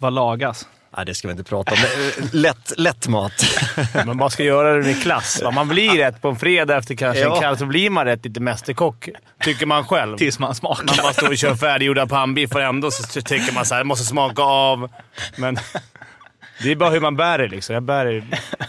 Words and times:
Vad 0.00 0.12
lagas? 0.12 0.68
Nej, 0.96 1.06
det 1.06 1.14
ska 1.14 1.28
vi 1.28 1.32
inte 1.32 1.44
prata 1.44 1.72
om. 1.72 1.78
Eh, 1.78 2.24
lätt, 2.32 2.72
lätt 2.78 3.08
mat. 3.08 3.32
Men 3.94 4.16
man 4.16 4.30
ska 4.30 4.42
göra 4.44 4.74
det 4.76 4.82
med 4.82 5.02
klass. 5.02 5.42
Va? 5.44 5.50
Man 5.50 5.68
blir 5.68 5.90
rätt 5.90 6.22
på 6.22 6.28
en 6.28 6.36
fredag 6.36 6.76
efter 6.76 6.94
kanske 6.94 7.22
Ja. 7.22 7.34
en 7.34 7.40
kväll, 7.40 7.58
så 7.58 7.66
blir 7.66 7.90
man 7.90 8.04
rätt 8.04 8.24
lite 8.24 8.40
mästerkock. 8.40 9.08
Tycker 9.44 9.66
man 9.66 9.84
själv. 9.84 10.16
Tills 10.16 10.38
man 10.38 10.54
smakar. 10.54 10.84
Man 10.84 10.96
bara 11.02 11.12
står 11.12 11.28
och 11.28 11.36
kör 11.38 11.54
färdiggjorda 11.54 12.06
pannbiffar 12.06 12.60
och 12.60 12.66
ändå 12.66 12.90
så 12.90 13.22
tycker 13.22 13.52
man 13.54 13.64
så 13.66 13.74
här, 13.74 13.84
måste 13.84 14.04
smaka 14.04 14.42
av. 14.42 14.90
Men 15.36 15.58
det 16.62 16.70
är 16.72 16.76
bara 16.76 16.90
hur 16.90 17.00
man 17.00 17.16
bär 17.16 17.38
det 17.38 17.48
liksom. 17.48 17.74
Jag 17.74 17.82
bär 17.82 18.04
det 18.04 18.24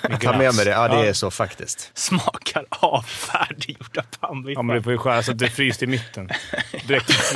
med 0.09 0.21
Ta 0.21 0.37
med 0.37 0.55
mig 0.55 0.65
det. 0.65 0.71
Ja, 0.71 0.87
det 0.87 1.07
är 1.09 1.13
så 1.13 1.31
faktiskt. 1.31 1.91
Smakar 1.93 2.65
av 2.69 3.01
färdiggjorda 3.01 4.03
pannbiffar. 4.19 4.59
Ja, 4.59 4.63
men 4.63 4.75
du 4.75 4.83
får 4.83 4.91
ju 4.91 4.97
skära 4.97 5.23
så 5.23 5.31
att 5.31 5.37
det 5.39 5.45
är 5.45 5.49
fryst 5.49 5.83
i 5.83 5.87
mitten. 5.87 6.29
Direkt. 6.87 7.11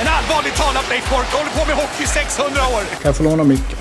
En 0.00 0.06
allvarligt 0.08 0.56
talat 0.56 0.88
Leif 0.90 1.10
Boork 1.10 1.32
håller 1.32 1.50
på 1.50 1.66
med 1.66 1.76
hockey 1.76 2.04
i 2.04 2.06
600 2.06 2.60
år! 2.60 2.82
Kan 2.90 3.00
jag 3.02 3.16
få 3.16 3.22
låna 3.22 3.44
micken? 3.44 3.78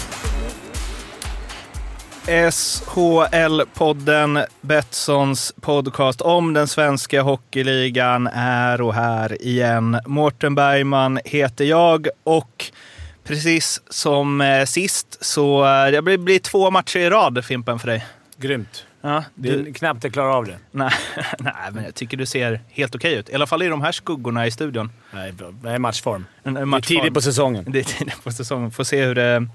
SHL-podden, 2.52 4.46
Betssons 4.62 5.54
podcast 5.62 6.22
om 6.22 6.54
den 6.54 6.68
svenska 6.68 7.22
hockeyligan 7.22 8.28
är 8.34 8.82
och 8.82 8.94
här 8.94 9.42
igen. 9.42 10.00
Mårten 10.06 10.56
Bergman 10.56 11.20
heter 11.26 11.66
jag 11.66 12.08
och 12.24 12.66
precis 13.24 13.82
som 13.90 14.42
eh, 14.42 14.66
sist 14.66 15.18
så 15.26 15.66
eh, 15.66 15.92
det 15.92 16.02
blir, 16.02 16.18
blir 16.18 16.40
två 16.40 16.72
matcher 16.72 17.00
i 17.00 17.10
rad, 17.10 17.46
Fimpen, 17.46 17.80
för 17.80 17.88
dig. 17.88 18.06
Grymt. 18.38 18.87
Ja, 19.08 19.24
Det 19.36 19.50
är 19.50 19.74
knappt 19.74 20.04
jag 20.04 20.14
klarar 20.14 20.32
av 20.32 20.46
det. 20.46 20.58
nej, 20.72 20.92
nej, 21.40 21.54
men 21.72 21.84
jag 21.84 21.96
tycker 21.96 22.18
du 22.18 22.26
ser 22.26 22.62
helt 22.70 22.96
okej 22.96 23.14
ut. 23.16 23.30
I 23.30 23.36
alla 23.36 23.48
fall 23.48 23.64
i 23.64 23.68
de 23.68 23.82
här 23.82 23.92
skuggorna 23.92 24.48
i 24.48 24.52
studion. 24.52 24.92
Nej, 25.12 25.34
det 25.62 25.70
är 25.70 25.80
matchform. 25.80 26.26
Det 26.44 26.50
är 26.50 26.66
matchform. 26.66 26.82
tidigt 26.82 27.14
på 27.14 27.22
säsongen. 27.22 27.66
Det 27.68 27.80
är 27.80 27.84
tidigt 27.84 28.24
på 28.24 28.32
säsongen. 28.32 28.72
Får 28.72 28.84
se 28.84 29.06
hur 29.06 29.16
det, 29.16 29.48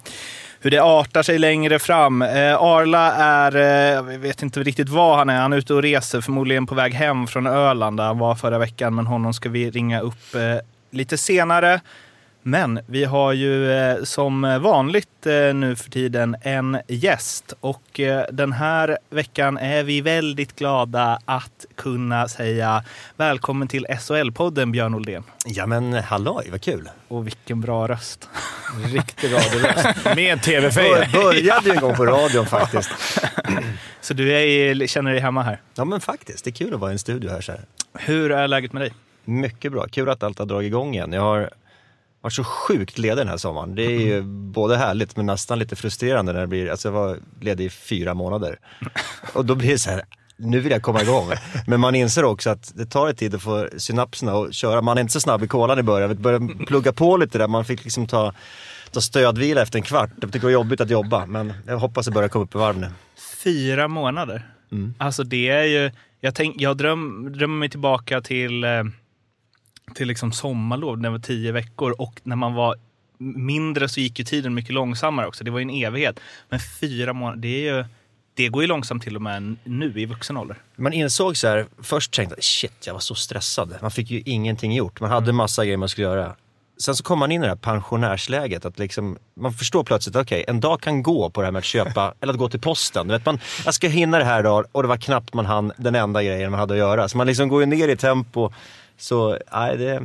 hur 0.61 0.71
det 0.71 0.79
artar 0.79 1.23
sig 1.23 1.39
längre 1.39 1.79
fram. 1.79 2.23
Eh, 2.23 2.55
Arla 2.57 3.13
är, 3.13 3.57
eh, 3.57 4.13
jag 4.13 4.19
vet 4.19 4.43
inte 4.43 4.63
riktigt 4.63 4.89
var 4.89 5.17
han 5.17 5.29
är. 5.31 5.41
Han 5.41 5.53
är 5.53 5.57
ute 5.57 5.75
och 5.75 5.83
reser, 5.83 6.21
förmodligen 6.21 6.67
på 6.67 6.75
väg 6.75 6.95
hem 6.95 7.27
från 7.27 7.47
Öland 7.47 7.97
där 7.97 8.05
han 8.05 8.19
var 8.19 8.35
förra 8.35 8.59
veckan. 8.59 8.95
Men 8.95 9.07
honom 9.07 9.35
ska 9.35 9.49
vi 9.49 9.71
ringa 9.71 10.01
upp 10.01 10.35
eh, 10.35 10.41
lite 10.91 11.19
senare. 11.19 11.81
Men 12.43 12.81
vi 12.87 13.05
har 13.05 13.33
ju 13.33 13.73
eh, 13.73 14.03
som 14.05 14.61
vanligt 14.63 15.27
eh, 15.27 15.55
nu 15.55 15.77
för 15.77 15.91
tiden 15.91 16.37
en 16.43 16.79
gäst 16.89 17.55
och 17.61 18.01
eh, 18.01 18.25
den 18.33 18.53
här 18.53 18.99
veckan 19.11 19.59
är 19.59 19.83
vi 19.83 20.01
väldigt 20.01 20.57
glada 20.57 21.19
att 21.25 21.67
kunna 21.75 22.29
säga 22.29 22.85
välkommen 23.17 23.69
till 23.69 23.87
SHL-podden 23.87 24.73
Björn 24.73 24.95
Oldén. 24.95 25.25
Ja, 25.47 25.67
men 25.67 25.93
halloj, 25.93 26.49
vad 26.51 26.63
kul. 26.63 26.89
Och 27.09 27.27
vilken 27.27 27.61
bra 27.61 27.89
röst. 27.89 28.29
Riktig 28.93 29.33
radioröst. 29.33 30.17
Med 30.17 30.43
tv-feja. 30.43 31.09
Bör, 31.13 31.23
började 31.23 31.69
ju 31.69 31.75
en 31.75 31.81
gång 31.81 31.95
på 31.95 32.07
radion 32.07 32.47
faktiskt. 32.57 32.91
Så 34.01 34.15
du 34.15 34.33
är, 34.33 34.87
känner 34.87 35.11
dig 35.11 35.21
hemma 35.21 35.43
här. 35.43 35.61
Ja, 35.75 35.85
men 35.85 36.01
faktiskt. 36.01 36.45
Det 36.45 36.51
är 36.51 36.53
kul 36.53 36.75
att 36.75 36.81
vara 36.81 36.91
i 36.91 36.93
en 36.93 36.99
studio 36.99 37.31
här. 37.31 37.41
Så 37.41 37.53
här. 37.53 37.61
Hur 37.99 38.33
är 38.33 38.49
läget 38.49 38.73
med 38.73 38.83
dig? 38.83 38.93
Mycket 39.25 39.73
bra. 39.73 39.87
Kul 39.87 40.09
att 40.09 40.23
allt 40.23 40.39
har 40.39 40.47
dragit 40.47 40.67
igång 40.67 40.95
igen. 40.95 41.13
Jag 41.13 41.23
har 41.23 41.51
varit 42.23 42.33
så 42.33 42.45
sjukt 42.45 42.99
ledig 42.99 43.17
den 43.17 43.29
här 43.29 43.37
sommaren. 43.37 43.75
Det 43.75 43.83
är 43.83 44.01
ju 44.01 44.23
både 44.53 44.77
härligt 44.77 45.17
men 45.17 45.27
nästan 45.27 45.59
lite 45.59 45.77
frustrerande 45.77 46.33
när 46.33 46.41
det 46.41 46.47
blir, 46.47 46.71
alltså 46.71 46.89
jag 46.89 46.93
var 46.93 47.19
ledig 47.41 47.65
i 47.65 47.71
fyra 47.71 48.15
månader. 48.15 48.59
Och 49.35 49.45
då 49.45 49.55
blir 49.55 49.69
det 49.69 49.79
så 49.79 49.91
här, 49.91 50.03
nu 50.37 50.61
vill 50.61 50.73
jag 50.73 50.83
komma 50.83 51.03
igång. 51.03 51.31
Men 51.67 51.81
man 51.81 51.95
inser 51.95 52.25
också 52.25 52.51
att 52.51 52.73
det 52.75 52.87
tar 52.87 53.09
ett 53.09 53.19
tid 53.19 53.35
att 53.35 53.43
få 53.43 53.69
synapserna 53.77 54.33
att 54.33 54.55
köra. 54.55 54.83
Man 54.83 54.97
är 54.97 55.01
inte 55.01 55.13
så 55.13 55.21
snabb 55.21 55.43
i 55.43 55.49
kolan 55.49 55.79
i 55.79 55.83
början. 55.83 56.09
Vi 56.09 56.15
började 56.15 56.49
plugga 56.67 56.93
på 56.93 57.17
lite 57.17 57.39
där. 57.39 57.49
Man 57.49 57.65
fick 57.65 57.85
liksom 57.85 58.07
ta, 58.07 58.33
ta 58.91 59.01
stödvila 59.01 59.63
efter 59.63 59.79
en 59.79 59.83
kvart. 59.83 60.11
Det 60.17 60.43
var 60.43 60.51
jobbigt 60.51 60.81
att 60.81 60.91
jobba 60.91 61.27
men 61.27 61.53
jag 61.67 61.79
hoppas 61.79 62.07
det 62.07 62.13
börjar 62.13 62.29
komma 62.29 62.45
upp 62.45 62.55
i 62.55 62.59
varv 62.59 62.79
nu. 62.79 62.87
Fyra 63.45 63.89
månader. 63.89 64.49
Alltså 64.99 65.25
det 65.25 65.49
är 65.49 65.65
ju... 65.65 65.91
Jag, 66.21 66.35
tänk, 66.35 66.61
jag 66.61 66.77
dröm, 66.77 67.33
drömmer 67.33 67.59
mig 67.59 67.69
tillbaka 67.69 68.21
till, 68.21 68.65
eh, 68.65 68.71
till 69.95 70.09
liksom 70.09 70.33
sommarlov 70.33 70.99
när 70.99 71.09
jag 71.09 71.13
var 71.13 71.19
tio 71.19 71.53
veckor 71.53 71.95
och 71.99 72.21
när 72.23 72.37
man 72.37 72.55
var 72.55 72.77
mindre 73.23 73.89
så 73.89 74.01
gick 74.01 74.19
ju 74.19 74.25
tiden 74.25 74.55
mycket 74.55 74.75
långsammare 74.75 75.27
också. 75.27 75.45
Det 75.45 75.51
var 75.51 75.59
ju 75.59 75.63
en 75.63 75.85
evighet. 75.85 76.21
Men 76.49 76.61
fyra 76.81 77.13
månader, 77.13 77.41
det 77.43 77.69
är 77.69 77.77
ju... 77.77 77.85
Det 78.35 78.49
går 78.49 78.63
ju 78.63 78.67
långsamt 78.67 79.03
till 79.03 79.17
och 79.17 79.23
med 79.23 79.57
nu 79.65 79.93
i 79.97 80.07
vuxen 80.07 80.37
ålder. 80.37 80.57
Man 80.77 80.93
insåg 80.93 81.37
så 81.37 81.49
här, 81.49 81.67
först 81.83 82.13
tänkte 82.13 82.35
jag 82.37 82.45
shit 82.45 82.87
jag 82.87 82.93
var 82.93 83.01
så 83.01 83.15
stressad. 83.15 83.75
Man 83.83 83.91
fick 83.91 84.11
ju 84.11 84.23
ingenting 84.27 84.73
gjort. 84.73 85.01
Man 85.01 85.11
hade 85.11 85.33
massa 85.33 85.65
grejer 85.65 85.77
man 85.77 85.89
skulle 85.89 86.07
göra. 86.07 86.37
Sen 86.79 86.97
så 86.97 87.05
kom 87.05 87.19
man 87.19 87.33
in 87.33 87.43
i 87.43 87.45
det 87.45 87.49
här 87.49 87.57
pensionärsläget. 87.57 88.65
Att 88.65 88.79
liksom, 88.79 89.19
man 89.35 89.53
förstår 89.53 89.85
plötsligt, 89.85 90.17
okej 90.17 90.45
en 90.49 90.61
dag 90.61 90.81
kan 90.81 91.03
gå 91.03 91.31
på 91.31 91.41
det 91.41 91.47
här 91.47 91.53
med 91.53 91.59
att 91.59 91.65
köpa, 91.65 92.15
eller 92.21 92.33
att 92.33 92.39
gå 92.39 92.49
till 92.49 92.61
posten. 92.61 93.09
Du 93.09 93.15
vet, 93.15 93.27
man, 93.27 93.39
jag 93.65 93.75
ska 93.75 93.89
hinna 93.89 94.19
det 94.19 94.25
här 94.25 94.41
idag 94.41 94.65
och 94.73 94.83
det 94.83 94.89
var 94.89 94.97
knappt 94.97 95.35
man 95.35 95.47
hann 95.47 95.73
den 95.77 95.95
enda 95.95 96.23
grejen 96.23 96.51
man 96.51 96.61
hade 96.61 96.75
att 96.75 96.79
göra. 96.79 97.09
Så 97.09 97.17
man 97.17 97.27
liksom 97.27 97.49
går 97.49 97.61
ju 97.61 97.67
ner 97.67 97.89
i 97.89 97.97
tempo. 97.97 98.51
Så 99.03 99.39
nej, 99.53 99.77
det, 99.77 100.03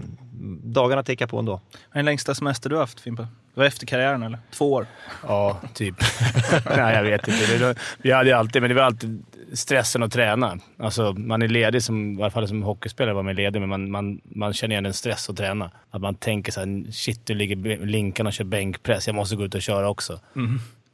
dagarna 0.64 1.04
tickar 1.04 1.28
på 1.28 1.40
ändå. 1.40 1.52
Vad 1.52 1.62
är 1.92 1.96
den 1.96 2.06
längsta 2.06 2.36
semester 2.36 2.70
du 2.70 2.76
har 2.76 2.84
haft 2.84 3.00
Fimpa? 3.00 3.24
Det 3.24 3.60
var 3.60 3.66
efter 3.66 3.88
karriären 3.88 4.24
eller? 4.24 4.40
Två 4.52 4.74
år? 4.74 4.88
Ja, 5.28 5.62
typ. 5.74 5.96
Nej, 6.66 6.96
jag 6.96 7.04
vet 7.04 7.28
inte. 7.28 7.58
Det, 7.58 7.76
vi 7.98 8.12
hade 8.12 8.38
alltid, 8.38 8.62
men 8.62 8.70
det 8.70 8.76
var 8.76 8.84
alltid 8.84 9.26
stressen 9.54 10.04
att 10.04 10.12
träna. 10.12 10.58
Alltså, 10.80 11.14
man 11.14 11.42
är 11.42 11.48
ledig, 11.48 11.84
som, 11.84 12.20
i 12.20 12.22
alla 12.22 12.32
fall 12.32 12.48
som 12.48 12.64
hockeyspelare 12.64 13.14
var 13.14 13.24
man 13.24 13.36
ledig, 13.36 13.60
men 13.60 13.70
man, 13.70 13.92
man, 13.92 14.22
man 14.24 14.54
känner 14.54 14.74
igen 14.74 14.86
en 14.86 14.94
stress 14.94 15.30
att 15.30 15.38
träna. 15.38 15.72
Att 15.92 16.02
man 16.02 16.16
tänker 16.16 16.52
så 16.52 16.60
här, 16.60 16.92
shit, 16.92 17.28
nu 17.28 17.36
ligger 17.36 17.86
Linkan 17.86 18.28
och 18.28 18.34
kör 18.34 18.46
bänkpress. 18.46 19.08
Jag 19.08 19.16
måste 19.16 19.36
gå 19.36 19.46
ut 19.46 19.56
och 19.56 19.62
köra 19.62 19.90
också. 19.90 20.20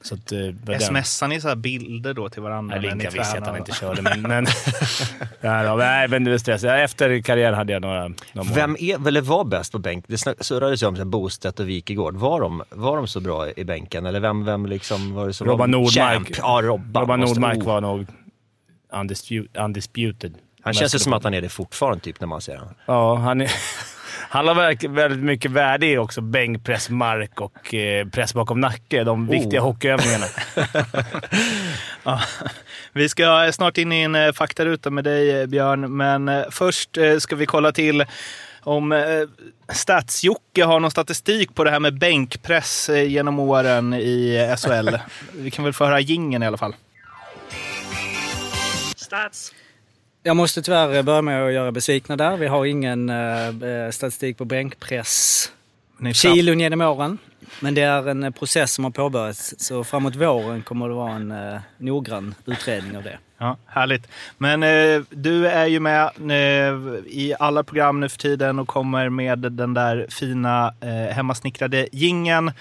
Så 0.03 0.15
att, 0.15 0.31
eh, 0.31 0.79
Smsar 0.79 1.27
ni 1.27 1.41
så 1.41 1.47
här 1.47 1.55
bilder 1.55 2.13
då 2.13 2.29
till 2.29 2.41
varandra? 2.41 2.75
Nej, 2.75 2.89
Linkan 2.89 3.13
visste 3.13 3.35
jag 3.35 3.41
att 3.41 3.47
han 3.47 3.57
inte 3.57 3.71
körde, 3.71 4.01
men... 4.01 4.21
men 4.21 4.45
ja, 5.41 5.63
då, 5.63 5.75
nej, 5.75 6.07
men 6.07 6.23
det 6.23 6.31
var 6.31 6.37
stress. 6.37 6.63
Efter 6.63 7.21
karriären 7.21 7.53
hade 7.53 7.73
jag 7.73 7.81
några, 7.81 8.11
några. 8.33 8.53
Vem 8.53 8.77
är, 8.79 9.07
eller 9.07 9.21
var 9.21 9.43
bäst 9.43 9.71
på 9.71 9.79
bänk? 9.79 10.05
Det 10.07 10.17
surrades 10.17 10.83
ju 10.83 10.87
om 10.87 10.95
här 10.95 11.05
Bostedt 11.05 11.59
och 11.59 11.69
Wikegård. 11.69 12.15
Var 12.15 12.41
de, 12.41 12.63
var 12.69 12.97
de 12.97 13.07
så 13.07 13.19
bra 13.19 13.49
i 13.49 13.63
bänken? 13.63 14.05
Eller 14.05 14.19
vem, 14.19 14.45
vem 14.45 14.65
liksom 14.65 15.13
var 15.13 15.27
det 15.27 15.33
som 15.33 15.47
Robban 15.47 15.59
var 15.59 15.67
Nordmark. 15.67 16.13
Champ? 16.13 16.29
Ja, 16.37 16.59
Robban. 16.63 17.01
Robban 17.01 17.19
Nordmark 17.19 17.57
oh. 17.57 17.65
var 17.65 17.81
nog 17.81 18.05
undisputed. 18.93 19.63
undisputed. 19.63 20.37
Han 20.61 20.73
känns 20.73 20.95
ju 20.95 20.99
som 20.99 21.13
att 21.13 21.23
han 21.23 21.33
är 21.33 21.41
det 21.41 21.49
fortfarande 21.49 22.03
typ 22.03 22.19
när 22.19 22.27
man 22.27 22.41
ser 22.41 22.57
honom. 22.57 22.73
Ja, 22.85 23.15
han, 23.15 23.41
är, 23.41 23.51
han 24.29 24.47
har 24.47 24.87
väldigt 24.87 25.23
mycket 25.23 25.51
värde 25.51 25.85
i 25.85 25.97
också 25.97 26.21
bänkpress, 26.21 26.89
mark 26.89 27.41
och 27.41 27.73
eh, 27.73 28.07
press 28.07 28.33
bakom 28.33 28.59
nacke. 28.61 29.03
De 29.03 29.27
viktiga 29.27 29.61
Oh. 29.61 29.65
hockeyövningarna. 29.65 30.25
Ja, 32.03 32.21
vi 32.93 33.09
ska 33.09 33.51
snart 33.53 33.77
in 33.77 33.91
i 33.91 34.01
en 34.01 34.15
eh, 34.15 34.31
faktaruta 34.31 34.89
med 34.89 35.03
dig 35.03 35.41
eh, 35.41 35.45
Björn, 35.45 35.97
men 35.97 36.29
eh, 36.29 36.43
först 36.51 36.97
eh, 36.97 37.17
ska 37.17 37.35
vi 37.35 37.45
kolla 37.45 37.71
till 37.71 38.05
om 38.61 38.91
eh, 38.91 38.99
Stats-Jocke 39.73 40.63
har 40.65 40.79
någon 40.79 40.91
statistik 40.91 41.55
på 41.55 41.63
det 41.63 41.71
här 41.71 41.79
med 41.79 41.99
bänkpress 41.99 42.89
eh, 42.89 43.03
genom 43.03 43.39
åren 43.39 43.93
i 43.93 44.47
eh, 44.49 44.55
SHL. 44.55 44.95
Vi 45.33 45.51
kan 45.51 45.63
väl 45.63 45.73
få 45.73 45.85
höra 45.85 45.99
jingeln 45.99 46.43
i 46.43 46.47
alla 46.47 46.57
fall. 46.57 46.75
Jag 50.25 50.35
måste 50.35 50.61
tyvärr 50.61 51.03
börja 51.03 51.21
med 51.21 51.45
att 51.45 51.53
göra 51.53 51.71
besvikna 51.71 52.15
där. 52.15 52.37
Vi 52.37 52.47
har 52.47 52.65
ingen 52.65 53.09
eh, 53.09 53.89
statistik 53.91 54.37
på 54.37 54.45
bänkpress 54.45 55.51
kilon 56.13 56.59
genom 56.59 56.81
åren. 56.81 57.17
Men 57.59 57.73
det 57.73 57.81
är 57.81 58.09
en 58.09 58.23
eh, 58.23 58.31
process 58.31 58.73
som 58.73 58.83
har 58.83 58.91
påbörjats. 58.91 59.55
Så 59.57 59.83
framåt 59.83 60.15
våren 60.15 60.61
kommer 60.61 60.89
det 60.89 60.95
vara 60.95 61.11
en 61.11 61.31
eh, 61.31 61.59
noggrann 61.77 62.35
utredning 62.45 62.97
av 62.97 63.03
det. 63.03 63.17
Ja, 63.37 63.57
härligt. 63.65 64.07
Men 64.37 64.63
eh, 64.63 65.01
du 65.09 65.47
är 65.47 65.65
ju 65.65 65.79
med 65.79 66.11
eh, 66.19 66.75
i 67.05 67.35
alla 67.39 67.63
program 67.63 67.99
nu 67.99 68.09
för 68.09 68.17
tiden 68.17 68.59
och 68.59 68.67
kommer 68.67 69.09
med 69.09 69.39
den 69.39 69.73
där 69.73 70.07
fina 70.09 70.73
eh, 70.81 71.15
hemmasnickrade 71.15 71.87
gingen 71.91 72.47
eh, 72.47 72.53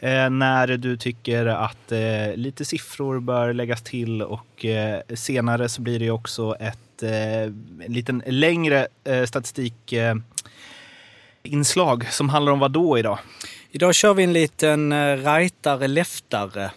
Eh, 0.00 0.30
när 0.30 0.66
du 0.66 0.96
tycker 0.96 1.46
att 1.46 1.92
eh, 1.92 2.34
lite 2.34 2.64
siffror 2.64 3.20
bör 3.20 3.52
läggas 3.52 3.82
till 3.82 4.22
och 4.22 4.64
eh, 4.64 5.00
senare 5.14 5.68
så 5.68 5.82
blir 5.82 5.98
det 5.98 6.10
också 6.10 6.56
ett 6.60 6.78
en 7.02 7.92
liten 7.92 8.22
längre 8.26 8.88
statistikinslag 9.26 9.28
statistik 9.28 9.94
inslag 11.42 12.06
som 12.12 12.28
handlar 12.28 12.52
om 12.52 12.58
vad 12.58 12.70
då 12.70 12.98
idag? 12.98 13.18
Idag 13.70 13.94
kör 13.94 14.14
vi 14.14 14.24
en 14.24 14.32
liten 14.32 14.92
rightare-leftare 15.16 16.70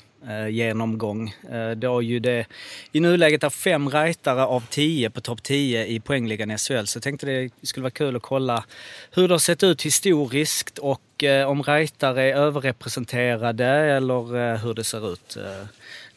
genomgång. 0.49 1.35
Då 1.75 2.01
ju 2.01 2.19
det 2.19 2.45
i 2.91 2.99
nuläget 2.99 3.43
är 3.43 3.49
fem 3.49 3.89
rightare 3.89 4.43
av 4.45 4.63
tio 4.69 5.09
på 5.09 5.21
topp 5.21 5.43
10 5.43 5.85
i 5.85 5.99
poängligan 5.99 6.51
i 6.51 6.57
SHL. 6.57 6.85
Så 6.85 6.97
jag 6.97 7.03
tänkte 7.03 7.25
det 7.25 7.49
skulle 7.67 7.83
vara 7.83 7.91
kul 7.91 8.15
att 8.15 8.21
kolla 8.21 8.63
hur 9.11 9.27
det 9.27 9.33
har 9.33 9.39
sett 9.39 9.63
ut 9.63 9.81
historiskt 9.81 10.77
och 10.77 11.01
Eh, 11.23 11.49
om 11.49 11.63
rightare 11.63 12.23
är 12.23 12.35
överrepresenterade 12.35 13.65
eller 13.65 14.37
eh, 14.37 14.57
hur 14.57 14.73
det 14.73 14.83
ser 14.83 15.13
ut. 15.13 15.37
Eh, 15.37 15.65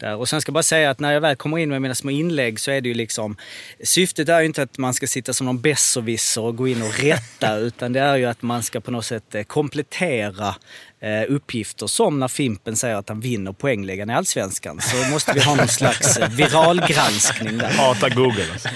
där. 0.02 0.16
Och 0.16 0.28
sen 0.28 0.40
ska 0.40 0.50
jag 0.50 0.54
bara 0.54 0.62
säga 0.62 0.90
att 0.90 1.00
när 1.00 1.12
jag 1.12 1.20
väl 1.20 1.36
kommer 1.36 1.58
in 1.58 1.68
med 1.68 1.82
mina 1.82 1.94
små 1.94 2.10
inlägg 2.10 2.60
så 2.60 2.70
är 2.70 2.80
det 2.80 2.88
ju 2.88 2.94
liksom... 2.94 3.36
Syftet 3.84 4.28
är 4.28 4.40
ju 4.40 4.46
inte 4.46 4.62
att 4.62 4.78
man 4.78 4.94
ska 4.94 5.06
sitta 5.06 5.32
som 5.32 5.46
någon 5.46 5.60
besserwisser 5.60 6.40
och 6.40 6.56
gå 6.56 6.68
in 6.68 6.82
och 6.82 6.98
rätta 7.00 7.56
utan 7.58 7.92
det 7.92 8.00
är 8.00 8.16
ju 8.16 8.24
att 8.24 8.42
man 8.42 8.62
ska 8.62 8.80
på 8.80 8.90
något 8.90 9.04
sätt 9.04 9.34
eh, 9.34 9.42
komplettera 9.42 10.54
eh, 11.00 11.34
uppgifter 11.34 11.86
som 11.86 12.20
när 12.20 12.28
Fimpen 12.28 12.76
säger 12.76 12.96
att 12.96 13.08
han 13.08 13.20
vinner 13.20 13.52
poängligan 13.52 14.10
i 14.10 14.14
Allsvenskan. 14.14 14.80
Så 14.80 15.10
måste 15.10 15.32
vi 15.32 15.40
ha 15.40 15.54
någon 15.54 15.68
slags 15.68 16.18
viralgranskning 16.30 17.58
där. 17.58 17.70
Hata 17.70 18.08
Google. 18.08 18.46
Alltså. 18.52 18.68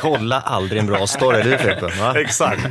Kolla 0.00 0.40
aldrig 0.40 0.80
en 0.80 0.86
bra 0.86 1.06
story, 1.06 1.42
du 1.42 1.58
Frippe. 1.58 1.92
va? 2.00 2.20
Exakt. 2.20 2.66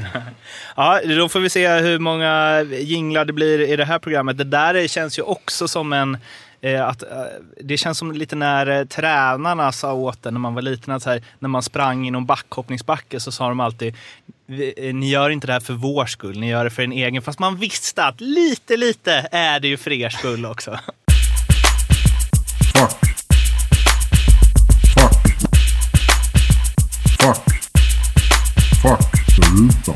Ja, 0.75 1.01
då 1.05 1.29
får 1.29 1.39
vi 1.39 1.49
se 1.49 1.69
hur 1.69 1.99
många 1.99 2.61
jinglar 2.79 3.25
det 3.25 3.33
blir 3.33 3.61
i 3.61 3.75
det 3.75 3.85
här 3.85 3.99
programmet. 3.99 4.37
Det 4.37 4.43
där 4.43 4.87
känns 4.87 5.19
ju 5.19 5.23
också 5.23 5.67
som 5.67 5.93
en... 5.93 6.17
Eh, 6.65 6.87
att, 6.87 7.03
eh, 7.03 7.07
det 7.63 7.77
känns 7.77 7.97
som 7.97 8.11
lite 8.11 8.35
när 8.35 8.67
eh, 8.79 8.85
tränarna 8.85 9.71
sa 9.71 9.93
åt 9.93 10.25
en 10.25 10.33
när 10.33 10.39
man 10.39 10.53
var 10.53 10.61
liten, 10.61 10.93
att 10.93 11.03
så 11.03 11.09
här, 11.09 11.23
när 11.39 11.49
man 11.49 11.63
sprang 11.63 12.07
i 12.07 12.11
någon 12.11 12.25
backhoppningsbacke 12.25 13.19
så 13.19 13.31
sa 13.31 13.49
de 13.49 13.59
alltid 13.59 13.95
ni 14.93 15.09
gör 15.09 15.29
inte 15.29 15.47
det 15.47 15.53
här 15.53 15.59
för 15.59 15.73
vår 15.73 16.05
skull, 16.05 16.39
ni 16.39 16.49
gör 16.49 16.63
det 16.63 16.69
för 16.69 16.83
en 16.83 16.91
egen. 16.91 17.21
Fast 17.21 17.39
man 17.39 17.55
visste 17.55 18.05
att 18.05 18.21
lite, 18.21 18.77
lite 18.77 19.27
är 19.31 19.59
det 19.59 19.67
ju 19.67 19.77
för 19.77 19.91
er 19.91 20.09
skull 20.09 20.45
också. 20.45 20.79
Fuck. 22.73 22.91
Fuck. 24.93 25.35
Fuck. 27.21 27.55
Faktaruta. 28.81 29.93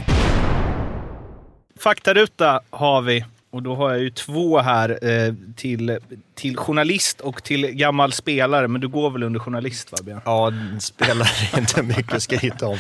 Faktaruta 1.80 2.62
har 2.70 3.02
vi. 3.02 3.26
Och 3.52 3.64
då 3.64 3.76
har 3.76 3.90
jag 3.90 4.00
ju 4.00 4.10
två 4.10 4.60
här 4.60 5.10
eh, 5.10 5.34
till, 5.56 6.00
till 6.36 6.58
journalist 6.58 7.22
och 7.22 7.44
till 7.44 7.68
gammal 7.68 8.12
spelare. 8.12 8.68
Men 8.68 8.82
du 8.82 8.88
går 8.88 9.10
väl 9.10 9.24
under 9.24 9.40
journalist 9.40 9.92
va, 9.92 9.98
Björn? 10.04 10.22
Ja, 10.26 10.54
spelar 10.80 11.58
inte 11.58 11.84
mycket 11.84 12.14
att 12.14 12.24
skryta 12.24 12.68
om. 12.68 12.78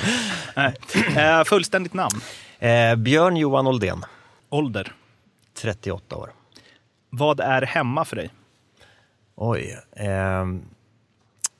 Nej. 0.55 0.73
Eh, 1.17 1.43
fullständigt 1.43 1.93
namn? 1.93 2.21
Eh, 2.59 2.95
Björn 2.95 3.37
Johan 3.37 3.67
Oldén, 3.67 4.05
Ålder? 4.49 4.93
38 5.61 6.15
år. 6.15 6.29
Vad 7.09 7.39
är 7.39 7.61
hemma 7.61 8.05
för 8.05 8.15
dig? 8.15 8.29
Oj. 9.35 9.77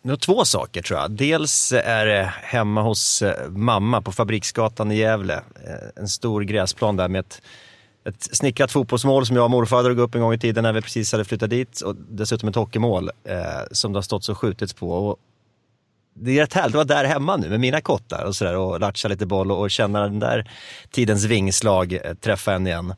var 0.02 0.16
två 0.16 0.46
saker 0.46 0.82
tror 0.82 1.00
jag. 1.00 1.12
Dels 1.12 1.72
är 1.72 2.06
det 2.06 2.34
hemma 2.42 2.82
hos 2.82 3.22
eh, 3.22 3.50
mamma 3.50 4.02
på 4.02 4.12
Fabriksgatan 4.12 4.92
i 4.92 4.96
Gävle. 4.96 5.36
Eh, 5.36 6.02
en 6.02 6.08
stor 6.08 6.42
gräsplan 6.42 6.96
där 6.96 7.08
med 7.08 7.20
ett, 7.20 7.42
ett 8.06 8.36
snickrat 8.36 8.72
fotbollsmål 8.72 9.26
som 9.26 9.36
jag 9.36 9.46
och 9.46 9.52
morfar 9.52 9.84
drog 9.84 10.00
upp 10.00 10.16
en 10.16 10.22
gång 10.22 10.34
i 10.34 10.40
tiden 10.40 10.64
när 10.64 10.74
vi 10.74 10.82
precis 10.82 11.12
hade 11.12 11.26
flyttat 11.26 11.50
dit. 11.50 11.82
Och 11.82 11.96
dessutom 11.96 12.50
ett 12.50 12.56
hockeymål 12.56 13.10
eh, 13.24 13.38
som 13.72 13.94
det 13.94 13.98
har 13.98 14.02
stått 14.02 14.30
och 14.30 14.38
skjutits 14.38 14.74
på. 14.74 14.92
Och 14.92 15.18
det 16.14 16.32
är 16.32 16.42
rätt 16.42 16.54
härligt 16.54 16.76
att 16.76 16.90
vara 16.90 17.02
där 17.02 17.06
hemma 17.06 17.38
nu 17.38 17.50
med 17.50 17.60
mina 17.60 17.82
kottar 17.82 18.26
och 18.26 18.36
sådär 18.36 18.58
och 18.58 18.80
latcha 18.80 19.08
lite 19.08 19.26
boll 19.26 19.52
och, 19.52 19.60
och 19.60 19.72
känna 19.72 20.02
den 20.02 20.20
där 20.20 20.52
tidens 20.92 21.26
vingslag 21.26 21.94
eh, 21.94 22.14
träffa 22.14 22.54
en 22.54 22.68
igen. 22.68 22.94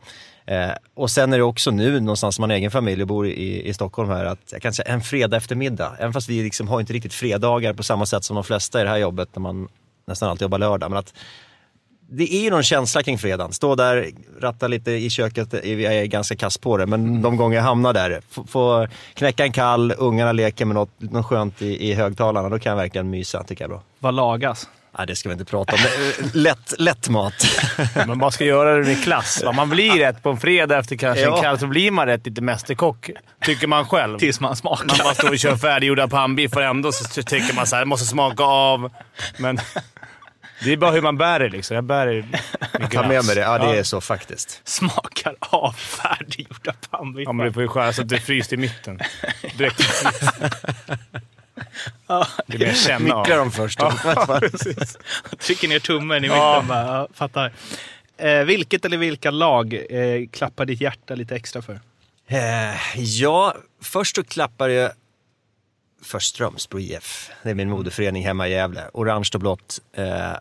Eh, 0.45 0.71
och 0.93 1.11
sen 1.11 1.33
är 1.33 1.37
det 1.37 1.43
också 1.43 1.71
nu 1.71 1.99
någonstans 1.99 2.39
man 2.39 2.49
har 2.49 2.57
egen 2.57 2.71
familj 2.71 3.01
och 3.01 3.07
bor 3.07 3.27
i, 3.27 3.67
i 3.67 3.73
Stockholm 3.73 4.09
här 4.09 4.25
att 4.25 4.51
jag 4.51 4.61
kan 4.61 4.73
säga 4.73 4.93
en 4.93 5.01
fredag 5.01 5.37
eftermiddag, 5.37 5.95
även 5.99 6.13
fast 6.13 6.29
vi 6.29 6.43
liksom 6.43 6.67
har 6.67 6.79
inte 6.79 6.93
riktigt 6.93 7.13
fredagar 7.13 7.73
på 7.73 7.83
samma 7.83 8.05
sätt 8.05 8.23
som 8.23 8.35
de 8.35 8.43
flesta 8.43 8.81
i 8.81 8.83
det 8.83 8.89
här 8.89 8.97
jobbet 8.97 9.29
när 9.35 9.41
man 9.41 9.67
nästan 10.07 10.29
alltid 10.29 10.41
jobbar 10.41 10.57
lördag. 10.57 10.91
Men 10.91 10.99
att 10.99 11.13
det 12.13 12.33
är 12.35 12.41
ju 12.41 12.49
någon 12.49 12.63
känsla 12.63 13.03
kring 13.03 13.17
fredagen. 13.17 13.51
Stå 13.53 13.75
där, 13.75 14.07
ratta 14.41 14.67
lite 14.67 14.91
i 14.91 15.09
köket, 15.09 15.53
jag 15.63 15.81
är 15.81 16.05
ganska 16.05 16.35
kass 16.35 16.57
på 16.57 16.77
det, 16.77 16.85
men 16.85 17.21
de 17.21 17.37
gånger 17.37 17.57
jag 17.57 17.63
hamnar 17.63 17.93
där, 17.93 18.21
få, 18.29 18.43
få 18.47 18.87
knäcka 19.13 19.43
en 19.45 19.51
kall, 19.51 19.93
ungarna 19.97 20.31
leker 20.31 20.65
med 20.65 20.75
något, 20.75 20.89
något 20.97 21.25
skönt 21.25 21.61
i, 21.61 21.89
i 21.89 21.93
högtalarna, 21.93 22.49
då 22.49 22.59
kan 22.59 22.69
jag 22.69 22.77
verkligen 22.77 23.09
mysa, 23.09 23.43
tycker 23.43 23.63
jag 23.63 23.69
är 23.71 23.73
bra. 23.73 23.83
Vad 23.99 24.13
lagas? 24.13 24.69
Nej, 24.97 25.07
det 25.07 25.15
ska 25.15 25.29
vi 25.29 25.33
inte 25.33 25.45
prata 25.45 25.73
om. 25.73 25.79
Lätt, 26.33 26.73
lätt 26.79 27.09
mat. 27.09 27.33
Men 28.07 28.17
man 28.17 28.31
ska 28.31 28.45
göra 28.45 28.77
det 28.77 28.83
med 28.83 29.03
klass. 29.03 29.43
va? 29.45 29.51
Man 29.51 29.69
blir 29.69 29.91
rätt 29.91 30.23
på 30.23 30.29
en 30.29 30.37
fredag 30.37 30.77
efter 30.79 30.95
kanske 30.95 31.23
Ja. 31.23 31.35
en 31.35 31.41
kväll, 31.41 31.59
så 31.59 31.67
blir 31.67 31.91
man 31.91 32.05
rätt 32.05 32.25
lite 32.25 32.41
mästerkock. 32.41 33.09
Tycker 33.45 33.67
man 33.67 33.85
själv. 33.85 34.17
Tills 34.19 34.39
man 34.39 34.55
smakar. 34.55 34.85
Man 34.87 34.97
bara 35.03 35.13
står 35.13 35.29
och 35.29 35.39
kör 35.39 35.55
färdiggjorda 35.55 36.07
pannbiffar 36.07 36.61
ändå 36.61 36.91
så 36.91 37.03
så 37.03 37.23
tycker 37.23 37.55
man 37.55 37.67
så 37.67 37.75
här, 37.75 37.85
måste 37.85 38.05
smaka 38.05 38.43
av. 38.43 38.91
Men 39.37 39.59
det 40.63 40.71
är 40.71 40.77
bara 40.77 40.91
hur 40.91 41.01
man 41.01 41.17
bär 41.17 41.39
det 41.39 41.49
liksom. 41.49 41.75
Jag 41.75 41.83
bär 41.83 42.07
det 42.07 42.25
med 42.79 42.91
Ta 42.91 43.07
med 43.07 43.25
mig 43.25 43.35
det. 43.35 43.41
Ja, 43.41 43.57
det 43.57 43.77
är 43.79 43.83
så 43.83 44.01
faktiskt. 44.01 44.61
Smakar 44.63 45.35
av 45.39 45.71
färdiggjorda 45.73 46.73
Ja, 46.91 46.97
pannbiffar. 46.97 47.33
men 47.33 47.45
du 47.45 47.53
får 47.53 47.61
ju 47.63 47.67
skära 47.67 47.93
så 47.93 48.01
att 48.01 48.09
det 48.09 48.15
är 48.15 48.19
fryst 48.19 48.53
i 48.53 48.57
mitten. 48.57 48.99
Direkt. 49.57 49.77
Det 52.47 52.55
är 52.55 52.59
mer 52.59 52.73
känna 52.73 53.15
av. 53.15 53.27
Dem 53.27 53.51
först. 53.51 53.79
Trycker 55.39 55.67
ner 55.67 55.79
tummen 55.79 56.17
i 56.17 56.21
mitten. 56.21 56.37
Ja. 56.37 56.65
Bara, 56.67 56.85
ja, 56.85 57.07
fattar. 57.13 57.51
Eh, 58.17 58.43
vilket 58.43 58.85
eller 58.85 58.97
vilka 58.97 59.31
lag 59.31 59.73
eh, 59.89 60.27
klappar 60.31 60.65
ditt 60.65 60.81
hjärta 60.81 61.15
lite 61.15 61.35
extra 61.35 61.61
för? 61.61 61.79
Eh, 62.27 62.99
ja, 62.99 63.55
först 63.81 64.15
så 64.15 64.23
klappar 64.23 64.69
jag 64.69 64.91
för 66.03 66.19
Strömsbro 66.19 66.79
IF. 66.79 67.29
Det 67.43 67.49
är 67.49 67.53
min 67.55 67.69
moderförening 67.69 68.25
hemma 68.25 68.47
i 68.47 68.51
Gävle. 68.51 68.83
Orange 68.93 69.29
och 69.33 69.39
blått. 69.39 69.79
Eh, 69.97 70.31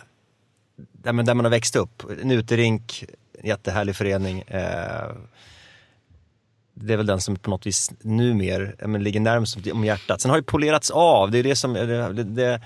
där, 0.93 1.13
man, 1.13 1.25
där 1.25 1.35
man 1.35 1.45
har 1.45 1.51
växt 1.51 1.77
upp. 1.77 2.03
En 2.23 2.31
uterink, 2.31 3.05
jättehärlig 3.45 3.97
förening. 3.97 4.41
Eh, 4.41 5.11
det 6.75 6.93
är 6.93 6.97
väl 6.97 7.07
den 7.07 7.21
som 7.21 7.37
på 7.37 7.51
något 7.51 7.67
vis 7.67 7.91
numer 8.01 8.75
eh, 8.79 8.89
men 8.89 9.03
ligger 9.03 9.21
närmast 9.21 9.67
om 9.73 9.85
hjärtat. 9.85 10.21
Sen 10.21 10.31
har 10.31 10.39
det 10.39 10.43
polerats 10.43 10.91
av. 10.91 11.31
Det 11.31 11.39
är 11.39 11.43
det 11.43 11.57
som... 11.57 11.73
Det, 11.73 12.25
det, 12.25 12.61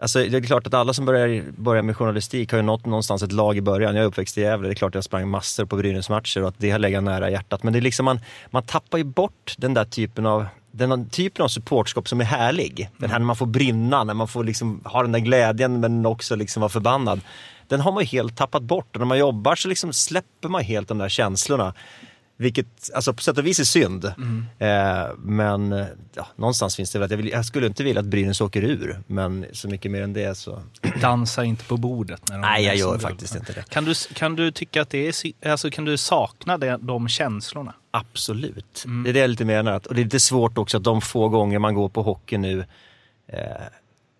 Alltså, 0.00 0.18
det 0.18 0.36
är 0.36 0.40
klart 0.40 0.66
att 0.66 0.74
alla 0.74 0.92
som 0.92 1.04
börjar, 1.04 1.44
börjar 1.56 1.82
med 1.82 1.96
journalistik 1.96 2.52
har 2.52 2.58
ju 2.58 2.62
nått 2.62 2.86
någonstans 2.86 3.22
ett 3.22 3.32
lag 3.32 3.56
i 3.56 3.60
början. 3.60 3.94
Jag 3.94 4.02
är 4.02 4.08
uppväxt 4.08 4.38
i 4.38 4.40
Gävle, 4.40 4.68
det 4.68 4.72
är 4.72 4.74
klart 4.74 4.90
att 4.90 4.94
jag 4.94 5.04
sprang 5.04 5.28
massor 5.28 5.64
på 5.64 5.76
Brynäs-matcher 5.76 6.42
och 6.42 6.48
att 6.48 6.54
det 6.58 6.70
har 6.70 6.78
legat 6.78 7.04
nära 7.04 7.30
hjärtat. 7.30 7.62
Men 7.62 7.72
det 7.72 7.78
är 7.78 7.80
liksom 7.80 8.04
man, 8.04 8.20
man 8.50 8.62
tappar 8.62 8.98
ju 8.98 9.04
bort 9.04 9.54
den 9.58 9.74
där 9.74 9.84
typen 9.84 10.26
av 10.26 10.46
den 10.76 11.08
typen 11.10 11.44
av 11.44 11.48
supportskap 11.48 12.08
som 12.08 12.20
är 12.20 12.24
härlig. 12.24 12.88
Den 12.96 13.10
här 13.10 13.18
när 13.18 13.26
man 13.26 13.36
får 13.36 13.46
brinna, 13.46 14.04
när 14.04 14.14
man 14.14 14.28
får 14.28 14.44
liksom 14.44 14.80
ha 14.84 15.02
den 15.02 15.12
där 15.12 15.18
glädjen 15.18 15.80
men 15.80 16.06
också 16.06 16.36
liksom 16.36 16.60
vara 16.60 16.68
förbannad. 16.68 17.20
Den 17.68 17.80
har 17.80 17.92
man 17.92 18.02
ju 18.02 18.06
helt 18.06 18.36
tappat 18.36 18.62
bort 18.62 18.96
och 18.96 19.00
när 19.00 19.06
man 19.06 19.18
jobbar 19.18 19.54
så 19.54 19.68
liksom 19.68 19.92
släpper 19.92 20.48
man 20.48 20.62
helt 20.62 20.88
de 20.88 20.98
där 20.98 21.08
känslorna. 21.08 21.74
Vilket 22.36 22.90
alltså 22.94 23.14
på 23.14 23.22
sätt 23.22 23.38
och 23.38 23.46
vis 23.46 23.60
är 23.60 23.64
synd. 23.64 24.04
Eh, 24.58 25.08
men 25.18 25.86
ja, 26.14 26.26
någonstans 26.36 26.76
finns 26.76 26.92
det 26.92 26.98
väl 26.98 27.04
att 27.04 27.10
jag, 27.10 27.18
vill, 27.18 27.28
jag 27.28 27.44
skulle 27.44 27.66
inte 27.66 27.84
vilja 27.84 28.00
att 28.00 28.06
Brynäs 28.06 28.40
åker 28.40 28.62
ur. 28.62 29.00
Men 29.06 29.46
så 29.52 29.68
mycket 29.68 29.90
mer 29.90 30.02
än 30.02 30.12
det 30.12 30.38
så... 30.38 30.62
Dansa 31.00 31.44
inte 31.44 31.64
på 31.64 31.76
bordet. 31.76 32.28
När 32.28 32.36
de 32.36 32.40
Nej, 32.40 32.64
jag 32.64 32.76
gör 32.76 32.98
faktiskt 32.98 33.34
inte 33.34 33.52
det. 33.52 33.68
Kan 33.68 33.84
du, 33.84 33.94
kan 34.14 34.36
du 34.36 34.50
tycka 34.50 34.82
att 34.82 34.90
det 34.90 35.08
är... 35.08 35.50
Alltså, 35.50 35.70
kan 35.70 35.84
du 35.84 35.96
sakna 35.96 36.58
det, 36.58 36.78
de 36.80 37.08
känslorna? 37.08 37.74
Absolut. 37.90 38.84
Det 39.04 39.10
är 39.10 39.14
det 39.14 39.20
jag 39.20 39.30
lite 39.30 39.44
menar. 39.44 39.72
Att, 39.72 39.86
och 39.86 39.94
det 39.94 40.00
är 40.00 40.04
lite 40.04 40.20
svårt 40.20 40.58
också 40.58 40.76
att 40.76 40.84
de 40.84 41.00
få 41.00 41.28
gånger 41.28 41.58
man 41.58 41.74
går 41.74 41.88
på 41.88 42.02
hockey 42.02 42.38
nu 42.38 42.64
eh, 43.26 43.38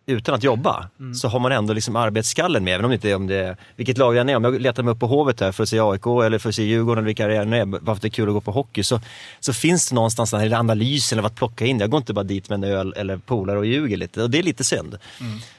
utan 0.06 0.34
att 0.34 0.42
jobba 0.42 0.88
så 1.14 1.28
har 1.28 1.40
man 1.40 1.52
ändå 1.52 1.72
liksom 1.72 1.96
arbetsskallen 1.96 2.64
med. 2.64 2.74
Även 2.74 2.84
om 2.84 2.90
det 2.90 2.94
inte 2.94 3.14
om 3.14 3.26
det 3.26 3.56
vilket 3.76 3.98
lag 3.98 4.14
jag 4.14 4.30
är. 4.30 4.36
Om 4.36 4.44
jag 4.44 4.60
letar 4.60 4.82
mig 4.82 4.92
upp 4.92 5.00
på 5.00 5.06
Hovet 5.06 5.40
här 5.40 5.52
för 5.52 5.62
att 5.62 5.68
se 5.68 5.80
AIK 5.80 6.06
eller 6.06 6.38
för 6.38 6.48
att 6.48 6.54
se 6.54 6.62
Djurgården 6.62 6.98
eller 6.98 7.06
vilka 7.06 7.26
det 7.26 7.36
är, 7.36 7.64
bara 7.64 7.84
för 7.84 7.92
att 7.92 8.02
det 8.02 8.08
är 8.08 8.10
kul 8.10 8.28
att 8.28 8.34
gå 8.34 8.40
på 8.40 8.52
hockey. 8.52 8.82
Så, 8.82 9.00
så 9.40 9.52
finns 9.52 9.88
det 9.88 9.94
någonstans 9.94 10.30
den 10.30 10.40
här 10.40 10.52
analysen 10.52 11.18
av 11.18 11.26
att 11.26 11.34
plocka 11.34 11.66
in. 11.66 11.80
Jag 11.80 11.90
går 11.90 11.98
inte 11.98 12.12
bara 12.12 12.24
dit 12.24 12.48
med 12.48 12.56
en 12.56 12.64
öl 12.64 12.94
eller 12.96 13.16
polare 13.16 13.58
och 13.58 13.66
ljuger 13.66 13.96
lite. 13.96 14.22
Och 14.22 14.30
det 14.30 14.38
är 14.38 14.42
lite 14.42 14.64
synd. 14.64 14.98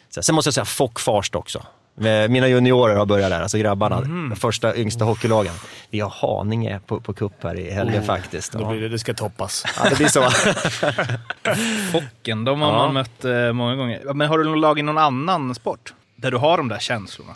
Så, 0.10 0.24
sen 0.24 0.36
måste 0.36 0.48
jag 0.48 0.54
säga 0.54 0.66
Fock 0.66 1.00
Farst 1.00 1.36
också. 1.36 1.64
Med- 1.98 2.32
Mina 2.32 2.48
juniorer 2.48 2.96
har 2.96 3.06
börjat 3.06 3.30
där, 3.30 3.42
alltså 3.42 3.58
grabbarna. 3.58 4.36
Första 4.36 4.76
yngsta 4.76 5.06
hockeylagen. 5.06 5.54
Vi 5.90 6.00
har 6.00 6.10
Haninge 6.10 6.80
på, 6.86 7.00
på 7.02 7.14
cup 7.14 7.44
här 7.44 7.60
i 7.60 7.72
helgen 7.72 8.04
faktiskt. 8.04 8.52
Då 8.52 8.70
blir 8.70 8.82
det, 8.82 8.90
det 8.90 9.00
ska 9.00 9.14
toppas. 9.14 9.64
Ja, 9.78 9.90
det 9.90 9.96
blir 9.96 10.08
så. 10.08 10.22
Focken, 11.92 12.44
de 12.46 12.62
har 12.62 12.72
Ja. 12.72 12.78
man 12.78 12.94
mött 12.94 13.26
eh, 13.26 13.54
många 13.54 13.76
gånger. 13.76 14.14
Men 14.14 14.28
har 14.30 14.38
du 14.38 14.44
någon 14.44 14.62
lag 14.62 14.80
i 14.80 14.82
någon 14.82 14.98
annan 14.98 15.56
sport? 15.56 15.94
Där 16.16 16.32
du 16.32 16.38
har 16.38 16.58
de 16.58 16.68
där 16.68 16.80
känslorna? 16.80 17.36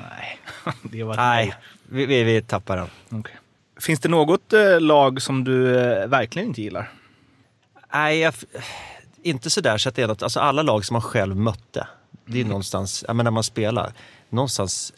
Nej, 0.00 0.38
det 0.82 1.02
var 1.04 1.16
Nej, 1.16 1.54
vi, 1.88 2.06
vi, 2.06 2.22
vi 2.24 2.42
tappar 2.42 2.76
den. 2.76 2.88
Okej. 3.20 3.36
Finns 3.80 4.00
det 4.00 4.08
något 4.08 4.52
eh, 4.52 4.80
lag 4.80 5.22
som 5.22 5.44
du 5.44 5.78
eh, 5.80 6.06
verkligen 6.08 6.48
inte 6.48 6.62
gillar? 6.62 6.92
Nej, 7.92 8.18
jag, 8.18 8.34
inte 9.22 9.50
sådär 9.50 9.78
så 9.78 9.88
att 9.88 9.94
det 9.94 10.02
är 10.02 10.06
något, 10.06 10.22
alltså 10.22 10.40
alla 10.40 10.62
lag 10.62 10.84
som 10.84 10.94
man 10.94 11.02
själv 11.02 11.36
mötte, 11.36 11.86
det 12.30 12.40
är 12.40 12.44
någonstans, 12.44 13.04
ja 13.08 13.14
men 13.14 13.24
när 13.24 13.30
man 13.30 13.42
spelar, 13.44 13.92
någonstans 14.28 14.92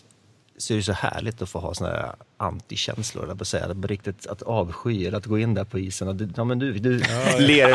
så 0.59 0.73
är 0.73 0.77
det 0.77 0.83
så 0.83 0.93
härligt 0.93 1.43
att 1.43 1.49
få 1.49 1.59
ha 1.59 1.75
såna 1.75 1.91
här 1.91 2.13
antikänslor, 2.37 3.31
eller 3.31 3.45
säga. 3.45 3.65
Att 3.67 3.85
riktigt 3.85 4.27
att 4.27 4.43
avsky, 4.43 5.07
eller 5.07 5.19
att 5.19 5.27
gå 5.27 5.39
in 5.39 5.55
där 5.55 5.65
på 5.65 5.79
isen 5.79 6.09
och 6.09 6.17
du, 6.17 6.29
ja 6.37 6.45
men 6.45 6.59
du, 6.59 6.73
du 6.73 6.99
ler. 7.39 7.69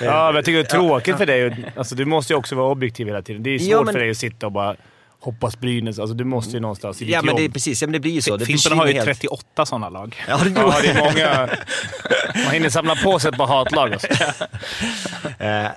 Ja, 0.00 0.26
men 0.26 0.34
jag 0.34 0.44
tycker 0.44 0.58
det 0.58 0.60
är 0.66 0.70
tråkigt 0.70 1.16
för 1.16 1.26
dig. 1.26 1.72
Alltså, 1.76 1.94
du 1.94 2.04
måste 2.04 2.32
ju 2.32 2.36
också 2.36 2.54
vara 2.54 2.70
objektiv 2.70 3.06
hela 3.06 3.22
tiden. 3.22 3.42
Det 3.42 3.50
är 3.50 3.58
svårt 3.58 3.68
Ja, 3.70 3.82
men- 3.82 3.92
för 3.92 4.00
dig 4.00 4.10
att 4.10 4.16
sitta 4.16 4.46
och 4.46 4.52
bara 4.52 4.76
hoppas 5.20 5.60
Brynäs. 5.60 5.98
Alltså, 5.98 6.14
du 6.14 6.24
måste 6.24 6.52
ju 6.52 6.60
någonstans 6.60 7.02
i 7.02 7.04
ditt 7.04 7.14
Ja 7.14 7.22
men 7.22 7.36
det 7.36 7.42
jobb. 7.42 7.52
precis, 7.52 7.82
ja, 7.82 7.86
men 7.86 7.92
det 7.92 8.00
blir 8.00 8.12
ju 8.12 8.22
så. 8.22 8.36
Det 8.36 8.46
Fimpen 8.46 8.78
har 8.78 8.86
ju 8.86 8.92
försvinner 8.92 9.06
helt. 9.06 9.20
38 9.20 9.66
sådana 9.66 9.88
lag. 9.88 10.16
Ja, 10.28 10.40
det, 10.44 10.50
Ja, 10.50 10.78
det 10.82 10.88
är 10.88 10.98
många... 10.98 11.48
Man 12.44 12.52
hinner 12.52 12.70
samla 12.70 12.96
på 12.96 13.18
sig 13.18 13.28
ett 13.28 13.38
par 13.38 13.46
hatlag. 13.46 13.92
Alltså. 13.92 14.08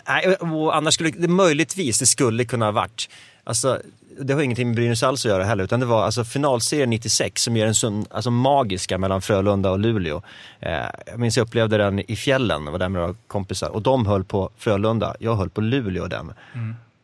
Nej, 0.07 0.35
och 0.35 0.75
annars 0.75 0.93
skulle 0.93 1.09
det 1.09 1.27
möjligtvis, 1.27 1.99
det 1.99 2.05
skulle 2.05 2.45
kunna 2.45 2.65
ha 2.65 2.71
varit, 2.71 3.09
alltså 3.43 3.81
det 4.21 4.33
har 4.33 4.41
ingenting 4.41 4.67
med 4.67 4.75
Brynäs 4.75 5.03
alls 5.03 5.25
att 5.25 5.29
göra 5.29 5.43
heller, 5.43 5.63
utan 5.63 5.79
det 5.79 5.85
var 5.85 6.03
alltså 6.03 6.23
finalserien 6.23 6.89
96 6.89 7.41
som 7.43 7.57
ger 7.57 7.67
en 7.67 7.75
sån 7.75 8.05
alltså, 8.09 8.31
magiska 8.31 8.97
mellan 8.97 9.21
Frölunda 9.21 9.71
och 9.71 9.79
Luleå. 9.79 10.21
Eh, 10.59 10.71
jag 11.05 11.19
minns 11.19 11.37
jag 11.37 11.47
upplevde 11.47 11.77
den 11.77 12.11
i 12.11 12.15
fjällen, 12.15 12.65
var 12.65 12.79
där 12.79 12.89
med 12.89 13.01
några 13.01 13.15
kompisar, 13.27 13.69
och 13.69 13.81
de 13.81 14.05
höll 14.05 14.23
på 14.23 14.49
Frölunda, 14.57 15.15
jag 15.19 15.35
höll 15.35 15.49
på 15.49 15.61
Luleå 15.61 16.07
den. 16.07 16.33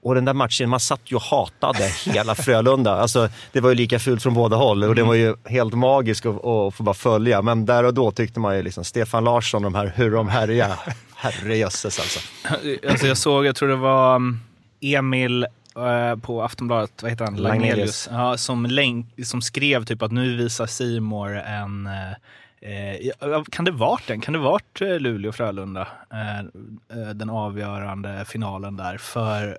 Och 0.05 0.15
den 0.15 0.25
där 0.25 0.33
matchen, 0.33 0.69
man 0.69 0.79
satt 0.79 1.01
ju 1.05 1.15
och 1.15 1.21
hatade 1.21 1.83
hela 2.05 2.35
Frölunda. 2.35 2.91
Alltså, 2.91 3.29
det 3.51 3.59
var 3.59 3.69
ju 3.69 3.75
lika 3.75 3.99
fult 3.99 4.23
från 4.23 4.33
båda 4.33 4.55
håll 4.55 4.83
och 4.83 4.95
det 4.95 5.03
var 5.03 5.13
ju 5.13 5.35
helt 5.45 5.73
magiskt 5.73 6.25
att, 6.25 6.45
att 6.45 6.75
få 6.75 6.83
bara 6.83 6.95
följa. 6.95 7.41
Men 7.41 7.65
där 7.65 7.83
och 7.83 7.93
då 7.93 8.11
tyckte 8.11 8.39
man 8.39 8.55
ju 8.55 8.63
liksom, 8.63 8.83
Stefan 8.83 9.23
Larsson, 9.23 9.63
de 9.63 9.75
här 9.75 9.93
hur 9.95 10.11
de 10.11 10.29
härjar. 10.29 10.79
Herrejösses 11.15 11.99
alltså. 11.99 12.19
Alltså 12.89 13.07
jag 13.07 13.17
såg, 13.17 13.45
jag 13.45 13.55
tror 13.55 13.69
det 13.69 13.75
var 13.75 14.15
um, 14.15 14.39
Emil 14.81 15.43
eh, 15.75 16.19
på 16.21 16.43
Aftonbladet, 16.43 17.01
vad 17.01 17.11
heter 17.11 17.25
han? 17.25 17.35
Lagnelius. 17.35 18.09
Ja, 18.11 18.37
som, 18.37 18.65
länk, 18.65 19.25
som 19.25 19.41
skrev 19.41 19.85
typ 19.85 20.01
att 20.01 20.11
nu 20.11 20.37
visar 20.37 20.65
Simor 20.65 21.37
en 21.37 21.87
eh, 21.87 21.93
Eh, 22.61 23.43
kan 23.51 23.65
det 23.65 23.71
varit 23.71 24.07
den? 24.07 24.21
Kan 24.21 24.33
det 24.33 24.39
varit 24.39 24.79
Luleå-Frölunda? 24.79 25.87
Eh, 26.11 27.09
den 27.13 27.29
avgörande 27.29 28.25
finalen 28.25 28.77
där. 28.77 28.97
För 28.97 29.57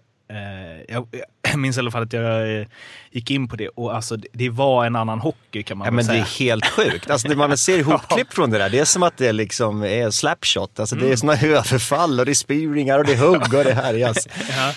jag, 0.89 1.07
jag 1.45 1.59
minns 1.59 1.77
i 1.77 1.81
alla 1.81 1.91
fall 1.91 2.03
att 2.03 2.13
jag 2.13 2.61
eh, 2.61 2.67
gick 3.11 3.31
in 3.31 3.49
på 3.49 3.57
det 3.57 3.69
och 3.69 3.95
alltså, 3.95 4.17
det, 4.17 4.29
det 4.33 4.51
var 4.51 4.85
en 4.87 4.97
annan 4.97 5.21
hockey 5.21 5.63
kan 5.63 5.79
man 5.79 5.85
Ja, 5.85 5.91
men 5.91 5.99
det 5.99 6.05
säga. 6.05 6.21
är 6.21 6.39
helt 6.39 6.67
sjukt. 6.67 7.11
Alltså, 7.11 7.29
det 7.29 7.37
man 7.37 7.59
ser 7.59 7.79
ihopklipp 7.79 8.33
från 8.33 8.51
det 8.51 8.59
där, 8.59 8.71
det 8.71 8.79
är 8.79 8.85
som 8.85 9.03
att 9.03 9.17
det 9.17 9.33
liksom 9.33 9.83
är 9.85 10.11
slapshot. 10.11 10.81
Alltså, 10.81 10.97
Det 10.97 11.13
är 11.13 11.17
såna 11.17 11.33
överfall 11.33 12.21
och 12.21 12.27
det 12.27 12.33
är 12.33 12.35
spearingar 12.35 12.99
och 12.99 13.05
det 13.05 13.13
är 13.13 13.19
hugg 13.19 13.55
och 13.55 13.65
det 13.65 13.75
härjas. 13.75 14.29
Ja, 14.57 14.73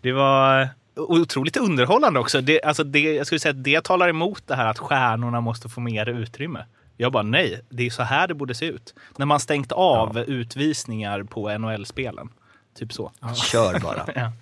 det 0.00 0.12
var 0.12 0.68
otroligt 0.96 1.56
underhållande 1.56 2.20
också. 2.20 2.40
Det, 2.40 2.62
alltså 2.62 2.84
det, 2.84 3.00
jag 3.14 3.26
skulle 3.26 3.38
säga 3.38 3.50
att 3.50 3.64
det 3.64 3.84
talar 3.84 4.08
emot 4.08 4.42
det 4.46 4.54
här 4.54 4.66
att 4.66 4.78
stjärnorna 4.78 5.40
måste 5.40 5.68
få 5.68 5.80
mer 5.80 6.08
utrymme. 6.08 6.64
Jag 6.96 7.12
bara 7.12 7.22
nej, 7.22 7.60
det 7.68 7.86
är 7.86 7.90
så 7.90 8.02
här 8.02 8.28
det 8.28 8.34
borde 8.34 8.54
se 8.54 8.66
ut. 8.66 8.94
När 9.16 9.26
man 9.26 9.40
stängt 9.40 9.72
av 9.72 10.18
utvisningar 10.18 11.22
på 11.22 11.58
NHL-spelen. 11.58 12.28
Typ 12.78 12.92
så. 12.92 13.12
Kör 13.52 13.80
bara. 13.80 14.06
Ja. 14.14 14.32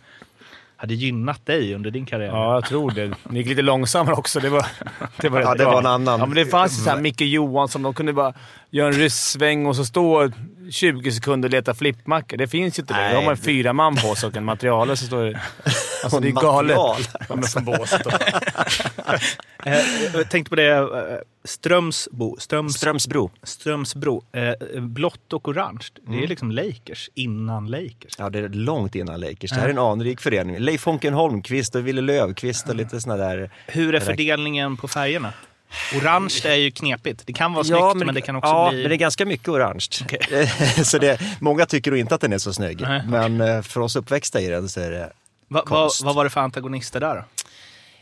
Hade 0.85 0.95
gynnat 0.95 1.47
dig 1.47 1.75
under 1.75 1.91
din 1.91 2.07
karriär. 2.07 2.29
Ja, 2.29 2.55
jag 2.55 2.64
tror 2.64 2.91
det. 2.91 3.07
Det 3.31 3.37
gick 3.38 3.47
lite 3.47 3.62
långsammare 3.62 4.14
också. 4.14 4.41
Det 4.41 4.49
var, 4.49 4.67
det 5.21 5.29
var, 5.29 5.41
Ja, 5.41 5.50
det 5.55 5.64
bra. 5.64 5.73
var 5.73 5.79
en 5.79 5.87
annan. 5.87 6.21
Ja, 6.21 6.26
men 6.26 6.35
det 6.35 6.47
fanns 6.47 6.73
ju 6.79 6.83
så 6.83 6.91
här 6.91 7.00
Micke 7.00 7.21
Johansson. 7.21 7.83
De 7.83 7.95
kunde 7.95 8.12
bara 8.12 8.33
göra 8.71 8.88
en 8.88 8.93
ryssväng 8.95 9.67
och 9.67 9.76
så 9.76 9.85
stå 9.85 10.31
20 10.71 11.12
sekunder 11.12 11.49
och 11.49 11.50
leta 11.50 11.75
flippmackor. 11.75 12.37
Det 12.37 12.47
finns 12.49 12.78
ju 12.78 12.80
inte 12.80 12.94
längre. 12.94 13.11
Då 13.11 13.16
har 13.16 13.25
man 13.25 13.37
fyra 13.37 13.73
man 13.73 13.97
på 13.97 14.14
sig 14.14 14.26
och 14.26 14.37
en 14.37 14.44
material 14.44 14.97
så 14.97 15.06
står 15.06 15.25
det... 15.25 15.40
Alltså 16.04 16.21
det 16.21 16.28
är 16.28 16.33
galet. 16.33 16.76
Material. 16.76 17.02
Ja, 17.28 17.37
men 17.37 17.44
från 17.44 17.64
båset. 17.64 18.04
då. 18.04 18.11
Eh, 19.66 19.78
jag 20.14 20.30
tänkte 20.30 20.50
på 20.50 20.56
det, 20.56 20.73
eh, 20.73 20.87
Strömsbo, 21.44 22.37
Ströms, 22.38 22.75
Strömsbro. 22.75 23.30
Strömsbro. 23.42 24.25
Eh, 24.33 24.80
blått 24.80 25.33
och 25.33 25.49
orange. 25.49 25.87
Det 26.06 26.23
är 26.23 26.26
liksom 26.26 26.50
Lakers 26.50 27.11
innan 27.14 27.66
Lakers. 27.66 28.14
Ja, 28.18 28.30
det 28.30 28.38
är 28.38 28.49
långt 28.49 28.94
innan 28.94 29.21
Lakers. 29.21 29.50
Det 29.50 29.56
här 29.56 29.66
är 29.66 29.71
en 29.71 29.78
anrik 29.78 30.21
förening. 30.21 30.59
Leif 30.59 30.85
Honken 30.85 31.14
Holmqvist 31.14 31.75
och 31.75 31.87
Wille 31.87 32.00
Löfqvist 32.00 32.68
och 32.68 32.75
lite 32.75 33.00
såna 33.00 33.16
där... 33.16 33.50
Hur 33.66 33.94
är 33.94 34.00
fördelningen 34.00 34.76
på 34.76 34.88
färgerna? 34.88 35.33
Orange 35.97 36.40
är 36.45 36.54
ju 36.54 36.71
knepigt. 36.71 37.23
Det 37.26 37.33
kan 37.33 37.52
vara 37.52 37.64
snyggt, 37.64 38.07
men, 38.07 38.14
det 38.14 38.21
kan 38.21 38.37
också 38.37 38.50
ja, 38.50 38.71
bli... 38.71 38.81
men 38.81 38.88
det 38.88 38.95
är 38.95 38.99
ganska 38.99 39.26
mycket 39.26 39.49
orange. 39.49 39.87
så 40.85 40.99
det, 40.99 41.21
många 41.40 41.66
tycker 41.66 41.90
nog 41.90 42.00
inte 42.00 42.14
att 42.14 42.21
den 42.21 42.33
är 42.33 42.38
så 42.38 42.52
snygg. 42.52 42.81
Nej. 42.81 43.02
Men 43.09 43.40
eh, 43.40 43.62
för 43.62 43.81
oss 43.81 43.97
uppväxta 43.97 44.40
i 44.40 44.47
den 44.47 44.69
så 44.69 44.81
är 44.81 44.90
det 44.90 45.12
Va, 45.49 45.61
va, 45.61 45.62
konst. 45.62 46.02
vad 46.02 46.14
var 46.14 46.25
det 46.25 46.31
för 46.31 46.40
antagonister 46.40 47.00
där? 47.00 47.25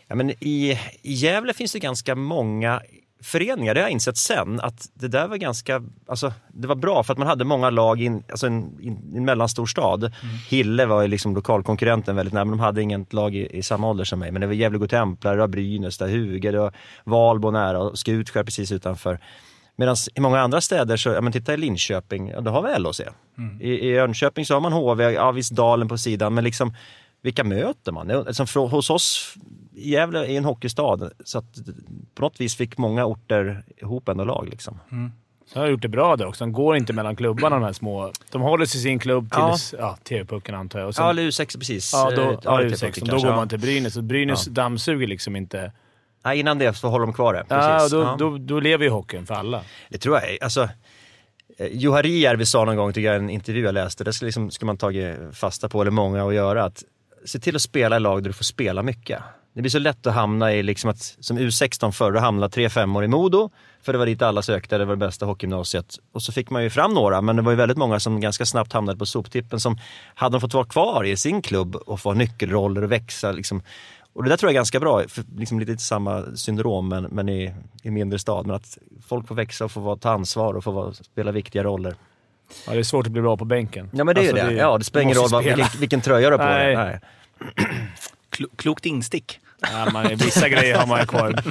Ja, 0.07 0.15
men 0.15 0.31
i, 0.31 0.79
I 1.03 1.13
Gävle 1.13 1.55
finns 1.55 1.73
det 1.73 1.79
ganska 1.79 2.15
många 2.15 2.81
föreningar, 3.23 3.75
det 3.75 3.81
har 3.81 3.87
jag 3.87 3.93
insett 3.93 4.17
sen, 4.17 4.61
att 4.61 4.89
det 4.95 5.09
där 5.09 5.29
var 5.29 5.37
ganska, 5.37 5.83
alltså 6.07 6.33
det 6.49 6.69
var 6.69 6.75
bra 6.75 7.03
för 7.03 7.13
att 7.13 7.19
man 7.19 7.29
hade 7.29 7.45
många 7.45 7.71
lag 7.71 8.01
i 8.01 8.07
en, 8.07 8.23
alltså 8.31 8.47
en, 8.47 8.81
i 8.81 8.89
en 9.17 9.25
mellanstor 9.25 9.67
stad. 9.67 10.13
Hille 10.49 10.87
var 10.87 11.03
ju 11.03 11.09
liksom 11.09 11.35
lokalkonkurrenten 11.35 12.17
väldigt 12.17 12.35
nära, 12.35 12.45
men 12.45 12.59
de 12.59 12.61
hade 12.61 12.83
inget 12.83 13.13
lag 13.13 13.35
i, 13.35 13.59
i 13.59 13.63
samma 13.63 13.91
ålder 13.91 14.05
som 14.05 14.19
mig. 14.19 14.33
Men 14.33 14.41
det 14.41 14.47
var 14.47 14.55
Gävle 14.55 14.79
Godtemplar, 14.79 15.35
det 15.35 15.41
var 15.41 15.49
Brynäs, 15.49 15.99
det 15.99 16.05
var 16.05 16.13
Huge, 16.13 16.51
det 16.51 16.59
var 16.59 16.73
Valbo 17.05 17.51
nära 17.51 17.79
och 17.79 17.99
Skutskär 17.99 18.45
precis 18.45 18.73
utanför. 18.73 19.19
Medan 19.77 19.97
i 20.15 20.21
många 20.21 20.41
andra 20.41 20.61
städer, 20.61 20.97
så, 20.97 21.09
ja 21.09 21.21
men 21.21 21.33
titta 21.33 21.55
i 21.55 21.57
Linköping, 21.57 22.29
ja, 22.29 22.41
då 22.41 22.51
har 22.51 22.63
vi 22.63 22.79
LHC. 22.79 23.01
I, 23.61 23.71
I 23.71 23.95
Jönköping 23.95 24.47
så 24.47 24.55
har 24.55 24.61
man 24.61 24.73
HV, 24.73 25.11
ja 25.11 25.31
visst 25.33 25.53
Dalen 25.53 25.89
på 25.89 25.99
sidan, 25.99 26.35
men 26.35 26.45
liksom 26.45 26.75
vilka 27.23 27.45
möter 27.45 27.93
man? 27.93 28.07
Det- 28.07 28.35
Som 28.35 28.47
för, 28.47 28.61
hos 28.61 28.91
oss, 28.91 29.35
Gävle 29.75 30.19
är 30.27 30.37
en 30.39 30.45
hockeystad, 30.45 31.11
så 31.25 31.39
att 31.39 31.45
på 32.15 32.23
något 32.23 32.41
vis 32.41 32.57
fick 32.57 32.79
många 32.79 33.05
orter 33.05 33.65
ihop 33.77 34.09
ändå 34.09 34.25
lag. 34.25 34.49
Liksom. 34.51 34.79
Så 35.47 35.61
har 35.61 35.67
gjort 35.67 35.83
det 35.83 35.89
bra 35.89 36.17
där 36.17 36.27
också. 36.27 36.45
De 36.45 36.53
går 36.53 36.77
inte 36.77 36.93
mellan 36.93 37.17
klubbarna 37.17 37.57
de 37.57 37.65
här 37.65 37.73
små. 37.73 38.13
De 38.31 38.43
håller 38.43 38.67
sig 38.67 38.81
i 38.81 38.83
sin 38.83 38.99
klubb 38.99 39.31
tills 39.33 39.75
ja. 39.79 39.97
TV-pucken 40.09 40.55
antar 40.55 40.79
jag. 40.79 40.89
Och 40.89 40.95
sen, 40.95 41.05
Ja, 41.05 41.11
eller 41.11 41.23
U6 41.23 41.59
precis. 41.59 41.91
ja, 41.93 42.11
då, 42.11 42.41
ja, 42.45 42.57
det 42.57 42.69
U16. 42.69 42.71
tycker 42.71 42.87
jag 42.87 42.95
Då 42.95 43.11
kanske, 43.11 43.27
går 43.27 43.33
ja. 43.33 43.37
man 43.37 43.49
till 43.49 43.59
Brynäs. 43.61 43.97
Och 43.97 44.05
Brynäs 44.05 44.45
dammsuger 44.45 45.07
liksom 45.07 45.37
inte. 45.37 45.73
Nej, 46.25 46.41
innan 46.41 46.59
det 46.59 46.75
så 46.75 46.89
håller 46.89 47.07
de 47.07 47.13
kvar 47.15 47.33
det. 47.35 47.45
Ja, 47.49 47.57
Precis. 47.79 47.91
då, 47.93 48.01
Ja. 48.01 48.17
Då, 48.19 48.39
då 48.39 48.61
lever 48.61 48.85
ju 48.85 48.91
hockeyn 48.91 49.27
för 49.27 49.35
alla. 49.35 49.63
Det 49.89 49.99
tror 49.99 50.17
jag. 50.21 50.39
Alltså, 50.43 50.69
eh, 51.59 51.67
Juha 51.73 52.03
Rijärvi 52.03 52.47
sa 52.47 52.65
någon 52.65 52.77
gång, 52.77 52.93
tycker 52.93 53.07
jag, 53.13 53.17
i 53.17 53.19
en 53.25 53.31
intervju 53.31 53.65
jag 53.65 53.75
läste, 53.75 54.05
det 54.05 54.13
ska, 54.13 54.27
liksom, 54.27 54.51
ska 54.51 54.67
man 54.67 54.77
tagit 54.77 55.17
fasta 55.33 55.69
på, 55.69 55.81
eller 55.81 55.91
många 55.91 56.25
att 56.27 56.35
göra, 56.35 56.65
att 56.65 56.85
se 57.25 57.39
till 57.39 57.57
att 57.57 57.63
spela 57.63 57.97
i 57.97 58.01
lag 58.01 58.23
där 58.23 58.31
du 58.31 58.35
får 58.35 58.45
spela 58.45 58.83
mycket. 58.83 59.23
Det 59.55 59.61
blir 59.61 59.71
så 59.71 59.79
lätt 59.79 60.07
att 60.07 60.15
hamna 60.15 60.53
i, 60.53 60.63
liksom 60.63 60.91
att, 60.91 61.17
som 61.21 61.39
U16 61.39 61.91
förr, 61.91 62.15
att 62.15 62.23
hamna 62.23 62.49
tre 62.49 62.69
femmor 62.69 63.05
i 63.05 63.09
Modo, 63.09 63.51
för 63.83 63.93
det 63.93 63.99
var 63.99 64.07
dit 64.07 64.23
alla 64.23 64.43
sökte, 64.43 64.79
det 64.79 64.85
var 64.85 64.97
det 64.97 65.07
bästa 65.07 65.27
hockeygymnasiet. 65.27 65.99
Och 66.13 66.23
så 66.23 66.33
fick 66.33 66.51
man 66.51 66.63
ju 66.63 66.71
fram 66.71 66.95
några, 66.95 67.21
men 67.21 67.37
det 67.37 67.43
var 67.43 67.53
ju 67.53 67.57
väldigt 67.57 67.79
många 67.79 68.01
som 68.01 68.21
ganska 68.21 68.47
snabbt 68.47 68.73
hamnade 68.73 68.99
på 68.99 69.07
soptippen, 69.07 69.61
som 69.61 69.79
hade 70.15 70.35
de 70.35 70.41
fått 70.41 70.55
vara 70.55 70.65
kvar 70.65 71.05
i 71.05 71.17
sin 71.17 71.43
klubb 71.43 71.77
och 71.77 72.01
få 72.01 72.15
nyckelroller 72.15 72.83
och 72.83 72.93
växa. 72.93 73.33
Liksom. 73.33 73.63
Och 74.13 74.25
det 74.25 74.29
där 74.29 74.37
tror 74.37 74.49
jag 74.49 74.53
är 74.53 74.59
ganska 74.59 74.81
bra, 74.81 75.03
för 75.09 75.25
liksom 75.37 75.61
lite 75.61 75.77
samma 75.77 76.37
syndrom 76.37 76.89
men, 76.89 77.05
men 77.05 77.29
i, 77.29 77.55
i 77.83 77.91
mindre 77.91 78.19
stad. 78.19 78.47
Men 78.47 78.57
att 78.57 78.79
folk 79.07 79.29
får 79.29 79.35
växa 79.35 79.65
och 79.65 79.71
få 79.71 79.97
ta 79.97 80.11
ansvar 80.11 80.55
och 80.55 80.65
få 80.65 80.93
spela 80.93 81.33
viktiga 81.33 81.65
roller. 81.65 81.95
Ja, 82.67 82.73
det 82.73 82.79
är 82.79 82.83
svårt 82.83 83.07
att 83.07 83.13
bli 83.13 83.23
bra 83.23 83.37
på 83.37 83.45
bänken. 83.45 83.91
Ja 83.93 84.05
men 84.05 84.15
det 84.15 84.21
är 84.21 84.29
Alltså, 84.31 84.45
ju 84.51 84.55
det. 84.57 84.61
Ja, 84.61 84.79
det 84.79 84.85
spelar 84.85 85.03
ingen 85.03 85.17
roll 85.17 85.45
vilken, 85.45 85.67
vilken 85.81 86.01
tröja 86.01 86.31
du 86.31 86.37
har 86.37 86.45
på 86.47 86.53
dig. 86.53 86.77
Nej. 86.77 86.99
Nej. 87.57 87.67
Klo- 88.31 88.57
klokt 88.57 88.87
instick. 88.87 89.39
Ja, 89.73 89.91
man, 89.93 90.07
vissa 90.09 90.49
grejer 90.49 90.79
har 90.79 90.87
man 90.87 91.01
ju 91.01 91.07
kvar. 91.07 91.43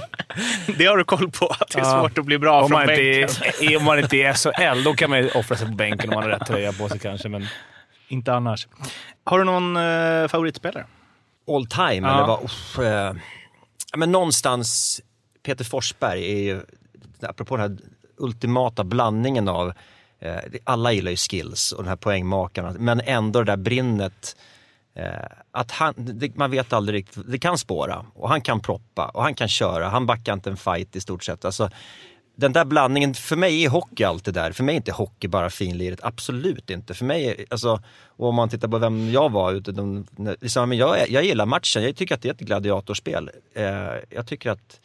Det 0.77 0.85
har 0.85 0.97
du 0.97 1.03
koll 1.03 1.31
på, 1.31 1.45
att 1.47 1.69
det 1.73 1.79
är 1.79 1.83
Ja. 1.83 1.99
svårt 1.99 2.17
att 2.17 2.25
bli 2.25 2.37
bra 2.39 2.61
Om 2.61 2.69
från 2.69 2.79
man, 2.79 2.81
inte 2.89 2.95
bänken. 3.03 3.73
är, 3.73 3.77
om 3.77 3.83
man 3.83 3.99
inte 3.99 4.17
är 4.17 4.33
SHL, 4.33 4.83
då 4.83 4.93
kan 4.93 5.09
man 5.09 5.19
ju 5.19 5.29
offra 5.29 5.55
sig 5.57 5.67
på 5.67 5.73
bänken 5.73 6.09
om 6.09 6.13
man 6.13 6.23
har 6.23 6.29
rätt 6.29 6.47
tröja 6.47 6.73
på 6.73 6.89
sig 6.89 6.99
kanske. 6.99 7.29
Men 7.29 7.45
Inte 8.07 8.33
annars. 8.33 8.67
Har 9.23 9.39
du 9.39 9.45
någon 9.45 9.77
eh, 9.77 10.27
favoritspelare? 10.27 10.85
All 11.47 11.65
time, 11.67 12.07
Ja. 12.07 12.15
eller 12.17 12.27
vad? 12.27 12.43
uff, 12.43 12.79
eh, 12.79 13.13
men 13.95 14.11
någonstans, 14.11 15.01
Peter 15.45 15.65
Forsberg 15.65 16.31
är 16.31 16.37
ju, 16.43 16.61
apropå 17.21 17.57
den 17.57 17.71
här 17.71 17.77
ultimata 18.17 18.83
blandningen 18.83 19.47
av, 19.47 19.67
eh, 19.67 19.73
Eh, 20.21 20.39
alla 20.63 20.91
gillar 20.91 21.11
ju 21.11 21.17
skills 21.17 21.71
och 21.71 21.83
den 21.83 21.89
här 21.89 21.95
poängmakarna, 21.95 22.75
men 22.79 23.01
ändå 23.05 23.39
det 23.39 23.45
där 23.45 23.57
brinnet. 23.57 24.35
Eh, 24.95 25.05
att 25.51 25.71
han, 25.71 25.93
det, 25.97 26.35
man 26.35 26.51
vet 26.51 26.73
aldrig 26.73 26.99
riktigt, 26.99 27.23
det 27.27 27.39
kan 27.39 27.57
spåra 27.57 28.05
och 28.13 28.29
han 28.29 28.41
kan 28.41 28.59
proppa 28.59 29.07
och 29.07 29.23
han 29.23 29.35
kan 29.35 29.47
köra, 29.47 29.89
han 29.89 30.05
backar 30.05 30.33
inte 30.33 30.49
en 30.49 30.57
fight 30.57 30.95
i 30.95 31.01
stort 31.01 31.23
sett. 31.23 31.45
Alltså, 31.45 31.69
den 32.35 32.53
där 32.53 32.65
blandningen, 32.65 33.13
för 33.13 33.35
mig 33.35 33.65
är 33.65 33.69
hockey 33.69 34.03
allt 34.03 34.25
det 34.25 34.31
där. 34.31 34.51
För 34.51 34.63
mig 34.63 34.75
är 34.75 34.77
inte 34.77 34.91
hockey 34.91 35.27
bara 35.27 35.49
finliret, 35.49 35.99
absolut 36.03 36.69
inte. 36.69 36.93
För 36.93 37.05
mig, 37.05 37.25
är, 37.25 37.45
alltså, 37.49 37.83
och 38.05 38.27
om 38.27 38.35
man 38.35 38.49
tittar 38.49 38.67
på 38.67 38.77
vem 38.77 39.11
jag 39.11 39.31
var, 39.31 39.53
ute, 39.53 39.71
de, 39.71 40.05
liksom, 40.41 40.73
jag, 40.73 41.09
jag 41.09 41.23
gillar 41.23 41.45
matchen, 41.45 41.83
jag 41.83 41.95
tycker 41.95 42.15
att 42.15 42.21
det 42.21 42.29
är 42.29 42.33
ett 42.33 42.39
gladiatorspel. 42.39 43.29
Eh, 43.53 43.65
jag 44.09 44.27
tycker 44.27 44.49
att 44.49 44.79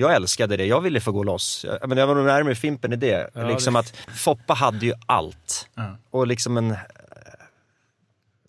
jag 0.00 0.14
älskade 0.14 0.56
det, 0.56 0.66
jag 0.66 0.80
ville 0.80 1.00
få 1.00 1.12
gå 1.12 1.22
loss. 1.22 1.64
Jag, 1.68 1.88
men 1.88 1.98
jag 1.98 2.06
var 2.06 2.14
nog 2.14 2.24
närmare 2.26 2.54
Fimpen 2.54 2.92
i 2.92 2.96
det. 2.96 3.30
liksom 3.34 3.76
att 3.76 3.96
Foppa 4.14 4.54
hade 4.54 4.86
ju 4.86 4.92
allt. 5.06 5.68
Och 6.10 6.26
liksom 6.26 6.56
en 6.56 6.70
eh, 6.70 6.76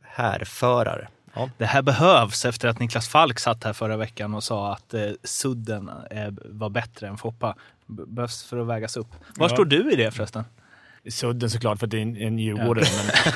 härförare. 0.04 1.08
Ja. 1.34 1.50
Det 1.58 1.66
här 1.66 1.82
behövs 1.82 2.46
efter 2.46 2.68
att 2.68 2.80
Niklas 2.80 3.08
Falk 3.08 3.40
satt 3.40 3.64
här 3.64 3.74
förra 3.74 3.98
veckan 3.98 4.34
och 4.34 4.44
sa 4.44 4.74
att 4.74 4.94
eh, 4.94 5.02
sudden 5.24 5.90
eh, 6.12 6.28
var 6.46 6.70
bättre 6.70 7.08
än 7.08 7.18
Foppa. 7.18 7.56
Behövs 7.88 8.44
för 8.44 8.58
att 8.58 8.68
vägas 8.68 8.98
upp. 8.98 9.08
Var 9.36 9.50
Ja. 9.50 9.56
står 9.56 9.66
du 9.66 9.92
i 9.92 9.96
det 9.96 10.12
förresten? 10.12 10.44
Sudden 11.10 11.50
såklart 11.50 11.80
för 11.80 11.88
att 11.88 11.92
det 11.92 11.98
är 11.98 12.02
en, 12.02 12.18
en 12.18 12.40
djurgårdare. 12.40 12.86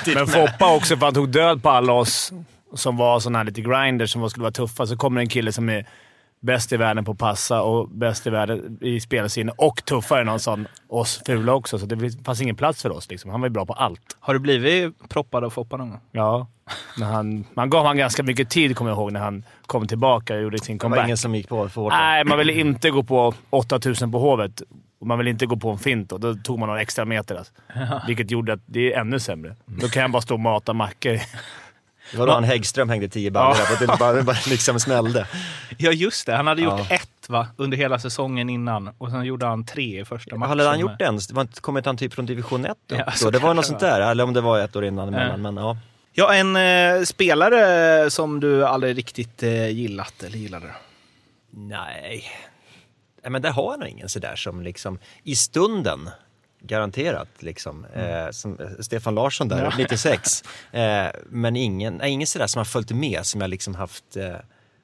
Men, 0.06 0.14
men 0.16 0.28
Foppa 0.28 0.76
också 0.76 0.88
för 0.88 0.96
att 0.96 1.02
han 1.02 1.14
tog 1.14 1.30
död 1.30 1.64
på 1.64 1.70
alla 1.70 1.94
oss 1.94 2.34
som 2.76 2.98
var 2.98 3.20
såna 3.20 3.38
här 3.40 3.46
lite 3.46 3.62
grinders 3.62 4.12
som 4.12 4.22
var- 4.22 4.30
skulle 4.30 4.42
vara 4.44 4.52
tuffa. 4.52 4.88
Så 4.88 4.98
kommer 4.98 5.22
en 5.22 5.30
kille 5.30 5.52
som 5.52 5.70
är 5.70 5.86
bäst 6.44 6.74
i 6.74 6.78
världen 6.78 7.06
på 7.06 7.12
att 7.12 7.18
passa 7.18 7.62
och 7.62 7.90
bäst 7.90 8.28
i 8.28 8.30
världen 8.30 8.78
i 8.82 9.00
spelsinne 9.00 9.52
och 9.58 9.86
tuffare 9.86 10.20
än 10.20 10.26
någon 10.26 10.40
sån 10.40 10.68
oss 10.88 11.22
fula 11.26 11.54
också. 11.54 11.80
Så 11.80 11.86
det 11.86 12.24
fanns 12.26 12.42
ingen 12.42 12.56
plats 12.56 12.82
för 12.82 12.90
oss. 12.90 13.10
Liksom. 13.10 13.32
Han 13.32 13.42
var 13.42 13.48
ju 13.48 13.52
bra 13.54 13.66
på 13.66 13.74
allt. 13.74 14.18
Har 14.20 14.34
du 14.34 14.40
blivit 14.40 15.10
proppad 15.10 15.44
av 15.44 15.50
Foppa 15.50 15.78
någon 15.78 15.90
gång? 15.90 16.00
Ja. 16.12 16.48
När 16.98 17.08
han, 17.08 17.46
man 17.54 17.70
gav 17.70 17.86
han 17.86 17.98
ganska 17.98 18.24
mycket 18.24 18.50
tid, 18.50 18.76
kommer 18.78 18.92
jag 18.92 18.98
ihåg, 18.98 19.12
när 19.12 19.20
han 19.20 19.44
kom 19.66 19.88
tillbaka 19.88 20.36
och 20.36 20.42
gjorde 20.42 20.60
sin 20.60 20.78
Det 20.78 20.84
var 20.84 20.90
comeback. 20.90 21.06
ingen 21.08 21.18
som 21.18 21.36
gick 21.36 21.50
på 21.50 21.70
för 21.70 21.82
hårt. 21.82 21.94
Nej, 21.94 22.24
man 22.26 22.38
ville 22.38 22.54
inte 22.54 22.90
gå 22.90 23.04
på 23.04 23.34
8000 23.50 24.12
på 24.12 24.20
Hovet. 24.20 24.62
Och 25.00 25.08
man 25.08 25.18
ville 25.18 25.30
inte 25.30 25.46
gå 25.46 25.56
på 25.58 25.70
en 25.70 25.78
fint 25.78 26.10
då. 26.10 26.18
Då 26.18 26.34
tog 26.34 26.60
man 26.60 26.68
några 26.68 26.82
extra 26.82 27.06
meter. 27.06 27.36
Alltså. 27.36 27.54
Vilket 28.08 28.32
gjorde 28.32 28.54
att 28.54 28.60
det 28.66 28.94
är 28.94 29.00
ännu 29.00 29.20
sämre. 29.20 29.56
Då 29.66 29.88
kan 29.88 30.02
jag 30.02 30.12
bara 30.12 30.22
stå 30.22 30.34
och 30.34 30.40
mata 30.40 30.74
mackor. 30.74 31.20
Det 32.14 32.20
var 32.20 32.28
då 32.28 32.34
han 32.34 32.44
Häggström 32.44 32.90
hängde 32.90 33.10
tio 33.10 33.32
baller 33.32 33.56
där, 33.58 33.66
för 33.66 33.74
att 33.74 33.80
det 33.80 33.88
bara, 34.00 34.14
det 34.14 34.24
bara 34.24 34.38
liksom 34.48 34.80
smällde. 34.80 35.28
Ja, 35.78 35.92
just 35.92 36.26
det. 36.26 36.36
Han 36.36 36.48
hade 36.48 36.62
gjort 36.62 36.80
Ja. 36.90 36.96
ett 36.96 37.30
va? 37.30 37.48
under 37.58 37.78
hela 37.78 38.00
säsongen 38.00 38.50
innan 38.50 38.88
och 38.98 39.10
sen 39.10 39.24
gjorde 39.24 39.46
han 39.46 39.66
tre 39.66 40.02
i 40.02 40.06
första 40.06 40.36
matchen. 40.36 40.50
Hade 40.50 40.64
han 40.68 40.80
gjort 40.80 41.00
det 41.00 41.06
ens? 41.06 41.28
Det 41.28 41.62
Kom 41.62 41.78
inte 41.78 41.90
han 41.90 41.98
typ 41.98 42.14
från 42.14 42.26
division 42.26 42.66
1 42.66 42.72
upp 42.72 42.78
Ja, 42.88 43.12
så 43.12 43.30
Det 43.30 43.40
var 43.40 43.54
något 43.54 43.64
det 43.64 43.68
sånt 43.68 43.80
där, 43.80 44.02
eller 44.12 44.24
om 44.24 44.34
det 44.34 44.42
var 44.42 44.60
ett 44.60 44.76
år 44.76 44.86
innan 44.86 45.08
emellan. 45.08 45.30
Ja. 45.30 45.38
Men 45.52 45.58
ja. 45.64 45.78
Ja, 46.16 46.34
en 46.34 46.56
eh, 46.56 47.04
spelare 47.04 48.10
som 48.10 48.40
du 48.40 48.66
aldrig 48.66 48.98
riktigt 48.98 49.44
eh, 49.44 49.68
gillat, 49.70 50.24
eller 50.24 50.38
gillade? 50.38 50.72
Nej. 51.52 52.24
Men 53.28 53.42
där 53.42 53.52
har 53.52 53.72
jag 53.74 53.80
nog 53.80 53.90
ingen 53.90 54.10
sådär 54.10 54.36
som 54.36 54.64
liksom 54.64 55.00
i 55.24 55.36
stunden 55.36 56.10
garanterat 56.64 57.30
liksom. 57.40 57.86
Eh, 57.86 58.32
som 58.32 58.60
eh, 58.60 58.68
Stefan 58.80 59.16
Larsson 59.16 59.48
där, 59.48 59.74
96. 59.78 60.44
Eh, 60.72 61.08
men 61.26 61.56
ingen, 61.56 61.96
nej, 61.96 62.12
ingen 62.12 62.28
sådär 62.28 62.48
som 62.48 62.60
har 62.60 62.66
följt 62.66 62.92
med 62.92 63.26
som 63.26 63.42
jag 63.42 63.50
liksom 63.50 63.76
haft, 63.76 64.18
eh, 64.18 64.36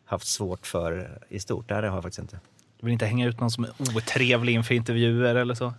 haft 0.06 0.28
svårt 0.28 0.68
för 0.68 1.20
i 1.30 1.40
stort. 1.40 1.68
Det 1.68 1.76
här 1.76 1.84
har 1.84 1.96
jag 1.96 2.04
faktiskt 2.04 2.20
inte. 2.20 2.40
Du 2.80 2.86
vill 2.86 2.94
inte 2.94 3.06
hänga 3.06 3.28
ut 3.28 3.40
någon 3.40 3.52
som 3.52 3.64
är 3.64 3.72
otrevlig 3.96 4.54
inför 4.54 4.76
intervjuer 4.76 5.36
eller 5.36 5.56
så? 5.56 5.74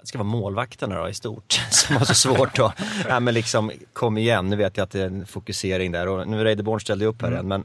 Det 0.00 0.06
ska 0.08 0.18
vara 0.18 0.28
målvakterna 0.28 1.00
då 1.00 1.08
i 1.08 1.14
stort 1.14 1.52
som 1.70 1.96
har 1.96 2.04
så 2.04 2.14
svårt 2.14 2.58
att... 2.58 2.72
ja, 3.08 3.20
men 3.20 3.34
liksom, 3.34 3.70
kom 3.92 4.18
igen, 4.18 4.50
nu 4.50 4.56
vet 4.56 4.76
jag 4.76 4.84
att 4.84 4.90
det 4.90 5.00
är 5.00 5.06
en 5.06 5.26
fokusering 5.26 5.92
där 5.92 6.08
och 6.08 6.28
nu 6.28 6.44
Reideborn 6.44 6.80
ställde 6.80 7.06
upp 7.06 7.22
här 7.22 7.32
igen 7.32 7.48
men 7.48 7.64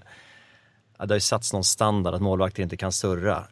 ja, 0.98 1.06
det 1.06 1.14
har 1.14 1.18
ju 1.18 1.22
satts 1.22 1.54
någon 1.54 1.64
standard 1.64 2.14
att 2.14 2.22
målvakter 2.22 2.64
inte 2.64 2.78
kan 2.78 2.92
surra. 2.92 3.44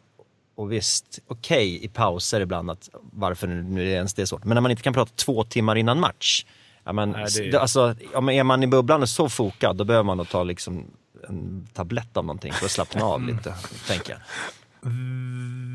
Och 0.58 0.72
visst, 0.72 1.18
okej 1.26 1.84
i 1.84 1.88
pauser 1.88 2.40
ibland 2.40 2.70
att 2.70 2.88
varför 3.12 3.46
nu, 3.46 3.80
är 3.80 3.84
det 3.84 3.90
ens 3.90 4.14
det 4.14 4.26
svårt. 4.26 4.44
Men 4.44 4.54
när 4.54 4.60
man 4.60 4.70
inte 4.70 4.82
kan 4.82 4.92
prata 4.92 5.12
två 5.16 5.44
timmar 5.44 5.76
innan 5.76 6.00
match. 6.00 6.44
Ja, 6.84 6.92
men, 6.92 7.10
Nej, 7.10 7.26
det 7.36 7.48
är- 7.56 7.58
alltså, 7.58 7.94
ja, 8.12 8.32
är 8.32 8.44
man 8.44 8.62
i 8.62 8.66
bubblan 8.66 9.02
och 9.02 9.08
så 9.08 9.28
fokad 9.28 9.76
då 9.76 9.84
behöver 9.84 10.04
man 10.04 10.16
nog 10.16 10.28
ta 10.28 10.42
liksom 10.42 10.84
en 11.28 11.66
tablett 11.72 12.16
av 12.16 12.24
någonting 12.24 12.52
för 12.52 12.64
att 12.64 12.70
slappna 12.70 13.04
av 13.04 13.22
lite, 13.22 13.54
tänker 13.86 14.12
jag. 14.12 14.20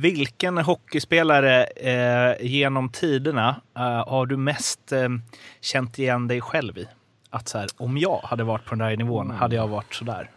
Vilken 0.01 0.57
hockeyspelare 0.57 1.63
eh, 1.63 2.45
genom 2.45 2.89
tiderna 2.89 3.61
eh, 3.77 3.81
har 4.09 4.25
du 4.25 4.37
mest 4.37 4.91
eh, 4.91 5.09
känt 5.61 5.99
igen 5.99 6.27
dig 6.27 6.41
själv 6.41 6.77
i? 6.77 6.87
Att 7.29 7.47
så 7.49 7.57
här, 7.57 7.67
om 7.77 7.97
jag 7.97 8.19
hade 8.23 8.43
varit 8.43 8.65
på 8.65 8.69
den 8.75 8.79
där 8.89 8.97
nivån 8.97 9.31
hade 9.31 9.55
jag 9.55 9.67
varit 9.67 9.93
sådär. 9.93 10.29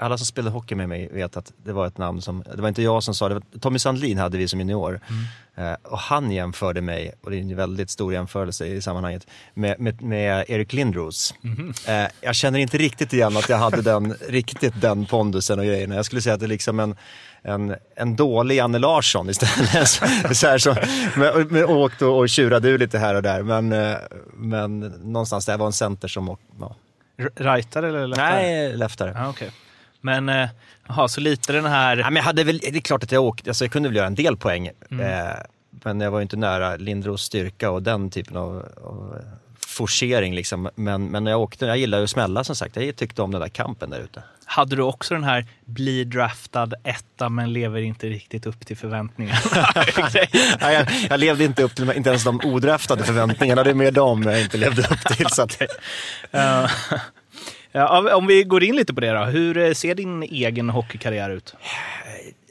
Alla 0.00 0.18
som 0.18 0.26
spelade 0.26 0.52
hockey 0.52 0.74
med 0.74 0.88
mig 0.88 1.08
vet 1.12 1.36
att 1.36 1.52
det 1.64 1.72
var 1.72 1.86
ett 1.86 1.98
namn 1.98 2.22
som, 2.22 2.44
det 2.54 2.62
var 2.62 2.68
inte 2.68 2.82
jag 2.82 3.02
som 3.02 3.14
sa 3.14 3.28
det, 3.28 3.40
Tommy 3.60 3.78
Sandlin 3.78 4.18
hade 4.18 4.38
vi 4.38 4.48
som 4.48 4.60
junior. 4.60 5.00
Eh, 5.54 5.72
och 5.82 5.98
han 5.98 6.30
jämförde 6.30 6.80
mig, 6.80 7.12
och 7.22 7.30
det 7.30 7.36
är 7.36 7.40
en 7.40 7.56
väldigt 7.56 7.90
stor 7.90 8.12
jämförelse 8.12 8.66
i 8.66 8.82
sammanhanget, 8.82 9.26
med, 9.54 9.80
med, 9.80 10.02
med 10.02 10.44
Erik 10.48 10.72
Lindros. 10.72 11.34
Eh, 11.86 12.06
jag 12.20 12.34
känner 12.34 12.58
inte 12.58 12.78
riktigt 12.78 13.12
igen 13.12 13.36
att 13.36 13.48
jag 13.48 13.56
hade 13.56 13.82
den, 13.82 14.14
riktigt 14.28 14.80
den 14.80 15.06
pondusen 15.06 15.58
och 15.58 15.64
grejerna. 15.64 15.94
Jag 15.94 16.04
skulle 16.04 16.22
säga 16.22 16.34
att 16.34 16.40
det 16.40 16.46
är 16.46 16.48
liksom 16.48 16.80
en, 16.80 16.96
en, 17.42 17.76
en 17.96 18.16
dålig 18.16 18.56
Janne 18.56 18.78
Larsson 18.78 19.30
istället. 19.30 19.88
så, 19.88 20.34
så 20.34 20.46
här 20.46 20.58
som, 20.58 20.76
med, 21.16 21.52
med 21.52 21.64
åkt 21.64 22.02
och, 22.02 22.18
och 22.18 22.28
tjurade 22.28 22.68
ur 22.68 22.78
lite 22.78 22.98
här 22.98 23.14
och 23.14 23.22
där. 23.22 23.42
Men, 23.42 23.72
eh, 23.72 23.96
men 24.34 24.80
någonstans 24.80 25.46
där 25.46 25.56
var 25.56 25.66
en 25.66 25.72
center 25.72 26.08
som, 26.08 26.36
ja. 26.60 26.76
Rightare 27.34 27.88
eller 27.88 28.06
leftare? 28.06 28.32
nej, 28.32 28.76
leftare. 28.76 29.12
Ja, 29.16 29.28
okej. 29.28 29.50
Men, 30.00 30.28
eh, 30.28 30.48
jaha, 30.88 31.08
så 31.08 31.20
lite 31.20 31.52
den 31.52 31.64
här... 31.66 31.96
Ja, 31.96 32.04
men 32.04 32.16
jag 32.16 32.22
hade 32.22 32.44
väl, 32.44 32.58
det 32.58 32.76
är 32.76 32.80
klart 32.80 33.02
att 33.02 33.12
jag 33.12 33.24
åkte, 33.24 33.50
alltså 33.50 33.64
jag 33.64 33.72
kunde 33.72 33.88
väl 33.88 33.96
göra 33.96 34.06
en 34.06 34.14
del 34.14 34.36
poäng. 34.36 34.66
Eh, 34.66 35.34
men 35.70 36.00
jag 36.00 36.10
var 36.10 36.18
ju 36.18 36.22
inte 36.22 36.36
nära 36.36 36.76
Lindros 36.76 37.22
styrka 37.22 37.70
och 37.70 37.82
den 37.82 38.10
typen 38.10 38.36
av, 38.36 38.68
av 38.84 39.20
forcering 39.66 40.34
liksom. 40.34 40.68
Men, 40.74 41.06
men 41.06 41.24
när 41.24 41.30
jag 41.30 41.40
åkte, 41.40 41.66
jag 41.66 41.78
gillade 41.78 42.00
ju 42.00 42.04
att 42.04 42.10
smälla 42.10 42.44
som 42.44 42.56
sagt. 42.56 42.76
Jag 42.76 42.96
tyckte 42.96 43.22
om 43.22 43.30
den 43.30 43.40
där 43.40 43.48
kampen 43.48 43.90
där 43.90 44.00
ute. 44.00 44.22
Hade 44.44 44.76
du 44.76 44.82
också 44.82 45.14
den 45.14 45.24
här 45.24 45.46
bli 45.64 46.04
draftad 46.04 46.68
etta 46.84 47.28
men 47.28 47.52
lever 47.52 47.80
inte 47.80 48.06
riktigt 48.06 48.46
upp 48.46 48.66
till 48.66 48.76
förväntningarna? 48.76 49.38
Nej, 50.60 50.74
jag, 50.74 50.86
jag 51.10 51.20
levde 51.20 51.44
inte 51.44 51.62
upp 51.62 51.74
till 51.74 51.90
inte 51.90 52.10
ens 52.10 52.24
de 52.24 52.40
odraftade 52.44 53.04
förväntningarna. 53.04 53.64
Det 53.64 53.70
är 53.70 53.74
mer 53.74 53.92
dem 53.92 54.22
jag 54.22 54.40
inte 54.40 54.56
levde 54.56 54.82
upp 54.82 55.16
till. 55.16 55.26
Så 55.30 55.42
att, 55.42 55.62
Eh, 56.30 56.70
ja, 57.72 58.16
om 58.16 58.26
vi 58.26 58.44
går 58.44 58.64
in 58.64 58.76
lite 58.76 58.94
på 58.94 59.00
det 59.00 59.10
då. 59.10 59.24
Hur 59.24 59.58
eh, 59.58 59.72
ser 59.72 59.94
din 59.94 60.22
egen 60.22 60.70
hockeykarriär 60.70 61.30
ut? 61.30 61.54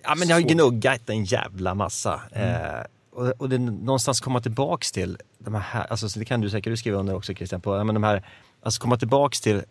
ja, 0.04 0.16
men 0.16 0.28
jag 0.28 0.36
har 0.36 0.42
gnuggat 0.42 1.10
en 1.10 1.24
jävla 1.24 1.76
massa. 1.76 2.22
Eh, 2.32 2.86
och, 3.12 3.28
och 3.38 3.50
det 3.50 3.56
är 3.56 3.60
någonstans 3.60 4.20
komma 4.20 4.42
tillbaks 4.42 4.92
till 4.92 5.18
de 5.40 5.56
här, 5.56 5.86
alltså 5.90 6.20
det 6.20 6.26
kan 6.26 6.42
du 6.42 6.50
säkert 6.50 6.80
skriva 6.80 6.98
under 6.98 7.16
också 7.16 7.34
Christian, 7.34 7.62
på, 7.62 7.84
men 7.84 7.96
de 7.96 8.04
här, 8.04 8.24
alltså 8.64 8.82
komma 8.82 8.98
tillbaks 8.98 9.42
till 9.42 9.62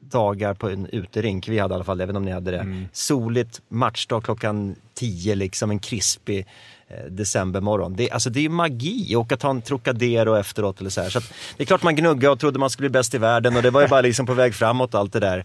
dagar 0.00 0.54
på 0.54 0.68
en 0.68 0.86
uterink, 0.86 1.48
vi 1.48 1.58
hade 1.58 1.72
i 1.72 1.76
alla 1.76 1.84
fall, 1.84 2.00
även 2.00 2.16
om 2.16 2.24
ni 2.24 2.30
hade 2.30 2.50
det. 2.50 2.86
Soligt, 2.92 3.62
matchdag 3.68 4.24
klockan 4.24 4.76
10, 4.94 5.34
liksom 5.34 5.70
en 5.70 5.78
krispig 5.78 6.46
Eh, 6.90 7.04
decembermorgon. 7.10 7.96
Det, 7.96 8.10
alltså 8.10 8.30
det 8.30 8.40
är 8.40 8.42
ju 8.42 8.48
magi, 8.48 9.16
åka 9.16 9.36
ta 9.36 9.50
en 9.50 9.62
Trocadero 9.62 10.34
efteråt 10.34 10.80
eller 10.80 10.90
så 10.90 11.00
här. 11.00 11.10
Så 11.10 11.18
att, 11.18 11.32
det 11.56 11.62
är 11.62 11.66
klart 11.66 11.82
man 11.82 11.96
gnuggade 11.96 12.32
och 12.32 12.40
trodde 12.40 12.58
man 12.58 12.70
skulle 12.70 12.88
bli 12.88 12.98
bäst 12.98 13.14
i 13.14 13.18
världen 13.18 13.56
och 13.56 13.62
det 13.62 13.70
var 13.70 13.80
ju 13.80 13.88
bara 13.88 14.00
liksom 14.00 14.26
på 14.26 14.34
väg 14.34 14.54
framåt 14.54 14.94
allt 14.94 15.12
det 15.12 15.20
där. 15.20 15.44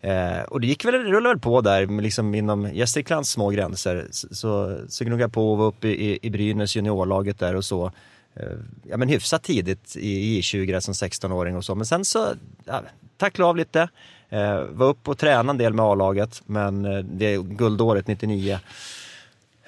Eh, 0.00 0.42
och 0.42 0.60
det 0.60 0.66
gick 0.66 0.84
väl, 0.84 0.94
rullade 0.94 1.34
väl 1.34 1.38
på 1.40 1.60
där, 1.60 2.00
liksom 2.00 2.34
inom 2.34 2.74
Gästriklands 2.74 3.30
små 3.30 3.50
gränser. 3.50 4.06
Så, 4.10 4.28
så, 4.30 4.80
så 4.88 5.04
gnuggade 5.04 5.22
jag 5.22 5.32
på 5.32 5.52
och 5.52 5.58
var 5.58 5.66
uppe 5.66 5.88
i, 5.88 6.18
i 6.22 6.30
Brynäs 6.30 6.76
juniorlaget 6.76 7.38
där 7.38 7.56
och 7.56 7.64
så. 7.64 7.92
Eh, 8.34 8.42
ja 8.82 8.96
men 8.96 9.08
hyfsat 9.08 9.42
tidigt 9.42 9.96
i, 9.96 10.38
i 10.38 10.42
20 10.42 10.72
där 10.72 10.80
som 10.80 10.94
16-åring 10.94 11.56
och 11.56 11.64
så. 11.64 11.74
Men 11.74 11.86
sen 11.86 12.04
så, 12.04 12.26
ja, 12.64 12.82
tacklade 13.16 13.48
av 13.48 13.56
lite. 13.56 13.88
Eh, 14.28 14.62
var 14.70 14.86
upp 14.86 15.08
och 15.08 15.18
tränade 15.18 15.50
en 15.50 15.58
del 15.58 15.72
med 15.72 15.84
A-laget, 15.84 16.42
men 16.46 16.84
eh, 16.84 16.98
det 16.98 17.34
är 17.34 17.42
guldåret 17.42 18.06
99. 18.06 18.58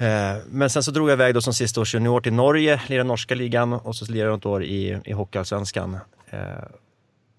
Eh, 0.02 0.36
men 0.50 0.70
sen 0.70 0.82
så 0.82 0.90
drog 0.90 1.08
jag 1.08 1.14
iväg 1.14 1.34
då 1.34 1.40
som 1.40 1.54
sista 1.54 1.80
års 1.80 1.94
junior 1.94 2.20
till 2.20 2.32
Norge, 2.32 2.80
lirade 2.86 3.08
norska 3.08 3.34
ligan 3.34 3.72
och 3.72 3.96
så 3.96 4.12
lirade 4.12 4.30
jag 4.30 4.38
ett 4.38 4.46
år 4.46 4.64
i, 4.64 5.00
i 5.04 5.12
Hockeyallsvenskan. 5.12 5.98
Eh, 6.30 6.40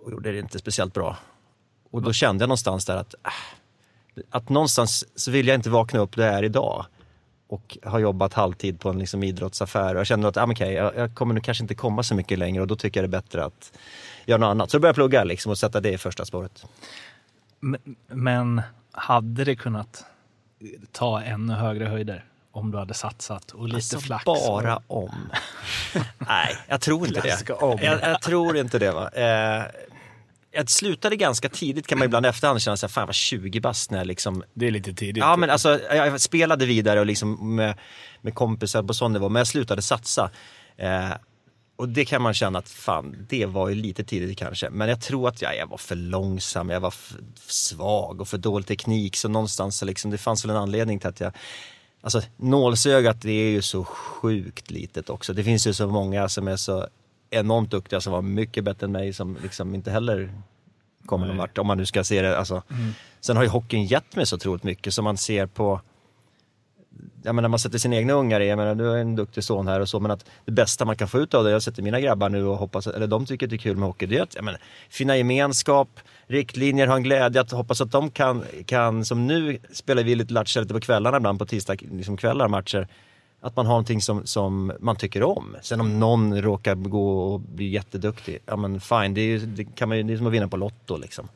och 0.03 0.11
gjorde 0.11 0.31
det 0.31 0.39
inte 0.39 0.59
speciellt 0.59 0.93
bra. 0.93 1.17
Och 1.91 2.01
då 2.01 2.13
kände 2.13 2.43
jag 2.43 2.47
någonstans 2.47 2.85
där 2.85 2.97
att, 2.97 3.15
äh, 3.23 4.23
att 4.29 4.49
någonstans 4.49 5.05
så 5.15 5.31
vill 5.31 5.47
jag 5.47 5.55
inte 5.55 5.69
vakna 5.69 5.99
upp 5.99 6.15
där 6.15 6.25
jag 6.25 6.35
är 6.35 6.43
idag 6.43 6.85
och 7.47 7.77
har 7.83 7.99
jobbat 7.99 8.33
halvtid 8.33 8.79
på 8.79 8.89
en 8.89 8.99
liksom 8.99 9.23
idrottsaffär 9.23 9.95
och 9.95 9.99
jag 9.99 10.07
kände 10.07 10.27
att 10.27 10.37
ah, 10.37 10.47
okay, 10.47 10.73
jag, 10.73 10.95
jag 10.95 11.15
kommer 11.15 11.33
nu 11.33 11.41
kanske 11.41 11.63
inte 11.63 11.75
komma 11.75 12.03
så 12.03 12.15
mycket 12.15 12.39
längre 12.39 12.61
och 12.61 12.67
då 12.67 12.75
tycker 12.75 13.01
jag 13.01 13.09
det 13.09 13.17
är 13.17 13.21
bättre 13.21 13.45
att 13.45 13.71
göra 14.25 14.39
något 14.39 14.47
annat. 14.47 14.71
Så 14.71 14.77
då 14.77 14.81
började 14.81 14.89
jag 14.89 14.95
plugga 14.95 15.23
liksom 15.23 15.49
och 15.49 15.57
sätta 15.57 15.79
det 15.79 15.91
i 15.91 15.97
första 15.97 16.25
spåret. 16.25 16.65
Men, 17.59 17.95
men 18.07 18.61
hade 18.91 19.43
det 19.43 19.55
kunnat 19.55 20.05
ta 20.91 21.21
ännu 21.21 21.53
högre 21.53 21.85
höjder 21.85 22.25
om 22.53 22.71
du 22.71 22.77
hade 22.77 22.93
satsat 22.93 23.51
och 23.51 23.67
lite 23.67 23.75
Alltså, 23.75 23.99
flax? 23.99 24.25
bara 24.25 24.79
om. 24.87 25.29
Nej, 26.17 26.57
jag 26.67 26.81
tror 26.81 27.07
inte 27.07 27.21
det. 27.21 27.49
Om. 27.53 27.79
Jag, 27.81 28.01
jag 28.01 28.21
tror 28.21 28.57
inte 28.57 28.79
det. 28.79 28.91
Va? 28.91 29.09
Eh, 29.13 29.63
jag 30.51 30.69
slutade 30.69 31.15
ganska 31.15 31.49
tidigt 31.49 31.87
kan 31.87 31.97
man 31.99 32.05
ibland 32.05 32.25
efterhand 32.25 32.61
känna 32.61 32.77
sig, 32.77 32.89
fan 32.89 33.01
jag 33.01 33.07
var 33.07 33.13
20 33.13 33.59
bast 33.59 33.91
när 33.91 33.97
jag 33.97 34.07
liksom 34.07 34.43
Det 34.53 34.67
är 34.67 34.71
lite 34.71 34.93
tidigt. 34.93 35.21
Ja 35.23 35.35
men 35.35 35.49
alltså 35.49 35.79
jag 35.89 36.21
spelade 36.21 36.65
vidare 36.65 36.99
och 36.99 37.05
liksom 37.05 37.55
med, 37.55 37.77
med 38.21 38.35
kompisar 38.35 38.83
på 38.83 38.93
sån 38.93 39.13
nivå, 39.13 39.29
men 39.29 39.39
jag 39.39 39.47
slutade 39.47 39.81
satsa. 39.81 40.29
Eh, 40.77 41.09
och 41.75 41.89
det 41.89 42.05
kan 42.05 42.21
man 42.21 42.33
känna 42.33 42.59
att 42.59 42.69
fan, 42.69 43.25
det 43.29 43.45
var 43.45 43.69
ju 43.69 43.75
lite 43.75 44.03
tidigt 44.03 44.37
kanske. 44.39 44.69
Men 44.69 44.89
jag 44.89 45.01
tror 45.01 45.27
att 45.27 45.41
jag, 45.41 45.57
jag 45.57 45.67
var 45.67 45.77
för 45.77 45.95
långsam, 45.95 46.69
jag 46.69 46.79
var 46.79 46.91
för 46.91 47.19
svag 47.47 48.21
och 48.21 48.27
för 48.27 48.37
dålig 48.37 48.67
teknik. 48.67 49.15
Så 49.15 49.29
någonstans 49.29 49.81
liksom, 49.81 50.11
det 50.11 50.17
fanns 50.17 50.45
väl 50.45 50.49
en 50.51 50.57
anledning 50.57 50.99
till 50.99 51.09
att 51.09 51.19
jag 51.19 51.33
Alltså 52.03 52.21
nålsögat 52.37 53.21
det 53.21 53.31
är 53.31 53.51
ju 53.51 53.61
så 53.61 53.83
sjukt 53.83 54.71
litet 54.71 55.09
också. 55.09 55.33
Det 55.33 55.43
finns 55.43 55.67
ju 55.67 55.73
så 55.73 55.87
många 55.87 56.29
som 56.29 56.47
är 56.47 56.55
så 56.55 56.87
enormt 57.29 57.71
duktiga 57.71 58.01
som 58.01 58.13
var 58.13 58.21
mycket 58.21 58.63
bättre 58.63 58.85
än 58.85 58.91
mig 58.91 59.13
som 59.13 59.37
liksom 59.43 59.75
inte 59.75 59.91
heller 59.91 60.33
kommer 61.05 61.27
någon 61.27 61.37
vart. 61.37 61.57
Om 61.57 61.67
man 61.67 61.77
nu 61.77 61.85
ska 61.85 62.03
se 62.03 62.21
det. 62.21 62.37
Alltså. 62.37 62.63
Sen 63.21 63.35
har 63.35 63.43
ju 63.43 63.49
hockeyn 63.49 63.85
gett 63.85 64.15
mig 64.15 64.25
så 64.25 64.35
otroligt 64.35 64.63
mycket 64.63 64.93
som 64.93 65.03
man 65.03 65.17
ser 65.17 65.45
på 65.45 65.81
jag 67.23 67.35
menar, 67.35 67.49
man 67.49 67.59
sätter 67.59 67.77
sina 67.77 67.95
egna 67.95 68.13
ungar 68.13 68.39
i, 68.39 68.47
jag 68.47 68.57
menar, 68.57 68.75
du 68.75 68.91
är 68.91 68.97
en 68.97 69.15
duktig 69.15 69.43
son 69.43 69.67
här 69.67 69.79
och 69.79 69.89
så, 69.89 69.99
men 69.99 70.11
att 70.11 70.25
det 70.45 70.51
bästa 70.51 70.85
man 70.85 70.95
kan 70.95 71.07
få 71.07 71.19
ut 71.19 71.33
av 71.33 71.43
det, 71.43 71.51
jag 71.51 71.63
sätter 71.63 71.83
mina 71.83 71.99
grabbar 71.99 72.29
nu 72.29 72.45
och 72.45 72.57
hoppas, 72.57 72.87
eller 72.87 73.07
de 73.07 73.25
tycker 73.25 73.47
det 73.47 73.55
är 73.55 73.57
kul 73.57 73.77
med 73.77 73.87
hockey, 73.87 74.05
det 74.05 74.17
är 74.17 74.21
att, 74.23 74.35
menar, 74.41 74.59
finna 74.89 75.17
gemenskap, 75.17 75.99
riktlinjer, 76.27 76.87
ha 76.87 76.95
en 76.95 77.03
glädje, 77.03 77.41
att 77.41 77.51
hoppas 77.51 77.81
att 77.81 77.91
de 77.91 78.11
kan, 78.11 78.43
kan 78.65 79.05
som 79.05 79.27
nu 79.27 79.57
spelar 79.71 80.03
vi 80.03 80.15
lite 80.15 80.33
latcha 80.33 80.59
lite 80.61 80.73
på 80.73 80.79
kvällarna 80.79 81.17
ibland, 81.17 81.39
på 81.39 81.45
tisdag 81.45 81.75
liksom 81.91 82.17
kvällar 82.17 82.47
matcher, 82.47 82.87
att 83.41 83.55
man 83.55 83.65
har 83.65 83.73
någonting 83.73 84.01
som, 84.01 84.25
som 84.25 84.71
man 84.79 84.95
tycker 84.95 85.23
om. 85.23 85.55
Sen 85.61 85.81
om 85.81 85.99
någon 85.99 86.41
råkar 86.41 86.75
gå 86.75 87.19
och 87.19 87.39
bli 87.39 87.69
jätteduktig, 87.69 88.39
ja 88.45 88.55
men 88.55 88.81
fine, 88.81 89.13
det 89.13 89.21
är 89.21 89.25
ju 89.25 89.39
det 89.39 89.63
kan 89.63 89.89
man, 89.89 89.97
ju- 89.97 90.03
det 90.03 90.13
är 90.13 90.17
som 90.17 90.27
att 90.27 90.33
vinna 90.33 90.47
på 90.47 90.57
Lotto 90.57 90.97
liksom. 90.97 91.27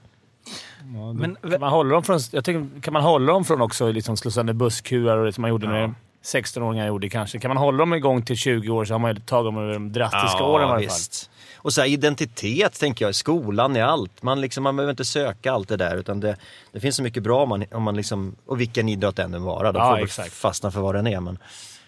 Men, 1.13 1.37
Kan 1.51 1.59
man 1.59 1.69
hålla 1.71 1.93
dem 1.93 2.03
från, 2.03 2.19
jag 2.31 2.45
tycker, 2.45 2.81
kan 2.81 2.93
man 2.93 3.03
hålla 3.03 3.33
dem 3.33 3.45
från 3.45 3.61
också 3.61 3.91
liksom 3.91 4.17
slå 4.17 4.31
sönder 4.31 4.53
busskurar 4.53 5.17
och 5.17 5.25
det 5.25 5.33
som 5.33 5.41
man 5.41 5.49
gjorde 5.49 5.67
när 5.67 5.93
16-åringar 6.23 6.87
gjorde 6.87 7.09
kanske. 7.09 7.39
Kan 7.39 7.49
man 7.49 7.57
hålla 7.57 7.77
dem 7.77 7.93
igång 7.93 8.21
till 8.21 8.37
20 8.37 8.69
år 8.69 8.85
så 8.85 8.93
har 8.93 8.99
man 8.99 9.15
ju 9.15 9.21
tagit 9.21 9.45
dem 9.47 9.57
över 9.57 9.73
de 9.73 9.91
drastiska 9.93 10.43
åren 10.43 10.65
i 10.65 10.69
fall. 10.69 10.79
visst. 10.79 11.29
Och 11.55 11.73
så 11.73 11.81
här, 11.81 11.87
identitet 11.87 12.79
tänker 12.79 13.05
jag, 13.05 13.15
skolan 13.15 13.75
är 13.75 13.83
allt. 13.83 14.23
Man, 14.23 14.41
liksom, 14.41 14.63
man 14.63 14.75
behöver 14.75 14.91
inte 14.91 15.05
söka 15.05 15.51
allt 15.51 15.69
det 15.69 15.77
där 15.77 15.95
utan 15.97 16.19
det, 16.19 16.37
det 16.71 16.79
finns 16.79 16.95
så 16.95 17.03
mycket 17.03 17.23
bra 17.23 17.43
om 17.43 17.49
man, 17.49 17.65
om 17.71 17.83
man 17.83 17.95
liksom, 17.95 18.35
och 18.45 18.59
vilken 18.59 18.89
idrott 18.89 19.15
det 19.15 19.23
än 19.23 19.43
vara. 19.43 19.71
Då 19.71 19.79
Ja, 19.79 19.97
får 19.97 20.29
fastna 20.29 20.71
för 20.71 20.81
vad 20.81 20.95
den 20.95 21.07
är. 21.07 21.19
Men, 21.19 21.39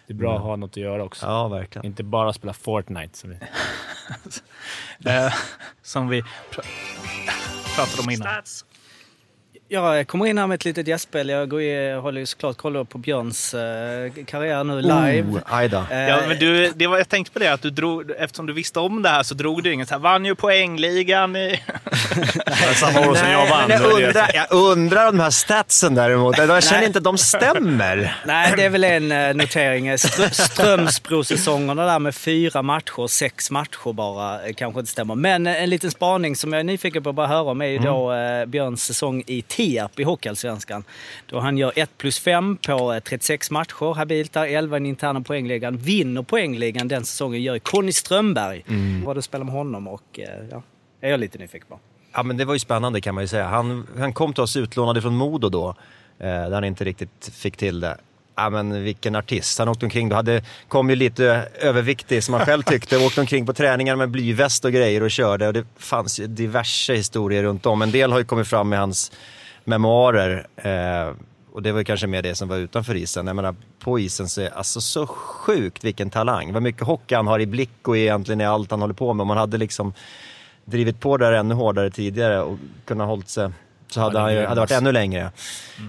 Det 0.07 0.13
är 0.13 0.17
bra 0.17 0.35
att 0.35 0.41
ha 0.41 0.55
något 0.55 0.71
att 0.71 0.77
göra 0.77 1.03
också. 1.03 1.25
ja, 1.25 1.47
verkligen. 1.47 1.85
Inte 1.85 2.03
bara 2.03 2.33
spela 2.33 2.53
Fortnite. 2.53 3.17
Så 3.17 3.27
det... 3.27 3.39
eh, 5.25 5.33
som 5.83 6.07
vi 6.07 6.21
pr- 6.21 6.65
pratade 7.75 8.03
om 8.03 8.09
innan. 8.09 8.27
Jag 9.71 10.07
kommer 10.07 10.25
in 10.25 10.37
här 10.37 10.47
med 10.47 10.55
ett 10.55 10.65
litet 10.65 10.87
gästspel. 10.87 11.29
Jag 11.29 11.49
går 11.49 11.61
i, 11.61 11.93
håller 11.93 12.19
ju 12.19 12.25
såklart 12.25 12.57
koll 12.57 12.85
på 12.85 12.97
Björns 12.97 13.53
eh, 13.53 14.11
karriär 14.25 14.63
nu 14.63 14.81
live. 14.81 15.21
Oh, 15.21 15.39
aj 15.45 15.69
då. 15.69 15.83
Eh, 15.91 15.99
Ja, 16.09 16.19
men 16.27 16.39
du, 16.39 16.71
det 16.75 16.87
var, 16.87 16.97
jag 16.97 17.09
tänkte 17.09 17.33
på 17.33 17.39
det, 17.39 17.53
att 17.53 17.61
du 17.61 17.69
drog, 17.69 18.11
eftersom 18.17 18.45
du 18.45 18.53
visste 18.53 18.79
om 18.79 19.01
det 19.01 19.09
här 19.09 19.23
så 19.23 19.33
drog 19.33 19.63
du 19.63 19.73
inget 19.73 19.87
så 19.87 19.93
här, 19.93 19.99
vann 19.99 20.25
ju 20.25 20.35
poängligan 20.35 21.35
i... 21.35 21.63
Samma 22.75 22.99
år 22.99 23.15
som 23.15 23.29
jag 23.29 23.49
vann. 23.49 23.69
jag, 23.69 23.81
undrar, 23.81 24.31
jag 24.33 24.47
undrar 24.51 25.07
om 25.09 25.17
de 25.17 25.23
här 25.23 25.29
statsen 25.29 25.95
däremot, 25.95 26.37
jag 26.37 26.63
känner 26.63 26.85
inte 26.85 26.97
att 26.97 27.03
de 27.03 27.17
stämmer. 27.17 28.15
Nej, 28.25 28.53
det 28.57 28.63
är 28.63 28.69
väl 28.69 28.83
en 28.83 29.11
eh, 29.11 29.33
notering. 29.35 29.97
Strö, 29.97 30.29
Strömsbrosäsongerna 30.31 31.85
där 31.85 31.99
med 31.99 32.15
fyra 32.15 32.61
matcher, 32.61 33.07
sex 33.07 33.51
matcher 33.51 33.93
bara, 33.93 34.45
eh, 34.47 34.53
kanske 34.53 34.79
inte 34.79 34.91
stämmer. 34.91 35.15
Men 35.15 35.47
eh, 35.47 35.63
en 35.63 35.69
liten 35.69 35.91
spaning 35.91 36.35
som 36.35 36.53
jag 36.53 36.59
är 36.59 36.63
nyfiken 36.63 37.03
på 37.03 37.09
att 37.09 37.15
bara 37.15 37.27
höra 37.27 37.51
om 37.51 37.61
är 37.61 37.65
ju 37.65 37.77
då 37.79 38.13
eh, 38.13 38.45
Björns 38.45 38.83
säsong 38.83 39.23
i 39.27 39.41
Tierp 39.59 39.99
i 39.99 40.03
Hockeyallsvenskan. 40.03 40.83
Då 41.25 41.39
han 41.39 41.57
gör 41.57 41.71
1 41.75 41.97
plus 41.97 42.19
5 42.19 42.57
på 42.57 42.93
eh, 42.93 42.99
36 42.99 43.51
matcher, 43.51 43.93
habilt 43.93 44.33
där, 44.33 44.45
11 44.45 44.77
i 44.77 44.79
den 44.79 44.85
interna 44.85 45.21
poängligan. 45.21 45.77
Vinner 45.77 46.21
poängligan 46.21 46.87
den 46.87 47.05
säsongen 47.05 47.41
gör 47.41 47.59
Conny 47.59 47.91
Strömberg. 47.91 48.65
Vad 49.05 49.15
du 49.15 49.21
spelar 49.21 49.45
med 49.45 49.53
honom 49.53 49.87
och 49.87 50.19
eh, 50.19 50.27
ja, 50.51 50.63
är 51.01 51.09
jag 51.09 51.19
lite 51.19 51.37
nyfiken 51.37 51.67
på. 51.67 51.79
Ja 52.13 52.23
men 52.23 52.37
det 52.37 52.45
var 52.45 52.53
ju 52.53 52.59
spännande 52.59 53.01
kan 53.01 53.15
man 53.15 53.23
ju 53.23 53.27
säga. 53.27 53.47
Han, 53.47 53.87
han 53.97 54.13
kom 54.13 54.33
till 54.33 54.43
oss 54.43 54.55
utlånad 54.55 55.01
från 55.01 55.15
Modo 55.15 55.49
då, 55.49 55.69
eh, 56.19 56.25
där 56.25 56.51
han 56.51 56.63
inte 56.63 56.83
riktigt 56.83 57.31
fick 57.33 57.57
till 57.57 57.79
det. 57.79 57.97
Ja 58.35 58.49
men 58.49 58.83
vilken 58.83 59.15
artist. 59.15 59.59
Han 59.59 59.67
åkte 59.67 59.85
omkring, 59.85 60.09
då 60.09 60.15
hade, 60.15 60.43
kom 60.67 60.89
ju 60.89 60.95
lite 60.95 61.47
överviktig 61.59 62.23
som 62.23 62.33
han 62.33 62.45
själv 62.45 62.63
tyckte, 62.63 62.97
åkte 62.97 63.21
omkring 63.21 63.45
på 63.45 63.53
träningar 63.53 63.95
med 63.95 64.09
blyväst 64.09 64.65
och 64.65 64.71
grejer 64.71 65.03
och 65.03 65.11
körde. 65.11 65.47
Och 65.47 65.53
det 65.53 65.65
fanns 65.77 66.19
ju 66.19 66.27
diverse 66.27 66.93
historier 66.93 67.43
runt 67.43 67.65
om. 67.65 67.81
En 67.81 67.91
del 67.91 68.11
har 68.11 68.19
ju 68.19 68.25
kommit 68.25 68.47
fram 68.47 68.73
i 68.73 68.75
hans 68.75 69.11
memoarer. 69.63 70.47
Eh, 70.55 71.13
och 71.53 71.61
det 71.61 71.71
var 71.71 71.83
kanske 71.83 72.07
mer 72.07 72.21
det 72.21 72.35
som 72.35 72.47
var 72.47 72.57
utanför 72.57 72.95
isen. 72.95 73.27
Jag 73.27 73.35
menar, 73.35 73.55
på 73.79 73.99
isen 73.99 74.29
så 74.29 74.41
är 74.41 74.49
alltså 74.49 74.81
så 74.81 75.07
sjukt 75.07 75.83
vilken 75.83 76.09
talang. 76.09 76.53
Vad 76.53 76.63
mycket 76.63 76.83
hockey 76.83 77.15
han 77.15 77.27
har 77.27 77.39
i 77.39 77.45
blick 77.45 77.87
och 77.87 77.97
egentligen 77.97 78.41
i 78.41 78.45
allt 78.45 78.71
han 78.71 78.81
håller 78.81 78.93
på 78.93 79.13
med. 79.13 79.21
Om 79.21 79.27
man 79.27 79.37
hade 79.37 79.57
liksom 79.57 79.93
drivit 80.65 80.99
på 80.99 81.17
där 81.17 81.31
ännu 81.31 81.55
hårdare 81.55 81.91
tidigare 81.91 82.41
och 82.41 82.57
kunnat 82.85 83.07
hållit 83.07 83.29
sig 83.29 83.51
så 83.91 84.01
hade 84.01 84.19
han 84.19 84.33
ju, 84.33 84.45
hade 84.45 84.61
varit 84.61 84.71
ännu 84.71 84.91
längre. 84.91 85.31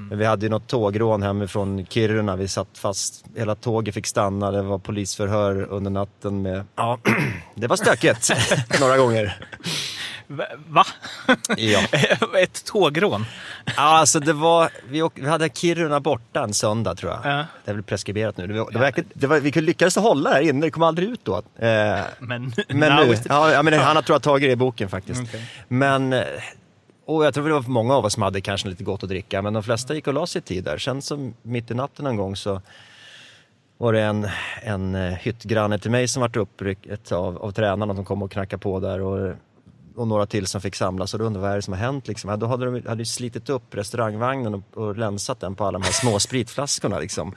Men 0.09 0.19
vi 0.19 0.25
hade 0.25 0.47
ju 0.47 0.51
något 0.51 0.67
tågrån 0.67 1.23
hemifrån 1.23 1.87
Kiruna. 1.87 2.37
Vi 2.37 2.49
satt 2.49 2.79
fast, 2.79 3.25
hela 3.37 3.55
tåget 3.55 3.95
fick 3.95 4.07
stanna. 4.07 4.51
Det 4.51 4.63
var 4.63 4.79
polisförhör 4.79 5.67
under 5.71 5.91
natten 5.91 6.43
med... 6.43 6.65
Ja, 6.77 6.99
det 7.55 7.67
var 7.67 7.77
stökigt 7.77 8.31
några 8.81 8.97
gånger. 8.97 9.47
Va? 10.69 10.87
Ja. 11.57 11.81
Ett 12.43 12.65
tågrån? 12.65 13.25
Alltså 13.77 14.21
det 14.21 14.33
var, 14.33 14.71
vi, 14.89 15.03
åk, 15.03 15.13
vi 15.15 15.29
hade 15.29 15.49
Kiruna 15.49 16.01
borta 16.01 16.43
en 16.43 16.55
söndag 16.55 16.95
tror 16.95 17.13
jag. 17.13 17.21
Ja. 17.33 17.47
Det 17.65 17.71
är 17.71 17.75
väl 17.75 17.83
preskriberat 17.83 18.37
nu. 18.37 18.47
Det 18.47 18.59
var, 18.59 18.71
det 18.71 18.79
var, 18.79 18.93
det 19.15 19.27
var, 19.27 19.41
vi 19.41 19.51
lyckades 19.51 19.97
hålla 19.97 20.31
här 20.31 20.41
inne, 20.41 20.67
det 20.67 20.71
kom 20.71 20.83
aldrig 20.83 21.09
ut 21.09 21.21
då. 21.25 21.37
Eh, 21.37 21.43
Men, 22.19 22.53
Men 22.69 23.09
nu, 23.09 23.17
ja, 23.29 23.63
men 23.63 23.73
han 23.75 23.97
har 23.97 24.03
tror 24.03 24.15
jag 24.15 24.23
tagit 24.23 24.49
det 24.49 24.53
i 24.53 24.57
boken 24.57 24.89
faktiskt. 24.89 25.23
Okej. 25.23 25.45
Men, 25.69 26.13
eh, 26.13 26.23
och 27.07 27.25
jag 27.25 27.35
tror 27.35 27.49
det 27.49 27.55
var 27.55 27.63
många 27.63 27.95
av 27.95 28.05
oss 28.05 28.13
som 28.15 28.23
hade 28.23 28.41
kanske 28.41 28.69
lite 28.69 28.85
gott 28.85 29.03
att 29.03 29.09
dricka, 29.09 29.43
men 29.43 29.53
de 29.53 29.63
flesta 29.63 29.95
gick 29.95 30.07
och 30.07 30.15
la 30.15 30.27
sig 30.27 30.39
i 30.39 30.43
tid 30.43 30.65
där. 30.65 30.79
Sen 30.79 31.03
så 31.03 31.33
mitt 31.43 31.71
i 31.71 31.75
natten 31.75 32.07
en 32.07 32.17
gång 32.17 32.37
så 32.37 32.61
var 33.79 33.93
det 33.93 34.01
en, 34.03 34.29
en 34.63 34.95
eh, 34.95 35.13
hyttgranne 35.15 35.79
till 35.79 35.91
mig 35.91 36.09
som 36.09 36.21
vart 36.21 36.37
uppryckt 36.37 37.13
av, 37.13 37.39
av 37.39 37.51
tränarna 37.53 37.95
som 37.95 38.05
kom 38.05 38.23
och 38.23 38.31
knackade 38.33 38.61
på 38.63 38.81
där. 38.81 39.01
Och, 39.01 39.35
och 40.01 40.09
några 40.09 40.27
till 40.27 40.47
som 40.47 40.61
fick 40.61 40.75
samlas 40.75 41.15
och 41.15 41.19
då 41.19 41.25
undrade 41.25 41.43
vad 41.43 41.53
är 41.53 41.57
det 41.57 41.63
som 41.63 41.75
har 41.75 41.81
hänt 41.81 42.09
liksom. 42.09 42.39
Då 42.39 42.47
hade 42.47 42.65
de 42.65 42.89
hade 42.89 43.05
slitit 43.05 43.49
upp 43.49 43.75
restaurangvagnen 43.75 44.55
och, 44.55 44.63
och 44.75 44.97
rensat 44.97 45.41
den 45.41 45.55
på 45.55 45.65
alla 45.65 45.79
de 45.79 45.85
här 45.85 45.93
små 45.93 46.19
spritflaskorna 46.19 46.99
liksom. 46.99 47.35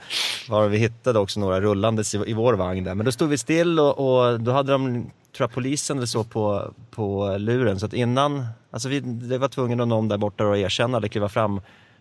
Var 0.48 0.68
vi 0.68 0.78
hittade 0.78 1.18
också 1.18 1.40
några 1.40 1.60
rullandes 1.60 2.14
i, 2.14 2.22
i 2.26 2.32
vår 2.32 2.54
vagn 2.54 2.84
där. 2.84 2.94
Men 2.94 3.06
då 3.06 3.12
stod 3.12 3.28
vi 3.28 3.38
still 3.38 3.78
och, 3.80 3.98
och 3.98 4.40
då 4.40 4.52
hade 4.52 4.72
de, 4.72 5.02
tror 5.36 5.48
jag 5.48 5.52
polisen 5.52 5.96
eller 5.96 6.06
så 6.06 6.24
på, 6.24 6.74
på 6.90 7.36
luren. 7.38 7.80
Så 7.80 7.86
att 7.86 7.92
innan, 7.92 8.46
alltså 8.70 8.88
vi, 8.88 9.00
det 9.00 9.38
var 9.38 9.48
tvungen 9.48 9.80
att 9.80 9.88
någon 9.88 10.08
där 10.08 10.18
borta 10.18 10.50
att 10.50 10.56
erkänna 10.56 10.96
eller 10.96 11.08
kliva 11.08 11.28
fram 11.28 11.60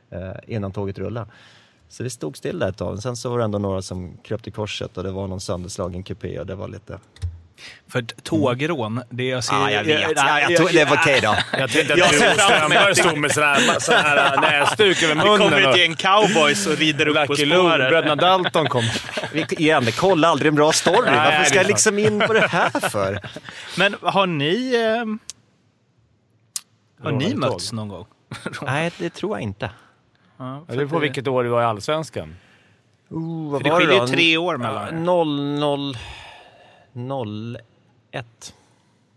eh, 0.09 0.55
innan 0.55 0.71
tåget 0.71 0.97
rullade. 0.97 1.27
Så 1.89 2.03
vi 2.03 2.09
stod 2.09 2.37
still 2.37 2.59
där 2.59 2.69
ett 2.69 2.77
tag. 2.77 2.99
Sen 2.99 3.15
så 3.15 3.29
var 3.29 3.37
det 3.37 3.43
ändå 3.43 3.59
några 3.59 3.81
som 3.81 4.17
kröp 4.23 4.43
till 4.43 4.53
korset 4.53 4.97
och 4.97 5.03
det 5.03 5.11
var 5.11 5.27
någon 5.27 5.41
sönderslagen 5.41 6.03
kupé 6.03 6.39
och 6.39 6.45
det 6.45 6.55
var 6.55 6.67
lite... 6.67 6.99
För 7.87 8.01
tågrån, 8.01 9.01
det 9.09 9.23
jag 9.27 9.43
ser... 9.43 9.53
Ja, 9.55 9.71
jag 9.71 9.83
vet. 9.83 10.11
Ja, 10.15 10.39
jag 10.39 10.55
tror, 10.57 10.69
det 10.73 10.85
var 10.85 10.95
okej 10.97 11.19
då. 11.21 11.35
Jag 11.59 11.69
tänkte 11.69 11.93
att 11.93 11.99
Jag 11.99 12.09
du 12.11 12.17
Strömberg 12.17 12.95
stod 12.95 13.17
med 13.17 13.31
sån 13.31 13.43
här, 13.43 13.79
sån 13.79 13.95
här 14.03 14.41
näsduk 14.41 15.03
över 15.03 15.15
Det 15.15 15.21
kommer 15.21 15.49
munnen. 15.49 15.69
ett 15.71 15.77
gäng 15.77 15.95
cowboys 15.95 16.67
och 16.67 16.77
rider 16.77 17.07
upp 17.07 17.15
på 17.15 17.21
Lucky 17.21 17.45
Luke, 17.45 17.59
spåret. 17.61 17.89
bröderna 17.89 18.15
Dalton 18.15 18.67
kom. 18.69 18.83
Vi, 19.33 19.45
igen, 19.49 19.85
kolla 19.97 20.27
aldrig 20.27 20.49
en 20.49 20.55
bra 20.55 20.71
story. 20.71 21.05
Nej, 21.11 21.15
Varför 21.17 21.39
det 21.39 21.45
ska 21.45 21.57
jag 21.57 21.67
liksom 21.67 21.99
in 21.99 22.19
på 22.19 22.33
det 22.33 22.47
här 22.47 22.69
för? 22.89 23.19
Men 23.77 23.95
har 24.01 24.27
ni... 24.27 24.75
Eh, 24.75 25.05
har 27.05 27.11
ni 27.11 27.35
mötts 27.35 27.71
någon 27.73 27.87
gång? 27.87 28.05
Nej, 28.61 28.91
det 28.97 29.09
tror 29.09 29.31
jag 29.37 29.41
inte. 29.41 29.69
Ja, 30.37 30.65
Det 30.67 30.75
beror 30.75 30.87
på 30.87 30.99
vilket 30.99 31.27
år 31.27 31.43
du 31.43 31.49
var 31.49 31.61
i 31.61 31.65
Allsvenskan. 31.65 32.35
Oh, 33.09 33.51
vad 33.51 33.59
För 33.61 33.63
det 33.63 33.71
var 33.71 33.79
skiljer 33.79 34.01
ju 34.01 34.07
tre 34.07 34.37
år 34.37 34.57
mellan 34.57 34.87
er. 34.87 34.91
00... 35.59 35.97
01. 36.93 38.53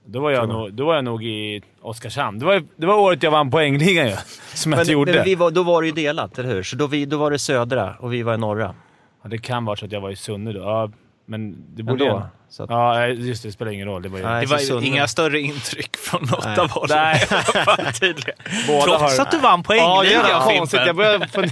Då 0.08 0.20
var 0.20 0.30
jag, 0.30 0.48
nog, 0.48 0.72
då 0.72 0.86
var 0.86 0.94
jag 0.94 1.04
nog 1.04 1.24
i 1.24 1.62
Oskarshamn. 1.80 2.38
Det 2.38 2.44
var, 2.44 2.64
det 2.76 2.86
var 2.86 2.94
året 2.94 3.22
jag 3.22 3.30
vann 3.30 3.50
poängligan 3.50 4.06
ju. 4.08 4.16
Som 4.54 4.72
jag 4.72 4.80
inte 4.80 4.90
Men, 4.90 4.98
gjorde. 4.98 5.12
men 5.12 5.24
vi 5.24 5.34
var, 5.34 5.50
då 5.50 5.62
var 5.62 5.82
det 5.82 5.88
ju 5.88 5.94
delat, 5.94 6.38
eller 6.38 6.48
hur? 6.48 6.62
Så 6.62 6.76
då, 6.76 6.86
vi, 6.86 7.04
då 7.06 7.16
var 7.16 7.30
det 7.30 7.38
södra 7.38 7.94
och 8.00 8.12
vi 8.12 8.22
var 8.22 8.34
i 8.34 8.38
norra. 8.38 8.74
Ja, 9.22 9.28
det 9.28 9.38
kan 9.38 9.64
vara 9.64 9.76
så 9.76 9.84
att 9.84 9.92
jag 9.92 10.00
var 10.00 10.10
i 10.10 10.16
Sunne 10.16 10.52
då. 10.52 10.60
Ja, 10.60 10.90
men 11.26 11.56
det 11.76 11.82
borde 11.82 12.04
Ändå. 12.04 12.16
ju... 12.18 12.22
Så 12.50 12.62
att, 12.62 12.70
Ja, 12.70 13.06
just 13.08 13.42
det. 13.42 13.48
Det 13.48 13.52
spelar 13.52 13.72
ingen 13.72 13.88
roll. 13.88 14.02
Det 14.02 14.08
var 14.08 14.18
ju... 14.18 14.24
Nej. 14.24 14.46
Det 14.46 14.50
var 14.52 14.58
Sunne. 14.58 14.86
inga 14.86 15.08
större 15.08 15.40
intryck 15.40 15.96
från 15.96 16.22
något 16.22 16.58
av 16.58 16.76
oss. 16.76 16.90
Nej. 16.90 17.20
Tydligen. 18.00 18.34
Båda 18.68 18.82
Trots 18.98 19.18
har- 19.18 19.24
att 19.24 19.30
du 19.30 19.38
vann 19.38 19.64
Ja, 19.68 19.96
poängligan, 20.02 20.40
konstigt. 20.58 20.80
Fimpen. 20.80 20.86
Jag 20.86 20.96
började 20.96 21.50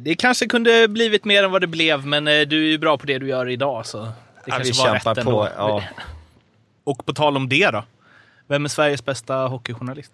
Det 0.00 0.14
kanske 0.14 0.46
kunde 0.46 0.88
blivit 0.88 1.24
mer 1.24 1.44
än 1.44 1.50
vad 1.50 1.60
det 1.60 1.66
blev, 1.66 2.06
men 2.06 2.28
eh, 2.28 2.40
du 2.40 2.64
är 2.66 2.70
ju 2.70 2.78
bra 2.78 2.98
på 2.98 3.06
det 3.06 3.18
du 3.18 3.28
gör 3.28 3.48
idag. 3.48 3.86
Så 3.86 4.08
det 4.46 4.50
ja, 4.50 4.58
vi 4.58 4.64
kanske 4.64 4.82
var 4.82 4.94
kämpar 4.94 5.14
rätt 5.14 5.24
på. 5.24 5.30
ändå. 5.30 5.48
Ja. 5.56 5.82
Och 6.84 7.06
på 7.06 7.12
tal 7.12 7.36
om 7.36 7.48
det 7.48 7.70
då. 7.70 7.84
Vem 8.46 8.64
är 8.64 8.68
Sveriges 8.68 9.04
bästa 9.04 9.36
hockeyjournalist? 9.36 10.12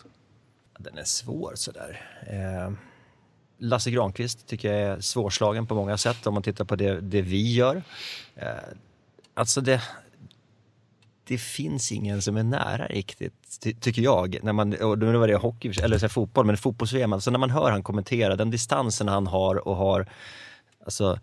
Den 0.78 0.98
är 0.98 1.04
svår 1.04 1.52
sådär. 1.54 2.00
Eh, 2.26 2.72
Lasse 3.58 3.90
Granqvist 3.90 4.46
tycker 4.46 4.72
jag 4.72 4.80
är 4.80 5.00
svårslagen 5.00 5.66
på 5.66 5.74
många 5.74 5.98
sätt 5.98 6.26
om 6.26 6.34
man 6.34 6.42
tittar 6.42 6.64
på 6.64 6.76
det, 6.76 7.00
det 7.00 7.22
vi 7.22 7.54
gör. 7.54 7.82
Eh, 8.36 8.48
alltså 9.34 9.60
det, 9.60 9.82
det 11.24 11.38
finns 11.38 11.92
ingen 11.92 12.22
som 12.22 12.36
är 12.36 12.42
nära 12.42 12.86
riktigt, 12.86 13.60
ty, 13.60 13.74
tycker 13.74 14.02
jag. 14.02 14.38
När 14.42 14.52
man, 14.52 14.74
och 14.74 14.98
nu 14.98 15.16
var 15.16 15.28
det 15.28 15.36
hockey, 15.36 15.72
eller 15.82 15.98
så 15.98 16.08
fotboll, 16.08 16.46
men 16.46 16.56
fotbolls-VM, 16.56 17.12
alltså 17.12 17.30
när 17.30 17.38
man 17.38 17.50
hör 17.50 17.70
han 17.70 17.82
kommentera, 17.82 18.36
den 18.36 18.50
distansen 18.50 19.08
han 19.08 19.26
har 19.26 19.68
och 19.68 19.76
har, 19.76 20.06
alltså 20.84 21.18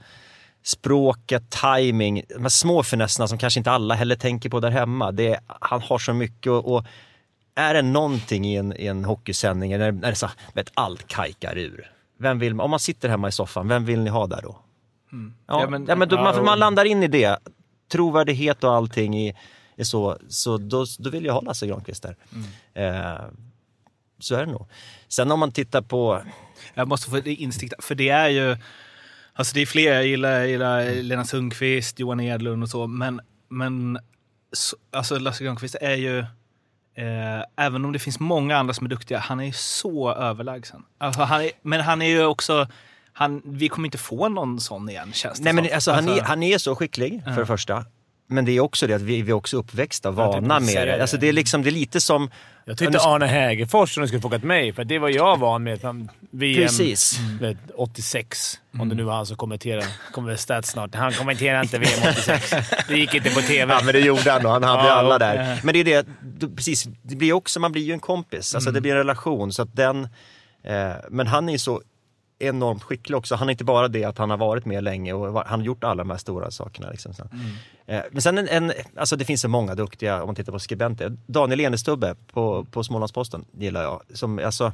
språket, 0.68 1.44
timing, 1.50 2.24
de 2.30 2.42
här 2.42 2.50
små 2.50 2.84
finesserna 2.84 3.28
som 3.28 3.38
kanske 3.38 3.60
inte 3.60 3.72
alla 3.72 3.96
heller 3.96 4.16
tänker 4.16 4.50
på 4.50 4.60
där 4.60 4.72
hemma. 4.72 5.12
Det, 5.12 5.28
är- 5.28 5.40
han 5.48 5.82
har 5.82 5.98
så 6.00 6.14
mycket 6.14 6.52
och, 6.52 6.76
och 6.76 6.86
är 7.56 7.74
det 7.74 7.82
någonting 7.82 8.46
i 8.46 8.56
en, 8.56 8.74
i 8.78 8.88
en 8.88 9.06
hockeysändning 9.06 9.78
när, 9.78 9.92
när 9.92 10.10
det 10.10 10.16
så, 10.16 10.30
vet, 10.54 10.72
allt 10.74 11.08
kajkar 11.08 11.58
ur? 11.58 11.92
Vem 12.20 12.40
vill, 12.40 12.62
om 12.62 12.70
man 12.72 12.80
sitter 12.80 13.10
hemma 13.10 13.28
i 13.28 13.32
soffan, 13.32 13.68
vem 13.68 13.86
vill 13.86 14.00
ni 14.00 14.10
ha 14.10 14.28
där 14.28 14.42
då? 14.42 14.56
Ja, 15.10 15.18
Mm. 15.18 15.34
Ja, 15.48 15.62
ja, 15.62 15.70
men- 15.70 15.84
men, 16.00 16.10
då, 16.10 16.16
ja, 16.16 16.24
man, 16.24 16.46
man 16.46 16.60
landar 16.60 16.86
in 16.86 17.04
i 17.04 17.08
det. 17.08 17.38
Trovärdighet 17.92 18.64
och 18.64 18.74
allting 18.74 19.18
i, 19.18 19.34
är 19.76 19.84
så, 19.84 20.18
så 20.30 20.58
då, 20.58 20.86
då 21.00 21.10
vill 21.10 21.26
jag 21.26 21.34
ha 21.34 21.42
Lasse 21.42 21.68
Granqvist 21.68 22.04
där. 22.04 22.16
Eh, 22.74 23.26
så 24.20 24.36
är 24.36 24.46
det 24.46 24.52
nog. 24.52 24.68
Sen 25.08 25.32
om 25.32 25.40
man 25.40 25.52
tittar 25.52 25.82
på, 25.82 26.22
Jag 26.74 26.88
måste 26.88 27.10
få 27.10 27.20
det 27.20 27.34
instinkt, 27.34 27.84
för 27.84 27.96
det 27.96 28.10
är 28.10 28.28
ju... 28.30 28.58
Alltså 29.38 29.54
det 29.54 29.62
är 29.62 29.66
fler, 29.66 29.94
jag 29.94 30.08
gillar, 30.08 30.32
jag 30.32 30.48
gillar 30.48 30.92
Lena 31.04 31.26
Sundqvist, 31.26 32.00
Johan 32.00 32.20
Edlund 32.20 32.64
och 32.64 32.70
så, 32.70 32.88
men, 32.88 33.22
men 33.50 34.00
så, 34.52 34.78
alltså 34.92 35.20
Lasse 35.20 35.44
Granqvist 35.44 35.76
är 35.82 35.96
ju... 35.96 36.20
Eh, 36.96 37.44
även 37.58 37.86
om 37.86 37.92
det 37.92 38.00
finns 38.00 38.20
många 38.20 38.58
andra 38.58 38.74
som 38.74 38.86
är 38.86 38.90
duktiga, 38.90 39.20
han 39.20 39.40
är 39.40 39.46
ju 39.46 39.52
så 39.54 40.14
överlägsen. 40.14 40.84
Alltså 40.98 41.22
han 41.22 41.42
är, 41.42 41.52
men 41.62 41.82
han 41.82 42.02
är 42.02 42.10
ju 42.10 42.26
också... 42.26 42.68
Han, 43.14 43.42
vi 43.46 43.70
kommer 43.70 43.88
inte 43.88 43.98
få 43.98 44.30
någon 44.30 44.60
sån 44.60 44.90
igen, 44.90 45.14
känns 45.14 45.38
det 45.38 45.44
nej 45.44 45.54
men 45.54 45.66
som. 45.66 45.74
alltså, 45.74 45.92
han, 45.92 46.10
är, 46.10 46.22
han 46.22 46.44
är 46.44 46.58
så 46.58 46.76
skicklig 46.76 47.24
för 47.24 47.40
det 47.40 47.46
första. 47.46 47.86
Men 48.30 48.46
det 48.46 48.52
är 48.52 48.60
också 48.60 48.88
det 48.88 48.94
att 48.94 49.02
vi, 49.02 49.22
vi 49.22 49.32
är 49.32 49.36
också 49.36 49.58
uppväxta, 49.58 50.12
vana 50.12 50.60
med 50.60 50.88
det. 50.88 51.02
Alltså 51.02 51.18
det 51.18 51.28
är 51.28 51.34
liksom, 51.34 51.64
det 51.64 51.70
är 51.70 51.72
lite 51.72 52.02
som... 52.02 52.30
Jag 52.66 52.78
tyckte 52.78 53.00
Arne 53.00 53.26
Hägerfors 53.26 53.94
som 53.94 54.02
du 54.02 54.08
skulle 54.08 54.22
frågat 54.22 54.44
mig, 54.44 54.74
för 54.74 54.84
det 54.84 55.00
var 55.00 55.10
jag 55.10 55.40
van 55.40 55.64
med 55.64 55.82
från 55.82 56.10
VM 56.32 56.68
Precis. 56.68 57.20
vet, 57.42 57.58
86. 57.76 58.60
Om 58.80 58.90
det 58.90 58.96
nu 58.96 59.04
var 59.04 59.14
han 59.14 59.26
som 59.26 59.38
kommenterade. 59.38 59.88
kommer 60.12 60.36
stats 60.36 60.70
snart. 60.70 60.96
Han 60.96 61.14
kommenterar 61.14 61.62
inte 61.62 61.78
VM 61.80 62.00
86. 62.12 62.54
Det 62.88 62.98
gick 62.98 63.14
inte 63.14 63.30
på 63.30 63.42
TV. 63.42 63.74
Ja 63.80 63.82
men 63.84 63.94
det 63.94 64.00
gjorde 64.00 64.32
han 64.32 64.46
och 64.46 64.52
han 64.52 64.64
hade 64.64 64.88
Ja, 64.88 64.94
alla 64.94 65.20
där. 65.20 65.60
Men 65.64 65.74
det 65.74 65.80
är 65.80 65.84
det, 65.84 66.06
precis, 66.56 66.88
det 67.02 67.16
blir 67.16 67.34
också, 67.34 67.60
man 67.60 67.72
blir 67.72 67.84
ju 67.84 67.94
en 67.94 68.00
kompis. 68.00 68.56
Alltså 68.56 68.72
det 68.72 68.82
blir 68.82 68.92
en 68.92 68.98
relation. 68.98 69.54
Så 69.54 69.62
att 69.62 69.76
den, 69.76 70.04
eh, 70.64 70.92
men 71.10 71.28
han 71.28 71.50
är 71.50 71.54
ju 71.54 71.60
så 71.60 71.82
enormt 72.40 72.84
skicklig 72.84 73.18
också. 73.18 73.36
Han 73.36 73.50
är 73.50 73.52
inte 73.52 73.64
bara 73.64 73.88
det 73.88 74.04
att 74.04 74.18
han 74.18 74.30
har 74.30 74.38
varit 74.38 74.66
med 74.66 74.84
länge 74.84 75.14
och 75.14 75.44
han 75.46 75.60
har 75.60 75.66
gjort 75.66 75.84
alla 75.84 76.04
de 76.04 76.10
här 76.10 76.18
stora 76.18 76.52
sakerna. 76.52 76.90
Liksom. 76.90 77.14
Eh, 77.86 78.02
men 78.12 78.22
sen 78.22 78.38
en, 78.38 78.48
en, 78.48 78.72
alltså 78.96 79.16
det 79.16 79.26
finns 79.26 79.42
så 79.42 79.48
många 79.48 79.76
duktiga, 79.76 80.22
om 80.22 80.28
man 80.28 80.36
tittar 80.36 80.52
på 80.52 80.60
skribenter. 80.60 81.18
Daniel 81.28 81.60
Enestubbe 81.60 82.16
på, 82.34 82.66
på 82.72 82.84
Smålandsposten 82.84 83.46
gillar 83.52 83.84
jag. 83.84 84.02
Som, 84.14 84.40
alltså, 84.40 84.74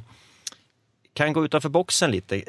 kan 1.14 1.32
gå 1.32 1.44
utanför 1.44 1.68
boxen 1.68 2.10
lite. 2.10 2.42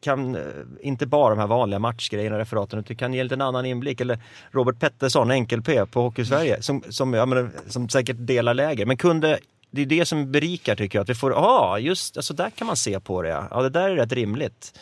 Kan 0.00 0.36
eh, 0.36 0.42
inte 0.80 1.06
bara 1.06 1.34
de 1.34 1.40
här 1.40 1.46
vanliga 1.46 1.78
matchgrejerna, 1.78 2.38
referaten, 2.38 2.78
utan 2.78 2.96
kan 2.96 3.14
ge 3.14 3.22
lite 3.22 3.34
en 3.34 3.40
annan 3.40 3.66
inblick. 3.66 4.00
Eller 4.00 4.18
Robert 4.50 4.78
Pettersson, 4.80 5.30
enkel-P 5.30 5.86
på 5.86 6.02
Hockeysverige, 6.02 6.62
som, 6.62 6.82
som, 6.88 7.14
jag 7.14 7.28
menar, 7.28 7.50
som 7.66 7.88
säkert 7.88 8.16
delar 8.18 8.54
läger. 8.54 8.86
Men 8.86 8.96
kunde, 8.96 9.38
det 9.72 9.82
är 9.82 9.86
det 9.86 10.06
som 10.06 10.32
berikar 10.32 10.76
tycker 10.76 10.98
jag, 10.98 11.02
att 11.02 11.08
vi 11.08 11.14
får, 11.14 11.32
ja 11.32 11.38
ah, 11.38 11.78
just, 11.78 12.16
alltså 12.16 12.34
där 12.34 12.50
kan 12.50 12.66
man 12.66 12.76
se 12.76 13.00
på 13.00 13.22
det 13.22 13.28
ja. 13.28 13.48
Ja 13.50 13.62
det 13.62 13.68
där 13.68 13.90
är 13.90 13.96
rätt 13.96 14.12
rimligt. 14.12 14.78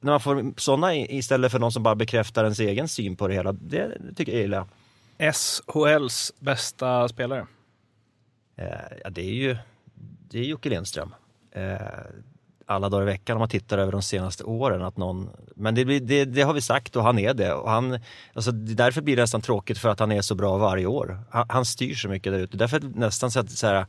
När 0.00 0.12
man 0.12 0.20
får 0.20 0.54
sådana 0.56 0.94
istället 0.94 1.52
för 1.52 1.58
någon 1.58 1.72
som 1.72 1.82
bara 1.82 1.94
bekräftar 1.94 2.44
ens 2.44 2.60
egen 2.60 2.88
syn 2.88 3.16
på 3.16 3.28
det 3.28 3.34
hela, 3.34 3.52
det, 3.52 3.98
tycker 4.16 4.32
jag 4.32 4.40
gillar. 4.40 4.66
SHLs 5.18 6.32
bästa 6.38 7.08
spelare. 7.08 7.46
Eh, 8.56 8.66
ja, 9.04 9.10
det 9.10 9.20
är 9.20 9.34
ju 9.34 9.56
det 10.30 10.38
är 10.38 10.44
Jocke 10.44 10.68
Lindström. 10.68 11.14
Eh, 11.52 11.76
alla 12.66 12.88
dagar 12.88 13.02
i 13.02 13.06
veckan 13.06 13.36
om 13.36 13.40
man 13.40 13.48
tittar 13.48 13.78
över 13.78 13.92
de 13.92 14.02
senaste 14.02 14.44
åren. 14.44 14.82
Att 14.82 14.96
någon, 14.96 15.30
men 15.54 15.74
det, 15.74 15.84
det, 15.84 16.24
det 16.24 16.42
har 16.42 16.52
vi 16.52 16.60
sagt 16.60 16.96
och 16.96 17.02
han 17.02 17.18
är 17.18 17.34
det. 17.34 17.54
Och 17.54 17.70
han, 17.70 17.98
alltså, 18.34 18.52
därför 18.52 19.02
blir 19.02 19.16
det 19.16 19.22
nästan 19.22 19.42
tråkigt 19.42 19.78
för 19.78 19.88
att 19.88 20.00
han 20.00 20.12
är 20.12 20.22
så 20.22 20.34
bra 20.34 20.56
varje 20.56 20.86
år. 20.86 21.20
Han, 21.30 21.46
han 21.48 21.64
styr 21.64 21.94
så 21.94 22.08
mycket 22.08 22.32
där 22.32 22.40
ute. 22.40 22.56
Därför 22.56 22.80
nästan 22.80 23.30
så 23.30 23.40
att, 23.40 23.50
så 23.50 23.66
här, 23.66 23.86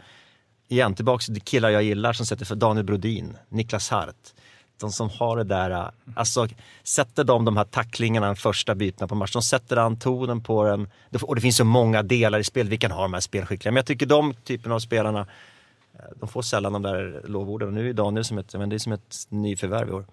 igen 0.67 0.95
tillbaks 0.95 1.25
till 1.25 1.41
killar 1.41 1.69
jag 1.69 1.83
gillar 1.83 2.13
som 2.13 2.25
sätter 2.25 2.45
för 2.45 2.55
Daniel 2.55 2.85
Brodin, 2.85 3.37
Niklas 3.49 3.89
Hart. 3.89 4.15
De 4.79 4.91
som 4.91 5.09
har 5.09 5.37
det 5.37 5.43
där, 5.43 5.91
alltså 6.15 6.47
sätter 6.83 7.23
de 7.23 7.45
de 7.45 7.57
här 7.57 7.63
tacklingarna, 7.63 8.35
första 8.35 8.75
bytena 8.75 9.07
på 9.07 9.15
matchen, 9.15 9.31
de 9.33 9.41
sätter 9.41 9.77
an 9.77 9.99
tonen 9.99 10.43
på 10.43 10.63
den. 10.63 10.87
Och 11.21 11.35
det 11.35 11.41
finns 11.41 11.57
så 11.57 11.65
många 11.65 12.03
delar 12.03 12.39
i 12.39 12.43
spel, 12.43 12.69
vi 12.69 12.77
kan 12.77 12.91
ha 12.91 13.01
de 13.01 13.13
här 13.13 13.21
spelskickliga. 13.21 13.71
Men 13.71 13.75
jag 13.75 13.85
tycker 13.85 14.05
de 14.05 14.33
typen 14.33 14.71
av 14.71 14.79
spelarna, 14.79 15.19
eh, 15.93 15.99
de 16.19 16.29
får 16.29 16.41
sällan 16.41 16.73
de 16.73 16.81
där 16.81 17.21
lovorden. 17.27 17.67
Och 17.67 17.73
nu 17.73 17.89
är 17.89 17.93
Daniel 17.93 18.25
som 18.25 18.37
ett, 18.37 18.53
men 18.53 18.69
det 18.69 18.75
är 18.75 18.79
som 18.79 18.91
ett 18.93 19.15
nyförvärv 19.29 19.89
i 19.89 19.91
år. 19.91 20.05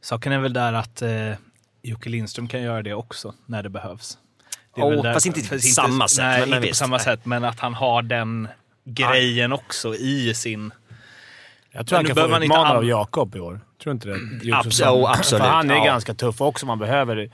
Saken 0.00 0.32
är 0.32 0.38
väl 0.38 0.52
där 0.52 0.72
att 0.72 1.02
eh, 1.02 1.10
Jocke 1.82 2.10
Lindström 2.10 2.48
kan 2.48 2.62
göra 2.62 2.82
det 2.82 2.94
också 2.94 3.34
när 3.46 3.62
det 3.62 3.68
behövs. 3.70 4.18
Det 4.74 4.80
där- 5.02 5.12
fast 5.14 5.26
inte 5.26 5.48
på 5.48 5.58
samma 5.58 6.08
sätt, 6.08 6.18
Nej, 6.24 6.40
men- 6.40 6.56
inte 6.56 6.68
på 6.68 6.74
samma 6.74 6.98
sätt. 6.98 7.26
Men 7.26 7.44
att 7.44 7.60
han 7.60 7.74
har 7.74 8.02
den 8.02 8.48
grejen 8.84 9.52
också 9.52 9.94
i 9.94 10.34
sin... 10.34 10.72
Jag 11.72 11.86
tror 11.86 11.96
han 11.96 12.04
kan 12.06 12.16
få 12.16 12.22
utmanare 12.22 12.70
an- 12.70 12.76
av 12.76 12.84
Jakob 12.84 13.36
i 13.36 13.40
år. 13.40 13.60
Tror 13.82 13.92
inte 13.92 14.08
det? 14.08 14.16
Josefsson? 14.42 14.54
Absolut, 14.88 15.04
oh, 15.04 15.10
absolut. 15.18 15.42
För 15.44 15.50
han 15.50 15.70
är 15.70 15.74
Ja. 15.76 15.84
ganska 15.84 16.14
tuff 16.14 16.40
också. 16.40 16.66
Man 16.66 16.78
behöver 16.78 17.16
det. 17.16 17.30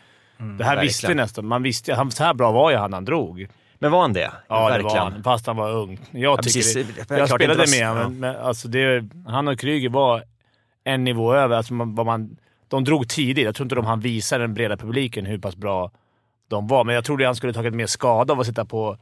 Det 0.59 0.65
här 0.65 0.81
visste 0.83 1.07
verkligen. 1.07 1.17
nästan. 1.25 1.47
Man 1.47 1.63
visste, 1.63 1.95
han, 1.95 2.11
så 2.11 2.25
här 2.25 2.35
bra 2.35 2.53
var 2.53 2.71
ju 2.71 2.77
han 2.77 2.91
när 2.91 2.97
han 2.97 3.05
drog. 3.05 3.47
Men 3.79 3.91
var 3.91 4.01
han 4.01 4.13
det? 4.13 4.31
Ja, 4.49 4.65
det 4.65 4.71
Verkligen. 4.71 4.97
var 5.05 5.11
han. 5.11 5.23
Fast 5.23 5.47
han 5.47 5.57
var 5.57 5.71
ung. 5.73 6.01
Jag, 6.11 6.43
tycker 6.43 6.59
precis. 6.59 6.75
det, 6.75 7.09
Det 7.09 7.19
jag 7.19 7.29
spelade 7.29 7.65
med 7.71 7.89
honom, 7.89 8.03
men, 8.13 8.21
men 8.21 8.37
alltså 8.37 8.69
det, 8.69 9.05
han 9.27 9.49
och 9.49 9.59
Kryger 9.59 9.89
var 9.89 10.23
en 10.85 11.05
nivå 11.05 11.35
över. 11.35 11.57
Alltså 11.57 11.75
man, 11.75 11.95
vad 11.95 12.07
man, 12.07 12.37
de 12.69 12.85
drog 12.85 13.09
tidigt. 13.09 13.45
Jag 13.45 13.55
tror 13.55 13.65
inte 13.65 13.75
de 13.75 13.85
hann 13.87 14.01
visa 14.01 14.39
den 14.39 14.55
breda 14.55 14.77
publiken 14.77 15.27
hur 15.27 15.39
pass 15.39 15.57
bra 15.57 15.91
de 16.49 16.67
var. 16.69 16.85
Men 16.85 16.95
jag 16.95 17.05
trodde 17.05 17.27
han 17.27 17.35
skulle 17.35 17.53
tagit 17.53 17.75
mer 17.75 17.87
skada 17.87 18.33
av 18.33 18.41
att 18.41 18.47
sitta 18.47 18.65
på 18.65 18.97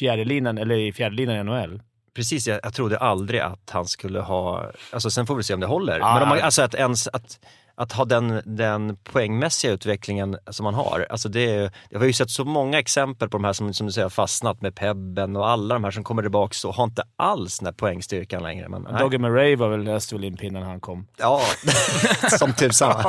fjärdelinjen, 0.00 0.58
eller 0.58 0.74
i 0.74 0.92
fjärdelinjen 0.92 1.40
i 1.40 1.44
NHL. 1.50 1.82
Precis, 2.14 2.46
jag, 2.46 2.60
jag 2.62 2.74
trodde 2.74 2.98
aldrig 2.98 3.40
att 3.40 3.70
han 3.70 3.86
skulle 3.86 4.20
ha, 4.20 4.70
alltså 4.92 5.10
sen 5.10 5.26
får 5.26 5.36
vi 5.36 5.42
se 5.42 5.54
om 5.54 5.60
det 5.60 5.66
håller. 5.66 6.00
Ah, 6.00 6.14
men 6.14 6.22
om 6.22 6.28
man, 6.28 6.40
alltså 6.40 6.62
att 6.62 6.74
ens, 6.74 7.08
att, 7.08 7.40
att 7.80 7.92
ha 7.92 8.04
den, 8.04 8.42
den 8.44 8.96
poängmässiga 8.96 9.72
utvecklingen 9.72 10.36
som 10.50 10.64
man 10.64 10.74
har. 10.74 11.06
Alltså 11.10 11.28
det, 11.28 11.50
är- 11.54 11.70
jag 11.90 11.98
har 11.98 12.06
ju 12.06 12.12
sett 12.12 12.30
så 12.30 12.44
många 12.44 12.78
exempel 12.78 13.28
på 13.28 13.36
de 13.38 13.44
här 13.44 13.52
som, 13.52 13.74
som 13.74 13.86
du 13.86 13.92
säger 13.92 14.08
fastnat 14.08 14.60
med 14.62 14.74
Pebben 14.74 15.36
och 15.36 15.48
alla 15.48 15.74
de 15.74 15.84
här 15.84 15.90
som 15.90 16.04
kommer 16.04 16.22
tillbaka 16.22 16.68
och 16.68 16.74
har 16.74 16.84
inte 16.84 17.02
alls 17.16 17.58
den 17.58 17.66
här 17.66 17.72
poängstyrkan 17.72 18.42
längre. 18.42 18.68
Men, 18.68 18.82
nej. 18.90 19.00
Doggy 19.00 19.18
Murray 19.18 19.56
var 19.56 19.68
väl 19.68 19.88
öste 19.88 20.14
väl 20.14 20.24
in 20.24 20.36
pinnen 20.36 20.62
när 20.62 20.68
han 20.68 20.80
kom. 20.80 21.06
Ja, 21.16 21.40
som 22.38 22.52
tusan. 22.52 23.04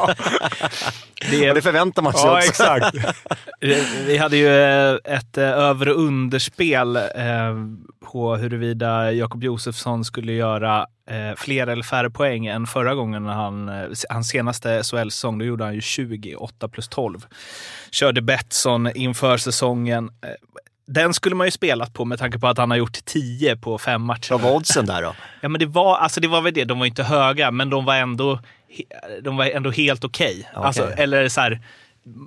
Det 1.32 1.50
Och 1.50 1.56
det 1.56 1.62
förväntar 1.62 2.02
man 2.02 2.14
sig 2.14 2.30
också. 2.30 2.48
exakt. 2.50 2.96
Vi 4.06 4.18
hade 4.18 4.38
ju 4.38 4.48
eh, 4.48 4.98
ett 5.06 5.38
eh, 5.38 5.44
över 5.44 5.90
och 5.90 5.96
underspel 6.00 6.96
eh, 6.96 7.04
på 8.12 8.36
huruvida 8.36 9.12
Jakob 9.12 9.44
Josefsson 9.44 10.06
skulle 10.06 10.34
göra 10.34 10.88
eh, 11.10 11.36
fler 11.38 11.68
eller 11.68 11.84
färre 11.84 12.10
poäng 12.10 12.46
än 12.46 12.68
förra 12.68 12.96
gången 12.96 13.24
när 13.24 13.34
han, 13.34 13.70
eh, 13.70 13.88
hans 14.10 14.28
senaste 14.30 14.84
SHL-säsong. 14.84 15.38
Då 15.38 15.46
gjorde 15.46 15.64
han 15.64 15.74
ju 15.76 15.82
20, 15.82 16.36
8 16.36 16.68
plus 16.68 16.88
12. 16.88 17.26
Körde 17.92 18.22
Betsson 18.22 18.96
inför 18.96 19.38
säsongen. 19.38 20.10
Eh, 20.24 20.30
Den 20.88 21.14
skulle 21.14 21.36
man 21.36 21.48
ju 21.48 21.52
spelat 21.52 21.94
på 21.94 22.06
med 22.06 22.20
tanke 22.20 22.40
på 22.40 22.48
att 22.48 22.58
han 22.58 22.70
har 22.72 22.78
gjort 22.78 23.06
10 23.06 23.58
på 23.58 23.78
fem 23.78 24.02
matcher. 24.02 24.32
Vad 24.32 24.42
var 24.42 24.52
oddsen 24.52 24.86
där 24.86 25.02
då? 25.02 25.16
Ja, 25.42 25.50
men 25.50 25.60
det 25.60 25.66
var, 25.66 25.98
alltså 25.98 26.22
det 26.22 26.28
var 26.28 26.42
väl 26.42 26.54
det. 26.54 26.66
De 26.66 26.80
var 26.80 26.86
inte 26.86 27.04
höga, 27.04 27.52
men 27.52 27.70
de 27.70 27.86
var 27.86 27.96
ändå, 27.96 28.40
de 29.22 29.38
var 29.38 29.46
ändå 29.46 29.72
helt 29.72 30.04
okej. 30.04 30.50
Okej. 30.54 30.66
Alltså, 30.66 30.92
eller 30.92 31.30
så 31.30 31.42
här, 31.42 31.62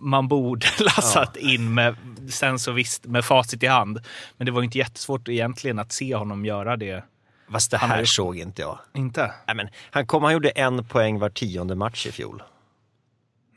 man 0.01 0.29
borde 0.29 0.67
lassat 0.81 1.37
in 1.37 1.75
med, 1.75 1.97
sen 2.31 2.59
så 2.59 2.73
visst, 2.73 3.07
med 3.07 3.25
facit 3.25 3.63
i 3.63 3.67
hand. 3.67 4.01
Men 4.37 4.47
det 4.47 4.53
var 4.53 4.63
inte 4.63 4.79
jättesvårt 4.79 5.29
egentligen 5.29 5.79
att 5.79 5.93
se 5.93 6.15
honom 6.15 6.45
göra 6.45 6.77
det. 6.77 7.05
Fast 7.53 7.71
det 7.71 7.77
Han 7.77 7.89
har 7.91 7.97
här 7.97 8.03
gjort- 8.03 8.09
såg 8.09 8.39
inte 8.39 8.63
jag. 8.63 8.79
Inte? 8.95 9.33
Nej, 9.47 9.57
men 9.57 9.69
han, 9.91 10.07
kom, 10.07 10.23
han 10.23 10.33
gjorde 10.33 10.49
en 10.51 10.85
poäng 10.85 11.19
var 11.19 11.29
tionde 11.31 11.75
match 11.75 12.07
i 12.07 12.13
fjol. 12.13 12.43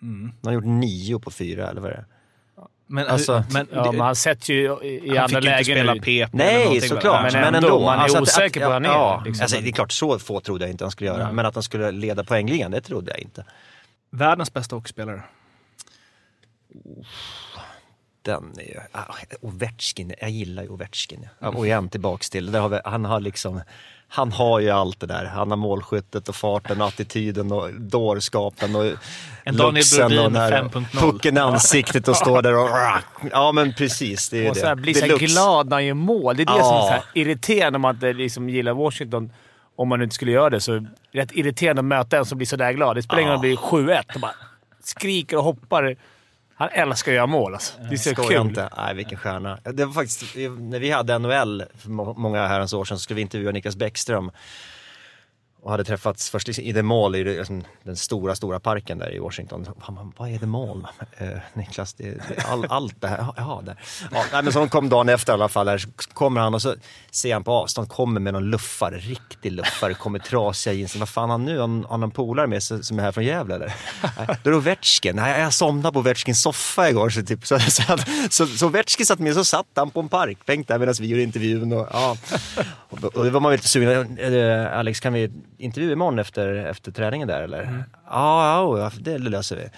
Mm. 0.02 0.32
Han 0.44 0.54
gjorde 0.54 0.68
nio 0.68 1.20
på 1.20 1.32
fyra, 1.32 1.70
eller 1.70 1.82
vad 1.82 1.92
är 1.92 1.96
det 1.96 2.06
Men, 2.88 3.08
Alltså, 3.08 3.44
men, 3.52 3.68
Ja, 3.74 3.92
men 3.92 4.02
han 4.02 4.16
sätts 4.16 4.50
ju 4.50 4.56
i, 4.84 4.88
i 5.06 5.10
han 5.10 5.18
andra 5.18 5.28
fick 5.28 5.36
inte 5.38 5.50
lägen 5.50 5.64
spela 5.64 5.92
eller 5.92 6.30
Nej, 6.34 6.82
såklart. 6.82 7.34
Men 7.34 7.42
Men, 7.42 7.56
ändå, 7.56 7.68
ändå. 7.68 7.80
man 7.86 8.00
är 8.00 8.04
Alltså 8.04 8.18
att- 8.18 8.22
osäker 8.24 8.60
på 8.60 8.66
att, 8.66 8.70
hur 8.70 8.74
han 8.74 8.86
är, 8.86 8.90
Ja, 8.90 9.22
liksom. 9.26 9.44
alltså, 9.44 9.62
det 9.62 9.70
är 9.70 9.72
klart, 9.72 9.92
så 9.92 10.20
få 10.20 10.40
trodde 10.40 10.64
jag 10.66 10.72
inte 10.72 10.84
han 10.84 10.92
skulle 10.92 11.10
göra. 11.10 11.32
Men 11.32 11.46
att 11.46 11.54
han 11.56 11.64
skulle 11.64 11.92
leda 11.92 12.24
poängligan, 12.24 12.72
det 12.72 12.82
trodde 12.82 13.12
jag 13.12 13.20
inte. 13.20 13.46
Världens 14.12 14.54
bästa 14.54 14.76
hockeyspelare. 14.76 15.24
Den 18.28 18.54
är 18.58 18.62
ju... 18.64 18.80
Ah, 18.92 19.04
Ovechkin, 19.42 20.14
jag 20.22 20.30
gillar 20.30 20.64
ju 20.64 20.70
Ovechkin. 20.70 21.28
Ja, 21.40 21.48
och 21.50 21.66
igen 21.66 21.90
tillbaks 21.90 22.30
till, 22.30 22.52
där 22.52 22.60
har 22.60 22.70
vi, 22.70 22.80
han 22.86 23.06
har 23.06 23.20
liksom... 23.20 23.62
Han 24.10 24.32
har 24.32 24.60
ju 24.60 24.70
allt 24.70 25.00
det 25.00 25.08
där. 25.08 25.26
Han 25.26 25.50
har 25.50 25.58
målskyttet 25.58 26.30
och 26.30 26.36
farten 26.36 26.82
och 26.82 26.88
attityden 26.88 27.52
och 27.52 27.74
dårskapen 27.74 28.76
och 28.76 28.86
En 29.44 29.58
Daniel 29.58 29.86
Brodin 29.98 30.20
och 30.20 30.32
5.0. 30.32 30.86
pucken 31.00 31.38
i 31.38 31.40
ansiktet 31.40 32.08
och 32.08 32.16
står 32.16 32.42
där 32.42 32.56
och... 32.58 32.70
Ja 33.32 33.52
men 33.52 33.74
precis, 33.74 34.30
det 34.30 34.46
är 34.46 34.50
Och 34.50 34.56
så 34.58 34.62
det. 34.62 34.68
här, 34.68 34.76
blir 34.76 34.94
så 34.94 35.06
här 35.06 35.18
glad 35.18 35.70
när 35.70 35.76
han 35.76 35.86
gör 35.86 35.94
mål. 35.94 36.38
Det 36.38 36.44
är 36.44 36.46
det 36.46 36.52
Ja. 36.58 36.64
som 36.64 36.76
är 36.76 36.82
så 36.82 36.88
här 36.88 37.04
irriterande 37.14 37.78
om 37.78 37.82
man 37.82 37.96
inte 37.96 38.14
liksom 38.14 38.50
gillar 38.50 38.74
Washington. 38.74 39.32
Om 39.76 39.88
man 39.90 40.02
inte 40.02 40.16
skulle 40.16 40.32
göra 40.32 40.50
det 40.50 40.60
så 40.62 40.74
är 40.74 40.80
det 40.80 41.20
rätt 41.20 41.32
irriterande 41.32 41.80
att 41.80 41.86
möta 41.86 42.18
en 42.18 42.26
som 42.26 42.38
blir 42.38 42.48
sådär 42.48 42.72
glad. 42.72 42.96
Det 42.96 43.04
spelar 43.04 43.22
ingen 43.22 43.32
roll 43.34 43.38
om 43.38 43.42
det 43.42 43.48
blir 43.48 43.58
7-1. 43.58 44.04
De 44.14 44.20
bara 44.20 44.32
skriker 44.84 45.38
och 45.38 45.44
hoppar. 45.44 45.96
Han 46.58 46.70
älskar 46.72 47.12
att 47.12 47.16
göra 47.16 47.28
mål 47.28 47.54
alltså. 47.54 47.74
Det 47.90 47.94
är 47.96 47.98
så 47.98 48.16
kul. 48.16 48.42
inte. 48.42 48.70
Nej, 48.78 48.96
vilken 48.96 49.18
stjärna. 49.18 49.60
Det 49.64 49.86
var 49.86 49.94
faktiskt, 49.94 50.36
när 50.60 50.80
vi 50.80 50.92
hade 50.92 51.18
NHL 51.20 51.64
för 51.78 51.90
må- 51.90 52.14
många 52.14 52.48
herrans 52.48 52.74
år 52.74 52.86
sedan 52.86 52.98
så 52.98 53.02
skulle 53.02 53.16
vi 53.16 53.22
intervjua 53.22 53.52
Niklas 53.52 53.76
Bäckström. 53.76 54.32
Och 55.62 55.72
hade 55.72 55.84
träffats 55.84 56.30
först 56.30 56.50
i 56.60 56.74
The 56.74 56.82
Mall, 56.84 57.16
i 57.16 57.24
liksom, 57.24 57.64
den 57.84 57.96
stora, 57.96 58.36
stora 58.36 58.60
parken 58.60 58.98
där 58.98 59.16
i 59.16 59.20
Washington. 59.20 59.68
Vad 60.18 60.30
är 60.30 60.38
The 60.38 60.46
Mall? 60.46 60.88
Eh, 61.18 61.28
Niklas, 61.54 61.94
det, 61.94 62.04
det, 62.12 62.46
all, 62.48 62.66
allt 62.70 63.02
det 63.02 63.08
här, 63.08 63.26
ja, 63.38 63.62
där. 63.66 63.76
Ja, 64.12 64.24
nej, 64.34 64.44
men 64.44 64.54
så 64.54 64.68
kom 64.68 64.90
dagen 64.90 65.10
efter 65.10 65.34
i 65.34 65.36
alla 65.36 65.50
fall, 65.50 65.66
där 65.66 65.78
så 65.78 65.90
kommer 66.14 66.42
han 66.42 66.54
och 66.54 66.62
så 66.62 66.76
ser 67.12 67.34
han 67.34 67.44
på 67.44 67.52
avstånd, 67.52 67.90
kommer 67.90 68.20
med 68.22 68.34
någon 68.34 68.50
luffare, 68.50 68.98
riktig 68.98 69.52
luffare, 69.52 69.94
kommer 69.94 70.20
trasiga 70.20 70.74
jeans. 70.74 70.96
Vad 70.96 71.10
fan 71.10 71.30
har 71.30 71.38
han 71.38 71.46
nu? 71.46 71.60
Har 71.60 71.88
han- 71.90 72.04
en 72.04 72.12
polare 72.12 72.48
med 72.48 72.64
sig 72.64 72.84
som 72.84 73.00
är 73.00 73.04
här 73.04 73.12
från 73.12 73.24
Gävle 73.24 73.56
eller? 73.56 73.74
Nej, 74.18 74.28
Då 74.44 74.50
är 74.50 74.52
det 74.52 74.58
Ovechkin. 74.58 75.16
Nej, 75.16 75.42
jag 75.42 75.54
somnade 75.54 75.94
på 75.94 76.00
Ovechkins 76.00 76.42
soffa 76.42 76.90
igår. 76.90 77.10
Så, 77.10 77.22
typ, 77.24 77.48
så, 77.48 77.60
så, 77.60 77.72
så, 77.72 77.98
så, 78.30 78.48
så 78.48 78.66
Ovechkin 78.68 79.06
satt 79.06 79.20
med 79.20 79.34
så 79.34 79.46
satt 79.46 79.66
han 79.76 79.90
på 79.90 80.00
en 80.00 80.10
parkbänk 80.10 80.68
där 80.68 80.80
medan 80.80 80.96
vi 81.00 81.08
gjorde 81.08 81.24
intervjun. 81.24 81.74
Och, 81.74 81.88
ja. 81.92 82.18
och, 82.90 83.04
och 83.04 83.24
det 83.24 83.30
var 83.30 83.40
man 83.40 83.52
lite 83.52 83.68
sugen. 83.68 84.18
Eh, 84.18 84.78
Alex, 84.80 85.00
kan 85.00 85.14
vi 85.14 85.32
intervjua 85.58 85.94
imorgon 85.94 86.20
efter, 86.20 86.56
efter 86.56 86.92
träningen 86.92 87.28
där 87.28 87.42
eller? 87.42 87.84
Ja, 88.10 88.78
ja, 88.80 88.92
det 89.00 89.18
löser 89.18 89.56
vi. 89.56 89.70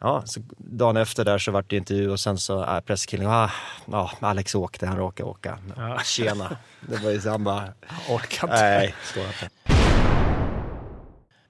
Ja, 0.00 0.22
så 0.24 0.40
dagen 0.58 0.96
efter 0.96 1.24
där 1.24 1.38
så 1.38 1.50
vart 1.50 1.70
det 1.70 1.76
intervju 1.76 2.10
och 2.10 2.20
sen 2.20 2.38
så 2.38 2.64
äh, 2.64 2.80
presskillen, 2.80 3.26
ah, 3.26 3.50
ja, 3.92 4.10
Alex 4.20 4.54
åkte, 4.54 4.86
han 4.86 4.96
råkade 4.96 5.28
åka. 5.28 5.58
Ja. 5.76 5.98
Tjena. 6.04 6.56
Det 6.80 6.96
var 6.96 7.10
ju 7.10 7.20
så 7.20 7.30
han 7.30 7.44
bara, 7.44 7.64
Orkar 8.08 8.46
inte. 8.48 8.60
nej, 8.62 8.94
inte. 9.16 9.50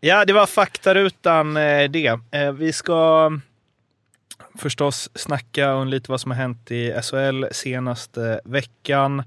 Ja, 0.01 0.25
det 0.25 0.33
var 0.33 0.47
faktarutan 0.47 1.57
eh, 1.57 1.91
det. 1.91 2.19
Eh, 2.31 2.53
Vi 2.53 2.73
ska 2.73 3.31
förstås 4.59 5.11
snacka 5.15 5.75
om 5.75 5.89
lite 5.89 6.11
vad 6.11 6.21
som 6.21 6.31
har 6.31 6.39
hänt 6.39 6.71
i 6.71 6.93
SHL 7.03 7.45
senaste 7.53 8.41
veckan. 8.45 9.23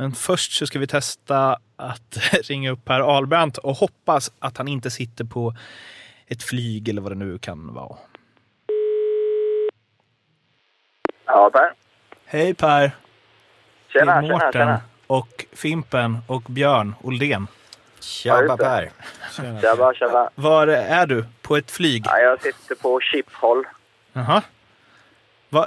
Men 0.00 0.12
först 0.12 0.52
så 0.52 0.66
ska 0.66 0.78
vi 0.78 0.86
testa 0.86 1.58
att 1.76 2.18
ringa 2.32 2.70
upp 2.70 2.84
Per 2.84 3.00
Ahlbrandt 3.00 3.58
och 3.58 3.74
hoppas 3.76 4.32
att 4.38 4.56
han 4.58 4.68
inte 4.68 4.90
sitter 4.90 5.24
på 5.24 5.54
ett 6.26 6.42
flyg 6.42 6.88
eller 6.88 7.02
vad 7.02 7.12
det 7.12 7.16
nu 7.16 7.38
kan 7.38 7.74
vara. 7.74 7.96
Ja, 11.26 11.50
Per. 11.52 11.72
Hej 12.26 12.54
Per! 12.54 12.90
Tjena, 13.92 14.12
det 14.12 14.18
är 14.18 14.22
tjena, 14.22 14.32
Mårten 14.34 14.52
tjena. 14.52 14.80
och 15.06 15.46
Fimpen 15.52 16.18
och 16.26 16.42
Björn 16.42 16.94
Oldén. 17.02 17.46
Det. 18.24 18.56
Per. 18.56 18.90
Tjaba, 19.60 19.94
tjaba. 19.94 20.30
Var 20.34 20.66
är 20.66 21.06
du? 21.06 21.24
På 21.42 21.56
ett 21.56 21.70
flyg? 21.70 22.02
Ja, 22.06 22.18
jag 22.18 22.42
sitter 22.42 22.74
på 22.74 23.00
Chiphol, 23.00 23.64
Jaha. 24.12 24.42
Va, 25.48 25.66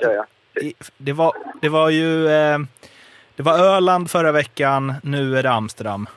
i- 0.62 0.74
det, 0.98 1.13
var, 1.13 1.34
det 1.62 1.69
var 1.69 1.89
ju... 1.89 2.28
Eh, 2.30 2.60
det 3.36 3.43
var 3.43 3.60
Öland 3.60 4.12
förra 4.12 4.32
veckan, 4.32 4.93
nu 5.04 5.38
är 5.38 5.43
det 5.43 5.52
Amsterdam. 5.52 6.08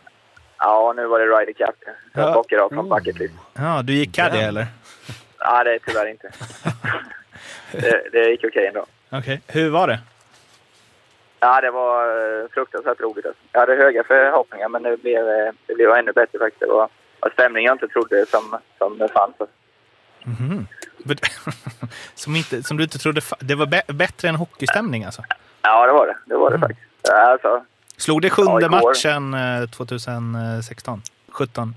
Ja, 0.59 0.93
nu 0.97 1.07
var 1.07 1.19
det 1.19 1.25
Ryder 1.27 1.53
Cup. 1.53 1.75
Jag 2.13 2.29
Ja. 2.29 2.33
bockar 2.35 2.59
av 2.59 2.69
från 2.69 2.89
bucket 2.89 3.19
list. 3.19 3.35
Ja, 3.55 3.83
du 3.85 3.93
gick 3.93 4.15
caddy 4.15 4.39
eller? 4.39 4.67
Ja, 5.39 5.65
det 5.65 5.75
är 5.75 5.79
tyvärr 5.87 6.07
inte. 6.11 6.31
det, 7.73 8.03
det 8.13 8.31
gick 8.31 8.45
okej 8.45 8.67
ändå. 8.67 8.87
Okej. 9.11 9.41
Hur 9.47 9.71
var 9.71 9.89
det? 9.89 9.99
Ja, 11.41 11.61
det 11.61 11.71
var 11.71 12.09
eh, 12.43 12.49
fruktansvärt 12.55 13.01
roligt. 13.01 13.27
Alltså. 13.27 13.43
Jag 13.53 13.61
hade 13.61 13.75
höga 13.77 14.05
förhoppningar, 14.05 14.69
men 14.69 14.83
det 14.83 14.97
blev, 14.97 15.29
eh, 15.29 15.53
det 15.67 15.75
blev 15.75 15.91
ännu 15.91 16.13
bättre 16.13 16.39
faktiskt. 16.39 16.61
Det 16.61 16.67
var 16.67 16.89
en 17.27 17.31
stämning 17.33 17.65
jag 17.65 17.75
inte 17.75 17.89
trodde 17.89 18.27
som, 18.27 18.59
som 18.79 18.99
det 18.99 19.09
fanns. 19.09 19.35
Alltså. 19.41 19.57
Men- 20.25 21.17
som, 22.15 22.37
inte, 22.37 22.63
som 22.63 22.77
du 22.77 22.83
inte 22.83 22.99
trodde... 22.99 23.21
Det 23.39 23.55
var 23.55 23.67
bä- 23.67 23.93
bättre 23.93 24.29
än 24.29 24.35
hockeystämning 24.37 25.05
alltså? 25.05 25.23
Ja, 25.63 25.87
det 25.87 25.93
var 25.93 26.07
det. 26.07 26.17
Det 26.27 26.37
var 26.37 26.51
det 26.51 26.59
faktiskt. 26.59 26.81
Ja, 27.09 27.15
Alltså, 27.17 27.65
Slog 27.97 28.23
det 28.23 28.29
Ja, 28.29 28.35
sjunde 28.35 28.67
igår. 28.67 28.69
matchen 28.89 29.35
eh, 29.63 29.69
2016? 29.71 31.03
17? 31.29 31.75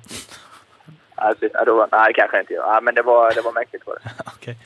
alltså, 1.15 1.45
ja, 1.53 1.63
var, 1.73 1.87
nej, 1.91 2.13
kanske 2.15 2.39
inte. 2.39 2.53
Ja, 2.53 2.79
men 2.83 2.95
det 2.95 3.01
var, 3.01 3.33
det 3.33 3.41
var 3.41 3.51
mäktigt. 3.51 3.87
Var 3.87 3.97
det. 4.03 4.09
Okej. 4.35 4.57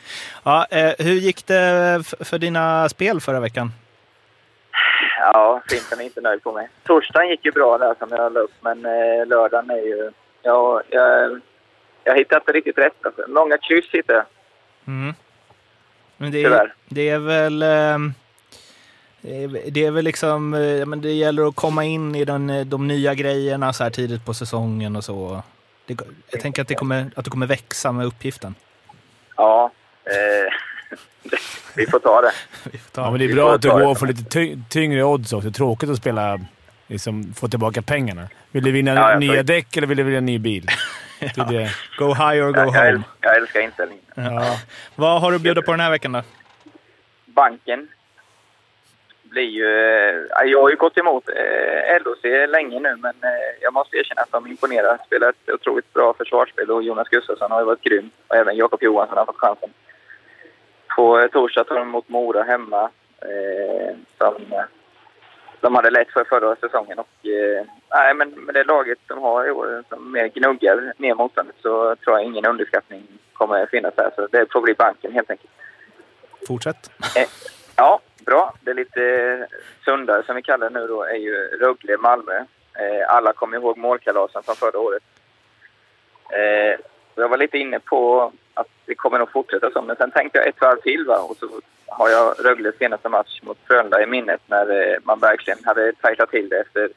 Ja, 0.44 0.66
eh, 0.70 0.94
hur 1.00 1.14
gick 1.14 1.46
det 1.48 2.04
för 2.20 2.38
dina 2.40 2.90
spel 2.90 3.22
förra 3.22 3.40
veckan? 3.40 3.72
Ja, 5.20 5.62
Finten 5.70 6.00
är 6.00 6.04
inte 6.04 6.22
nöjd 6.22 6.44
på 6.44 6.52
mig. 6.52 6.70
Torsdagen 6.84 7.30
gick 7.30 7.46
ju 7.46 7.52
bra 7.52 7.78
där 7.78 7.96
som 8.00 8.10
jag 8.12 8.34
la 8.34 8.40
upp, 8.40 8.54
men 8.62 8.86
eh, 8.86 9.28
lördagen 9.28 9.70
är 9.70 9.76
ju... 9.88 10.12
Ja, 10.42 10.82
jag, 10.90 11.42
jag 12.04 12.16
hittade 12.18 12.42
inte 12.42 12.52
riktigt 12.52 12.78
rätt. 12.78 13.06
Alltså. 13.06 13.22
Många 13.28 13.58
kryss 13.58 13.86
hittade 13.92 14.18
jag. 14.20 14.26
Mm. 14.94 15.14
Men 16.18 16.32
det, 16.32 16.38
är, 16.40 16.44
Tyvärr. 16.44 16.74
det 16.86 17.10
är 17.10 17.20
väl... 17.20 17.62
eh, 17.64 17.98
det 19.24 19.44
är- 19.44 19.72
Det 19.72 19.90
väl 19.90 20.06
liksom, 20.06 20.54
eh, 20.54 20.86
men 20.86 21.02
det 21.02 21.12
gäller 21.12 21.48
att 21.48 21.56
komma 21.56 21.84
in 21.84 22.16
i 22.16 22.26
den, 22.26 22.50
eh, 22.50 22.66
de 22.66 22.88
nya 22.88 23.14
grejerna 23.14 23.74
så 23.74 23.84
här 23.84 23.92
tidigt 23.92 24.26
på 24.26 24.34
säsongen 24.34 24.96
och 24.96 25.04
så. 25.04 25.44
Det, 25.86 25.98
jag 26.32 26.42
tänker 26.42 26.62
att, 26.62 26.68
det 26.68 26.76
kommer, 26.76 27.12
att 27.16 27.26
du 27.26 27.32
kommer 27.32 27.48
växa 27.48 27.92
med 27.92 28.06
uppgiften. 28.06 28.56
Ja, 29.38 29.72
eh, 30.06 30.54
vi 31.76 31.88
får 31.88 32.00
ta 32.00 32.22
det. 32.22 32.32
Vi 32.72 32.78
får 32.78 32.90
ta 32.92 33.02
Ja, 33.02 33.12
men 33.12 33.20
det 33.20 33.26
är 33.26 33.34
bra 33.36 33.54
att 33.56 33.62
du 33.62 33.70
det. 33.70 33.74
går 33.86 33.96
för 33.96 34.08
lite 34.08 34.24
ty 34.24 34.58
tyngre 34.70 35.04
odds 35.04 35.34
också. 35.34 35.50
Det 35.50 35.52
är 35.52 35.54
tråkigt 35.58 35.90
att 35.90 35.98
spela, 35.98 36.40
liksom, 36.88 37.34
få 37.34 37.48
tillbaka 37.48 37.82
pengarna. 37.82 38.28
Vill 38.52 38.64
du 38.64 38.72
vinna 38.72 38.94
Ja, 38.94 39.20
nya 39.20 39.34
tror- 39.34 39.44
däck 39.44 39.78
eller 39.78 39.88
vill 39.88 39.98
du 39.98 40.04
vinna 40.04 40.18
en 40.18 40.26
ny 40.26 40.40
bil? 40.40 40.68
Det 41.20 41.38
är 41.38 41.46
det. 41.52 41.72
Go 41.98 42.06
high 42.14 42.44
or 42.46 42.52
go 42.52 42.60
Jag, 42.60 42.66
home. 42.92 43.04
jag 43.22 43.38
älskar 43.38 43.60
inställningen. 43.62 44.04
Ja. 44.16 44.58
Vad 44.96 45.22
har 45.22 45.32
du 45.32 45.40
bjudit 45.40 45.66
på 45.66 45.72
den 45.72 45.80
här 45.80 45.90
veckan 45.90 46.12
då? 46.12 46.22
Banken 47.26 47.88
blir 49.34 49.50
ju... 49.60 49.68
Eh, 49.68 50.46
jag 50.46 50.62
har 50.62 50.70
ju 50.70 50.76
gått 50.76 50.98
emot 50.98 51.30
eh, 51.30 52.02
LOC 52.06 52.24
länge 52.50 52.80
nu, 52.80 52.96
men 52.96 53.16
eh, 53.24 53.52
jag 53.62 53.74
måste 53.74 53.98
erkänna 53.98 54.22
att 54.22 54.32
de 54.32 54.48
imponerar. 54.48 54.98
Spelar 55.06 55.30
ett 55.30 55.50
otroligt 55.54 55.94
bra 55.94 56.14
försvarsspel 56.14 56.72
och 56.72 56.84
Jonas 56.84 57.10
Gustafsson 57.10 57.52
har 57.52 57.60
ju 57.60 57.66
varit 57.66 57.82
grym. 57.82 58.10
Och 58.28 58.36
även 58.36 58.56
Jakob 58.56 58.84
Johansson 58.84 59.18
har 59.18 59.26
fått 59.26 59.38
chansen. 59.38 59.70
På 60.96 61.28
torsdag 61.32 61.64
tar 61.64 61.76
de 61.76 61.82
emot 61.82 62.10
Mora 62.10 62.44
hemma. 62.44 62.90
Som 64.18 64.36
de 65.62 65.76
hade 65.76 65.90
lätt 65.90 66.12
för 66.12 66.24
förra 66.24 66.56
säsongen. 66.56 67.00
Och, 67.00 67.08
nej, 67.90 68.14
men 68.14 68.30
med 68.30 68.56
det 68.56 68.64
laget 68.64 69.00
de 69.08 69.22
har 69.22 69.48
i 69.48 69.52
år, 69.52 69.84
som 69.90 70.12
mer 70.12 70.28
gnuggar 70.28 70.94
ner 70.98 71.16
motståndet, 71.16 71.56
så 71.62 71.96
tror 71.96 72.18
jag 72.18 72.26
ingen 72.26 72.46
underskattning 72.46 73.08
kommer 73.34 73.66
finnas 73.66 73.94
där. 73.96 74.12
Så 74.16 74.28
det 74.32 74.52
får 74.52 74.62
bli 74.62 74.74
banken 74.74 75.14
helt 75.14 75.32
enkelt. 75.32 75.52
Fortsätt. 76.48 76.92
Ja, 77.76 78.00
bra. 78.26 78.54
Det 78.62 78.74
lite 78.74 79.04
eh, 79.04 79.58
sundare 79.86 80.24
som 80.24 80.36
vi 80.36 80.42
kallar 80.42 80.70
det 80.70 80.80
nu 80.80 80.88
då 80.88 81.04
är 81.04 81.16
ju 81.16 81.36
Rögle-Malmö. 81.36 82.38
Eh, 82.80 83.16
alla 83.16 83.34
kommer 83.34 83.58
ihåg 83.58 83.78
målkalasen 83.78 84.44
från 84.44 84.56
förra 84.56 84.80
året. 84.80 85.04
Eh, 86.30 86.80
jag 87.16 87.30
var 87.30 87.38
lite 87.38 87.58
inne 87.58 87.80
på 87.80 88.32
att 88.54 88.68
det 88.86 88.96
kommer 88.96 89.20
nog 89.20 89.32
fortsätta 89.32 89.72
så, 89.72 89.82
men 89.82 89.96
sen 89.96 90.12
tänkte 90.12 90.38
jag 90.38 90.48
ett 90.48 90.62
varv 90.62 90.82
till 90.82 91.06
va? 91.06 91.18
och 91.18 91.38
så 91.38 91.48
har 91.88 92.10
jag 92.10 92.46
Rögles 92.46 92.78
senaste 92.78 93.10
match 93.10 93.40
mot 93.44 93.58
Frölunda 93.68 94.04
i 94.04 94.06
minnet 94.06 94.42
när 94.46 94.98
man 95.04 95.20
verkligen 95.20 95.60
hade 95.64 95.94
tajtat 95.94 96.30
till 96.32 96.50
det 96.50 96.60
efter 96.60 96.90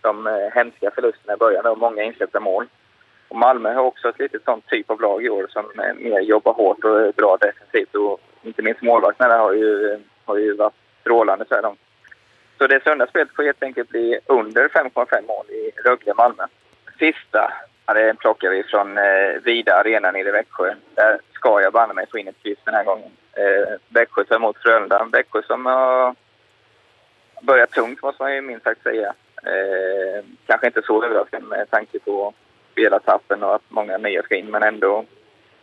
de 0.00 0.26
hemska 0.54 0.90
förlusterna 0.90 1.34
i 1.34 1.36
början 1.36 1.66
och 1.66 1.78
många 1.78 2.02
insläppta 2.02 2.40
mål. 2.40 2.66
Och 3.28 3.36
Malmö 3.36 3.72
har 3.74 3.82
också 3.82 4.08
ett 4.08 4.18
litet 4.18 4.44
sånt 4.44 4.66
typ 4.66 4.90
av 4.90 5.00
lag 5.00 5.24
i 5.24 5.28
år 5.28 5.46
som 5.50 5.64
mer 5.98 6.20
jobbar 6.20 6.52
hårt 6.52 6.84
och 6.84 7.00
är 7.00 7.12
bra 7.12 7.36
defensivt. 7.36 7.94
Och 7.94 8.20
inte 8.42 8.62
minst 8.62 8.82
målvakterna 8.82 9.38
har 9.38 9.52
ju, 9.52 9.98
har 10.26 10.36
ju 10.36 10.54
varit 10.54 10.74
strålande 11.00 11.44
så 11.48 11.54
här 11.54 11.62
långt. 11.62 11.80
Så 12.58 12.66
det 12.66 12.82
söndagsspelet 12.82 13.36
får 13.36 13.42
helt 13.42 13.62
enkelt 13.62 13.88
bli 13.88 14.18
under 14.26 14.68
5,5 14.68 15.26
mål 15.26 15.46
i 15.48 15.70
Rögle-Malmö. 15.84 16.46
Sista 16.98 17.52
ja, 17.86 17.94
det 17.94 18.14
plockar 18.14 18.50
vi 18.50 18.62
från 18.62 18.98
eh, 18.98 19.42
Vida 19.44 19.74
Arena 19.74 20.10
nere 20.10 20.28
i 20.28 20.32
Växjö. 20.32 20.74
Där 20.94 21.18
ska 21.32 21.60
jag 21.60 21.72
banne 21.72 21.94
mig 21.94 22.06
få 22.10 22.18
in 22.18 22.28
ett 22.28 22.42
kryss 22.42 22.58
den 22.64 22.74
här 22.74 22.84
gången. 22.84 23.10
Eh, 23.32 23.74
Växjö 23.88 24.24
tar 24.24 24.36
emot 24.36 24.56
Frölunda. 24.62 25.08
Växjö 25.12 25.42
som 25.42 25.66
har 25.66 26.14
börjat 27.42 27.70
tungt 27.70 28.02
måste 28.02 28.22
man 28.22 28.34
ju 28.34 28.40
minst 28.40 28.64
sagt 28.64 28.82
säga. 28.82 29.14
Eh, 29.42 30.24
kanske 30.46 30.66
inte 30.66 30.82
så 30.82 31.04
överraskande 31.04 31.46
med 31.46 31.70
tanke 31.70 31.98
på 31.98 32.34
spelartappen 32.72 33.42
och 33.42 33.54
att 33.54 33.62
många 33.68 33.98
nya 33.98 34.22
ska 34.22 34.36
in, 34.36 34.50
men 34.50 34.62
ändå. 34.62 35.04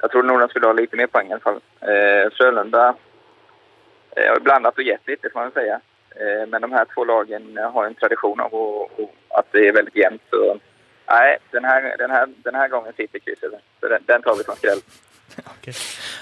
Jag 0.02 0.12
tror 0.12 0.24
nog 0.24 0.40
de 0.40 0.50
skulle 0.50 0.66
ha 0.66 0.74
lite 0.74 0.98
mer 0.98 1.08
poäng 1.08 1.30
i 1.30 1.32
alla 1.32 1.40
fall. 1.40 1.62
Eh, 1.82 2.32
Frölunda 2.32 2.96
eh, 4.16 4.44
blandat 4.44 4.78
och 4.78 4.84
gett 4.84 5.08
lite 5.08 5.30
får 5.34 5.40
man 5.40 5.52
säga. 5.52 5.80
Eh, 6.16 6.48
men 6.48 6.62
de 6.62 6.72
här 6.72 6.86
två 6.94 7.06
lagen 7.06 7.58
har 7.74 7.86
en 7.86 7.96
tradition 7.96 8.40
av 8.40 8.54
och, 8.54 9.00
och 9.00 9.14
att 9.30 9.46
det 9.52 9.68
är 9.68 9.74
väldigt 9.74 9.96
jämnt. 9.96 10.22
Så, 10.30 10.60
nej, 11.10 11.38
den 11.52 11.66
här, 11.66 11.96
den, 11.98 12.12
här, 12.12 12.28
den 12.44 12.56
här 12.56 12.68
gången 12.68 12.94
sitter 12.98 13.20
krysset. 13.20 13.52
Så 13.80 13.88
den, 13.88 14.02
den 14.06 14.22
tar 14.22 14.36
vi 14.36 14.44
som 14.44 14.56
skräll. 14.56 14.80
Okej. 15.60 15.74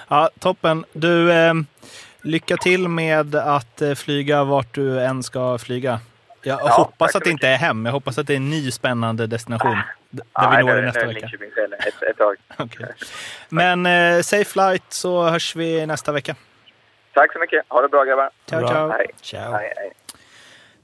Ja, 0.09 0.29
toppen. 0.39 0.85
Du, 0.93 1.31
eh, 1.33 1.53
lycka 2.21 2.57
till 2.57 2.87
med 2.87 3.35
att 3.35 3.81
eh, 3.81 3.93
flyga 3.95 4.43
vart 4.43 4.73
du 4.75 4.99
än 5.01 5.23
ska 5.23 5.57
flyga. 5.57 5.99
Jag 6.43 6.59
Ja, 6.61 6.69
hoppas 6.69 7.15
att 7.15 7.23
det 7.23 7.29
inte 7.29 7.47
är 7.47 7.55
hem. 7.57 7.85
Jag 7.85 7.93
hoppas 7.93 8.17
att 8.17 8.27
det 8.27 8.33
är 8.33 8.37
en 8.37 8.49
ny 8.49 8.71
spännande 8.71 9.27
destination. 9.27 9.77
d- 10.09 10.23
Där 10.33 10.49
Nej, 10.49 10.57
vi 10.63 10.69
når 10.69 10.75
det 10.75 10.81
nästa 10.81 11.01
är 11.01 11.05
vecka. 11.07 11.29
Ett, 11.87 12.03
ett 12.03 12.17
tag. 12.17 12.35
Okej. 12.57 12.85
Men 13.49 13.85
eh, 13.85 14.21
safe 14.21 14.45
flight 14.45 14.83
så 14.89 15.23
hörs 15.29 15.55
vi 15.55 15.85
nästa 15.85 16.11
vecka. 16.11 16.35
Tack 17.13 17.33
så 17.33 17.39
mycket. 17.39 17.65
Ha 17.67 17.81
det 17.81 17.89
bra 17.89 18.03
grabbar. 18.03 18.29
Ciao, 18.45 18.67
ciao. 18.67 18.89
Hej. 18.89 19.07
Ciao. 19.21 19.53
Hej, 19.53 19.73
hej. 19.75 19.91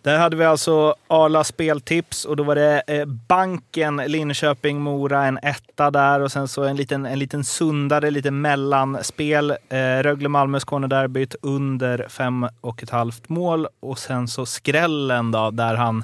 Där 0.01 0.17
hade 0.17 0.35
vi 0.35 0.45
alltså 0.45 0.95
Arla 1.07 1.43
speltips 1.43 2.25
och 2.25 2.35
då 2.35 2.43
var 2.43 2.55
det 2.55 2.83
eh, 2.87 3.05
Banken, 3.05 3.97
Linköping, 3.97 4.81
Mora, 4.81 5.25
en 5.25 5.37
etta 5.37 5.91
där 5.91 6.19
och 6.19 6.31
sen 6.31 6.47
så 6.47 6.63
en 6.63 6.75
liten, 6.75 7.05
en 7.05 7.19
liten 7.19 7.43
sundare, 7.43 8.11
lite 8.11 8.31
mellanspel. 8.31 9.51
Eh, 9.51 9.77
Rögle-Malmö, 9.77 10.59
Skånederbyt 10.59 11.35
under 11.41 12.07
fem 12.09 12.47
och 12.61 12.83
ett 12.83 12.89
halvt 12.89 13.29
mål 13.29 13.67
och 13.79 13.99
sen 13.99 14.27
så 14.27 14.45
skrällen 14.45 15.31
då 15.31 15.51
där 15.51 15.75
han, 15.75 16.03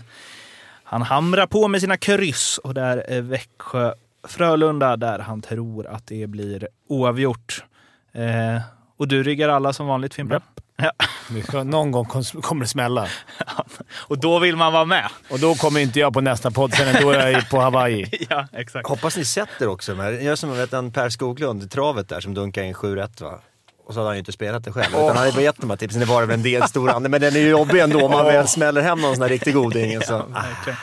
han 0.84 1.01
hamrar 1.01 1.47
på 1.47 1.67
med 1.67 1.82
sina 1.82 1.97
kryss 1.97 2.57
och 2.57 2.74
där 2.74 3.05
eh, 3.07 3.21
Växjö, 3.21 3.93
Frölunda 4.28 4.97
där 4.97 5.19
han 5.19 5.41
tror 5.41 5.88
att 5.88 6.07
det 6.07 6.28
blir 6.28 6.67
oavgjort. 6.88 7.63
Eh, 8.11 8.61
och 9.04 9.08
du 9.08 9.24
ryggar 9.24 9.49
alla 9.49 9.74
som 9.74 9.88
vanligt 9.88 10.14
Fimpen? 10.14 10.41
Ja. 10.78 11.64
Någon 11.64 11.91
gång 11.91 12.06
kom- 12.06 12.24
kommer 12.24 12.62
det 12.62 12.68
smälla. 12.68 13.08
Och 13.97 14.18
då 14.18 14.39
vill 14.39 14.56
man 14.56 14.74
vara 14.74 14.86
med. 14.86 15.10
Och 15.30 15.39
då 15.39 15.56
kommer 15.56 15.80
inte 15.80 15.99
jag 15.99 16.14
på 16.14 16.22
nästa 16.22 16.51
podd 16.51 16.74
sen, 16.74 16.95
då 17.01 17.12
är 17.12 17.30
jag 17.30 17.49
på 17.49 17.60
Hawaii. 17.60 18.26
ja, 18.30 18.47
exakt. 18.54 18.89
Hoppas 18.89 19.18
ni 19.18 19.26
sätter 19.26 19.68
också. 19.68 19.93
Jag 19.95 20.24
gör 20.24 20.36
som 20.36 20.58
vet, 20.58 20.74
en 20.74 20.91
Per 20.91 21.10
Skoglund, 21.10 21.72
travet 21.72 22.10
där, 22.10 22.22
som 22.22 22.34
dunkar 22.34 22.64
in 22.64 22.74
7-1 22.74 23.24
va? 23.24 23.39
Och 23.86 23.93
så 23.93 23.99
hade 23.99 24.10
han 24.10 24.16
ju 24.16 24.20
inte 24.20 24.32
spelat 24.32 24.64
det 24.64 24.72
själv. 24.72 24.93
Utan 24.93 25.08
han 25.08 25.18
hade 25.18 25.41
gett 25.41 25.62
de 25.62 25.70
här 25.70 25.78
tipsen. 25.78 25.99
Det 25.99 26.06
var 26.06 26.22
väl 26.22 26.32
en 26.32 26.43
del 26.43 26.68
stor 26.68 26.89
ande. 26.89 27.10
Men 27.14 27.22
den 27.22 27.36
är 27.36 27.39
ju 27.39 27.49
jobbig 27.49 27.80
ändå 27.80 28.06
om 28.06 28.12
man 28.12 28.26
väl 28.26 28.47
smäller 28.47 28.82
hem 28.82 29.01
någon 29.01 29.16
sån 29.16 29.22
här 29.22 29.30
riktig 29.30 29.54
goding. 29.54 30.01
Så. 30.01 30.18
verkligen. 30.18 30.78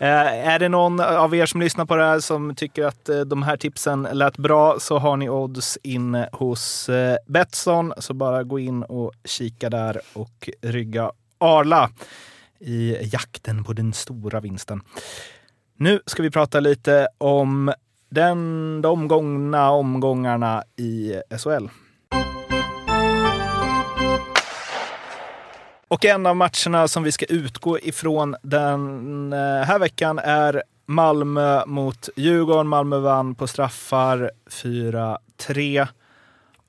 Eh, 0.00 0.48
är 0.48 0.58
det 0.58 0.68
någon 0.68 1.00
av 1.00 1.34
er 1.34 1.46
som 1.46 1.60
lyssnar 1.60 1.84
på 1.84 1.96
det 1.96 2.04
här 2.04 2.20
som 2.20 2.54
tycker 2.54 2.84
att 2.84 3.08
eh, 3.08 3.20
de 3.20 3.42
här 3.42 3.56
tipsen 3.56 4.08
lät 4.12 4.38
bra 4.38 4.80
så 4.80 4.98
har 4.98 5.16
ni 5.16 5.28
odds 5.28 5.78
inne 5.82 6.28
hos 6.32 6.88
eh, 6.88 7.16
Betsson. 7.26 7.92
Så 7.98 8.14
bara 8.14 8.42
gå 8.42 8.58
in 8.58 8.82
och 8.82 9.12
kika 9.24 9.70
där 9.70 10.00
och 10.12 10.50
rygga 10.62 11.12
Arla 11.38 11.90
i 12.58 12.96
jakten 13.12 13.64
på 13.64 13.72
den 13.72 13.92
stora 13.92 14.40
vinsten. 14.40 14.80
Nu 15.76 16.00
ska 16.06 16.22
vi 16.22 16.30
prata 16.30 16.60
lite 16.60 17.08
om 17.18 17.72
den, 18.10 18.82
de 18.82 19.08
gångna 19.08 19.70
omgångarna 19.70 20.64
i 20.76 21.14
SHL. 21.38 21.68
Och 25.90 26.04
en 26.04 26.26
av 26.26 26.36
matcherna 26.36 26.88
som 26.88 27.02
vi 27.02 27.12
ska 27.12 27.24
utgå 27.26 27.78
ifrån 27.78 28.36
den 28.42 29.32
eh, 29.32 29.38
här 29.38 29.78
veckan 29.78 30.18
är 30.18 30.62
Malmö 30.86 31.66
mot 31.66 32.08
Djurgården. 32.16 32.68
Malmö 32.68 32.98
vann 32.98 33.34
på 33.34 33.46
straffar 33.46 34.30
4-3. 34.50 35.88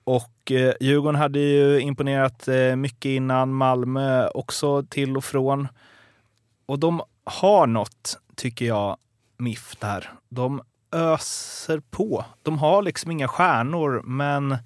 Och 0.03 0.51
eh, 0.51 0.73
Djurgården 0.79 1.15
hade 1.15 1.39
ju 1.39 1.79
imponerat 1.79 2.47
eh, 2.47 2.75
mycket 2.75 3.09
innan, 3.09 3.53
Malmö 3.53 4.27
också 4.27 4.83
till 4.83 5.17
och 5.17 5.25
från. 5.25 5.67
Och 6.65 6.79
de 6.79 7.01
har 7.23 7.67
något, 7.67 8.19
tycker 8.35 8.65
jag, 8.65 8.97
MIF 9.37 9.75
där. 9.79 10.11
De 10.29 10.61
öser 10.91 11.81
på. 11.89 12.25
De 12.41 12.57
har 12.57 12.81
liksom 12.81 13.11
inga 13.11 13.27
stjärnor, 13.27 14.01
men 14.05 14.57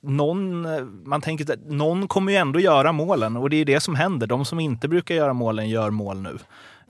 någon, 0.00 0.66
man 1.08 1.20
tänker 1.20 1.52
att 1.52 1.66
någon 1.66 2.08
kommer 2.08 2.32
ju 2.32 2.38
ändå 2.38 2.60
göra 2.60 2.92
målen 2.92 3.36
och 3.36 3.50
det 3.50 3.56
är 3.56 3.64
det 3.64 3.80
som 3.80 3.94
händer. 3.94 4.26
De 4.26 4.44
som 4.44 4.60
inte 4.60 4.88
brukar 4.88 5.14
göra 5.14 5.32
målen 5.32 5.68
gör 5.68 5.90
mål 5.90 6.20
nu. 6.22 6.38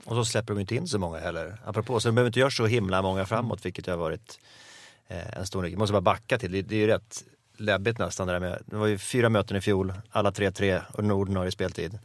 Och 0.05 0.15
så 0.15 0.25
släpper 0.25 0.53
de 0.53 0.59
inte 0.59 0.75
in 0.75 0.87
så 0.87 0.99
många 0.99 1.19
heller. 1.19 1.57
Apropå, 1.65 1.99
så 1.99 2.07
de 2.07 2.15
behöver 2.15 2.29
inte 2.29 2.39
göra 2.39 2.51
så 2.51 2.65
himla 2.65 3.01
många 3.01 3.25
framåt, 3.25 3.65
vilket 3.65 3.87
har 3.87 3.97
varit 3.97 4.39
eh, 5.07 5.37
en 5.37 5.45
stor 5.45 5.67
Jag 5.67 5.79
måste 5.79 5.93
bara 5.93 6.01
backa 6.01 6.37
till, 6.37 6.51
det, 6.51 6.61
det 6.61 6.75
är 6.75 6.79
ju 6.79 6.87
rätt 6.87 7.23
läbbigt 7.57 7.97
nästan 7.97 8.27
det 8.27 8.33
där 8.33 8.39
med, 8.39 8.61
det 8.65 8.75
var 8.75 8.87
ju 8.87 8.97
fyra 8.97 9.29
möten 9.29 9.57
i 9.57 9.61
fjol, 9.61 9.93
alla 10.09 10.31
3-3 10.31 10.81
och 10.93 11.03
den 11.03 11.11
ordinarie 11.11 11.51
speltid. 11.51 11.99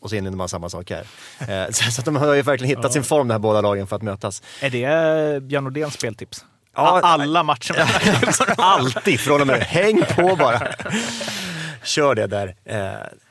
Och 0.00 0.10
så 0.10 0.16
inleder 0.16 0.36
man 0.36 0.48
samma 0.48 0.68
sak 0.68 0.90
här. 0.90 1.06
Eh, 1.40 1.70
så, 1.90 2.00
att 2.00 2.04
de 2.04 2.16
har 2.16 2.34
ju 2.34 2.42
verkligen 2.42 2.76
hittat 2.76 2.92
sin 2.92 3.04
form 3.04 3.28
de 3.28 3.32
här 3.32 3.38
båda 3.38 3.60
lagen 3.60 3.86
för 3.86 3.96
att 3.96 4.02
mötas. 4.02 4.42
Är 4.60 4.70
det 4.70 5.42
Björn 5.42 5.64
Nordéns 5.64 5.94
speltips? 5.94 6.44
Ja, 6.84 7.00
Alla 7.02 7.42
matcherna. 7.42 7.88
Alltid 8.56 9.20
från 9.20 9.40
och 9.40 9.46
med 9.46 9.60
Häng 9.60 10.02
på 10.16 10.36
bara. 10.36 10.68
Kör 11.82 12.14
det 12.14 12.26
där. 12.26 12.54
Eh, 12.64 12.76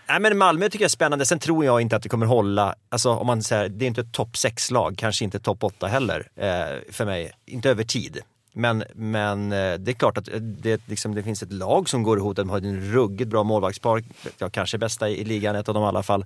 nej 0.10 0.20
men 0.20 0.38
Malmö 0.38 0.66
tycker 0.66 0.84
jag 0.84 0.88
är 0.88 0.89
spännande. 0.89 1.26
Sen 1.26 1.39
tror 1.39 1.66
jag 1.66 1.82
inte 1.82 1.95
att 1.95 2.04
det 2.04 2.10
kommer 2.10 2.26
hålla. 2.26 2.76
Alltså 2.89 3.10
om 3.10 3.28
man 3.28 3.43
säger, 3.43 3.70
det 3.70 3.86
är 3.86 3.88
inte 3.88 4.02
ett 4.02 4.14
topp 4.14 4.32
6-lag, 4.34 4.95
kanske 4.97 5.24
inte 5.24 5.39
topp 5.39 5.64
8 5.64 5.88
heller 5.88 6.28
eh, 6.36 6.91
för 6.91 7.06
mig. 7.06 7.32
Inte 7.45 7.70
över 7.70 7.84
tid. 7.84 8.20
Men, 8.54 8.84
men 8.95 9.52
eh, 9.52 9.74
det 9.74 9.91
är 9.91 9.93
klart 9.93 10.18
att 10.18 10.30
det, 10.41 10.82
liksom, 10.86 11.16
det 11.16 11.24
finns 11.24 11.43
ett 11.43 11.54
lag 11.54 11.89
som 11.89 12.04
går 12.04 12.18
ihop. 12.18 12.36
De 12.36 12.50
har 12.50 12.58
en 12.58 12.93
ruggigt 12.93 13.30
bra 13.30 13.43
målvaktspar. 13.43 14.04
Ja, 14.38 14.50
kanske 14.50 14.78
bästa 14.78 15.10
i, 15.10 15.22
i 15.22 15.24
ligan, 15.24 15.56
ett 15.56 15.68
av 15.70 15.74
dem 15.74 15.84
i 15.84 15.88
alla 15.88 16.04
fall. 16.04 16.26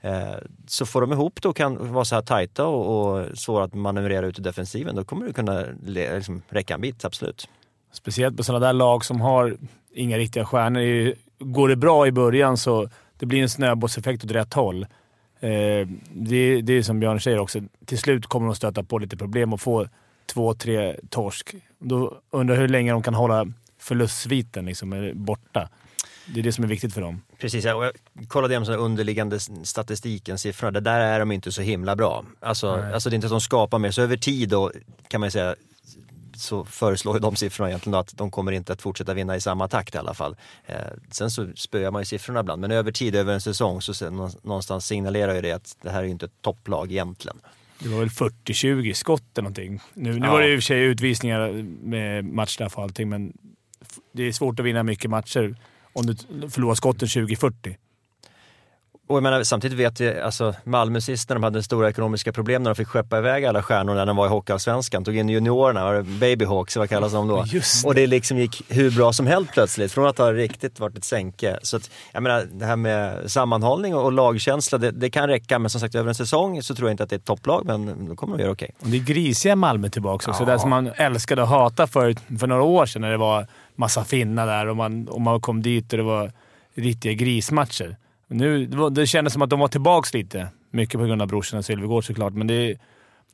Eh, 0.00 0.34
så 0.66 0.86
får 0.86 1.00
de 1.00 1.12
ihop 1.12 1.42
det 1.42 1.48
och 1.48 1.56
kan 1.56 1.92
vara 1.92 2.04
så 2.04 2.14
här 2.14 2.22
tajta 2.22 2.66
och, 2.66 3.16
och 3.16 3.38
svåra 3.38 3.64
att 3.64 3.74
manövrera 3.74 4.26
ut 4.26 4.38
i 4.38 4.42
defensiven. 4.42 4.96
Då 4.96 5.04
kommer 5.04 5.26
det 5.26 5.32
kunna 5.32 5.64
le, 5.86 6.16
liksom, 6.16 6.42
räcka 6.48 6.74
en 6.74 6.80
bit, 6.80 7.04
absolut. 7.04 7.48
Speciellt 7.92 8.36
på 8.36 8.44
sådana 8.44 8.66
där 8.66 8.72
lag 8.72 9.04
som 9.04 9.20
har 9.20 9.56
inga 9.94 10.18
riktiga 10.18 10.44
stjärnor. 10.44 11.14
Går 11.38 11.68
det 11.68 11.76
bra 11.76 12.06
i 12.06 12.12
början 12.12 12.56
så 12.56 12.88
det 13.18 13.26
blir 13.26 13.42
en 13.42 13.48
snöbollseffekt 13.48 14.24
åt 14.24 14.30
rätt 14.30 14.54
håll. 14.54 14.86
Eh, 15.40 15.88
det, 16.12 16.60
det 16.60 16.72
är 16.72 16.82
som 16.82 17.00
Björn 17.00 17.20
säger 17.20 17.38
också, 17.38 17.60
till 17.84 17.98
slut 17.98 18.26
kommer 18.26 18.46
de 18.46 18.54
stöta 18.54 18.82
på 18.82 18.98
lite 18.98 19.16
problem 19.16 19.52
och 19.52 19.60
få 19.60 19.86
två, 20.26 20.54
tre 20.54 20.96
torsk. 21.08 21.54
Då 21.78 22.14
undrar 22.30 22.54
jag 22.54 22.60
hur 22.60 22.68
länge 22.68 22.92
de 22.92 23.02
kan 23.02 23.14
hålla 23.14 23.46
förlustsviten 23.78 24.64
liksom, 24.64 25.10
borta. 25.14 25.68
Det 26.34 26.40
är 26.40 26.44
det 26.44 26.52
som 26.52 26.64
är 26.64 26.68
viktigt 26.68 26.94
för 26.94 27.00
dem. 27.00 27.22
Precis, 27.38 27.64
och 27.64 27.84
jag 27.84 27.92
kollade 28.28 28.54
igenom 28.54 28.78
underliggande 28.80 29.40
statistiken, 29.64 30.38
siffrorna. 30.38 30.70
Det 30.70 30.80
där 30.80 31.00
är 31.00 31.18
de 31.20 31.32
inte 31.32 31.52
så 31.52 31.62
himla 31.62 31.96
bra. 31.96 32.24
Alltså, 32.40 32.76
Nej. 32.76 32.92
alltså 32.94 33.10
det 33.10 33.14
är 33.14 33.16
inte 33.16 33.26
att 33.26 33.30
de 33.30 33.40
skapar 33.40 33.78
mer, 33.78 33.90
så 33.90 34.02
över 34.02 34.16
tid 34.16 34.48
då 34.48 34.72
kan 35.08 35.20
man 35.20 35.30
säga 35.30 35.54
så 36.34 36.64
föreslår 36.64 37.14
ju 37.16 37.20
de 37.20 37.36
siffrorna 37.36 37.68
egentligen 37.70 37.98
att 37.98 38.16
de 38.16 38.30
kommer 38.30 38.52
inte 38.52 38.72
att 38.72 38.82
fortsätta 38.82 39.14
vinna 39.14 39.36
i 39.36 39.40
samma 39.40 39.68
takt 39.68 39.94
i 39.94 39.98
alla 39.98 40.14
fall. 40.14 40.36
Eh, 40.66 40.74
sen 41.10 41.30
så 41.30 41.48
spöar 41.56 41.90
man 41.90 42.02
ju 42.02 42.06
siffrorna 42.06 42.40
ibland, 42.40 42.60
men 42.60 42.70
över 42.70 42.92
tid, 42.92 43.16
över 43.16 43.32
en 43.34 43.40
säsong, 43.40 43.82
så 43.82 44.10
någonstans 44.42 44.86
signalerar 44.86 45.34
ju 45.34 45.40
det 45.40 45.52
att 45.52 45.76
det 45.82 45.90
här 45.90 45.98
är 45.98 46.04
ju 46.04 46.10
inte 46.10 46.26
ett 46.26 46.42
topplag 46.42 46.92
egentligen. 46.92 47.36
Det 47.78 47.88
var 47.88 47.98
väl 47.98 48.08
40-20 48.08 48.92
skott 48.92 49.22
eller 49.34 49.42
någonting. 49.42 49.80
Nu, 49.94 50.18
nu 50.18 50.26
Ja. 50.26 50.32
var 50.32 50.40
det 50.40 50.48
i 50.52 50.56
och 50.56 50.58
för 50.58 50.62
sig 50.62 50.82
utvisningar 50.82 51.50
med 51.82 52.24
matchstraff 52.24 52.76
och 52.76 52.82
allting, 52.82 53.08
men 53.08 53.32
det 54.12 54.22
är 54.22 54.32
svårt 54.32 54.60
att 54.60 54.66
vinna 54.66 54.82
mycket 54.82 55.10
matcher 55.10 55.56
om 55.92 56.06
du 56.06 56.16
förlorar 56.50 56.74
skotten 56.74 57.08
20-40. 57.08 57.76
Och 59.10 59.16
jag 59.16 59.22
menar, 59.22 59.42
samtidigt 59.42 59.78
vet 59.78 60.00
vi, 60.00 60.20
alltså 60.20 60.54
Malmö 60.64 61.00
sist 61.00 61.28
när 61.28 61.36
de 61.36 61.42
hade 61.42 61.62
stora 61.62 61.88
ekonomiska 61.88 62.32
problem 62.32 62.62
när 62.62 62.70
de 62.70 62.74
fick 62.74 62.88
skeppa 62.88 63.18
iväg 63.18 63.44
alla 63.44 63.62
stjärnor 63.62 63.94
när 63.94 64.06
de 64.06 64.16
var 64.16 64.26
i 64.26 64.28
Hockeyallsvenskan, 64.28 65.04
tog 65.04 65.16
in 65.16 65.28
juniorerna, 65.28 65.92
det 65.92 66.02
Babyhawks, 66.02 66.76
vad 66.76 66.88
kallas 66.88 67.12
de 67.12 67.28
då? 67.28 67.44
Just 67.46 67.86
och 67.86 67.94
det 67.94 68.06
liksom 68.06 68.38
gick 68.38 68.62
hur 68.68 68.90
bra 68.90 69.12
som 69.12 69.26
helst 69.26 69.52
plötsligt, 69.52 69.92
från 69.92 70.06
att 70.06 70.18
ha 70.18 70.32
riktigt 70.32 70.80
varit 70.80 70.98
ett 70.98 71.04
sänke. 71.04 71.58
Så 71.62 71.76
att, 71.76 71.90
jag 72.12 72.22
menar, 72.22 72.46
det 72.52 72.66
här 72.66 72.76
med 72.76 73.30
sammanhållning 73.30 73.94
och, 73.94 74.04
och 74.04 74.12
lagkänsla, 74.12 74.78
det, 74.78 74.90
det 74.90 75.10
kan 75.10 75.28
räcka, 75.28 75.58
men 75.58 75.70
som 75.70 75.80
sagt 75.80 75.94
över 75.94 76.08
en 76.08 76.14
säsong 76.14 76.62
så 76.62 76.74
tror 76.74 76.88
jag 76.88 76.92
inte 76.92 77.02
att 77.02 77.10
det 77.10 77.16
är 77.16 77.18
ett 77.18 77.24
topplag, 77.24 77.66
men 77.66 78.08
då 78.08 78.16
kommer 78.16 78.36
de 78.36 78.42
göra 78.42 78.52
okej. 78.52 78.74
Och 78.80 78.88
det 78.88 78.96
är 78.96 79.00
grisiga 79.00 79.56
Malmö 79.56 79.88
tillbaka 79.88 80.30
också. 80.30 80.42
Ja. 80.42 80.52
Det 80.52 80.58
som 80.58 80.70
man 80.70 80.90
älskade 80.96 81.42
att 81.42 81.48
hata 81.48 81.86
för, 81.86 82.38
för 82.38 82.46
några 82.46 82.62
år 82.62 82.86
sedan 82.86 83.02
när 83.02 83.10
det 83.10 83.16
var 83.16 83.46
massa 83.80 84.04
finnar 84.04 84.46
där 84.46 84.66
och 84.66 84.76
man, 84.76 85.08
och 85.08 85.20
man 85.20 85.40
kom 85.40 85.62
dit 85.62 85.92
och 85.92 85.96
det 85.96 86.02
var 86.04 86.32
riktiga 86.74 87.12
grismatcher. 87.12 87.96
Nu, 88.28 88.66
det, 88.66 88.76
var, 88.76 88.90
det 88.90 89.06
kändes 89.06 89.32
som 89.32 89.42
att 89.42 89.50
de 89.50 89.60
var 89.60 89.68
tillbaka 89.68 90.18
lite. 90.18 90.46
Mycket 90.72 91.00
på 91.00 91.06
grund 91.06 91.22
av 91.22 91.28
brorsorna 91.28 91.62
Sylvegård 91.62 92.04
såklart, 92.06 92.32
men 92.32 92.46
det, 92.46 92.78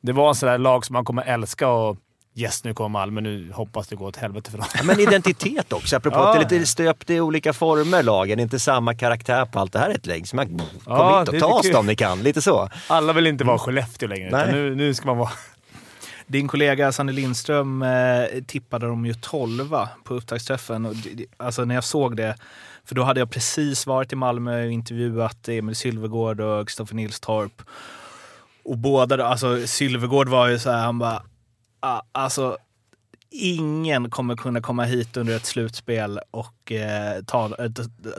det 0.01 0.11
var 0.11 0.29
en 0.29 0.35
sån 0.35 0.49
där 0.49 0.57
lag 0.57 0.85
som 0.85 0.93
man 0.93 1.05
kommer 1.05 1.23
älska 1.23 1.67
och 1.67 1.97
yes, 2.35 2.63
nu 2.63 2.73
kommer 2.73 2.89
Malmö. 2.89 3.21
Nu 3.21 3.51
hoppas 3.51 3.87
det 3.87 3.95
går 3.95 4.07
åt 4.07 4.15
helvete 4.15 4.51
för 4.51 4.57
dem. 4.57 4.67
Ja, 4.75 4.83
men 4.83 4.99
identitet 4.99 5.73
också, 5.73 5.95
apropå 5.95 6.17
Ja. 6.17 6.27
att 6.29 6.49
det 6.49 6.55
är 6.55 6.59
lite 6.59 6.71
stöpt 6.71 7.09
i 7.09 7.19
olika 7.19 7.53
former 7.53 8.03
lagen, 8.03 8.39
inte 8.39 8.59
samma 8.59 8.95
karaktär 8.95 9.45
på 9.45 9.59
allt. 9.59 9.73
Det 9.73 9.79
här 9.79 9.89
är 9.89 9.95
ett 9.95 10.05
lägg 10.05 10.27
som 10.27 10.37
man, 10.37 10.47
kom 10.47 10.61
Ja, 10.85 11.19
hit 11.19 11.29
och 11.29 11.39
ta 11.39 11.45
oss 11.45 11.73
om 11.75 11.85
ni 11.87 11.95
kan, 11.95 12.23
lite 12.23 12.41
så. 12.41 12.69
Alla 12.87 13.13
vill 13.13 13.27
inte 13.27 13.43
vara 13.43 13.57
Skellefteå 13.57 14.09
längre, 14.09 14.51
nu, 14.51 14.75
nu 14.75 14.93
ska 14.93 15.07
man 15.07 15.17
vara... 15.17 15.29
Din 16.27 16.47
kollega 16.47 16.91
Sanne 16.91 17.11
Lindström 17.11 17.81
eh, 17.81 18.43
tippade 18.47 18.87
dem 18.87 19.05
ju 19.05 19.13
12 19.13 19.75
på 20.03 20.13
upptaktsträffen. 20.13 20.85
Och 20.85 20.93
alltså 21.37 21.65
när 21.65 21.75
jag 21.75 21.83
såg 21.83 22.17
det, 22.17 22.35
för 22.85 22.95
då 22.95 23.03
hade 23.03 23.19
jag 23.19 23.31
precis 23.31 23.87
varit 23.87 24.13
i 24.13 24.15
Malmö 24.15 24.65
och 24.65 24.71
intervjuat 24.71 25.47
Emil 25.47 25.75
Sylvegård 25.75 26.41
och 26.41 26.67
Kristoffer 26.67 26.95
Nilstorp. 26.95 27.61
Och 28.63 28.77
båda, 28.77 29.25
alltså 29.25 29.67
Sylvegård 29.67 30.29
var 30.29 30.47
ju 30.47 30.59
så 30.59 30.71
här, 30.71 30.85
han 30.85 30.99
bara, 30.99 31.23
ah, 31.79 32.01
alltså 32.11 32.57
ingen 33.29 34.09
kommer 34.09 34.35
kunna 34.35 34.61
komma 34.61 34.83
hit 34.83 35.17
under 35.17 35.35
ett 35.35 35.45
slutspel 35.45 36.19
och 36.31 36.71
eh, 36.71 37.23
ta, 37.23 37.45
eh, 37.45 37.71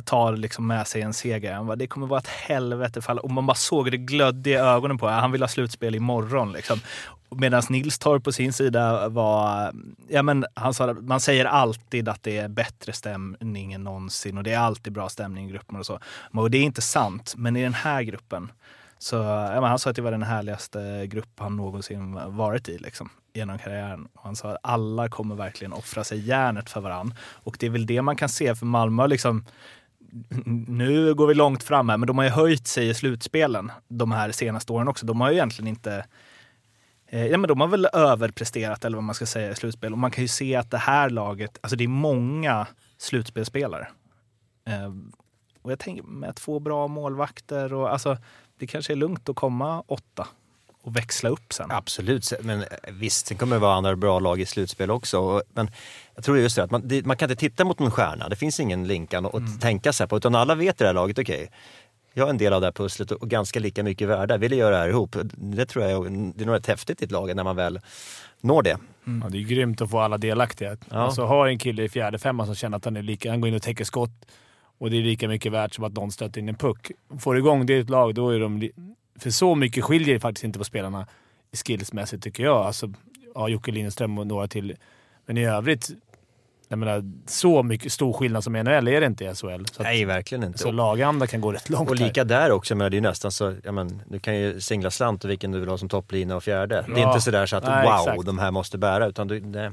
ta 0.05 0.31
liksom 0.31 0.67
med 0.67 0.87
sig 0.87 1.03
en 1.03 1.15
seger. 1.15 1.53
Han 1.53 1.67
bara, 1.67 1.77
det 1.77 1.87
kommer 1.87 2.07
vara 2.07 2.21
ett 2.21 2.27
helvete. 2.27 3.01
Fall. 3.01 3.19
Och 3.19 3.31
man 3.31 3.47
bara 3.47 3.55
såg 3.55 3.91
det 3.91 3.97
glödde 3.97 4.51
i 4.51 4.55
ögonen 4.55 4.99
på 4.99 5.07
honom. 5.07 5.21
Han 5.21 5.33
vill 5.33 5.43
ha 5.43 5.49
slutspel 5.49 5.95
imorgon. 5.95 6.53
Liksom. 6.53 6.81
Medan 7.31 7.63
Nilstorp 7.69 8.25
på 8.25 8.33
sin 8.33 8.53
sida 8.53 9.09
var... 9.09 9.73
Ja, 10.09 10.23
men 10.23 10.45
han 10.55 10.75
sa, 10.75 10.95
man 10.95 11.21
säger 11.21 11.45
alltid 11.45 12.09
att 12.09 12.23
det 12.23 12.39
är 12.39 12.49
bättre 12.49 12.93
stämning 12.93 13.73
än 13.73 13.85
någonsin 13.85 14.39
och 14.39 14.45
det 14.45 14.53
är 14.53 14.59
alltid 14.59 14.93
bra 14.93 15.09
stämning 15.09 15.49
i 15.49 15.53
gruppen 15.53 15.77
och 15.77 15.87
så. 15.87 16.01
Och 16.33 16.51
det 16.51 16.59
är 16.59 16.63
inte 16.63 16.83
sant, 16.83 17.35
men 17.37 17.57
i 17.57 17.63
den 17.63 17.75
här 17.75 18.03
gruppen 18.03 18.53
så 18.99 19.17
ja, 19.17 19.67
han 19.67 19.79
sa 19.79 19.91
att 19.91 19.97
det 19.97 20.03
var 20.03 20.11
den 20.11 20.23
härligaste 20.23 21.07
grupp 21.07 21.29
han 21.37 21.57
någonsin 21.57 22.19
varit 22.27 22.69
i 22.69 22.79
liksom, 22.79 23.11
genom 23.35 23.59
karriären. 23.59 24.09
Och 24.15 24.23
han 24.23 24.37
sa 24.37 24.51
att 24.51 24.59
alla 24.63 25.09
kommer 25.09 25.35
verkligen 25.35 25.73
offra 25.73 26.05
sig 26.05 26.29
järnet 26.29 26.71
för 26.71 26.81
varann. 26.81 27.15
Och 27.21 27.57
det 27.61 27.67
är 27.67 27.71
väl 27.71 27.87
det 27.87 28.03
man 28.03 28.17
kan 28.17 28.29
se 28.29 28.55
för 28.55 28.67
Malmö. 28.67 29.07
Liksom, 29.07 29.45
nu 30.67 31.15
går 31.15 31.27
vi 31.27 31.35
långt 31.35 31.63
fram 31.63 31.89
här, 31.89 31.97
men 31.97 32.07
de 32.07 32.19
har 32.19 32.25
ju 32.25 32.31
höjt 32.31 32.67
sig 32.67 32.89
i 32.89 32.95
slutspelen 32.95 33.73
de 33.89 34.13
här 34.13 34.33
senaste 34.33 34.73
åren 34.73 34.89
också. 34.89 35.07
De 35.07 35.21
har 35.21 35.31
ju 35.31 35.35
egentligen 35.35 35.69
inte 35.69 36.05
Ja, 37.11 37.39
men 37.39 37.49
de 37.49 37.61
har 37.61 37.69
väl 37.69 37.89
överpresterat 37.93 38.85
eller 38.85 38.97
vad 38.97 39.05
man 39.05 39.15
ska 39.15 39.27
säga 39.27 39.51
i 39.51 39.55
slutspel. 39.55 39.93
Och 39.93 39.99
man 39.99 40.11
kan 40.11 40.25
ju 40.25 40.29
se 40.29 40.57
att 40.57 40.71
det 40.71 40.79
här 40.79 41.11
laget, 41.11 41.59
alltså 41.61 41.77
det 41.77 41.85
är 41.85 41.89
många 41.89 42.67
slutspelspelare. 42.99 43.89
Eh, 44.67 44.93
och 45.63 45.73
jag 45.73 45.79
tänker 45.79 46.03
med 46.03 46.37
två 46.37 46.61
bra 46.61 46.89
målvakter 46.89 47.73
och 47.73 47.93
alltså 47.93 48.19
det 48.59 48.67
kanske 48.67 48.93
är 48.93 48.97
lugnt 48.97 49.29
att 49.29 49.37
komma 49.37 49.81
åtta 49.87 50.29
och 50.83 50.97
växla 50.97 51.29
upp 51.29 51.53
sen. 51.53 51.71
Absolut, 51.71 52.33
men 52.41 52.63
eh, 52.63 52.67
visst, 52.93 53.27
sen 53.27 53.37
kommer 53.37 53.57
det 53.57 53.61
vara 53.61 53.75
andra 53.75 53.97
bra 53.97 54.19
lag 54.19 54.41
i 54.41 54.47
slutspel 54.47 54.91
också. 54.91 55.43
Men 55.53 55.71
jag 56.15 56.25
tror 56.25 56.39
just 56.39 56.57
det 56.57 56.63
att 56.63 56.71
man, 56.71 57.03
man 57.05 57.17
kan 57.17 57.31
inte 57.31 57.41
titta 57.41 57.65
mot 57.65 57.79
någon 57.79 57.91
stjärna. 57.91 58.29
Det 58.29 58.37
finns 58.37 58.61
ingen 58.61 58.87
Linkan 58.87 59.27
att 59.27 59.35
mm. 59.35 59.59
tänka 59.59 59.93
sig 59.93 60.09
på. 60.09 60.17
Utan 60.17 60.35
alla 60.35 60.55
vet 60.55 60.81
i 60.81 60.85
det 60.85 60.89
här 60.89 60.95
laget, 60.95 61.19
okej, 61.19 61.35
okay, 61.35 61.49
jag 62.15 62.27
är 62.27 62.31
en 62.31 62.39
del 62.39 62.53
av 62.53 62.61
det 62.61 62.67
här 62.67 62.73
pusslet 62.73 63.11
och 63.11 63.31
ganska 63.31 63.61
lika 63.61 63.83
mycket 63.83 64.09
värda. 64.09 64.37
Vill 64.37 64.53
göra 64.53 64.71
det 64.71 64.77
här 64.77 64.89
ihop. 64.89 65.17
Det 65.33 65.67
tror 65.67 65.85
jag 65.85 66.13
det 66.13 66.43
är 66.43 66.47
nog 66.47 66.55
rätt 66.55 66.67
häftigt 66.67 67.03
i 67.03 67.05
ett 67.05 67.11
lag 67.11 67.37
när 67.37 67.45
man 67.45 67.57
väl 67.57 67.81
når 68.41 68.63
det. 68.63 68.79
Mm. 69.07 69.23
Ja, 69.23 69.29
det 69.29 69.39
är 69.39 69.43
grymt 69.43 69.81
att 69.81 69.91
få 69.91 69.99
alla 70.01 70.19
delaktiga. 70.19 70.77
Ja. 70.91 70.97
Alltså, 70.97 71.23
ha 71.23 71.49
en 71.49 71.59
kille 71.59 71.83
i 71.83 71.89
fjärde 71.89 72.19
femman 72.19 72.47
som 72.47 72.55
känner 72.55 72.77
att 72.77 72.85
han 72.85 72.97
är 72.97 73.03
lika, 73.03 73.31
han 73.31 73.41
går 73.41 73.49
in 73.49 73.55
och 73.55 73.63
täcker 73.63 73.85
skott 73.85 74.27
och 74.79 74.91
det 74.91 74.97
är 74.97 75.03
lika 75.03 75.29
mycket 75.29 75.53
värt 75.53 75.75
som 75.75 75.85
att 75.85 75.93
någon 75.93 76.13
stöter 76.13 76.41
in 76.41 76.49
en 76.49 76.55
puck. 76.55 76.91
Får 77.21 77.35
du 77.35 77.41
igång 77.41 77.67
det 77.67 77.73
i 77.73 77.81
ett 77.81 77.91
lag, 77.91 78.15
då 78.15 78.31
är 78.31 78.41
de... 78.41 78.71
För 79.19 79.31
så 79.31 79.55
mycket 79.55 79.85
skiljer 79.85 80.15
det 80.15 80.21
faktiskt 80.21 80.45
inte 80.45 80.59
på 80.59 80.65
spelarna 80.65 81.07
skillsmässigt 81.53 82.23
tycker 82.23 82.45
jag. 82.45 82.57
Alltså, 82.57 82.93
ja, 83.35 83.49
Jocke 83.49 83.73
Lindström 83.73 84.19
och 84.19 84.27
några 84.27 84.49
till. 84.49 84.77
Men 85.27 85.39
i 85.39 85.45
övrigt, 85.47 85.91
jag 86.69 86.79
menar, 86.79 87.05
så 87.27 87.63
mycket 87.63 87.93
stor 87.93 88.13
skillnad 88.13 88.45
som 88.45 88.57
i 88.57 88.63
NHL 88.63 88.89
är 88.89 89.01
det 89.01 89.07
inte 89.07 89.25
i 89.25 89.35
SHL. 89.35 89.65
Så 89.73 89.83
Nej, 89.83 90.05
verkligen 90.05 90.45
inte. 90.45 90.59
Så 90.59 90.71
laganda 90.71 91.27
kan 91.27 91.41
gå 91.41 91.53
rätt 91.53 91.69
långt 91.69 91.91
Och 91.91 91.97
lika 91.97 92.21
här. 92.21 92.25
där 92.25 92.51
också, 92.51 92.75
men 92.75 92.91
det 92.91 92.97
är 92.97 93.01
nästan 93.01 93.33
så, 93.33 93.55
ja, 93.65 93.73
men, 93.73 94.03
du 94.07 94.19
kan 94.19 94.37
ju 94.37 94.61
singla 94.61 94.91
slant 94.91 95.25
och 95.25 95.31
vilken 95.31 95.53
du 95.53 95.61
vill 95.61 95.69
ha 95.69 95.79
som 95.79 95.89
topplina 95.89 96.37
och 96.37 96.45
fjärde. 96.45 96.85
Ja. 96.89 96.95
Det 96.95 97.01
är 97.01 97.07
inte 97.07 97.21
sådär 97.21 97.47
så 97.47 97.57
att 97.57 97.65
Nej, 97.65 97.87
wow, 97.87 98.09
exakt. 98.09 98.27
de 98.27 98.39
här 98.39 98.51
måste 98.51 98.79
bära, 98.79 99.07
utan 99.07 99.29
du, 99.29 99.41
det, 99.41 99.73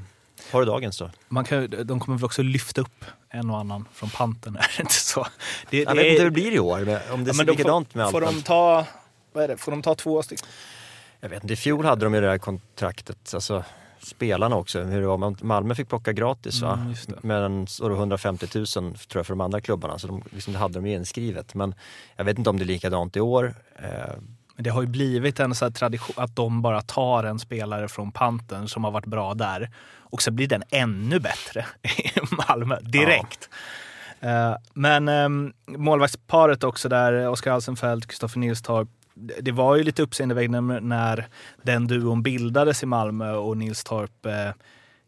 har 0.50 0.60
du 0.60 0.66
dagens 0.66 0.98
då? 0.98 1.10
Man 1.28 1.44
kan, 1.44 1.70
de 1.84 2.00
kommer 2.00 2.18
väl 2.18 2.24
också 2.24 2.42
lyfta 2.42 2.80
upp 2.80 3.04
en 3.28 3.50
och 3.50 3.58
annan 3.58 3.88
från 3.92 4.10
panten, 4.10 4.56
är 4.60 4.72
det 4.76 4.82
inte 4.82 4.94
så? 4.94 5.26
Det, 5.70 5.78
jag 5.78 5.96
det 5.96 6.02
vet 6.02 6.06
inte 6.06 6.22
hur 6.22 6.30
det 6.30 6.34
blir 6.34 6.52
i 6.52 6.58
år, 6.58 6.78
om 7.12 7.24
det 7.24 7.30
ja, 7.30 7.34
ser 7.34 7.44
likadant 7.44 7.94
med 7.94 8.04
allt. 8.04 8.12
Får 8.12 8.20
de 8.20 8.42
ta, 8.42 8.86
vad 9.32 9.44
är 9.44 9.48
det, 9.48 9.56
får 9.56 9.72
de 9.72 9.82
ta 9.82 9.94
två 9.94 10.22
stycken? 10.22 10.46
Jag 11.20 11.28
vet 11.28 11.42
inte, 11.42 11.52
i 11.52 11.56
fjol 11.56 11.84
hade 11.84 12.06
de 12.06 12.14
ju 12.14 12.20
det 12.20 12.26
där 12.26 12.38
kontraktet, 12.38 13.34
alltså 13.34 13.64
spelarna 14.06 14.56
också. 14.56 14.82
Hur 14.82 15.00
det 15.00 15.06
var. 15.06 15.44
Malmö 15.44 15.74
fick 15.74 15.88
plocka 15.88 16.12
gratis 16.12 16.62
va? 16.62 16.72
Mm, 16.72 17.18
Men 17.22 17.66
så 17.66 17.92
150 17.92 18.46
000 18.54 18.66
tror 18.66 18.96
jag 19.12 19.26
för 19.26 19.32
de 19.32 19.40
andra 19.40 19.60
klubbarna, 19.60 19.98
så 19.98 20.06
de, 20.06 20.22
liksom, 20.30 20.52
det 20.52 20.58
hade 20.58 20.74
de 20.74 20.86
ju 20.86 20.94
inskrivet. 20.94 21.54
Men 21.54 21.74
jag 22.16 22.24
vet 22.24 22.38
inte 22.38 22.50
om 22.50 22.58
det 22.58 22.64
är 22.64 22.66
likadant 22.66 23.16
i 23.16 23.20
år. 23.20 23.54
Eh, 23.76 24.14
men 24.54 24.64
det 24.64 24.70
har 24.70 24.82
ju 24.82 24.88
blivit 24.88 25.40
en 25.40 25.54
så 25.54 25.70
tradition 25.70 26.14
att 26.16 26.36
de 26.36 26.62
bara 26.62 26.80
tar 26.82 27.24
en 27.24 27.38
spelare 27.38 27.88
från 27.88 28.12
panten 28.12 28.68
som 28.68 28.84
har 28.84 28.90
varit 28.90 29.06
bra 29.06 29.34
där 29.34 29.70
och 30.00 30.22
så 30.22 30.30
blir 30.30 30.48
den 30.48 30.62
ännu 30.70 31.20
bättre 31.20 31.66
i 31.82 32.20
Malmö 32.48 32.78
direkt. 32.80 33.48
Ja. 34.20 34.50
Uh, 34.50 34.56
men 34.74 35.08
um, 35.08 35.52
målvaktsparet 35.66 36.64
också 36.64 36.88
där, 36.88 37.28
Oskar 37.28 37.52
Alsenfelt, 37.52 38.06
Kristoffer 38.06 38.38
Nilstorp. 38.38 38.88
Det 39.16 39.52
var 39.52 39.76
ju 39.76 39.82
lite 39.82 40.02
uppseendeväckande 40.02 40.80
när 40.80 41.26
den 41.62 41.86
duon 41.86 42.22
bildades 42.22 42.82
i 42.82 42.86
Malmö 42.86 43.32
och 43.32 43.56
Nilstorp 43.56 44.26
uh, 44.26 44.52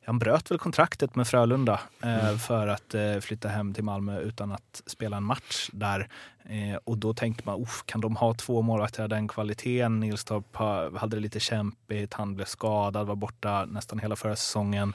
han 0.09 0.19
bröt 0.19 0.51
väl 0.51 0.59
kontraktet 0.59 1.17
med 1.17 1.29
Frölunda 1.29 1.81
eh, 2.03 2.25
mm. 2.25 2.39
för 2.39 2.69
att 2.69 2.95
eh, 2.95 3.19
flytta 3.21 3.49
hem 3.49 3.75
till 3.75 3.85
Malmö 3.85 4.21
utan 4.21 4.53
att 4.53 4.83
spela 4.87 5.17
en 5.17 5.25
match 5.25 5.71
där. 5.73 6.09
Eh, 6.45 6.79
och 6.85 6.99
då 6.99 7.15
tänkte 7.15 7.43
man, 7.47 7.67
kan 7.85 8.01
de 8.01 8.17
ha 8.17 8.35
två 8.35 8.63
målvakter 8.63 9.03
av 9.03 9.09
den 9.09 9.29
kvaliteten? 9.29 10.01
Nilstorp 10.01 10.57
hade 10.99 11.17
det 11.17 11.21
lite 11.21 11.41
kämpigt, 11.41 12.15
han 12.15 12.35
blev 12.35 12.45
skadad, 12.45 13.07
var 13.07 13.17
borta 13.17 13.65
nästan 13.65 13.99
hela 13.99 14.17
förra 14.17 14.37
säsongen. 14.37 14.93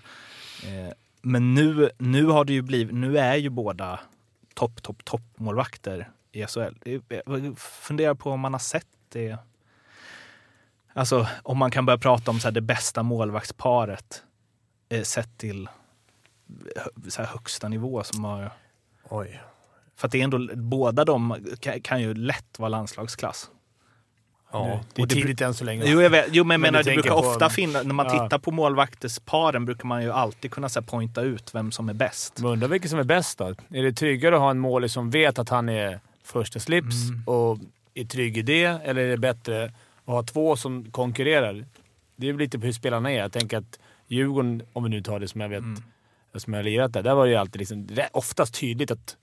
Eh, 0.64 0.94
men 1.22 1.54
nu, 1.54 1.90
nu 1.98 2.26
har 2.26 2.46
det 2.46 2.54
ju 2.54 2.62
blivit, 2.62 2.96
nu 2.96 3.18
är 3.18 3.36
ju 3.36 3.50
båda 3.50 4.00
topp, 4.54 4.84
topp, 4.84 5.06
topp 5.06 5.24
målvakter 5.36 6.10
i 6.32 6.46
SHL. 6.46 7.00
Jag 7.26 7.58
funderar 7.60 8.14
på 8.14 8.32
om 8.32 8.40
man 8.40 8.54
har 8.54 8.60
sett 8.60 8.88
det. 9.14 9.38
Alltså 10.94 11.28
om 11.44 11.58
man 11.58 11.72
kan 11.72 11.86
börja 11.86 11.98
prata 11.98 12.32
om 12.32 12.40
så 12.40 12.52
det 12.52 12.62
bästa 12.62 13.04
målvaktsparet 13.04 14.24
eh, 14.90 15.02
sett 15.02 15.38
till 15.38 15.70
så 17.08 17.24
högsta 17.24 17.70
nivå 17.70 18.04
som 18.04 18.24
har... 18.24 18.52
Oj. 19.10 19.42
För 19.96 20.08
att 20.08 20.12
det 20.12 20.20
är 20.20 20.24
ändå, 20.24 20.56
båda 20.56 21.06
de 21.06 21.46
kan, 21.60 21.82
kan 21.82 22.02
ju 22.02 22.14
lätt 22.14 22.60
vara 22.60 22.70
landslagsklass. 22.70 23.50
Ja, 24.54 24.80
det 24.94 25.02
är 25.02 25.06
tidigt 25.06 25.42
än 25.42 25.54
så 25.54 25.64
länge. 25.64 25.84
Jo, 25.86 26.02
jag 26.02 26.10
vet, 26.10 26.26
jo 26.32 26.44
men, 26.44 26.62
men 26.62 26.74
menar, 26.74 26.84
det 26.84 26.94
brukar 26.94 27.12
ofta 27.12 27.50
finnas, 27.50 27.86
när 27.86 27.94
man 27.94 28.06
ja. 28.06 28.24
tittar 28.24 28.40
på 28.40 28.52
målvaktesparen 28.52 29.66
brukar 29.66 29.86
man 29.86 30.04
ju 30.04 30.12
alltid 30.12 30.52
kunna 30.52 30.70
så 30.70 30.80
här, 30.80 30.88
pointa 30.88 31.22
ut 31.22 31.56
vem 31.56 31.72
som 31.72 31.90
är 31.90 31.94
bäst. 31.94 32.40
Men 32.40 32.52
undrar 32.52 32.68
vilken 32.68 32.90
som 32.90 33.00
är 33.00 33.04
bäst 33.04 33.38
då? 33.38 33.46
Är 33.46 33.84
det 33.84 33.94
tryggare 33.94 34.36
att 34.36 34.42
ha 34.42 34.52
en 34.52 34.60
målis 34.60 34.94
som 34.94 35.10
vet 35.10 35.40
att 35.40 35.50
han 35.50 35.70
är 35.70 36.00
första 36.24 36.60
slips 36.60 37.10
mm. 37.10 37.24
och 37.26 37.60
är 37.94 38.04
trygg 38.06 38.38
i 38.38 38.42
det, 38.42 38.64
eller 38.64 39.02
är 39.02 39.10
det 39.10 39.18
bättre 39.18 39.66
att 39.66 39.74
ha 40.06 40.24
två 40.24 40.56
som 40.56 40.92
konkurrerar? 40.92 41.66
Det 42.16 42.30
är 42.30 42.34
lite 42.34 42.60
på 42.60 42.66
hur 42.66 42.74
spelarna 42.74 43.12
är. 43.12 43.20
Jag 43.20 43.32
tänker 43.32 43.58
att 43.58 43.80
Djurgården, 44.08 44.64
om 44.74 44.84
vi 44.84 44.90
nu 44.90 45.02
tar 45.02 45.20
det 45.20 45.28
som 45.28 45.42
jag 45.42 45.50
vet, 45.50 45.60
mm. 45.60 45.84
som 46.36 46.54
jag 46.54 46.60
har 46.60 46.64
lirat 46.64 46.94
där, 46.94 47.04
där 47.04 47.16
var 47.16 47.26
det 47.26 47.32
ju 47.32 47.38
alltid 47.38 47.60
liksom, 47.60 47.88
oftast 48.12 48.60
tydligt 48.60 48.92
att 48.92 49.18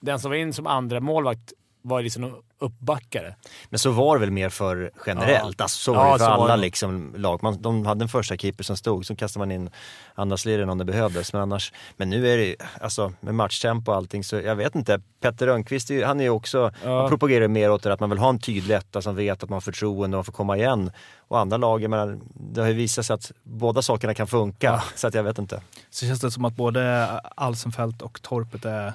den 0.00 0.20
som 0.20 0.30
var 0.30 0.38
in 0.38 0.52
som 0.52 0.66
andra 0.66 1.00
målvakt 1.00 1.52
var 1.82 2.02
liksom 2.02 2.42
uppbackare. 2.58 3.34
Men 3.70 3.78
så 3.78 3.90
var 3.90 4.16
det 4.16 4.20
väl 4.20 4.30
mer 4.30 4.48
för 4.48 4.90
generellt? 5.06 5.56
Ja. 5.58 5.64
Alltså, 5.64 5.78
så 5.78 5.94
var 5.94 6.12
det 6.12 6.18
för 6.18 6.30
alla 6.30 6.56
liksom, 6.56 7.14
lag. 7.16 7.42
Man, 7.42 7.62
de 7.62 7.86
hade 7.86 8.04
en 8.04 8.08
första 8.08 8.36
keeper 8.36 8.64
som 8.64 8.76
stod, 8.76 9.06
så 9.06 9.16
kastade 9.16 9.46
man 9.46 9.50
in 9.50 9.70
andra 10.14 10.36
om 10.72 10.78
det 10.78 10.84
behövdes. 10.84 11.32
Men 11.32 11.42
annars, 11.42 11.72
men 11.96 12.10
nu 12.10 12.28
är 12.28 12.36
det 12.36 12.56
alltså 12.80 13.12
med 13.20 13.34
matchtempo 13.34 13.90
och 13.90 13.96
allting 13.96 14.24
så 14.24 14.36
jag 14.36 14.56
vet 14.56 14.74
inte. 14.74 15.00
Petter 15.20 15.46
Rönnqvist, 15.46 15.90
han 16.04 16.20
är 16.20 16.24
ju 16.24 16.30
också, 16.30 16.70
ja. 16.84 17.08
propagerar 17.08 17.48
mer 17.48 17.70
åt 17.70 17.82
det 17.82 17.92
att 17.92 18.00
man 18.00 18.10
vill 18.10 18.18
ha 18.18 18.28
en 18.28 18.38
tydlig 18.38 18.74
etta 18.74 19.02
som 19.02 19.16
vet 19.16 19.42
att 19.42 19.48
man 19.48 19.56
har 19.56 19.60
förtroende 19.60 20.16
och 20.16 20.18
man 20.18 20.24
får 20.24 20.32
komma 20.32 20.56
igen. 20.56 20.90
Och 21.28 21.38
andra 21.38 21.56
lag, 21.56 21.90
menar, 21.90 22.18
det 22.34 22.60
har 22.60 22.68
ju 22.68 22.74
visat 22.74 23.06
sig 23.06 23.14
att 23.14 23.32
båda 23.42 23.82
sakerna 23.82 24.14
kan 24.14 24.26
funka. 24.26 24.66
Ja. 24.66 24.82
Så 24.94 25.06
att 25.06 25.14
jag 25.14 25.22
vet 25.22 25.38
inte. 25.38 25.62
Så 25.90 26.06
känns 26.06 26.20
det 26.20 26.30
som 26.30 26.44
att 26.44 26.56
både 26.56 27.08
Alsenfelt 27.36 28.02
och 28.02 28.22
Torpet 28.22 28.64
är 28.64 28.92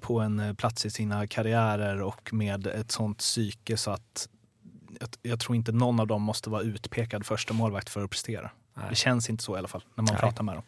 på 0.00 0.20
en 0.20 0.40
eh, 0.40 0.54
plats 0.54 0.86
i 0.86 0.90
sina 0.90 1.26
karriärer 1.26 2.02
och 2.02 2.32
med 2.32 2.66
ett 2.66 2.92
sånt 2.92 3.18
psyke 3.18 3.76
så 3.76 3.90
att 3.90 4.28
jag, 5.00 5.08
jag 5.22 5.40
tror 5.40 5.56
inte 5.56 5.72
någon 5.72 6.00
av 6.00 6.06
dem 6.06 6.22
måste 6.22 6.50
vara 6.50 6.62
utpekad 6.62 7.26
första 7.26 7.54
målvakt 7.54 7.90
för 7.90 8.04
att 8.04 8.10
prestera. 8.10 8.50
Nej. 8.74 8.86
Det 8.90 8.96
känns 8.96 9.30
inte 9.30 9.44
så 9.44 9.54
i 9.54 9.58
alla 9.58 9.68
fall 9.68 9.84
när 9.94 10.04
man 10.04 10.12
Nej. 10.12 10.20
pratar 10.20 10.42
med 10.44 10.54
dem. 10.54 10.64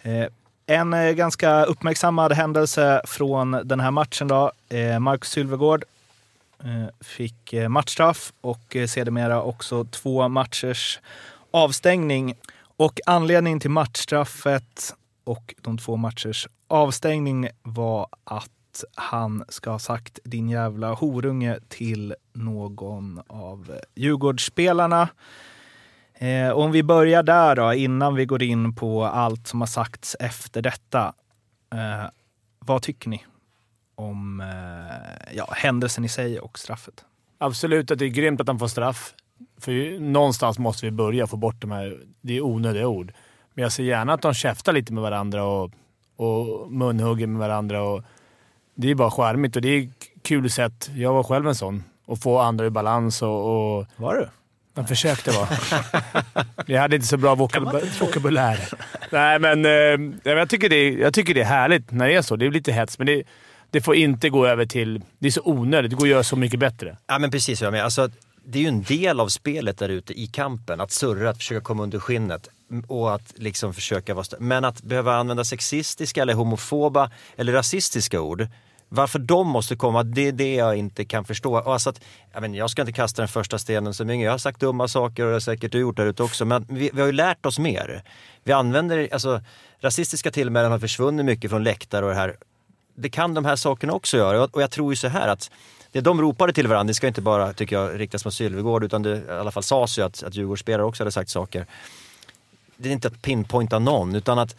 Eh, 0.00 0.28
en 0.66 0.94
eh, 0.94 1.10
ganska 1.10 1.64
uppmärksammad 1.64 2.32
händelse 2.32 3.02
från 3.04 3.50
den 3.64 3.80
här 3.80 3.90
matchen 3.90 4.28
då. 4.28 4.52
Eh, 4.68 4.98
Marcus 4.98 5.30
Sylvegård 5.30 5.84
fick 7.00 7.54
matchstraff 7.68 8.32
och 8.40 8.76
sedermera 8.88 9.42
också 9.42 9.84
två 9.84 10.28
matchers 10.28 11.00
avstängning. 11.50 12.34
Och 12.76 13.00
anledningen 13.06 13.60
till 13.60 13.70
matchstraffet 13.70 14.94
och 15.28 15.54
de 15.62 15.78
två 15.78 15.96
matchers 15.96 16.48
avstängning 16.68 17.48
var 17.62 18.08
att 18.24 18.84
han 18.94 19.44
ska 19.48 19.70
ha 19.70 19.78
sagt 19.78 20.18
din 20.24 20.48
jävla 20.48 20.92
horunge 20.92 21.58
till 21.68 22.14
någon 22.32 23.22
av 23.26 23.78
Djurgårdsspelarna. 23.94 25.08
Eh, 26.14 26.50
om 26.50 26.72
vi 26.72 26.82
börjar 26.82 27.22
där 27.22 27.56
då, 27.56 27.74
innan 27.74 28.14
vi 28.14 28.24
går 28.24 28.42
in 28.42 28.74
på 28.74 29.04
allt 29.04 29.46
som 29.46 29.60
har 29.60 29.66
sagts 29.66 30.16
efter 30.20 30.62
detta. 30.62 31.14
Eh, 31.72 32.10
vad 32.58 32.82
tycker 32.82 33.08
ni 33.08 33.24
om 33.94 34.40
eh, 34.40 35.36
ja, 35.36 35.48
händelsen 35.56 36.04
i 36.04 36.08
sig 36.08 36.40
och 36.40 36.58
straffet? 36.58 37.04
Absolut 37.38 37.90
att 37.90 37.98
det 37.98 38.04
är 38.04 38.08
grymt 38.08 38.40
att 38.40 38.48
han 38.48 38.58
får 38.58 38.68
straff. 38.68 39.14
För 39.60 40.00
någonstans 40.00 40.58
måste 40.58 40.86
vi 40.86 40.92
börja 40.92 41.26
få 41.26 41.36
bort 41.36 41.60
de 41.60 41.70
här, 41.70 42.02
det 42.20 42.36
är 42.36 42.40
onödiga 42.40 42.88
ord. 42.88 43.12
Men 43.58 43.62
jag 43.62 43.72
ser 43.72 43.84
gärna 43.84 44.12
att 44.12 44.22
de 44.22 44.34
käftar 44.34 44.72
lite 44.72 44.92
med 44.92 45.02
varandra 45.02 45.44
och, 45.44 45.70
och 46.16 46.72
munhugger 46.72 47.26
med 47.26 47.38
varandra. 47.38 47.82
Och 47.82 48.04
det 48.74 48.90
är 48.90 48.94
bara 48.94 49.10
charmigt 49.10 49.56
och 49.56 49.62
det 49.62 49.68
är 49.68 49.88
kul 50.22 50.50
sätt. 50.50 50.90
Jag 50.94 51.12
var 51.12 51.22
själv 51.22 51.48
en 51.48 51.54
sån. 51.54 51.84
Att 52.08 52.22
få 52.22 52.38
andra 52.38 52.66
i 52.66 52.70
balans 52.70 53.22
och... 53.22 53.78
och 53.78 53.86
Var 53.96 54.14
du? 54.14 54.28
jag 54.74 54.88
försökte 54.88 55.30
vara. 55.30 55.48
jag 56.66 56.80
hade 56.80 56.96
inte 56.96 57.08
så 57.08 57.16
bra 57.16 57.34
vokab 57.34 57.82
vokabulär. 58.00 58.68
Nej, 59.10 59.38
men 59.38 59.64
eh, 59.64 60.32
jag, 60.32 60.50
tycker 60.50 60.68
det 60.68 60.76
är, 60.76 60.98
jag 60.98 61.14
tycker 61.14 61.34
det 61.34 61.40
är 61.40 61.44
härligt 61.44 61.90
när 61.90 62.08
det 62.08 62.14
är 62.14 62.22
så. 62.22 62.36
Det 62.36 62.46
är 62.46 62.50
lite 62.50 62.72
hets, 62.72 62.98
men 62.98 63.06
det, 63.06 63.22
det 63.70 63.80
får 63.80 63.94
inte 63.94 64.30
gå 64.30 64.46
över 64.46 64.66
till... 64.66 65.02
Det 65.18 65.26
är 65.26 65.32
så 65.32 65.42
onödigt. 65.44 65.90
Det 65.90 65.96
går 65.96 66.06
att 66.06 66.10
göra 66.10 66.22
så 66.22 66.36
mycket 66.36 66.60
bättre. 66.60 66.96
Ja 67.06 67.18
men 67.18 67.30
precis, 67.30 67.62
jag 67.62 67.72
med. 67.72 67.84
Alltså, 67.84 68.10
det 68.44 68.58
är 68.58 68.62
ju 68.62 68.68
en 68.68 68.82
del 68.82 69.20
av 69.20 69.28
spelet 69.28 69.78
där 69.78 69.88
ute 69.88 70.20
i 70.20 70.26
kampen. 70.26 70.80
Att 70.80 70.90
surra, 70.90 71.30
att 71.30 71.36
försöka 71.36 71.60
komma 71.60 71.82
under 71.82 71.98
skinnet 71.98 72.48
och 72.86 73.14
att 73.14 73.34
liksom 73.36 73.74
försöka 73.74 74.14
vara 74.14 74.26
Men 74.38 74.64
att 74.64 74.82
behöva 74.82 75.16
använda 75.16 75.44
sexistiska 75.44 76.22
eller 76.22 76.34
homofoba 76.34 77.10
eller 77.36 77.52
rasistiska 77.52 78.20
ord. 78.20 78.48
Varför 78.88 79.18
de 79.18 79.46
måste 79.46 79.76
komma, 79.76 80.02
det 80.02 80.28
är 80.28 80.32
det 80.32 80.54
jag 80.54 80.76
inte 80.76 81.04
kan 81.04 81.24
förstå. 81.24 81.58
Och 81.58 81.72
alltså 81.72 81.90
att, 81.90 82.00
jag, 82.32 82.40
men, 82.40 82.54
jag 82.54 82.70
ska 82.70 82.82
inte 82.82 82.92
kasta 82.92 83.22
den 83.22 83.28
första 83.28 83.58
stenen 83.58 83.94
som 83.94 84.10
yngre. 84.10 84.24
Jag 84.24 84.32
har 84.32 84.38
sagt 84.38 84.60
dumma 84.60 84.88
saker 84.88 85.22
och 85.22 85.28
det 85.28 85.34
har 85.34 85.40
säkert 85.40 85.72
du 85.72 85.78
gjort 85.78 85.96
där 85.96 86.06
ute 86.06 86.22
också. 86.22 86.44
Men 86.44 86.66
vi, 86.68 86.90
vi 86.92 87.00
har 87.00 87.06
ju 87.06 87.12
lärt 87.12 87.46
oss 87.46 87.58
mer. 87.58 88.02
Vi 88.44 88.52
använder, 88.52 89.08
alltså 89.12 89.40
rasistiska 89.80 90.30
tillmälen 90.30 90.70
har 90.70 90.78
försvunnit 90.78 91.26
mycket 91.26 91.50
från 91.50 91.64
läktare 91.64 92.04
och 92.04 92.10
det 92.10 92.16
här. 92.16 92.36
Det 92.94 93.08
kan 93.08 93.34
de 93.34 93.44
här 93.44 93.56
sakerna 93.56 93.92
också 93.92 94.16
göra. 94.16 94.44
Och, 94.44 94.54
och 94.54 94.62
jag 94.62 94.70
tror 94.70 94.92
ju 94.92 94.96
så 94.96 95.08
här 95.08 95.28
att 95.28 95.50
det 95.92 96.00
de 96.00 96.20
ropade 96.20 96.52
till 96.52 96.66
varandra, 96.68 96.88
det 96.88 96.94
ska 96.94 97.06
inte 97.06 97.22
bara, 97.22 97.52
tycker 97.52 97.76
jag, 97.76 98.00
riktas 98.00 98.24
mot 98.24 98.34
Sylvegård 98.34 98.84
utan 98.84 99.02
det 99.02 99.16
i 99.16 99.30
alla 99.30 99.50
fall 99.50 99.62
sades 99.62 99.98
ju 99.98 100.02
att, 100.02 100.22
att 100.22 100.34
Djurgårdsspelare 100.34 100.84
också 100.84 101.02
hade 101.02 101.12
sagt 101.12 101.30
saker. 101.30 101.66
Det 102.78 102.88
är 102.88 102.92
inte 102.92 103.08
att 103.08 103.22
pinpointa 103.22 103.78
någon 103.78 104.14
utan 104.14 104.38
att 104.38 104.56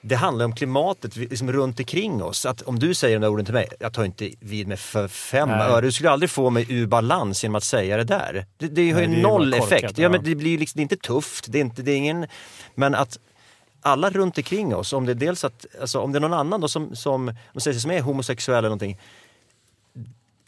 det 0.00 0.14
handlar 0.14 0.44
om 0.44 0.54
klimatet 0.54 1.16
liksom 1.16 1.52
runt 1.52 1.78
omkring 1.78 2.22
oss. 2.22 2.46
Att 2.46 2.62
om 2.62 2.78
du 2.78 2.94
säger 2.94 3.16
de 3.16 3.20
där 3.20 3.28
orden 3.28 3.44
till 3.44 3.54
mig, 3.54 3.68
jag 3.80 3.92
tar 3.92 4.04
inte 4.04 4.30
vid 4.40 4.68
mig 4.68 4.76
för 4.76 5.08
fem 5.08 5.50
öre. 5.50 5.80
Du 5.80 5.92
skulle 5.92 6.10
aldrig 6.10 6.30
få 6.30 6.50
mig 6.50 6.66
ur 6.68 6.86
balans 6.86 7.42
genom 7.42 7.54
att 7.54 7.64
säga 7.64 7.96
det 7.96 8.04
där. 8.04 8.46
Det, 8.58 8.68
det 8.68 8.90
har 8.90 9.00
ju 9.00 9.22
noll 9.22 9.52
korkat, 9.52 9.72
effekt. 9.72 9.98
Ja, 9.98 10.08
men 10.08 10.24
det 10.24 10.34
blir 10.34 10.58
liksom, 10.58 10.78
det 10.78 10.80
är 10.80 10.82
inte 10.82 10.96
tufft, 10.96 11.46
det 11.48 11.58
är, 11.58 11.60
inte, 11.60 11.82
det 11.82 11.92
är 11.92 11.96
ingen... 11.96 12.26
Men 12.74 12.94
att 12.94 13.18
alla 13.82 14.10
runt 14.10 14.38
omkring 14.38 14.74
oss, 14.74 14.92
om 14.92 15.06
det 15.06 15.12
är 15.12 15.14
dels 15.14 15.44
att, 15.44 15.66
alltså 15.80 16.00
om 16.00 16.12
det 16.12 16.18
är 16.18 16.20
någon 16.20 16.32
annan 16.32 16.60
då 16.60 16.68
som, 16.68 16.96
som, 16.96 17.34
om 17.54 17.60
säger 17.60 17.78
som 17.78 17.90
är 17.90 18.00
homosexuell 18.00 18.58
eller 18.58 18.68
någonting. 18.68 18.98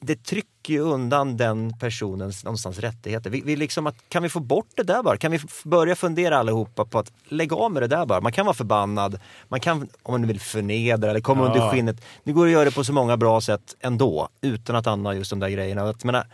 Det 0.06 0.24
trycker 0.24 0.72
ju 0.72 0.80
undan 0.80 1.36
den 1.36 1.78
personens 1.78 2.44
någonstans 2.44 2.78
rättigheter. 2.78 3.30
Vi, 3.30 3.40
vi 3.44 3.56
liksom 3.56 3.86
att, 3.86 3.94
kan 4.08 4.22
vi 4.22 4.28
få 4.28 4.40
bort 4.40 4.68
det 4.74 4.82
där 4.82 5.02
bara? 5.02 5.16
Kan 5.16 5.32
vi 5.32 5.40
börja 5.64 5.96
fundera 5.96 6.38
allihopa 6.38 6.84
på 6.84 6.98
att 6.98 7.12
lägga 7.28 7.56
av 7.56 7.72
med 7.72 7.82
det 7.82 7.86
där 7.86 8.06
bara? 8.06 8.20
Man 8.20 8.32
kan 8.32 8.46
vara 8.46 8.54
förbannad, 8.54 9.18
man 9.48 9.60
kan 9.60 9.88
om 10.02 10.12
man 10.12 10.26
vill 10.26 10.40
förnedra 10.40 11.10
eller 11.10 11.20
komma 11.20 11.42
Ja. 11.42 11.46
under 11.46 11.70
skinnet. 11.70 12.04
Det 12.24 12.32
går 12.32 12.46
att 12.46 12.52
göra 12.52 12.64
det 12.64 12.70
på 12.70 12.84
så 12.84 12.92
många 12.92 13.16
bra 13.16 13.40
sätt 13.40 13.76
ändå 13.80 14.28
utan 14.40 14.76
att 14.76 14.86
använda 14.86 15.18
just 15.18 15.30
de 15.30 15.40
där 15.40 15.48
grejerna. 15.48 15.82
Att, 15.82 16.04
menar, 16.04 16.26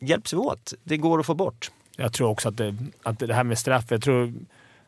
hjälps 0.00 0.32
vi 0.32 0.36
åt, 0.36 0.72
det 0.84 0.96
går 0.96 1.20
att 1.20 1.26
få 1.26 1.34
bort. 1.34 1.70
Jag 1.96 2.12
tror 2.12 2.28
också 2.28 2.48
att 2.48 2.56
det, 2.56 2.76
att 3.02 3.18
det 3.18 3.34
här 3.34 3.44
med 3.44 3.58
straff, 3.58 3.84
jag 3.88 4.02
tror 4.02 4.32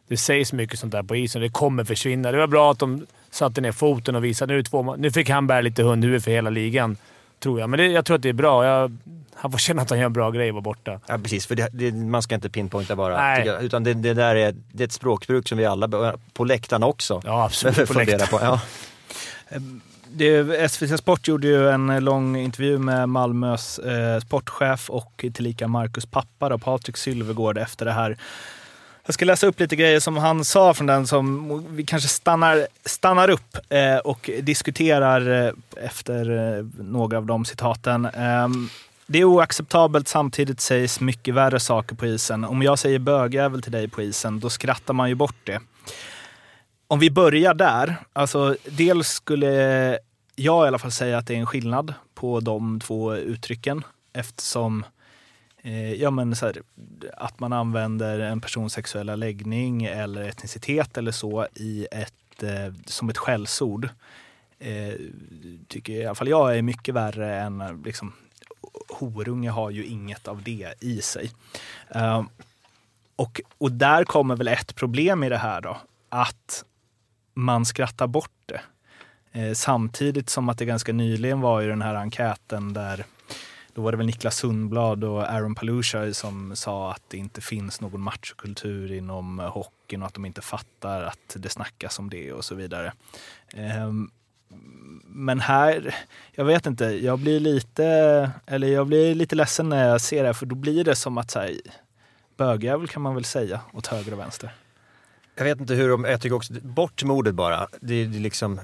det 0.08 0.16
sägs 0.16 0.52
mycket 0.52 0.78
sånt 0.78 0.92
där 0.92 1.02
på 1.02 1.16
isen. 1.16 1.42
Det 1.42 1.48
kommer 1.48 1.84
försvinna. 1.84 2.32
Det 2.32 2.38
var 2.38 2.46
bra 2.46 2.70
att 2.70 2.78
de 2.78 3.06
satte 3.30 3.60
ner 3.60 3.72
foten 3.72 4.16
och 4.16 4.24
visade 4.24 4.54
nu, 4.54 4.62
två, 4.62 4.96
nu 4.96 5.10
fick 5.10 5.30
han 5.30 5.46
bära 5.46 5.60
lite 5.60 5.82
hundhuvud 5.82 6.24
för 6.24 6.30
hela 6.30 6.50
ligan. 6.50 6.96
Tror 7.39 7.61
jag. 7.61 7.70
Men 7.70 7.78
det, 7.78 7.86
jag 7.86 8.05
tror 8.05 8.16
att 8.16 8.22
det 8.22 8.28
är 8.28 8.32
bra. 8.32 8.64
Jag, 8.64 8.97
han 9.34 9.51
får 9.51 9.59
känna 9.59 9.82
att 9.82 9.91
han 9.91 9.99
gör 9.99 10.07
en 10.07 10.12
bra 10.12 10.30
grej 10.30 10.49
att 10.49 10.55
vara 10.55 10.62
borta. 10.62 11.01
Ja 11.07 11.18
precis, 11.18 11.47
för 11.47 11.55
det, 11.55 11.68
det, 11.72 11.93
man 11.93 12.22
ska 12.22 12.34
inte 12.34 12.51
pinpointa 12.51 12.97
bara. 12.97 13.16
Nej. 13.16 13.47
jag, 13.47 13.62
Utan 13.62 13.84
det, 13.84 13.95
det 13.95 14.14
där 14.14 14.36
är, 14.36 14.55
det 14.72 14.82
är 14.82 14.86
ett 14.86 14.93
språkbruk 14.93 15.49
som 15.49 15.59
vi 15.59 15.64
alla, 15.64 16.14
på 16.32 16.45
läktarna 16.45 16.86
också, 16.86 17.22
Ja, 17.24 17.45
absolut. 17.45 17.76
På 17.86 17.86
fundera 17.86 18.18
läktaren. 18.18 18.41
på. 18.41 18.61
Ja. 19.51 19.61
Det, 20.11 20.70
SVT 20.70 20.99
Sport 20.99 21.28
gjorde 21.28 21.47
ju 21.47 21.70
en 21.70 22.05
lång 22.05 22.36
intervju 22.36 22.78
med 22.78 23.09
Malmös 23.09 23.78
eh, 23.78 24.20
sportchef 24.20 24.91
och 24.91 25.24
tillika 25.34 25.68
Marcus 25.68 26.07
pappa, 26.07 26.49
då, 26.49 26.59
Patrik 26.59 26.97
Sylvegård, 26.97 27.59
efter 27.59 27.84
det 27.86 27.93
här. 27.93 28.16
Jag 29.09 29.14
ska 29.14 29.24
läsa 29.24 29.46
upp 29.46 29.61
lite 29.61 29.76
grejer 29.76 30.00
som 30.00 30.16
han 30.16 30.44
sa 30.44 30.74
från 30.74 30.86
den 30.86 31.06
som 31.06 31.64
vi 31.76 31.84
kanske 31.84 32.09
stannar, 32.09 32.66
stannar 32.84 33.30
upp 33.30 33.56
eh, 33.68 33.96
och 33.96 34.30
diskuterar 34.42 35.46
eh, 35.46 35.52
efter 35.76 36.56
eh, 36.59 36.64
några 36.78 37.18
av 37.18 37.26
de 37.26 37.44
citaten. 37.44 38.04
Ehm, 38.04 38.68
det 39.06 39.18
är 39.18 39.24
oacceptabelt, 39.24 40.09
samtidigt 40.09 40.61
sägs 40.61 41.00
mycket 41.00 41.34
värre 41.34 41.61
saker 41.61 41.96
på 41.96 42.06
isen. 42.06 42.44
Om 42.44 42.62
jag 42.62 42.78
säger 42.78 42.98
bögjävel 42.98 43.62
till 43.62 43.72
dig 43.72 43.88
på 43.88 44.02
isen, 44.02 44.40
då 44.40 44.50
skrattar 44.50 44.94
man 44.94 45.09
ju 45.09 45.14
bort 45.14 45.40
det. 45.44 45.61
Om 46.88 46.98
vi 46.98 47.11
börjar 47.11 47.54
där, 47.54 47.96
alltså 48.12 48.56
dels 48.64 49.09
skulle 49.09 49.50
jag 50.36 50.64
i 50.64 50.68
alla 50.68 50.78
fall 50.78 50.92
säga 50.92 51.18
att 51.18 51.26
det 51.26 51.34
är 51.34 51.38
en 51.38 51.46
skillnad 51.46 51.94
på 52.14 52.40
de 52.40 52.80
två 52.80 53.14
uttrycken 53.14 53.84
eftersom 54.12 54.80
eh, 54.82 54.88
Eh, 55.62 55.92
ja, 55.92 56.11
men 56.11 56.36
så 56.36 56.46
här, 56.46 56.62
att 57.16 57.40
man 57.40 57.52
använder 57.52 58.18
en 58.18 58.40
persons 58.40 58.72
sexuella 58.72 59.16
läggning 59.16 59.84
eller 59.84 60.22
etnicitet 60.22 60.98
eller 60.98 61.12
så 61.12 61.46
i 61.54 61.86
ett, 61.92 62.42
eh, 62.42 62.74
som 62.86 63.09
ett 63.09 63.18
skällsord 63.18 63.88
eh, 64.59 64.94
tycker 65.68 65.92
i 65.92 66.06
alla 66.06 66.14
fall 66.14 66.28
jag 66.28 66.59
är 66.59 66.62
mycket 66.62 66.94
värre 66.94 67.40
än 67.40 67.82
liksom, 67.84 68.12
horunge 68.88 69.50
har 69.50 69.70
ju 69.70 69.84
inget 69.84 70.28
av 70.28 70.42
det 70.42 70.74
i 70.80 71.02
sig. 71.02 71.30
Eh, 71.88 72.24
och, 73.16 73.40
och 73.59 73.72
där 73.72 74.04
kommer 74.04 74.36
väl 74.36 74.48
ett 74.48 74.74
problem 74.74 75.24
i 75.24 75.28
det 75.28 75.38
här 75.38 75.61
då, 75.61 75.76
att 76.09 76.64
man 77.34 77.64
skrattar 77.66 78.06
bort 78.06 78.30
det. 78.46 78.61
Eh, 79.32 79.52
samtidigt 79.52 80.30
som 80.30 80.48
att 80.48 80.59
det 80.59 80.64
ganska 80.64 80.92
nyligen 80.92 81.40
var 81.40 81.62
i 81.62 81.66
den 81.66 81.82
här 81.82 81.94
enkäten 81.94 82.72
där 82.72 83.04
då 83.79 83.83
var 83.83 83.93
det 83.93 83.99
väl 83.99 84.07
Niklas 84.07 84.37
Sundblad 84.37 85.05
och 85.05 85.31
Aaron 85.31 85.55
Palusha 85.55 86.14
som 86.14 86.57
sa 86.57 86.93
att 86.93 87.03
det 87.09 87.16
inte 87.16 87.41
finns 87.41 87.81
någon 87.81 88.01
machokultur 88.01 88.93
inom 88.93 89.39
hockeyn 89.39 90.03
och 90.03 90.09
att 90.09 90.14
de 90.14 90.24
inte 90.24 90.41
fattar 90.41 91.03
att 91.03 91.37
det 91.37 91.49
snackas 91.49 91.99
om 91.99 92.11
det 92.11 92.33
och 92.33 92.45
så 92.45 92.55
vidare. 92.55 92.93
Ehm, 93.55 94.11
men 95.05 95.41
här, 95.41 95.95
jag 96.33 96.45
vet 96.45 96.66
inte, 96.66 96.85
jag 96.85 97.18
blir 97.18 97.41
lite, 97.41 97.85
eller 98.47 98.68
jag 98.68 98.87
blir 98.87 99.14
lite 99.14 99.37
ledsen 99.37 99.68
när 99.68 99.89
jag 99.89 100.01
ser 100.01 100.22
det 100.22 100.29
här 100.29 100.33
för 100.33 100.47
då 100.47 100.55
blir 100.55 100.85
det 100.85 100.97
som 100.97 101.18
att 101.18 101.31
så 101.31 101.39
här, 101.39 101.57
bögjävel 102.37 102.89
kan 102.89 103.03
man 103.03 103.14
väl 103.14 103.24
säga 103.24 103.61
åt 103.72 103.87
höger 103.87 104.12
och 104.12 104.18
vänster. 104.18 104.55
Jag 105.35 105.45
vet 105.45 105.61
inte 105.61 105.74
hur 105.74 105.89
de, 105.89 106.05
jag 106.05 106.20
tycker 106.20 106.37
också, 106.37 106.53
bort 106.62 107.05
med 107.05 107.16
ordet 107.16 107.35
bara. 107.35 107.68
Det, 107.81 108.07
det 108.07 108.16
är 108.16 108.20
liksom, 108.20 108.61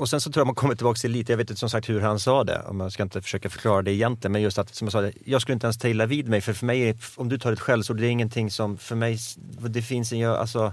och 0.00 0.08
sen 0.08 0.20
så 0.20 0.32
tror 0.32 0.40
jag 0.40 0.46
man 0.46 0.54
kommer 0.54 0.74
tillbaka 0.74 0.96
till 0.98 1.10
lite, 1.10 1.32
jag 1.32 1.36
vet 1.36 1.50
inte 1.50 1.60
som 1.60 1.70
sagt 1.70 1.88
hur 1.88 2.00
han 2.00 2.18
sa 2.20 2.44
det, 2.44 2.62
om 2.68 2.80
jag 2.80 2.92
ska 2.92 3.02
inte 3.02 3.22
försöka 3.22 3.50
förklara 3.50 3.82
det 3.82 3.92
egentligen, 3.92 4.32
men 4.32 4.42
just 4.42 4.58
att 4.58 4.74
som 4.74 4.84
jag 4.86 4.92
sa, 4.92 5.10
jag 5.24 5.42
skulle 5.42 5.54
inte 5.54 5.66
ens 5.66 5.78
ta 5.78 5.88
illa 5.88 6.06
vid 6.06 6.28
mig, 6.28 6.40
för 6.40 6.52
för 6.52 6.66
mig, 6.66 6.88
är, 6.88 6.96
om 7.16 7.28
du 7.28 7.38
tar 7.38 7.52
ett 7.52 7.60
skällsord, 7.60 7.96
det 7.96 8.06
är 8.06 8.10
ingenting 8.10 8.50
som, 8.50 8.78
för 8.78 8.96
mig, 8.96 9.18
det 9.68 9.82
finns 9.82 10.12
inga, 10.12 10.36
alltså, 10.36 10.72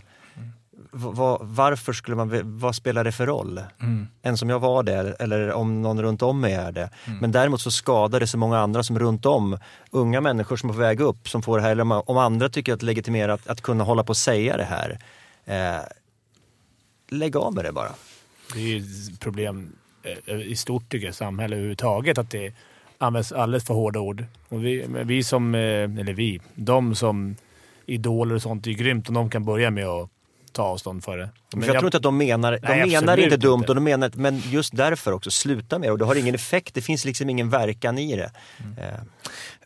v- 0.91 1.11
vad- 1.13 1.39
varför 1.41 1.93
skulle 1.93 2.17
man, 2.17 2.59
vad 2.59 2.75
spelar 2.75 3.03
det 3.03 3.11
för 3.11 3.25
roll? 3.25 3.61
Mm. 3.81 4.07
En 4.21 4.37
som 4.37 4.49
jag 4.49 4.59
var 4.59 4.83
det, 4.83 5.15
eller 5.19 5.51
om 5.51 5.81
någon 5.81 6.01
runt 6.01 6.21
om 6.21 6.41
mig 6.41 6.53
är 6.53 6.71
det. 6.71 6.89
Men 7.21 7.31
däremot 7.31 7.61
så 7.61 7.71
skadar 7.71 8.19
det 8.19 8.27
så 8.27 8.37
många 8.37 8.59
andra 8.59 8.83
som 8.83 8.99
runt 8.99 9.25
om, 9.25 9.57
unga 9.91 10.21
människor 10.21 10.57
som 10.57 10.69
är 10.69 10.73
på 10.73 10.79
väg 10.79 10.99
upp, 11.01 11.29
som 11.29 11.41
får 11.41 11.57
det 11.57 11.63
här, 11.63 11.71
eller 11.71 11.81
om- 11.83 12.03
om 12.05 12.17
andra 12.17 12.49
tycker 12.49 12.73
att 12.73 12.81
legitimera 12.81 13.33
att, 13.33 13.47
att 13.47 13.61
kunna 13.61 13.83
hålla 13.83 14.03
på 14.03 14.09
och 14.09 14.17
säga 14.17 14.57
det 14.57 14.63
här. 14.63 14.99
Eh, 15.45 15.81
lägg 17.09 17.37
av 17.37 17.53
med 17.53 17.65
det 17.65 17.71
bara. 17.71 17.91
Det 18.53 18.59
är 18.59 18.63
ju 18.63 18.77
ett 18.77 19.19
problem 19.19 19.75
eh, 20.25 20.35
i 20.35 20.55
stort 20.55 20.89
tycker 20.89 21.05
jag, 21.05 21.15
samhället 21.15 21.55
överhuvudtaget, 21.55 22.17
att 22.17 22.31
det 22.31 22.53
används 22.97 23.31
alldeles 23.31 23.65
för 23.65 23.73
hårda 23.73 23.99
ord. 23.99 24.25
Och 24.49 24.65
vi, 24.65 24.85
vi 24.87 25.23
som, 25.23 25.55
eh, 25.55 25.61
eller 25.61 26.13
vi, 26.13 26.41
de 26.55 26.95
som 26.95 27.35
idoler 27.85 28.35
och 28.35 28.41
sånt, 28.41 28.63
det 28.63 28.69
är 28.69 28.73
grymt 28.73 29.09
om 29.09 29.15
de 29.15 29.29
kan 29.29 29.45
börja 29.45 29.71
med 29.71 29.85
att 29.87 30.09
ta 30.57 30.63
avstånd 30.63 31.03
för 31.03 31.17
det. 31.17 31.29
Men 31.53 31.67
jag, 31.67 31.73
tror 31.73 31.85
inte 31.85 31.97
att 31.97 32.03
de 32.03 32.17
menar, 32.17 32.51
de 32.51 32.67
Nej, 32.67 32.89
menar 32.89 33.17
inte 33.17 33.37
dumt, 33.37 33.59
inte. 33.59 33.71
och 33.71 33.75
de 33.75 33.83
menar, 33.83 34.11
men 34.13 34.41
just 34.45 34.75
därför 34.75 35.11
också, 35.11 35.31
sluta 35.31 35.79
med 35.79 35.87
det. 35.87 35.91
Och 35.91 35.97
det 35.97 36.05
har 36.05 36.15
ingen 36.15 36.35
effekt, 36.35 36.73
det 36.73 36.81
finns 36.81 37.05
liksom 37.05 37.29
ingen 37.29 37.49
verkan 37.49 37.97
i 37.97 38.15
det. 38.15 38.31
Eh, 38.77 38.99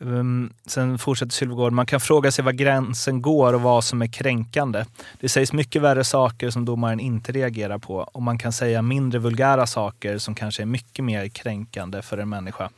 Um, 0.04 0.54
sen 0.66 0.98
fortsätter 1.00 1.32
Sylvegård, 1.32 1.74
man 1.74 1.86
kan 1.86 2.00
fråga 2.00 2.32
sig 2.32 2.46
var 2.46 2.52
gränsen 2.52 3.22
går 3.22 3.54
och 3.54 3.62
vad 3.62 3.84
som 3.84 4.02
är 4.02 4.08
kränkande. 4.08 4.86
Det 5.20 5.30
sägs 5.30 5.54
mycket 5.54 5.82
värre 5.82 6.04
saker 6.04 6.50
som 6.50 6.66
domaren 6.66 7.00
inte 7.00 7.32
reagerar 7.32 7.78
på 7.78 7.96
och 7.96 8.22
man 8.22 8.38
kan 8.38 8.54
säga 8.54 8.82
mindre 8.82 9.20
vulgära 9.20 9.68
saker 9.68 10.18
som 10.18 10.36
kanske 10.36 10.62
är 10.62 10.66
mycket 10.66 11.06
mer 11.06 11.28
kränkande 11.28 12.02
för 12.02 12.18
en 12.18 12.30
människa. 12.30 12.70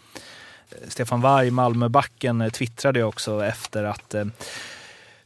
Eh, 0.69 0.77
Stefan 0.87 1.21
Warg, 1.21 1.51
Malmöbacken, 1.51 2.41
eh, 2.41 2.49
twittrade 2.49 3.03
också 3.03 3.45
efter 3.45 3.83
att 3.83 4.15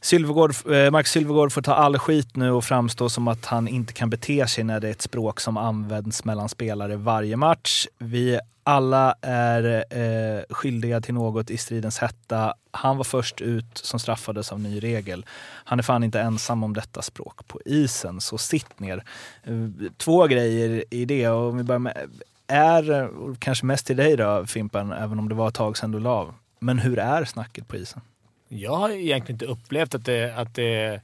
Sylvegård, 0.00 0.50
eh, 0.50 0.90
Marcus 0.90 1.12
Sylvegård 1.12 1.52
får 1.52 1.62
ta 1.62 1.74
all 1.74 1.98
skit 1.98 2.36
nu 2.36 2.50
och 2.50 2.64
framstå 2.64 3.08
som 3.08 3.28
att 3.28 3.46
han 3.46 3.68
inte 3.68 3.92
kan 3.92 4.10
bete 4.10 4.46
sig 4.46 4.64
när 4.64 4.80
det 4.80 4.88
är 4.88 4.92
ett 4.92 5.02
språk 5.02 5.40
som 5.40 5.56
används 5.56 6.24
mellan 6.24 6.48
spelare 6.48 6.96
varje 6.96 7.36
match. 7.36 7.86
Vi 7.98 8.40
alla 8.62 9.14
är 9.22 9.84
eh, 9.90 10.42
skyldiga 10.50 11.00
till 11.00 11.14
något 11.14 11.50
i 11.50 11.56
stridens 11.56 11.98
hetta. 11.98 12.54
Han 12.70 12.96
var 12.96 13.04
först 13.04 13.40
ut 13.40 13.78
som 13.78 14.00
straffades 14.00 14.52
av 14.52 14.60
ny 14.60 14.80
regel. 14.80 15.26
Han 15.64 15.78
är 15.78 15.82
fan 15.82 16.04
inte 16.04 16.20
ensam 16.20 16.64
om 16.64 16.74
detta 16.74 17.02
språk 17.02 17.48
på 17.48 17.60
isen, 17.64 18.20
så 18.20 18.38
sitt 18.38 18.80
ner. 18.80 19.04
Eh, 19.44 19.54
två 19.96 20.26
grejer 20.26 20.84
i 20.90 21.04
det. 21.04 21.28
Och 21.28 21.48
om 21.48 21.56
vi 21.56 21.62
börjar 21.62 21.78
med, 21.78 22.10
är, 22.46 23.10
kanske 23.38 23.66
mest 23.66 23.86
till 23.86 23.96
dig 23.96 24.16
då 24.16 24.46
Fimpen, 24.46 24.92
även 24.92 25.18
om 25.18 25.28
det 25.28 25.34
var 25.34 25.48
ett 25.48 25.54
tag 25.54 25.76
sedan 25.78 25.92
du 25.92 26.00
la 26.00 26.10
av. 26.10 26.34
Men 26.60 26.78
hur 26.78 26.98
är 26.98 27.24
snacket 27.24 27.68
på 27.68 27.76
isen? 27.76 28.00
Jag 28.48 28.76
har 28.76 28.90
egentligen 28.90 29.34
inte 29.34 29.46
upplevt 29.46 29.94
att 29.94 30.04
det, 30.04 30.34
att 30.36 30.54
det 30.54 31.00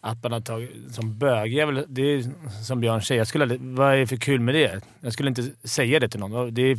att 0.00 0.22
man 0.22 0.32
har 0.32 0.40
tagit 0.40 0.70
som 0.90 1.18
bögjävel. 1.18 1.84
Det 1.88 2.02
är 2.02 2.24
som 2.64 2.80
Björn 2.80 3.02
säger, 3.02 3.20
jag 3.20 3.28
skulle, 3.28 3.44
aldrig- 3.44 3.60
vad 3.60 3.92
är 3.94 3.96
det 3.98 4.06
för 4.06 4.16
kul 4.16 4.40
med 4.40 4.54
det? 4.54 4.80
Jag 5.00 5.12
skulle 5.12 5.28
inte 5.28 5.50
säga 5.64 6.00
det 6.00 6.08
till 6.08 6.20
någon. 6.20 6.54
Det 6.54 6.76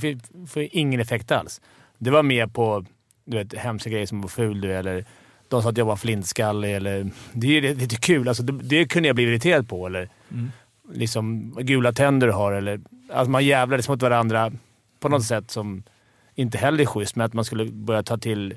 får- 0.47 0.67
ingen 0.71 0.99
effekt 0.99 1.31
alls. 1.31 1.61
Det 1.97 2.09
var 2.11 2.23
mer 2.23 2.47
på 2.47 2.85
du 3.25 3.37
vet, 3.37 3.53
hemska 3.53 3.89
grejer 3.89 4.05
som 4.05 4.21
var 4.21 4.29
ful 4.29 4.61
du 4.61 4.73
eller 4.73 5.05
de 5.47 5.61
sa 5.63 5.69
att 5.69 5.77
jag 5.77 5.85
var 5.85 5.95
flintskallig. 5.95 6.75
Eller, 6.75 7.09
det 7.33 7.57
är 7.57 7.75
lite 7.75 7.95
kul. 7.95 8.27
Alltså, 8.27 8.43
det, 8.43 8.51
det 8.63 8.85
kunde 8.85 9.07
jag 9.09 9.15
bli 9.15 9.23
irriterad 9.25 9.69
på. 9.69 9.85
Eller 9.87 10.09
liksom 10.93 11.55
gula 11.61 11.91
tänder 11.93 12.27
du 12.27 12.33
har. 12.33 12.51
Eller, 12.53 12.79
alltså 13.13 13.31
man 13.31 13.45
jävlades 13.45 13.89
mot 13.89 14.01
varandra 14.01 14.51
på 14.99 15.09
något 15.09 15.23
sätt 15.25 15.51
som 15.51 15.83
inte 16.35 16.57
heller 16.57 16.81
är 16.81 16.85
schysst, 16.85 17.15
men 17.15 17.25
att 17.25 17.33
man 17.33 17.45
skulle 17.45 17.65
börja 17.65 18.03
ta 18.03 18.17
till 18.17 18.55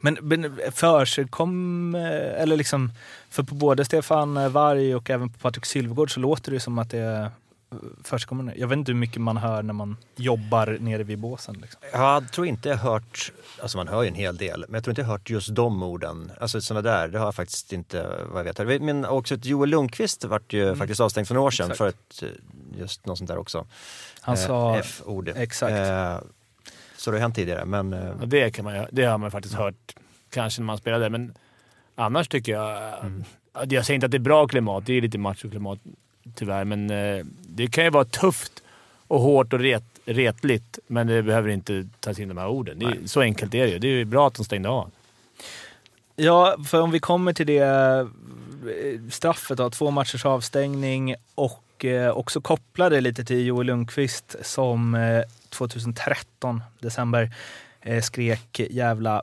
Men, 0.00 0.58
försigkom, 0.72 1.94
eh, 1.94 2.42
eller 2.42 2.56
liksom, 2.56 2.92
för 3.30 3.42
på 3.42 3.54
både 3.54 3.84
Stefan 3.84 4.52
Varg 4.52 4.94
och 4.94 5.10
även 5.10 5.28
på 5.28 5.38
Patrik 5.38 5.66
Sylvegård 5.66 6.14
så 6.14 6.20
låter 6.20 6.52
det 6.52 6.60
som 6.60 6.78
att 6.78 6.90
det 6.90 6.98
är 6.98 7.30
försigkommer. 8.04 8.54
Jag 8.56 8.68
vet 8.68 8.76
inte 8.76 8.92
hur 8.92 8.98
mycket 8.98 9.20
man 9.20 9.36
hör 9.36 9.62
när 9.62 9.74
man 9.74 9.96
jobbar 10.16 10.76
nere 10.80 11.02
vid 11.02 11.18
båsen. 11.18 11.54
Liksom. 11.62 11.80
Jag 11.92 12.32
tror 12.32 12.46
inte 12.46 12.68
jag 12.68 12.76
hört, 12.76 13.32
alltså 13.62 13.78
man 13.78 13.88
hör 13.88 14.02
ju 14.02 14.08
en 14.08 14.14
hel 14.14 14.36
del, 14.36 14.64
men 14.68 14.74
jag 14.74 14.84
tror 14.84 14.92
inte 14.92 15.00
jag 15.00 15.08
hört 15.08 15.30
just 15.30 15.54
de 15.54 15.82
orden. 15.82 16.32
Alltså 16.40 16.60
sådana 16.60 16.90
där, 16.90 17.08
det 17.08 17.18
har 17.18 17.26
jag 17.26 17.34
faktiskt 17.34 17.72
inte 17.72 18.26
vad 18.32 18.46
jag 18.46 18.64
vet. 18.64 18.82
Men 18.82 19.04
också 19.04 19.34
att 19.34 19.44
Joel 19.44 19.70
Lundqvist 19.70 20.24
vart 20.24 20.52
ju 20.52 20.76
faktiskt 20.76 21.00
avstängd 21.00 21.28
för 21.28 21.34
några 21.34 21.46
år 21.46 21.50
sedan 21.50 21.70
Exakt. 21.70 21.78
för 21.78 21.88
ett, 21.88 22.22
eh, 22.22 22.80
just 22.80 23.06
något 23.06 23.18
sånt 23.18 23.28
där 23.28 23.38
också. 23.38 23.66
Han 24.20 24.36
sa... 24.36 24.76
F-ord. 24.76 25.32
Exakt. 25.36 25.72
Eh, 25.72 26.18
så 26.98 27.10
det 27.10 27.16
har 27.16 27.22
hänt 27.22 27.34
tidigare, 27.34 27.64
men 27.64 27.92
eh, 27.92 28.12
Ja, 28.20 28.26
det, 28.26 28.50
kan 28.50 28.64
man, 28.64 28.86
det 28.90 29.04
har 29.04 29.18
man 29.18 29.30
faktiskt 29.30 29.54
hört 29.54 29.94
kanske 30.30 30.60
när 30.60 30.66
man 30.66 30.78
spelade, 30.78 31.10
men 31.10 31.34
annars 31.94 32.28
tycker 32.28 32.52
jag... 32.52 32.92
att 33.52 33.72
Jag 33.72 33.86
säger 33.86 33.94
inte 33.94 34.06
att 34.06 34.10
det 34.10 34.16
är 34.16 34.30
bra 34.30 34.46
klimat, 34.46 34.86
det 34.86 34.92
är 34.92 35.00
lite 35.00 35.18
machoklimat 35.18 35.78
tyvärr, 36.34 36.64
men 36.64 36.90
eh, 36.90 37.24
det 37.48 37.66
kan 37.66 37.84
ju 37.84 37.90
vara 37.90 38.04
tufft 38.04 38.62
och 39.08 39.20
hårt 39.20 39.52
och 39.52 39.60
ret, 39.60 39.84
retligt, 40.04 40.78
men 40.86 41.06
det 41.06 41.22
behöver 41.22 41.48
inte 41.48 41.88
tas 42.00 42.18
in 42.18 42.28
de 42.28 42.38
här 42.38 42.48
orden. 42.48 42.78
Det 42.78 42.86
är, 42.86 42.98
så 43.06 43.20
enkelt 43.20 43.54
är 43.54 43.66
det 43.66 43.72
ju. 43.72 43.78
Det 43.78 43.88
är 43.88 43.92
ju 43.92 44.04
bra 44.04 44.26
att 44.26 44.34
de 44.34 44.44
stängde 44.44 44.68
av. 44.68 44.90
Ja, 46.16 46.56
för 46.66 46.80
om 46.80 46.90
vi 46.90 46.98
kommer 47.00 47.32
till 47.32 47.46
det 47.46 47.58
eh, 47.58 48.06
straffet 49.10 49.58
då, 49.58 49.70
två 49.70 49.90
matchers 49.90 50.24
avstängning 50.24 51.14
och 51.34 51.64
också 52.14 52.40
kopplade 52.40 53.00
lite 53.00 53.24
till 53.24 53.46
Joel 53.46 53.66
Lundqvist 53.66 54.36
som 54.42 54.94
2013, 55.50 56.62
december, 56.80 57.34
eh, 57.80 58.02
skrek 58.02 58.60
jävla 58.70 59.22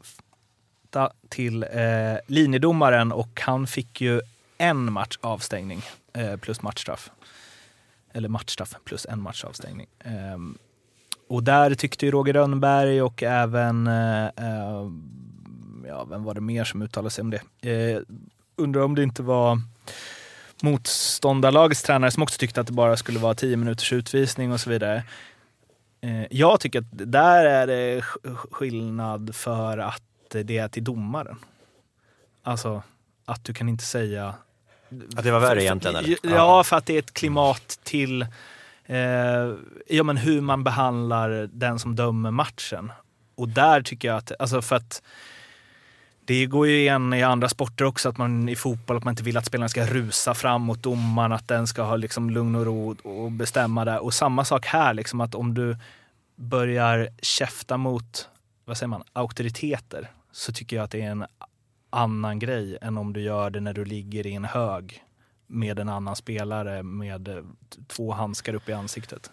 till 1.29 1.63
eh, 1.63 2.17
linjedomaren 2.27 3.11
och 3.11 3.41
han 3.41 3.67
fick 3.67 4.01
ju 4.01 4.21
en 4.57 4.93
match 4.93 5.17
avstängning 5.21 5.81
eh, 6.13 6.37
plus 6.37 6.61
matchstraff. 6.61 7.11
Eller 8.13 8.29
matchstraff 8.29 8.75
plus 8.85 9.05
en 9.09 9.21
match 9.21 9.43
avstängning. 9.43 9.87
Eh, 9.99 10.37
och 11.27 11.43
där 11.43 11.75
tyckte 11.75 12.05
ju 12.05 12.11
Roger 12.11 12.33
Rönnberg 12.33 13.01
och 13.01 13.23
även 13.23 13.87
eh, 13.87 14.29
ehm, 14.35 15.85
ja, 15.87 16.03
vem 16.03 16.23
var 16.23 16.33
det 16.33 16.41
mer 16.41 16.63
som 16.63 16.81
uttalade 16.81 17.09
sig 17.09 17.21
om 17.21 17.31
det? 17.31 17.71
Eh, 17.71 18.01
undrar 18.55 18.81
om 18.81 18.95
det 18.95 19.03
inte 19.03 19.23
var 19.23 19.61
motståndarlagets 20.61 21.83
tränare 21.83 22.11
som 22.11 22.23
också 22.23 22.37
tyckte 22.37 22.61
att 22.61 22.67
det 22.67 22.73
bara 22.73 22.97
skulle 22.97 23.19
vara 23.19 23.33
10 23.33 23.57
minuters 23.57 23.93
utvisning 23.93 24.51
och 24.51 24.59
så 24.59 24.69
vidare. 24.69 25.03
Eh, 26.05 26.25
jag 26.31 26.59
tycker 26.59 26.79
att 26.79 26.85
där 26.91 27.45
är 27.45 27.67
det 27.67 27.99
sk- 27.99 28.47
skillnad 28.51 29.35
för 29.35 29.77
att 29.77 30.01
det 30.29 30.57
är 30.57 30.67
till 30.67 30.83
domaren. 30.83 31.37
Alltså 32.43 32.83
att 33.25 33.43
du 33.43 33.53
kan 33.53 33.69
inte 33.69 33.83
säga... 33.83 34.33
att 35.15 35.23
det 35.23 35.31
var 35.31 35.39
värre 35.39 35.63
egentligen 35.63 35.95
eller? 35.95 36.17
Ja, 36.23 36.63
för 36.63 36.75
att 36.77 36.85
det 36.85 36.93
är 36.93 36.99
ett 36.99 37.13
klimat 37.13 37.79
till 37.83 38.21
eh, 38.85 38.97
ja, 39.87 40.03
men 40.03 40.17
hur 40.17 40.41
man 40.41 40.63
behandlar 40.63 41.49
den 41.51 41.79
som 41.79 41.95
dömer 41.95 42.31
matchen. 42.31 42.91
Och 43.35 43.49
där 43.49 43.81
tycker 43.81 44.07
jag 44.07 44.17
att, 44.17 44.31
alltså 44.39 44.61
för 44.61 44.75
att 44.75 45.01
det 46.25 46.45
går 46.45 46.67
ju 46.67 46.77
igen 46.77 47.13
i 47.13 47.23
andra 47.23 47.49
sporter 47.49 47.85
också, 47.85 48.09
att 48.09 48.17
man 48.17 48.49
i 48.49 48.55
fotboll 48.55 48.97
att 48.97 49.03
man 49.03 49.11
inte 49.11 49.23
vill 49.23 49.37
att 49.37 49.45
spelarna 49.45 49.69
ska 49.69 49.85
rusa 49.85 50.33
fram 50.33 50.61
mot 50.61 50.83
domaren, 50.83 51.31
att 51.31 51.47
den 51.47 51.67
ska 51.67 51.83
ha 51.83 51.95
liksom 51.95 52.29
lugn 52.29 52.55
och 52.55 52.65
ro 52.65 52.95
och 53.03 53.31
bestämma 53.31 53.85
det. 53.85 53.99
Och 53.99 54.13
samma 54.13 54.45
sak 54.45 54.65
här, 54.65 54.93
liksom 54.93 55.21
att 55.21 55.35
om 55.35 55.53
du 55.53 55.77
börjar 56.35 57.09
käfta 57.21 57.77
mot, 57.77 58.29
vad 58.65 58.77
säger 58.77 58.87
man, 58.87 59.03
auktoriteter, 59.13 60.11
så 60.31 60.53
tycker 60.53 60.75
jag 60.75 60.83
att 60.83 60.91
det 60.91 61.01
är 61.01 61.11
en 61.11 61.25
annan 61.89 62.39
grej 62.39 62.77
än 62.81 62.97
om 62.97 63.13
du 63.13 63.21
gör 63.21 63.49
det 63.49 63.59
när 63.59 63.73
du 63.73 63.85
ligger 63.85 64.27
i 64.27 64.33
en 64.33 64.45
hög 64.45 65.03
med 65.47 65.79
en 65.79 65.89
annan 65.89 66.15
spelare 66.15 66.83
med 66.83 67.45
två 67.87 68.11
handskar 68.11 68.53
upp 68.53 68.69
i 68.69 68.73
ansiktet. 68.73 69.31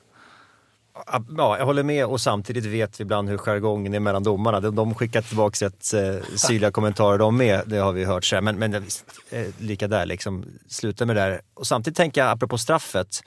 Ja, 1.36 1.58
jag 1.58 1.64
håller 1.64 1.82
med 1.82 2.06
och 2.06 2.20
samtidigt 2.20 2.64
vet 2.64 3.00
vi 3.00 3.02
ibland 3.02 3.28
hur 3.28 3.38
jargongen 3.38 3.94
är 3.94 4.00
mellan 4.00 4.22
domarna. 4.22 4.60
De, 4.60 4.74
de 4.74 4.94
skickar 4.94 5.22
tillbaka 5.22 5.66
rätt 5.66 5.94
eh, 5.94 6.36
syrliga 6.36 6.70
kommentarer 6.72 7.18
de 7.18 7.36
med, 7.36 7.62
det 7.66 7.76
har 7.76 7.92
vi 7.92 8.04
hört. 8.04 8.24
Så. 8.24 8.40
Men, 8.40 8.58
men 8.58 8.82
visst, 8.82 9.04
eh, 9.30 9.46
lika 9.58 9.88
där, 9.88 10.06
liksom, 10.06 10.44
sluta 10.68 11.06
med 11.06 11.16
det 11.16 11.22
där. 11.22 11.40
Och 11.54 11.66
samtidigt 11.66 11.96
tänker 11.96 12.20
jag, 12.20 12.30
apropå 12.30 12.58
straffet, 12.58 13.22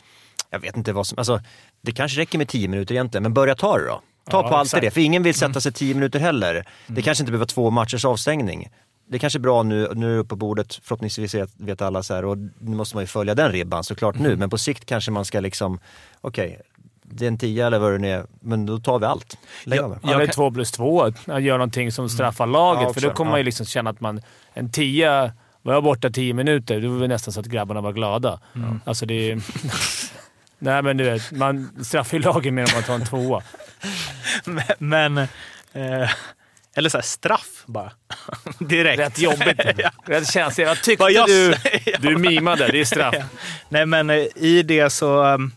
jag 0.50 0.60
vet 0.60 0.78
inte 0.78 0.94
vad 0.94 1.08
som, 1.08 1.18
alltså 1.18 1.42
det 1.82 1.92
kanske 1.92 2.22
räcker 2.22 2.38
med 2.38 2.48
10 2.48 2.68
minuter 2.68 2.96
egentligen, 2.96 3.24
men 3.24 3.34
börja 3.34 3.56
ta 3.56 3.78
det 3.78 3.86
då. 3.86 4.02
Ta 4.30 4.42
Ja, 4.42 4.50
på 4.50 4.56
allt 4.56 4.82
det, 4.82 4.92
för 4.92 5.02
ingen 5.02 5.24
vill 5.24 5.36
sätta 5.36 5.62
sig 5.62 5.72
10 5.72 5.94
minuter 5.94 6.20
heller. 6.20 6.68
Det 6.88 7.02
kanske 7.02 7.22
inte 7.22 7.32
behöver 7.32 7.46
två 7.46 7.70
matchers 7.70 8.06
avstängning. 8.06 8.70
Det 9.10 9.20
kanske 9.20 9.40
är 9.40 9.42
bra 9.42 9.64
nu, 9.64 9.92
nu 9.94 10.12
är 10.12 10.14
det 10.14 10.20
uppe 10.20 10.30
på 10.30 10.36
bordet, 10.36 10.80
förhoppningsvis 10.84 11.36
vet, 11.58 11.82
alla 11.82 12.04
så 12.04 12.14
här 12.14 12.26
och 12.26 12.38
nu 12.38 12.76
måste 12.76 12.96
man 12.96 13.04
ju 13.04 13.08
följa 13.08 13.36
den 13.36 13.52
ribban 13.52 13.84
såklart 13.84 14.20
nu, 14.20 14.36
men 14.36 14.50
på 14.50 14.58
sikt 14.58 14.86
kanske 14.86 15.12
man 15.12 15.26
ska 15.26 15.40
liksom, 15.40 15.80
okej, 16.22 16.62
det 17.10 17.26
är 17.26 17.28
en 17.28 17.38
tia 17.38 17.68
eller 17.68 17.80
vad 17.80 17.92
det 17.92 17.98
nu 17.98 18.12
är, 18.12 18.26
men 18.40 18.66
då 18.66 18.80
tar 18.80 19.00
vi 19.00 19.06
allt. 19.06 19.38
Lägg 19.64 19.82
med. 19.82 20.00
Jag 20.04 20.12
Eller 20.12 20.26
kan- 20.26 20.34
två 20.34 20.52
plus 20.52 20.72
två, 20.72 21.04
att 21.04 21.44
göra 21.44 21.58
någonting 21.58 21.92
som 21.92 22.10
straffar 22.10 22.48
laget. 22.48 22.84
Ja, 22.84 22.94
för 22.94 23.02
då 23.02 23.10
kommer 23.10 23.30
ja. 23.30 23.34
man 23.34 23.40
ju 23.40 23.44
liksom 23.44 23.66
känna 23.66 23.90
att 23.90 24.02
man... 24.02 24.22
En 24.54 24.72
tia... 24.72 25.32
Var 25.62 25.74
jag 25.74 25.84
borta 25.84 26.10
tio 26.10 26.34
minuter, 26.34 26.82
då 26.82 26.90
var 26.90 27.00
det 27.00 27.08
nästan 27.08 27.34
så 27.34 27.40
att 27.40 27.46
grabbarna 27.46 27.82
var 27.82 27.94
glada. 27.94 28.40
Alltså 28.86 29.06
det 29.06 29.32
är... 29.32 29.42
Nej 30.60 30.82
men 30.82 30.98
du 30.98 31.04
vet, 31.04 31.32
man 31.32 31.84
straffar 31.86 32.18
ju 32.18 32.24
laget 32.24 32.54
mer 32.54 32.64
om 32.64 32.70
man 32.74 32.84
tar 32.84 32.96
en 32.96 33.06
tvåa. 33.06 33.44
Men, 34.46 34.64
men 34.78 35.18
eh, 35.74 36.10
eller 36.76 36.90
så 36.90 36.98
här, 36.98 37.04
straff 37.04 37.64
bara. 37.66 37.92
Direkt. 38.60 39.00
Rätt 39.00 39.20
jobbigt. 39.20 39.60
Rätt 40.06 40.32
känsligt. 40.32 40.68
Vad 40.68 40.82
tyckte 40.82 41.04
jag 41.04 41.28
du? 41.28 41.56
Du 42.00 42.18
mimade. 42.18 42.68
Det 42.68 42.80
är 42.82 42.86
straff. 42.86 43.16
Nej 43.70 43.86
men 43.86 44.10
eh, 44.10 44.26
i 44.36 44.64
det 44.64 44.90
så... 44.90 45.24
um, 45.24 45.52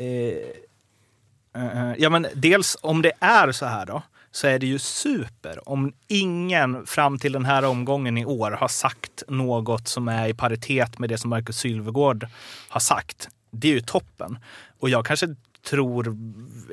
Eh, 0.00 1.62
eh, 1.62 1.94
ja 1.98 2.10
men 2.10 2.26
dels 2.34 2.76
om 2.80 3.02
det 3.02 3.12
är 3.20 3.52
så 3.52 3.66
här 3.66 3.86
då, 3.86 4.02
så 4.30 4.46
är 4.46 4.58
det 4.58 4.66
ju 4.66 4.78
super 4.78 5.68
om 5.68 5.92
ingen 6.08 6.86
fram 6.86 7.18
till 7.18 7.32
den 7.32 7.44
här 7.44 7.64
omgången 7.64 8.18
i 8.18 8.24
år 8.24 8.50
har 8.50 8.68
sagt 8.68 9.22
något 9.28 9.88
som 9.88 10.08
är 10.08 10.28
i 10.28 10.34
paritet 10.34 10.98
med 10.98 11.08
det 11.08 11.18
som 11.18 11.30
Marcus 11.30 11.58
Sylvegård 11.58 12.26
har 12.68 12.80
sagt. 12.80 13.28
Det 13.50 13.68
är 13.68 13.72
ju 13.72 13.80
toppen. 13.80 14.38
Och 14.78 14.90
jag 14.90 15.06
kanske 15.06 15.34
tror 15.62 16.16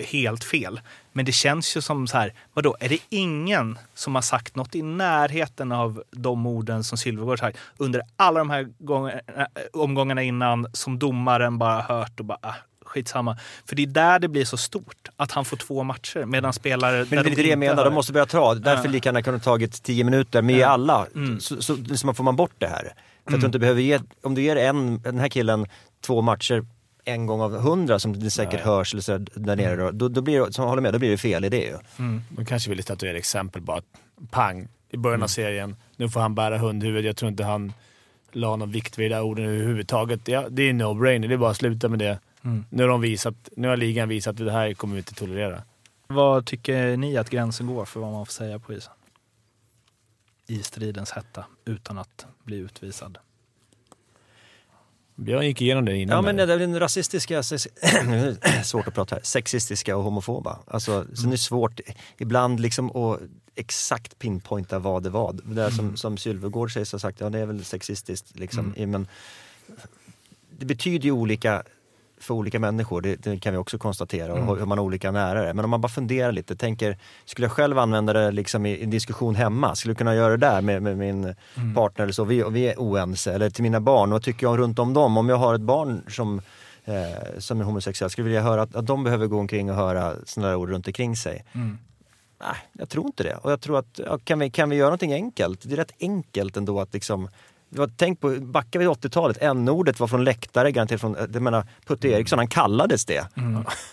helt 0.03 0.43
fel. 0.43 0.81
Men 1.13 1.25
det 1.25 1.31
känns 1.31 1.77
ju 1.77 1.81
som 1.81 2.07
så 2.07 2.17
här, 2.17 2.33
vadå, 2.53 2.77
är 2.79 2.89
det 2.89 2.99
ingen 3.09 3.79
som 3.93 4.15
har 4.15 4.21
sagt 4.21 4.55
något 4.55 4.75
i 4.75 4.81
närheten 4.81 5.71
av 5.71 6.03
de 6.11 6.47
orden 6.47 6.83
som 6.83 6.97
Sylvegård 6.97 7.39
sagt 7.39 7.57
under 7.77 8.01
alla 8.15 8.39
de 8.39 8.49
här 8.49 8.67
gånger, 8.79 9.21
eh, 9.37 9.45
omgångarna 9.73 10.23
innan 10.23 10.67
som 10.73 10.99
domaren 10.99 11.57
bara 11.57 11.81
hört 11.81 12.19
och 12.19 12.25
bara, 12.25 12.39
äh, 12.43 12.55
skitsamma. 12.87 13.37
För 13.65 13.75
det 13.75 13.83
är 13.83 13.87
där 13.87 14.19
det 14.19 14.27
blir 14.27 14.45
så 14.45 14.57
stort, 14.57 15.09
att 15.15 15.31
han 15.31 15.45
får 15.45 15.57
två 15.57 15.83
matcher 15.83 16.25
medan 16.25 16.53
spelare... 16.53 16.97
Men 16.97 17.09
det 17.09 17.15
är 17.17 17.23
lite 17.23 17.41
det 17.41 17.49
jag 17.49 17.59
menar, 17.59 17.85
de 17.85 17.93
måste 17.93 18.13
börja 18.13 18.25
ta. 18.25 18.53
Därför 18.53 18.89
lika 18.89 19.09
gärna 19.09 19.21
kunde 19.21 19.39
tagit 19.39 19.83
10 19.83 20.03
minuter 20.03 20.41
med 20.41 20.63
alla. 20.63 21.07
Så, 21.39 21.61
så, 21.61 21.77
så 21.95 22.05
man 22.05 22.15
får 22.15 22.23
man 22.23 22.35
bort 22.35 22.55
det 22.57 22.67
här. 22.67 22.93
För 23.27 23.33
att 23.33 23.39
du 23.39 23.45
inte 23.45 23.59
behöver 23.59 23.81
ge, 23.81 23.99
om 24.21 24.35
du 24.35 24.41
ger 24.41 24.55
en, 24.55 25.01
den 25.01 25.19
här 25.19 25.29
killen 25.29 25.65
två 26.01 26.21
matcher 26.21 26.65
en 27.05 27.25
gång 27.25 27.41
av 27.41 27.57
hundra 27.59 27.99
som 27.99 28.19
det 28.19 28.31
säkert 28.31 28.61
hörs 28.61 28.93
eller 28.93 29.01
så 29.01 29.17
där 29.17 29.55
nere 29.55 29.75
då, 29.75 29.91
då, 29.91 30.07
då 30.09 30.21
blir 30.21 30.45
det, 30.45 30.53
som 30.53 30.65
håller 30.65 30.81
med, 30.81 30.93
då 30.93 30.99
blir 30.99 31.09
det 31.09 31.17
fel 31.17 31.45
i 31.45 31.49
det 31.49 31.57
ju. 31.57 31.77
De 32.29 32.45
kanske 32.45 32.69
ville 32.69 32.83
statuera 32.83 33.17
exempel 33.17 33.61
bara. 33.61 33.77
att 33.77 33.85
Pang. 34.31 34.67
i 34.89 34.97
början 34.97 35.23
av 35.23 35.27
serien. 35.27 35.75
Nu 35.95 36.09
får 36.09 36.19
han 36.19 36.35
bära 36.35 36.57
hundhuvud. 36.57 37.05
Jag 37.05 37.17
tror 37.17 37.29
inte 37.29 37.43
han 37.43 37.73
la 38.31 38.55
någon 38.55 38.71
vikt 38.71 38.97
vid 38.97 39.11
de 39.11 39.15
där 39.15 39.21
orden 39.21 39.45
överhuvudtaget. 39.45 40.27
Ja, 40.27 40.45
det 40.49 40.63
är 40.63 40.73
no-brainer. 40.73 41.27
Det 41.27 41.33
är 41.33 41.37
bara 41.37 41.51
att 41.51 41.57
sluta 41.57 41.89
med 41.89 41.99
det. 41.99 42.19
Mm. 42.47 42.65
Nu, 42.69 42.83
har 42.83 42.89
de 42.89 43.01
visat, 43.01 43.49
nu 43.55 43.67
har 43.67 43.77
ligan 43.77 44.09
visat 44.09 44.31
att 44.31 44.45
det 44.45 44.51
här 44.51 44.73
kommer 44.73 44.93
vi 44.93 44.99
inte 44.99 45.13
tolerera. 45.13 45.63
Vad 46.07 46.45
tycker 46.45 46.97
ni 46.97 47.17
att 47.17 47.29
gränsen 47.29 47.67
går 47.67 47.85
för 47.85 47.99
vad 47.99 48.11
man 48.11 48.25
får 48.25 48.33
säga 48.33 48.59
på 48.59 48.73
isen? 48.73 48.93
I 50.47 50.63
stridens 50.63 51.11
hetta, 51.11 51.45
utan 51.65 51.97
att 51.97 52.25
bli 52.43 52.57
utvisad. 52.57 53.17
Björn 55.15 55.45
gick 55.45 55.61
igenom 55.61 55.85
det 55.85 55.97
innan. 55.97 56.15
Ja 56.15 56.21
men 56.21 56.35
det 56.35 56.43
är 56.53 56.59
den 56.59 56.79
rasistiska, 56.79 57.43
svårt 58.63 58.87
att 58.87 58.93
prata 58.93 59.15
här, 59.15 59.23
sexistiska 59.23 59.97
och 59.97 60.03
homofoba. 60.03 60.59
Alltså, 60.67 61.05
sen 61.15 61.27
är 61.27 61.31
det 61.31 61.37
svårt 61.37 61.79
ibland 62.17 62.59
liksom 62.59 62.95
att 62.95 63.19
exakt 63.55 64.19
pinpointa 64.19 64.79
vad 64.79 65.03
det 65.03 65.09
var. 65.09 65.33
Det 65.33 65.53
där 65.53 65.69
som, 65.69 65.97
som 65.97 66.17
Sylvegård 66.17 66.73
säger 66.73 66.85
så 66.85 66.99
sagt, 66.99 67.19
ja 67.19 67.29
det 67.29 67.39
är 67.39 67.45
väl 67.45 67.65
sexistiskt 67.65 68.39
liksom. 68.39 68.73
Men 68.77 69.07
det 70.49 70.65
betyder 70.65 71.05
ju 71.05 71.11
olika 71.11 71.63
för 72.19 72.33
olika 72.33 72.59
människor, 72.59 73.01
det, 73.01 73.15
det 73.15 73.39
kan 73.39 73.53
vi 73.53 73.57
också 73.57 73.77
konstatera, 73.77 74.33
och 74.33 74.57
hur 74.57 74.65
man 74.65 74.77
har 74.77 74.85
olika 74.85 75.11
nära 75.11 75.43
det. 75.43 75.53
Men 75.53 75.65
om 75.65 75.71
man 75.71 75.81
bara 75.81 75.87
funderar 75.87 76.31
lite, 76.31 76.55
tänker, 76.55 76.97
skulle 77.25 77.45
jag 77.45 77.51
själv 77.51 77.79
använda 77.79 78.13
det 78.13 78.31
liksom 78.31 78.65
i 78.65 78.83
en 78.83 78.89
diskussion 78.89 79.35
hemma? 79.35 79.75
Skulle 79.75 79.91
jag 79.91 79.97
kunna 79.97 80.15
göra 80.15 80.37
det 80.37 80.45
där 80.45 80.61
med, 80.61 80.81
med 80.81 80.97
min 80.97 81.35
partner 81.75 82.03
eller 82.03 82.13
så, 82.13 82.23
vi, 82.23 82.43
vi 82.49 82.67
är 82.67 82.75
oense, 82.77 83.33
eller 83.33 83.49
till 83.49 83.63
mina 83.63 83.79
barn, 83.79 84.11
vad 84.11 84.23
tycker 84.23 84.47
jag 84.47 84.59
runt 84.59 84.79
om 84.79 84.93
dem? 84.93 85.17
Om 85.17 85.29
jag 85.29 85.37
har 85.37 85.55
ett 85.55 85.61
barn 85.61 86.03
som, 86.07 86.41
eh, 86.85 87.39
som 87.39 87.61
är 87.61 87.65
homosexuell, 87.65 88.09
skulle 88.09 88.23
jag 88.23 88.29
vilja 88.29 88.41
höra 88.41 88.61
att, 88.61 88.75
att 88.75 88.87
de 88.87 89.03
behöver 89.03 89.27
gå 89.27 89.39
omkring 89.39 89.69
och 89.69 89.75
höra 89.75 90.13
sådana 90.25 90.49
där 90.49 90.57
ord 90.57 90.69
runt 90.69 90.87
omkring 90.87 91.15
sig. 91.15 91.45
Nej, 92.39 92.55
jag 92.73 92.89
tror 92.89 93.05
inte 93.05 93.23
det. 93.23 93.35
Och 93.35 93.51
jag 93.51 93.61
tror 93.61 93.79
att, 93.79 93.99
ja, 94.05 94.19
kan, 94.23 94.39
vi, 94.39 94.49
kan 94.49 94.69
vi 94.69 94.75
göra 94.75 94.87
någonting 94.87 95.13
enkelt? 95.13 95.61
Det 95.63 95.73
är 95.73 95.77
rätt 95.77 95.91
enkelt 95.99 96.57
ändå 96.57 96.81
att 96.81 96.93
liksom 96.93 97.29
tänk 97.97 98.21
på, 98.21 98.29
backar 98.29 98.79
vi 98.79 98.87
80-talet, 98.87 99.37
n-ordet 99.41 99.99
var 99.99 100.07
från 100.07 100.23
läktare, 100.23 100.71
garanterat 100.71 101.01
från, 101.01 101.15
jag 101.33 101.41
menar 101.41 101.65
Putte 101.85 102.07
Eriksson, 102.07 102.39
han 102.39 102.47
kallades 102.47 103.05
det. 103.05 103.27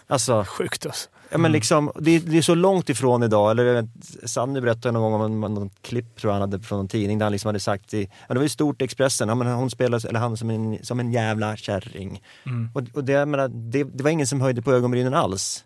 Alltså, 0.06 0.44
Sjukt 0.44 0.86
alltså. 0.86 1.08
ja, 1.30 1.38
men 1.38 1.52
liksom, 1.52 1.92
det, 2.00 2.18
det 2.18 2.38
är 2.38 2.42
så 2.42 2.54
långt 2.54 2.88
ifrån 2.88 3.22
idag, 3.22 3.50
eller 3.50 3.74
vet, 3.74 3.86
Sanny 4.30 4.60
berättade 4.60 4.92
någon 4.92 5.12
gång 5.12 5.20
om 5.20 5.44
en, 5.44 5.54
någon 5.54 5.70
klipp 5.70 6.16
tror 6.16 6.32
jag 6.32 6.40
han 6.40 6.50
hade 6.50 6.64
från 6.64 6.78
någon 6.78 6.88
tidning 6.88 7.18
där 7.18 7.26
han 7.26 7.32
liksom 7.32 7.48
hade 7.48 7.60
sagt 7.60 7.94
i, 7.94 8.02
ja, 8.02 8.34
det 8.34 8.34
var 8.34 8.42
ju 8.42 8.48
stort 8.48 8.82
i 8.82 8.84
Expressen, 8.84 9.28
ja, 9.28 9.34
men 9.34 9.46
hon 9.46 9.70
spelade, 9.70 10.08
eller 10.08 10.20
han 10.20 10.36
som 10.36 10.50
en, 10.50 10.78
som 10.82 11.00
en 11.00 11.12
jävla 11.12 11.56
kärring. 11.56 12.22
Och, 12.74 12.82
och 12.94 13.04
det, 13.04 13.12
jag 13.12 13.28
menar, 13.28 13.48
det, 13.48 13.84
det 13.84 14.04
var 14.04 14.10
ingen 14.10 14.26
som 14.26 14.40
höjde 14.40 14.62
på 14.62 14.72
ögonbrynen 14.72 15.14
alls. 15.14 15.64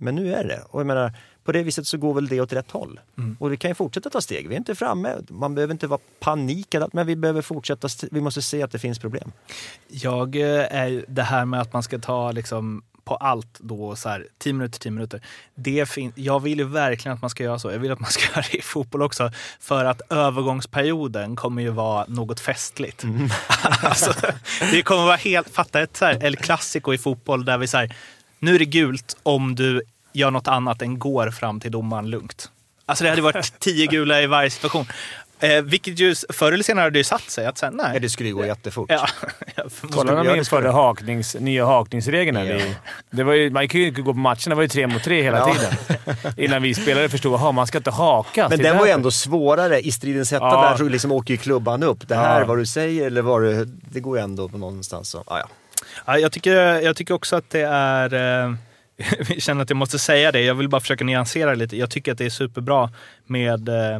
Men 0.00 0.14
nu 0.14 0.34
är 0.34 0.44
det. 0.44 0.62
Och 0.68 0.80
jag 0.80 0.86
menar, 0.86 1.12
på 1.48 1.52
det 1.52 1.62
viset 1.62 1.86
så 1.86 1.98
går 1.98 2.14
väl 2.14 2.28
det 2.28 2.40
åt 2.40 2.52
rätt 2.52 2.70
håll. 2.70 3.00
Och 3.38 3.52
vi 3.52 3.56
kan 3.56 3.70
ju 3.70 3.74
fortsätta 3.74 4.10
ta 4.10 4.20
steg. 4.20 4.48
Vi 4.48 4.54
är 4.54 4.58
inte 4.58 4.74
framme. 4.74 5.16
Man 5.28 5.54
behöver 5.54 5.72
inte 5.74 5.86
vara 5.86 6.00
panikad, 6.20 6.90
men 6.92 7.06
vi 7.06 7.16
behöver 7.16 7.42
fortsätta. 7.42 7.88
Vi 8.10 8.20
måste 8.20 8.42
se 8.42 8.62
att 8.62 8.70
det 8.72 8.78
finns 8.78 8.98
problem. 8.98 9.32
Jag 9.88 10.36
eh, 10.36 10.76
är 10.76 11.04
det 11.08 11.22
här 11.22 11.44
med 11.44 11.60
att 11.60 11.72
man 11.72 11.82
ska 11.82 11.98
ta 11.98 12.32
liksom 12.32 12.82
på 13.04 13.16
allt 13.16 13.58
då 13.60 13.96
så 13.96 14.08
här 14.08 14.26
10 14.38 14.52
minuter, 14.52 14.78
10 14.78 14.92
minuter. 14.92 15.20
Det 15.54 15.86
fin- 15.88 16.12
jag 16.14 16.40
vill 16.40 16.58
ju 16.58 16.64
verkligen 16.64 17.14
att 17.14 17.20
man 17.22 17.30
ska 17.30 17.44
göra 17.44 17.58
så. 17.58 17.70
Jag 17.70 17.78
vill 17.78 17.92
att 17.92 18.00
man 18.00 18.10
ska 18.10 18.30
göra 18.34 18.44
det 18.52 18.58
i 18.58 18.62
fotboll 18.62 19.02
också. 19.02 19.30
För 19.60 19.84
att 19.84 20.00
övergångsperioden 20.12 21.36
kommer 21.36 21.62
ju 21.62 21.70
vara 21.70 22.04
något 22.08 22.40
festligt. 22.40 23.04
alltså, 23.82 24.14
det 24.70 24.82
kommer 24.82 25.04
vara 25.04 25.16
helt, 25.16 25.48
fatta 25.48 25.80
ett 25.80 25.96
så 25.96 26.04
här 26.04 26.24
El 26.24 26.36
Clasico 26.36 26.94
i 26.94 26.98
fotboll 26.98 27.44
där 27.44 27.58
vi 27.58 27.66
så 27.66 27.76
här, 27.76 27.94
nu 28.38 28.54
är 28.54 28.58
det 28.58 28.64
gult 28.64 29.16
om 29.22 29.54
du 29.54 29.82
gör 30.12 30.30
något 30.30 30.48
annat 30.48 30.82
än 30.82 30.98
går 30.98 31.30
fram 31.30 31.60
till 31.60 31.70
domaren 31.70 32.10
lugnt. 32.10 32.50
Alltså 32.86 33.04
det 33.04 33.10
hade 33.10 33.22
varit 33.22 33.52
tio 33.60 33.86
gula 33.86 34.22
i 34.22 34.26
varje 34.26 34.50
situation. 34.50 34.86
Eh, 35.40 35.62
vilket 35.62 35.98
ju 36.00 36.14
förr 36.32 36.52
eller 36.52 36.64
senare 36.64 36.82
hade 36.82 36.98
ju 36.98 37.04
satt 37.04 37.30
sig 37.30 37.46
att 37.46 37.58
sen, 37.58 37.74
nej. 37.74 37.90
Ja, 37.94 38.00
det 38.00 38.08
skulle 38.08 38.28
ju 38.28 38.34
gå 38.34 38.46
jättefort. 38.46 38.90
Ja, 38.90 39.08
Kolla 39.90 40.14
när 40.14 40.24
de 40.24 40.38
införde 40.38 40.70
haknings, 40.70 41.34
nya 41.40 41.64
hakningsreglerna. 41.66 42.44
Ja. 42.44 42.60
Det, 43.10 43.22
var 43.22 43.32
ju, 43.32 43.50
man 43.50 43.68
kunde 43.68 43.82
ju 43.82 43.88
inte 43.88 44.02
gå 44.02 44.12
på 44.12 44.18
matcherna, 44.18 44.38
det 44.48 44.54
var 44.54 44.62
ju 44.62 44.68
tre 44.68 44.86
mot 44.86 45.02
tre 45.02 45.22
hela 45.22 45.38
Ja. 45.38 45.54
tiden. 45.54 46.34
Innan 46.36 46.62
vi 46.62 46.74
spelare 46.74 47.08
förstod 47.08 47.34
att 47.34 47.54
man 47.54 47.66
ska 47.66 47.78
inte 47.78 47.90
hakas. 47.90 48.50
Men 48.50 48.58
den 48.62 48.78
var 48.78 48.86
ju 48.86 48.92
ändå 48.92 49.10
svårare 49.10 49.80
i 49.80 49.92
stridens 49.92 50.30
hetta. 50.32 50.44
Ja. 50.44 50.70
Där 50.70 50.76
så 50.76 50.84
liksom 50.84 51.12
åker 51.12 51.34
ju 51.34 51.38
klubban 51.38 51.82
upp. 51.82 52.08
Det 52.08 52.14
här, 52.16 52.40
Ja. 52.40 52.46
vad 52.46 52.58
du 52.58 52.66
säger 52.66 53.06
eller 53.06 53.22
vad 53.22 53.42
du... 53.42 53.64
Det 53.64 54.00
går 54.00 54.18
ju 54.18 54.24
ändå 54.24 54.48
på 54.48 54.58
någonstans. 54.58 55.08
Så, 55.10 55.24
ah, 55.26 55.38
ja. 55.38 55.48
Ja, 56.06 56.18
jag, 56.18 56.32
tycker, 56.32 56.54
jag 56.80 56.96
tycker 56.96 57.14
också 57.14 57.36
att 57.36 57.50
det 57.50 57.60
är... 57.62 58.14
Eh, 58.44 58.54
jag 59.28 59.42
känner 59.42 59.62
att 59.62 59.70
jag 59.70 59.76
måste 59.76 59.98
säga 59.98 60.32
det. 60.32 60.40
Jag 60.40 60.54
vill 60.54 60.68
bara 60.68 60.80
försöka 60.80 61.04
nyansera 61.04 61.54
lite. 61.54 61.76
Jag 61.76 61.90
tycker 61.90 62.12
att 62.12 62.18
det 62.18 62.24
är 62.24 62.30
superbra 62.30 62.90
med, 63.26 63.68
eh, 63.68 63.96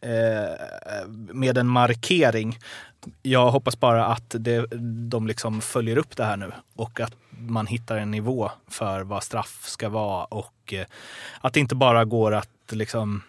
eh, 0.00 1.08
med 1.08 1.58
en 1.58 1.68
markering. 1.68 2.58
Jag 3.22 3.50
hoppas 3.50 3.80
bara 3.80 4.06
att 4.06 4.34
det, 4.38 4.66
de 5.10 5.26
liksom 5.26 5.60
följer 5.60 5.96
upp 5.96 6.16
det 6.16 6.24
här 6.24 6.36
nu 6.36 6.52
och 6.76 7.00
att 7.00 7.12
man 7.30 7.66
hittar 7.66 7.96
en 7.96 8.10
nivå 8.10 8.50
för 8.68 9.00
vad 9.00 9.22
straff 9.22 9.64
ska 9.64 9.88
vara 9.88 10.24
och 10.24 10.72
eh, 10.72 10.86
att 11.40 11.54
det 11.54 11.60
inte 11.60 11.74
bara 11.74 12.04
går 12.04 12.34
att 12.34 12.48
liksom... 12.70 13.22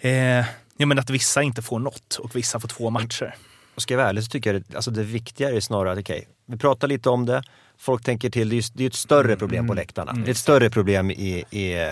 Eh, 0.00 0.44
ja, 0.76 0.86
men 0.86 0.98
att 0.98 1.10
vissa 1.10 1.42
inte 1.42 1.62
får 1.62 1.78
något 1.78 2.14
och 2.14 2.36
vissa 2.36 2.60
får 2.60 2.68
två 2.68 2.90
matcher. 2.90 3.34
Och 3.74 3.82
ska 3.82 3.94
jag 3.94 3.98
vara 3.98 4.08
ärlig 4.08 4.24
så 4.24 4.30
tycker 4.30 4.54
jag 4.54 4.62
att 4.62 4.74
alltså 4.74 4.90
det 4.90 5.02
viktiga 5.02 5.50
är 5.50 5.60
snarare 5.60 5.92
att 5.92 5.98
okej, 5.98 6.28
vi 6.46 6.58
pratar 6.58 6.88
lite 6.88 7.10
om 7.10 7.26
det. 7.26 7.42
Folk 7.82 8.04
tänker 8.04 8.30
till, 8.30 8.48
det 8.48 8.54
är, 8.54 8.56
ju- 8.56 8.70
det 8.74 8.82
är 8.84 8.86
ett 8.86 8.94
större 8.94 9.36
problem 9.36 9.66
på 9.66 9.74
läktarna. 9.74 10.12
Det 10.12 10.26
är 10.26 10.30
ett 10.30 10.36
större 10.36 10.70
problem 10.70 11.10
i, 11.10 11.44
i, 11.50 11.90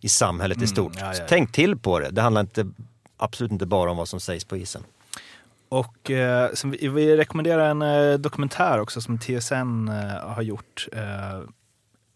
i 0.00 0.08
samhället 0.08 0.62
i 0.62 0.66
stort. 0.66 0.92
ja, 0.96 1.06
ja, 1.06 1.14
ja. 1.18 1.26
tänk 1.28 1.52
till 1.52 1.76
på 1.76 1.98
det. 1.98 2.10
Det 2.10 2.22
handlar 2.22 2.40
inte, 2.40 2.66
absolut 3.16 3.52
inte 3.52 3.66
bara 3.66 3.90
om 3.90 3.96
vad 3.96 4.08
som 4.08 4.20
sägs 4.20 4.44
på 4.44 4.56
isen. 4.56 4.82
Och 5.68 6.10
eh, 6.10 6.50
vi, 6.64 6.88
vi 6.88 7.16
rekommenderar 7.16 7.70
en 7.70 7.82
eh, 7.82 8.18
dokumentär 8.18 8.80
också 8.80 9.00
som 9.00 9.18
TSN 9.18 9.88
eh, 9.88 10.28
har 10.28 10.42
gjort. 10.42 10.88
Eh, 10.92 11.40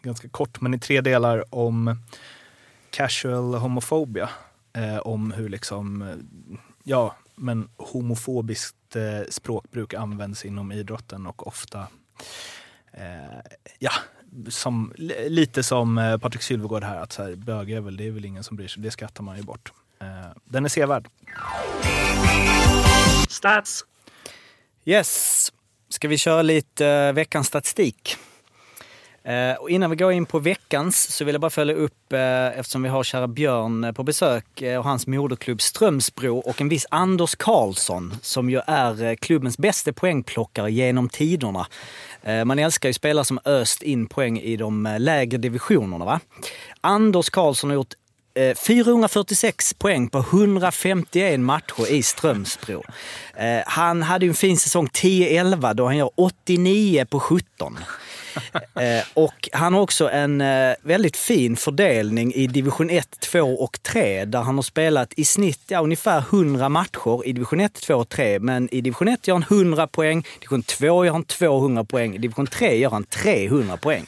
ganska 0.03 0.29
kort, 0.29 0.61
men 0.61 0.75
i 0.75 0.79
tre 0.79 1.01
delar 1.01 1.55
om 1.55 1.97
casual 2.91 3.55
homofobia. 3.55 4.29
Eh, 4.73 4.99
om 4.99 5.33
hur 5.33 5.49
liksom, 5.49 6.03
eh, 6.03 6.09
ja, 6.85 7.17
men 7.35 7.69
homofobiskt 7.77 8.77
språkbruk 9.29 9.95
används 9.95 10.45
inom 10.45 10.73
idrotten 10.73 11.27
och 11.27 11.47
ofta, 11.47 11.87
ja, 13.79 13.91
som, 14.49 14.93
li- 14.97 15.29
lite 15.29 15.63
som 15.63 15.99
eh, 15.99 16.19
Patrik 16.19 16.43
Sylvegård 16.43 16.85
här, 16.85 16.97
att 16.97 17.13
så 17.13 17.23
här, 17.23 17.35
bög 17.35 17.71
är 17.71 17.81
väl, 17.81 17.97
det 17.97 18.07
är 18.07 18.11
väl 18.11 18.25
ingen 18.25 18.45
som 18.45 18.57
bryr 18.57 18.69
sig, 18.69 18.83
det 18.83 18.91
skrattar 18.91 19.23
man 19.25 19.37
ju 19.37 19.43
bort. 19.43 19.73
Eh, 20.01 20.07
den 20.45 20.65
är 20.65 20.69
sevärd. 20.69 21.09
Stats! 23.29 23.85
Yes. 24.85 25.53
Ska 25.89 26.09
vi 26.09 26.19
köra 26.19 26.43
lite 26.43 26.87
eh, 26.87 27.13
veckans 27.13 27.47
statistik? 27.47 28.17
Eh, 29.25 29.55
och 29.61 29.71
innan 29.71 29.91
vi 29.91 29.97
går 29.97 30.13
in 30.13 30.27
på 30.27 30.39
veckans 30.39 31.17
så 31.17 31.25
vill 31.25 31.35
jag 31.35 31.41
bara 31.41 31.51
följa 31.51 31.75
upp, 31.75 32.13
eh, 32.13 32.59
eftersom 32.59 32.83
vi 32.83 32.89
har 32.89 33.05
kära 33.05 33.29
Björn 33.29 33.85
eh, 33.85 33.93
på 33.93 34.03
besök 34.03 34.63
eh, 34.63 34.79
och 34.79 34.85
hans 34.85 35.07
moderklubb 35.07 35.61
Strömsbro 35.61 36.39
och 36.39 36.61
en 36.61 36.69
viss 36.69 36.87
Anders 36.91 37.37
Karlsson 37.37 38.15
som 38.23 38.51
ju 38.51 38.61
är 38.67 39.05
eh, 39.05 39.15
klubbens 39.15 39.59
bästa 39.59 39.93
poängplockare 39.93 40.73
genom 40.73 41.09
tiderna. 41.09 41.67
Eh, 42.23 42.45
man 42.45 42.59
älskar 42.59 42.89
ju 42.89 42.93
spelare 42.93 43.25
som 43.25 43.41
öst 43.45 43.83
in 43.83 44.07
poäng 44.07 44.39
i 44.39 44.57
de 44.57 44.87
eh, 44.87 45.01
lägre 45.01 45.39
divisionerna. 45.39 46.05
Va? 46.05 46.21
Anders 46.81 47.31
Karlsson 47.31 47.71
har 47.71 47.75
gjort 47.75 47.95
eh, 48.35 48.57
446 48.57 49.75
poäng 49.75 50.09
på 50.09 50.19
151 50.19 51.41
matcher 51.41 51.93
i 51.93 52.03
Strömsbro. 52.03 52.85
Eh, 53.35 53.63
han 53.67 54.03
hade 54.03 54.25
ju 54.25 54.29
en 54.29 54.35
fin 54.35 54.57
säsong 54.57 54.87
10-11 54.87 55.75
då 55.75 55.87
han 55.87 55.97
gör 55.97 56.11
89 56.15 57.07
på 57.11 57.21
17. 57.21 57.79
Eh, 58.75 59.05
Och 59.15 59.49
han 59.53 59.75
har 59.75 59.81
också 59.81 60.11
en 60.11 60.41
eh, 60.41 60.75
väldigt 60.83 61.17
fin 61.17 61.57
fördelning 61.57 62.33
i 62.35 62.47
division 62.47 62.91
1, 62.91 63.21
2 63.21 63.41
och 63.41 63.83
3 63.83 64.25
där 64.25 64.41
han 64.41 64.55
har 64.55 64.63
spelat 64.63 65.13
i 65.17 65.25
snitt 65.25 65.61
ja, 65.69 65.81
ungefär 65.81 66.19
100 66.19 66.69
matcher 66.69 67.27
i 67.27 67.33
division 67.33 67.61
1, 67.61 67.75
2 67.75 67.95
och 67.95 68.09
3. 68.09 68.39
Men 68.39 68.69
i 68.75 68.81
division 68.81 69.09
1 69.09 69.29
gör 69.29 69.35
han 69.35 69.43
100 69.59 69.87
poäng, 69.87 70.19
i 70.19 70.39
division 70.41 70.63
2 70.63 71.05
gör 71.05 71.13
han 71.13 71.25
200 71.25 71.85
poäng, 71.85 72.15
i 72.15 72.19
division 72.19 72.47
3 72.47 72.77
gör 72.79 72.91
han 72.91 73.05
300 73.05 73.77
poäng. 73.77 74.07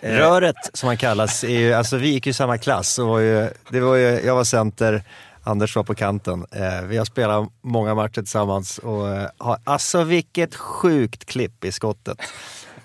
Eh, 0.00 0.12
Röret 0.12 0.56
som 0.72 0.86
han 0.86 0.96
kallas, 0.96 1.44
är 1.44 1.48
ju, 1.48 1.72
alltså 1.72 1.96
vi 1.96 2.08
gick 2.08 2.26
ju 2.26 2.30
i 2.30 2.34
samma 2.34 2.58
klass. 2.58 2.98
Och 2.98 3.06
var 3.08 3.18
ju, 3.18 3.50
det 3.70 3.80
var 3.80 3.96
ju, 3.96 4.20
jag 4.20 4.34
var 4.34 4.44
center, 4.44 5.02
Anders 5.42 5.76
var 5.76 5.82
på 5.82 5.94
kanten. 5.94 6.46
Eh, 6.52 6.82
vi 6.86 6.96
har 6.96 7.04
spelat 7.04 7.48
många 7.62 7.94
matcher 7.94 8.12
tillsammans 8.12 8.78
och 8.78 9.08
eh, 9.08 9.28
har, 9.38 9.58
alltså 9.64 10.02
vilket 10.04 10.54
sjukt 10.54 11.24
klipp 11.24 11.64
i 11.64 11.72
skottet. 11.72 12.18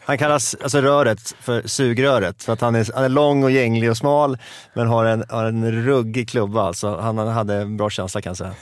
Han 0.05 0.17
kallas 0.17 0.55
alltså 0.63 0.81
röret 0.81 1.35
för 1.39 1.67
sugröret 1.67 2.43
för 2.43 2.53
att 2.53 2.61
han 2.61 2.75
är, 2.75 2.89
han 2.93 3.03
är 3.03 3.09
lång 3.09 3.43
och 3.43 3.51
gänglig 3.51 3.89
och 3.89 3.97
smal 3.97 4.37
men 4.73 4.87
har 4.87 5.05
en, 5.05 5.23
har 5.29 5.45
en 5.45 5.71
ruggig 5.71 6.29
klubba. 6.29 6.61
Alltså, 6.61 6.95
han 6.97 7.17
hade 7.17 7.55
en 7.55 7.77
bra 7.77 7.89
känsla 7.89 8.21
kan 8.21 8.29
jag 8.29 8.37
säga. 8.37 8.53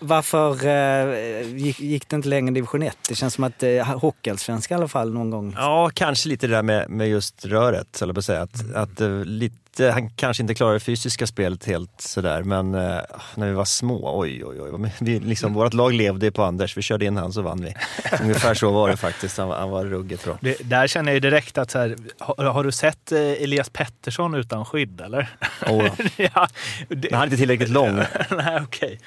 Varför 0.00 0.66
eh, 0.66 1.56
gick, 1.56 1.80
gick 1.80 2.08
det 2.08 2.16
inte 2.16 2.28
längre 2.28 2.50
i 2.50 2.54
division 2.54 2.82
1? 2.82 2.96
Det 3.08 3.14
känns 3.14 3.34
som 3.34 3.44
att 3.44 3.62
eh, 3.62 3.98
Hockeyallsvenskan 3.98 4.76
i 4.76 4.78
alla 4.78 4.88
fall 4.88 5.12
någon 5.12 5.30
gång. 5.30 5.54
Ja, 5.56 5.90
kanske 5.94 6.28
lite 6.28 6.46
det 6.46 6.54
där 6.54 6.62
med, 6.62 6.90
med 6.90 7.08
just 7.08 7.44
röret, 7.44 8.02
eller 8.02 8.14
på 8.14 8.18
att 8.18 8.24
säga. 8.24 8.42
Att, 8.42 8.74
att 8.74 9.00
eh, 9.00 9.24
lite, 9.24 9.90
han 9.90 10.10
kanske 10.10 10.42
inte 10.42 10.54
klarar 10.54 10.72
det 10.72 10.80
fysiska 10.80 11.26
spelet 11.26 11.64
helt 11.64 12.00
sådär, 12.00 12.42
men 12.42 12.74
eh, 12.74 12.98
när 13.34 13.46
vi 13.46 13.52
var 13.52 13.64
små, 13.64 14.20
oj 14.20 14.44
oj 14.44 14.60
oj. 14.60 14.90
Vi, 15.00 15.20
liksom, 15.20 15.54
vårt 15.54 15.74
lag 15.74 15.92
levde 15.92 16.30
på 16.30 16.42
Anders, 16.44 16.76
vi 16.76 16.82
körde 16.82 17.04
in 17.04 17.16
han 17.16 17.32
så 17.32 17.42
vann 17.42 17.60
vi. 17.64 17.74
Ungefär 18.22 18.54
så 18.54 18.70
var 18.70 18.88
det 18.88 18.96
faktiskt, 18.96 19.38
han, 19.38 19.50
han 19.50 19.70
var 19.70 19.84
ruggigt 19.84 20.24
bra. 20.24 20.38
Det, 20.40 20.56
där 20.64 20.86
känner 20.86 21.12
jag 21.12 21.14
ju 21.14 21.20
direkt 21.20 21.58
att 21.58 21.70
så 21.70 21.78
här, 21.78 21.96
har, 22.18 22.44
har 22.44 22.64
du 22.64 22.72
sett 22.72 23.12
eh, 23.12 23.20
Elias 23.20 23.70
Pettersson 23.70 24.34
utan 24.34 24.64
skydd 24.64 25.00
eller? 25.00 25.28
Och, 25.60 25.82
ja, 26.16 26.48
det, 26.88 27.10
men 27.10 27.14
han 27.14 27.20
är 27.20 27.24
inte 27.24 27.36
tillräckligt 27.36 27.70
lång. 27.70 27.96
nej, 28.30 28.60
okej. 28.62 29.00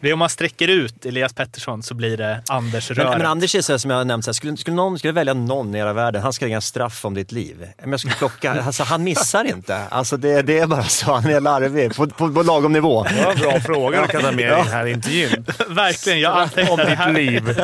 Det 0.00 0.08
är 0.08 0.12
om 0.12 0.18
man 0.18 0.28
sträcker 0.28 0.68
ut 0.68 1.06
Elias 1.06 1.32
Pettersson 1.32 1.82
så 1.82 1.94
blir 1.94 2.16
det 2.16 2.42
Anders 2.48 2.90
Men, 2.90 2.96
Röret. 2.96 3.18
men 3.18 3.26
Anders 3.26 3.54
är 3.54 3.60
så 3.60 3.72
här, 3.72 3.78
som 3.78 3.90
jag 3.90 3.98
har 3.98 4.04
nämnt, 4.04 4.24
så 4.24 4.28
här, 4.28 4.32
skulle, 4.32 4.56
skulle, 4.56 4.76
någon, 4.76 4.98
skulle 4.98 5.12
välja 5.12 5.34
någon 5.34 5.74
i 5.74 5.78
hela 5.78 5.92
världen, 5.92 6.22
han 6.22 6.32
ska 6.32 6.46
inga 6.46 6.60
straff 6.60 7.04
om 7.04 7.14
ditt 7.14 7.32
liv. 7.32 7.66
Men 7.80 7.90
jag 7.90 8.00
skulle 8.00 8.14
plocka, 8.14 8.62
alltså, 8.66 8.82
han 8.82 9.04
missar 9.04 9.44
inte. 9.44 9.76
Alltså, 9.90 10.16
det, 10.16 10.42
det 10.42 10.58
är 10.58 10.66
bara 10.66 10.84
så, 10.84 11.12
han 11.14 11.30
är 11.30 11.40
larvig 11.40 11.94
på, 11.94 12.06
på, 12.06 12.32
på 12.32 12.42
lagom 12.42 12.72
nivå. 12.72 13.04
Det 13.04 13.24
var 13.24 13.32
en 13.32 13.38
bra 13.38 13.60
fråga 13.60 14.02
du 14.02 14.08
kan 14.08 14.22
ta 14.22 14.32
med 14.32 14.44
i 14.44 14.48
den 14.48 14.68
här 14.68 14.86
intervjun. 14.86 15.44
Verkligen, 15.68 16.20
jag 16.20 16.38
antecknar 16.38 16.72
Om 16.72 17.14
ditt 17.14 17.14
liv. 17.14 17.60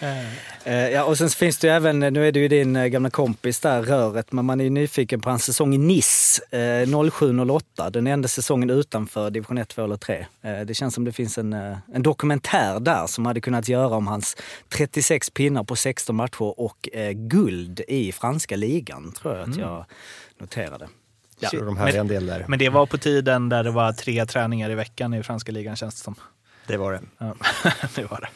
Eh, 0.70 0.88
ja, 0.88 1.04
och 1.04 1.18
sen 1.18 1.28
finns 1.28 1.58
det 1.58 1.66
ju 1.66 1.72
även, 1.72 1.98
nu 1.98 2.28
är 2.28 2.32
det 2.32 2.40
ju 2.40 2.48
din 2.48 2.76
eh, 2.76 2.86
gamla 2.86 3.10
kompis 3.10 3.60
där, 3.60 3.82
Röret, 3.82 4.32
men 4.32 4.44
man 4.44 4.60
är 4.60 4.64
ju 4.64 4.70
nyfiken 4.70 5.20
på 5.20 5.30
hans 5.30 5.44
säsong 5.44 5.74
i 5.74 6.02
eh, 6.50 6.56
07-08. 6.56 7.90
Den 7.90 8.06
enda 8.06 8.28
säsongen 8.28 8.70
utanför 8.70 9.30
division 9.30 9.58
1, 9.58 9.68
2 9.68 9.84
eller 9.84 9.96
3. 9.96 10.26
Eh, 10.42 10.60
det 10.60 10.74
känns 10.74 10.94
som 10.94 11.04
det 11.04 11.12
finns 11.12 11.38
en, 11.38 11.52
eh, 11.52 11.78
en 11.94 12.02
dokumentär 12.02 12.80
där 12.80 13.06
som 13.06 13.26
hade 13.26 13.40
kunnat 13.40 13.68
göra 13.68 13.96
om 13.96 14.06
hans 14.06 14.36
36 14.68 15.30
pinnar 15.30 15.64
på 15.64 15.76
16 15.76 16.16
matcher 16.16 16.60
och 16.60 16.88
eh, 16.92 17.12
guld 17.12 17.80
i 17.88 18.12
franska 18.12 18.56
ligan, 18.56 19.12
tror 19.12 19.36
jag 19.36 19.50
att 19.50 19.56
jag 19.56 19.84
noterade. 20.38 20.88
Ja, 21.40 21.50
de 21.52 21.76
här 21.76 21.88
är 21.88 21.98
en 21.98 22.08
del 22.08 22.26
där. 22.26 22.44
Men 22.48 22.58
det 22.58 22.68
var 22.68 22.86
på 22.86 22.98
tiden 22.98 23.48
där 23.48 23.64
det 23.64 23.70
var 23.70 23.92
tre 23.92 24.26
träningar 24.26 24.70
i 24.70 24.74
veckan 24.74 25.14
i 25.14 25.22
franska 25.22 25.52
ligan 25.52 25.76
känns 25.76 25.94
det 25.94 26.00
som. 26.00 26.14
Det 26.66 26.76
var 26.76 26.92
det. 26.92 27.00
Ja, 27.18 27.34
det 27.94 28.10
var 28.10 28.20
det. 28.20 28.28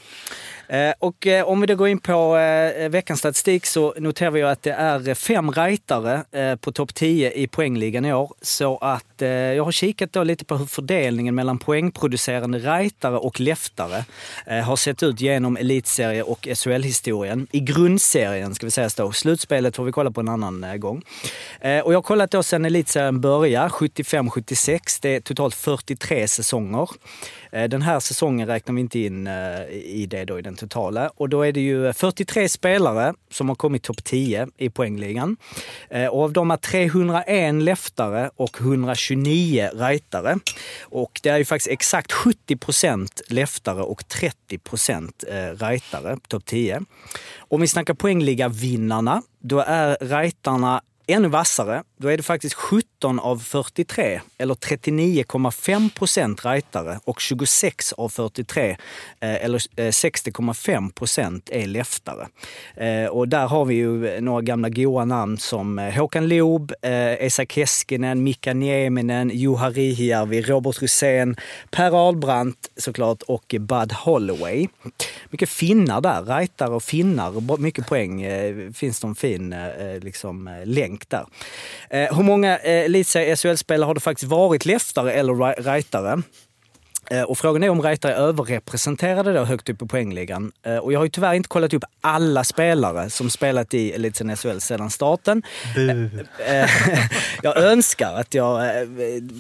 Eh, 0.69 0.93
och 0.99 1.27
eh, 1.27 1.49
om 1.49 1.61
vi 1.61 1.67
då 1.67 1.75
går 1.75 1.89
in 1.89 1.99
på 1.99 2.37
eh, 2.37 2.89
veckans 2.89 3.21
statistik 3.21 3.67
så 3.67 3.95
noterar 3.99 4.31
vi 4.31 4.43
att 4.43 4.63
det 4.63 4.71
är 4.73 5.15
fem 5.15 5.51
rightare 5.51 6.25
på 6.61 6.73
topp 6.73 6.95
10 6.95 7.31
i 7.33 7.47
poängligan 7.47 8.05
i 8.05 8.15
år. 8.15 8.33
Så 8.43 8.79
att 8.79 9.05
jag 9.19 9.65
har 9.65 9.73
kikat 9.73 10.13
då 10.13 10.25
lite 10.25 10.45
på 10.45 10.57
hur 10.57 10.67
fördelningen 10.67 11.35
mellan 11.35 11.59
poängproducerande 11.59 12.59
rightare 12.59 13.17
och 13.17 13.41
leftare 13.41 14.05
har 14.65 14.77
sett 14.77 15.03
ut 15.03 15.21
genom 15.21 15.57
elitserie 15.57 16.23
och 16.23 16.49
SHL-historien. 16.55 17.47
I 17.51 17.61
grundserien 17.61 18.55
ska 18.55 18.67
vi 18.67 18.71
säga 18.71 18.91
så. 18.91 19.13
Slutspelet 19.13 19.77
får 19.77 19.85
vi 19.85 19.93
kolla 19.93 20.11
på 20.11 20.21
en 20.21 20.29
annan 20.29 20.81
gång. 20.81 21.03
Och 21.85 21.93
jag 21.93 21.97
har 21.97 22.03
kollat 22.03 22.31
då 22.31 22.43
sedan 22.43 22.65
elitserien 22.65 23.21
började, 23.21 23.69
75-76. 23.69 24.99
Det 25.03 25.17
är 25.17 25.21
totalt 25.21 25.55
43 25.55 26.29
säsonger. 26.29 26.89
Eh, 27.55 27.69
den 27.69 27.83
här 27.83 28.01
säsongen 28.01 28.49
räknar 28.49 28.75
vi 28.75 28.81
inte 28.81 28.99
in 28.99 29.27
eh, 29.27 29.69
i 29.71 30.07
det 30.11 30.25
då, 30.25 30.39
i 30.39 30.43
den 30.43 30.57
totala. 30.57 31.09
Och 31.17 31.29
då 31.29 31.43
är 31.43 31.53
det 31.53 31.61
ju 31.61 31.87
eh, 31.87 31.93
43 31.93 32.49
spelare 32.49 33.15
som 33.31 33.49
har 33.49 33.57
kommit 33.57 33.83
topp 33.83 34.05
10 34.05 34.49
i 34.57 34.71
poängligan. 34.71 35.37
Och 36.11 36.23
av 36.23 36.33
dem 36.33 36.51
är 36.51 36.57
301 36.57 37.55
leftare 37.55 38.31
och 38.37 38.61
129 38.61 39.71
rightare. 39.75 40.39
Och 40.83 41.21
det 41.23 41.29
är 41.29 41.39
ju 41.39 41.45
faktiskt 41.45 41.71
exakt 41.71 42.13
70 42.13 42.57
procent 42.57 43.21
leftare 43.29 43.83
och 43.83 44.09
30 44.09 44.59
procent 44.59 45.25
rightare 45.59 46.17
på 46.17 46.29
topp 46.29 46.45
10. 46.45 46.81
Om 47.39 47.61
vi 47.61 47.69
snackar 47.69 47.95
poängliga-vinnarna, 47.95 49.23
då 49.41 49.61
är 49.61 49.97
rightarna 50.01 50.83
ännu 51.07 51.29
vassare. 51.29 51.83
Då 51.97 52.09
är 52.09 52.17
det 52.17 52.23
faktiskt 52.23 52.55
70 52.55 52.89
17 53.05 53.19
av 53.19 53.39
43, 53.39 54.21
eller 54.39 54.55
39,5 54.55 55.91
procent 55.95 56.45
rightare 56.45 57.01
och 57.05 57.21
26 57.21 57.93
av 57.93 58.09
43, 58.09 58.71
eh, 58.71 58.77
eller 59.21 59.63
eh, 59.77 59.89
60,5 59.89 60.93
procent 60.93 61.51
är 61.53 61.67
leftare. 61.67 62.27
Eh, 62.77 63.07
och 63.07 63.29
där 63.29 63.47
har 63.47 63.65
vi 63.65 63.75
ju 63.75 64.21
några 64.21 64.41
gamla 64.41 64.69
goa 64.69 65.05
namn 65.05 65.39
som 65.39 65.79
Håkan 65.79 66.29
Loob, 66.29 66.73
Esa 66.83 67.45
Keskinen, 67.47 68.23
Mika 68.23 68.55
Nieminen, 68.55 69.31
Juha 69.35 69.71
Rihijärvi, 69.71 70.43
Robert 70.43 70.83
Rosén, 70.83 71.37
Per 71.71 72.09
Ahlbrandt 72.09 72.71
såklart 72.77 73.23
och 73.23 73.55
Bud 73.61 73.93
Holloway. 73.93 74.69
Mycket 75.31 75.49
finnar 75.49 76.01
där, 76.01 76.23
rightare 76.23 76.75
och 76.75 76.83
finnar, 76.83 77.59
mycket 77.59 77.87
poäng. 77.87 78.27
Finns 78.75 79.01
det 79.01 79.07
en 79.07 79.15
fin 79.15 79.55
liksom, 80.01 80.63
länk 80.65 81.09
där. 81.09 81.27
Hur 81.91 82.23
många 82.23 82.59
elitserie 82.95 83.37
SHL-spelare 83.37 83.91
har 83.91 83.99
det 83.99 84.05
faktiskt 84.05 84.31
varit 84.31 84.67
leftare 84.67 85.13
eller 85.13 85.63
rightare? 85.63 86.23
Eh, 87.11 87.23
Och 87.23 87.39
frågan 87.39 87.63
är 87.63 87.69
om 87.69 87.83
rightare 87.83 88.13
är 88.13 88.17
överrepresenterade 88.17 89.33
då 89.33 89.45
högt 89.45 89.69
upp 89.69 89.83
i 89.83 89.87
poängligan. 89.87 90.53
Eh, 90.67 90.77
Och 90.77 90.93
jag 90.93 90.99
har 91.01 91.05
ju 91.05 91.11
tyvärr 91.11 91.35
inte 91.35 91.49
kollat 91.49 91.75
upp 91.75 91.85
alla 92.01 92.45
spelare 92.45 93.11
som 93.11 93.31
spelat 93.31 93.75
i 93.75 93.91
elitserien 93.93 94.37
SHL 94.37 94.59
sedan 94.59 94.91
starten. 94.91 95.43
Eh, 96.47 96.71
jag 97.43 97.57
önskar 97.57 98.15
att 98.15 98.35
jag... 98.35 98.65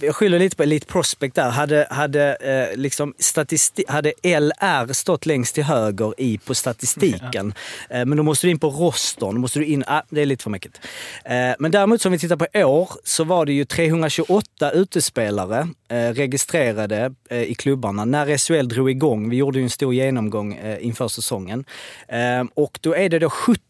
Jag 0.03 0.15
skyller 0.17 0.39
lite 0.39 0.57
på 0.57 0.62
Elite 0.62 0.87
Prospect 0.87 1.35
där. 1.35 1.51
Hade, 1.51 1.87
hade, 1.91 2.37
liksom 2.77 3.15
statisti- 3.19 3.85
hade 3.91 4.12
LR 4.23 4.93
stått 4.93 5.27
längst 5.27 5.55
till 5.55 5.65
höger 5.65 6.15
i 6.21 6.39
på 6.39 6.55
statistiken. 6.55 7.55
Eh, 7.91 8.05
Men 8.05 8.17
då 8.17 8.23
måste 8.23 8.47
du 8.47 8.51
in 8.51 8.59
på 8.59 8.69
rostern. 8.71 9.41
Måste 9.41 9.59
du 9.59 9.65
in, 9.67 9.85
ah, 9.87 10.03
det 10.11 10.21
är 10.21 10.27
lite 10.27 10.43
för 10.43 10.51
mycket. 10.51 10.73
Men 11.59 11.71
däremot 11.71 12.03
som 12.03 12.12
vi 12.12 12.19
tittar 12.19 12.37
på 12.37 12.47
i 12.53 12.65
år 12.65 12.91
så 13.05 13.25
var 13.25 13.47
det 13.47 13.53
ju 13.53 13.65
328 13.65 14.71
utespelare 14.71 15.69
registrerade 16.15 17.15
eh, 17.31 17.51
i 17.55 17.57
klubbarna 17.57 18.05
när 18.05 18.39
SHL 18.39 18.69
drog 18.69 18.91
igång. 18.91 19.31
Vi 19.31 19.37
gjorde 19.37 19.59
ju 19.59 19.65
en 19.65 19.71
stor 19.71 19.95
genomgång 19.95 20.55
eh, 20.55 20.87
inför 20.87 21.09
säsongen. 21.09 21.65
Ehm, 22.09 22.49
och 22.55 22.79
då 22.83 22.95
är 22.95 23.09
det 23.09 23.19
då 23.19 23.31
70 23.31 23.61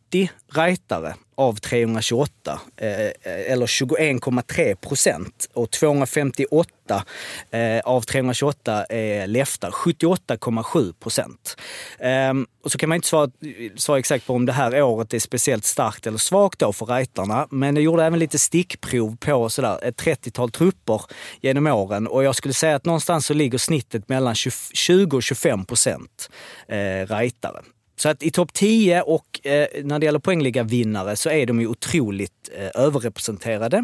rightare 0.55 1.15
av 1.37 1.55
328, 1.57 2.61
eh, 2.77 3.11
eller 3.53 3.67
21,3 3.67 4.75
procent. 4.75 5.49
Och 5.53 5.71
258 5.71 7.05
eh, 7.51 7.81
av 7.81 8.01
328 8.01 8.85
är 8.89 9.21
eh, 9.21 9.29
leftar, 9.29 9.71
78,7 9.71 10.93
procent. 10.93 11.57
Ehm, 11.99 12.47
och 12.65 12.73
så 12.73 12.79
kan 12.79 12.89
man 12.89 12.97
inte 12.97 13.09
svara, 13.09 13.31
svara 13.77 13.99
exakt 13.99 14.27
på 14.27 14.35
om 14.35 14.47
det 14.47 14.53
här 14.53 14.83
året 14.83 15.15
är 15.15 15.19
speciellt 15.19 15.65
starkt 15.65 16.07
eller 16.07 16.19
svagt 16.19 16.59
då 16.59 16.73
för 16.73 16.87
rightarna. 16.87 17.47
Men 17.51 17.77
jag 17.77 17.85
gjorde 17.85 18.05
även 18.05 18.19
lite 18.19 18.39
stickprov 18.39 19.17
på 19.17 19.49
sådär, 19.49 19.79
ett 19.83 20.03
30-tal 20.03 20.51
trupper 20.51 21.03
genom 21.41 21.67
åren. 21.67 22.07
Och 22.07 22.25
jag 22.25 22.35
skulle 22.35 22.55
säga 22.55 22.77
att 22.77 22.85
någonstans 22.85 23.27
så 23.27 23.35
ligger 23.35 23.59
snittet 23.59 24.09
mellan 24.09 24.35
20 24.35 25.17
och 25.17 25.23
25 25.23 25.65
procent 25.65 26.31
eh, 26.69 27.07
rightare. 27.07 27.63
Så 27.97 28.09
att 28.09 28.23
i 28.23 28.31
topp 28.31 28.53
10 28.53 29.03
och 29.03 29.47
eh, 29.47 29.67
när 29.85 29.99
det 29.99 30.07
gäller 30.07 30.19
poängliga 30.19 30.63
vinnare 30.63 31.17
så 31.17 31.31
är 31.31 31.47
de 31.47 31.61
ju 31.61 31.67
otroligt 31.67 32.51
eh, 32.59 32.83
överrepresenterade. 32.83 33.77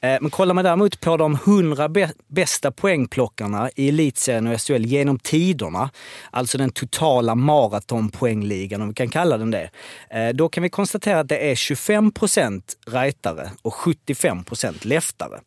Eh, 0.00 0.18
men 0.20 0.30
kollar 0.30 0.54
man 0.54 0.64
däremot 0.64 1.00
på 1.00 1.16
de 1.16 1.34
100 1.34 1.90
bästa 2.28 2.70
poängplockarna 2.70 3.70
i 3.76 3.88
elitserien 3.88 4.46
och 4.46 4.60
SHL 4.60 4.84
genom 4.84 5.18
tiderna, 5.18 5.90
alltså 6.30 6.58
den 6.58 6.70
totala 6.70 7.34
maratonpoängligan 7.34 8.82
om 8.82 8.88
vi 8.88 8.94
kan 8.94 9.08
kalla 9.08 9.38
den 9.38 9.50
det, 9.50 9.70
eh, 10.10 10.28
då 10.28 10.48
kan 10.48 10.62
vi 10.62 10.68
konstatera 10.68 11.20
att 11.20 11.28
det 11.28 11.50
är 11.50 11.54
25 11.54 12.12
procent 12.12 12.76
rightare 12.86 13.50
och 13.62 13.74
75 13.74 14.44
procent 14.44 14.84
leftare. 14.84 15.40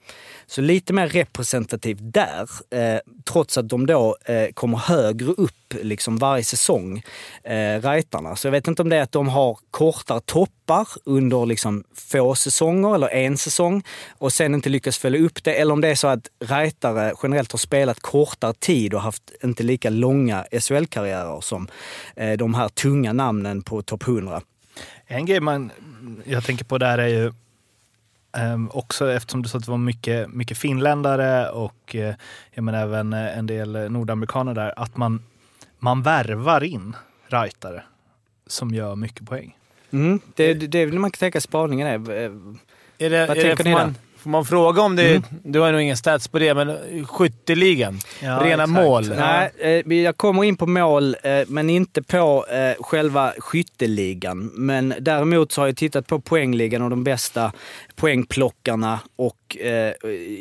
Så 0.48 0.62
lite 0.62 0.94
mer 0.94 1.08
representativt 1.08 2.00
där, 2.02 2.50
eh, 2.70 3.00
trots 3.26 3.58
att 3.58 3.70
de 3.70 3.86
då 3.86 4.18
eh, 4.26 4.48
kommer 4.54 4.78
högre 4.78 5.32
upp 5.32 5.67
liksom 5.74 6.18
varje 6.18 6.44
säsong, 6.44 7.04
eh, 7.44 7.82
rightarna. 7.82 8.36
Så 8.36 8.48
jag 8.48 8.52
vet 8.52 8.68
inte 8.68 8.82
om 8.82 8.90
det 8.90 8.96
är 8.96 9.02
att 9.02 9.12
de 9.12 9.28
har 9.28 9.58
kortare 9.72 10.20
toppar 10.20 10.88
under 11.04 11.46
liksom 11.46 11.84
få 11.94 12.36
säsonger 12.36 12.96
eller 12.96 13.10
en 13.10 13.38
säsong 13.38 13.84
och 14.18 14.34
sen 14.34 14.54
inte 14.54 14.70
lyckas 14.70 14.98
följa 14.98 15.22
upp 15.22 15.44
det. 15.44 15.54
Eller 15.54 15.74
om 15.74 15.82
det 15.82 15.88
är 15.88 15.96
så 15.96 16.08
att 16.08 16.28
rightare 16.40 17.14
generellt 17.24 17.52
har 17.52 17.60
spelat 17.60 18.00
kortare 18.00 18.54
tid 18.54 18.94
och 18.94 19.02
haft 19.02 19.32
inte 19.44 19.64
lika 19.64 19.90
långa 19.90 20.46
SHL-karriärer 20.52 21.42
som 21.42 21.68
eh, 22.16 22.38
de 22.38 22.54
här 22.54 22.70
tunga 22.70 23.14
namnen 23.14 23.62
på 23.62 23.82
topp 23.82 24.08
100. 24.08 24.42
En 25.08 25.26
grej 25.26 25.40
man, 25.40 25.72
jag 26.24 26.44
tänker 26.44 26.66
på 26.66 26.78
där 26.78 26.98
är 26.98 27.08
ju 27.08 27.34
ehm, 28.38 28.70
också 28.74 29.12
eftersom 29.12 29.42
du 29.42 29.50
sa 29.50 29.58
att 29.58 29.66
det 29.66 29.72
var 29.72 29.78
mycket, 29.78 30.34
mycket 30.34 30.58
finländare 30.58 31.50
och 31.50 31.96
eh, 31.96 32.16
jag 32.52 32.64
menar 32.64 32.84
även 32.84 33.14
eh, 33.14 33.38
en 33.38 33.48
del 33.48 33.76
eh, 33.76 33.90
nordamerikaner 33.90 34.54
där, 34.54 34.74
att 34.80 34.98
man, 34.98 35.24
man 35.80 36.02
värvar 36.02 36.64
in 36.64 36.96
rightare 37.28 37.84
som 38.48 38.74
gör 38.74 38.96
mycket 38.96 39.26
poäng. 39.26 39.58
Mm, 39.92 40.20
det, 40.36 40.54
det, 40.54 40.68
det 40.68 40.86
vill 40.86 41.00
man 41.00 41.12
kan 41.12 41.18
tänka 41.20 41.42
spaningen 41.42 41.88
är. 41.88 41.94
eh, 41.94 42.32
Är 42.98 43.10
det, 43.10 43.28
Vad 43.28 43.38
är 43.38 43.44
det, 43.44 43.56
tänker 43.56 43.56
får, 43.56 43.64
ni 43.64 43.72
man, 43.76 43.96
Får 44.18 44.30
man 44.30 44.46
fråga 44.46 44.82
om 44.82 44.96
det... 44.96 45.22
Du 45.44 45.60
har 45.60 45.72
nog 45.72 45.82
ingen 45.82 45.98
stats 45.98 46.28
på 46.28 46.40
det, 46.40 46.54
men 46.54 46.78
skytteligan. 47.06 48.00
Ja, 48.22 48.40
rena 48.44 48.64
exakt. 48.64 48.70
mål. 48.70 49.10
Nej, 49.10 49.52
eh, 49.58 49.94
jag 49.94 50.18
kommer 50.18 50.44
in 50.44 50.58
på 50.58 50.68
mål, 50.68 51.16
eh, 51.24 51.40
men 51.48 51.70
inte 51.70 52.02
på 52.04 52.46
själva 52.80 53.34
skytteligan. 53.38 54.52
Men 54.54 54.94
däremot 55.00 55.52
så 55.52 55.62
har 55.62 55.68
jag 55.68 55.78
tittat 55.78 56.08
på 56.08 56.20
poängligan 56.20 56.82
och 56.82 56.90
de 56.90 57.04
bästa 57.04 57.52
poängplockarna 57.96 59.00
och, 59.16 59.47
eh, 59.56 59.92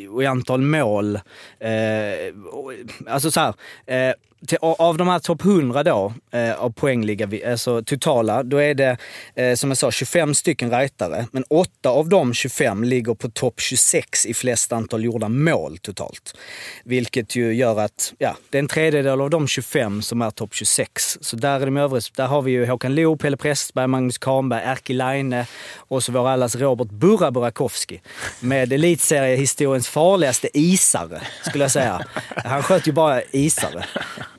och 0.09 0.23
i 0.23 0.25
antal 0.25 0.61
mål. 0.61 1.15
Eh, 1.59 2.51
och, 2.51 2.73
alltså 3.07 3.31
så 3.31 3.39
här, 3.39 3.53
eh, 3.85 4.13
till, 4.45 4.57
av 4.61 4.97
de 4.97 5.07
här 5.07 5.19
topp 5.19 5.45
100 5.45 5.83
då, 5.83 6.13
eh, 6.31 6.53
av 6.53 6.69
poängliga, 6.69 7.51
alltså 7.51 7.83
totala, 7.83 8.43
då 8.43 8.57
är 8.57 8.73
det 8.73 8.97
eh, 9.35 9.55
som 9.55 9.69
jag 9.69 9.77
sa 9.77 9.91
25 9.91 10.35
stycken 10.35 10.71
rightare. 10.71 11.25
Men 11.31 11.43
8 11.49 11.89
av 11.89 12.09
de 12.09 12.33
25 12.33 12.83
ligger 12.83 13.13
på 13.13 13.29
topp 13.29 13.59
26 13.59 14.25
i 14.25 14.33
flest 14.33 14.71
antal 14.71 15.03
gjorda 15.03 15.29
mål 15.29 15.77
totalt. 15.77 16.37
Vilket 16.83 17.35
ju 17.35 17.53
gör 17.53 17.79
att, 17.79 18.13
ja, 18.17 18.35
det 18.49 18.57
är 18.57 18.59
en 18.59 18.67
tredjedel 18.67 19.21
av 19.21 19.29
de 19.29 19.47
25 19.47 20.01
som 20.01 20.21
är 20.21 20.31
topp 20.31 20.53
26. 20.53 21.17
Så 21.21 21.35
där 21.35 21.59
är 21.59 21.65
de 21.65 21.77
övriga, 21.77 22.01
där 22.15 22.27
har 22.27 22.41
vi 22.41 22.51
ju 22.51 22.65
Håkan 22.65 22.95
Loob, 22.95 23.19
Pelle 23.21 23.37
Prästberg, 23.37 23.87
Magnus 23.87 24.17
Kahnberg, 24.17 24.63
Erkki 24.65 24.93
Laine 24.93 25.45
och 25.77 26.03
så 26.03 26.11
vår 26.11 26.29
allas 26.29 26.55
Robert 26.55 26.89
Burra 26.89 27.31
Burakovsky. 27.31 27.99
Med 28.39 28.69
elitseriehistoriens 28.97 29.87
farligaste 29.87 30.49
isare, 30.53 31.21
skulle 31.41 31.63
jag 31.63 31.71
säga. 31.71 32.01
Han 32.35 32.63
sköt 32.63 32.87
ju 32.87 32.91
bara 32.91 33.21
isare. 33.23 33.85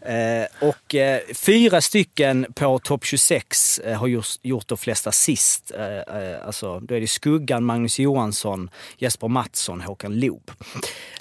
Eh, 0.02 0.68
och 0.68 0.94
eh, 0.94 1.20
fyra 1.34 1.80
stycken 1.80 2.46
på 2.54 2.78
topp 2.78 3.04
26 3.04 3.78
eh, 3.78 3.98
har 3.98 4.06
gjort, 4.06 4.26
gjort 4.42 4.68
de 4.68 4.78
flesta 4.78 5.12
sist. 5.12 5.72
Eh, 5.78 6.16
eh, 6.16 6.46
alltså, 6.46 6.80
då 6.80 6.94
är 6.94 7.00
det 7.00 7.06
Skuggan, 7.06 7.64
Magnus 7.64 7.98
Johansson, 7.98 8.70
Jesper 8.98 9.28
Mattsson, 9.28 9.80
Håkan 9.80 10.20
Loob. 10.20 10.50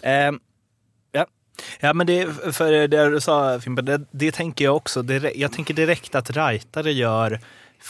Eh, 0.01 0.31
ja, 1.11 1.25
Ja, 1.79 1.93
men 1.93 2.07
det, 2.07 2.53
för 2.53 2.87
det 2.87 3.09
du 3.09 3.21
sa 3.21 3.59
Fimpen, 3.59 3.85
det, 3.85 4.01
det 4.11 4.31
tänker 4.31 4.65
jag 4.65 4.75
också. 4.75 5.01
Det, 5.01 5.31
jag 5.35 5.51
tänker 5.51 5.73
direkt 5.73 6.15
att 6.15 6.29
rightare 6.29 6.91
gör 6.91 7.39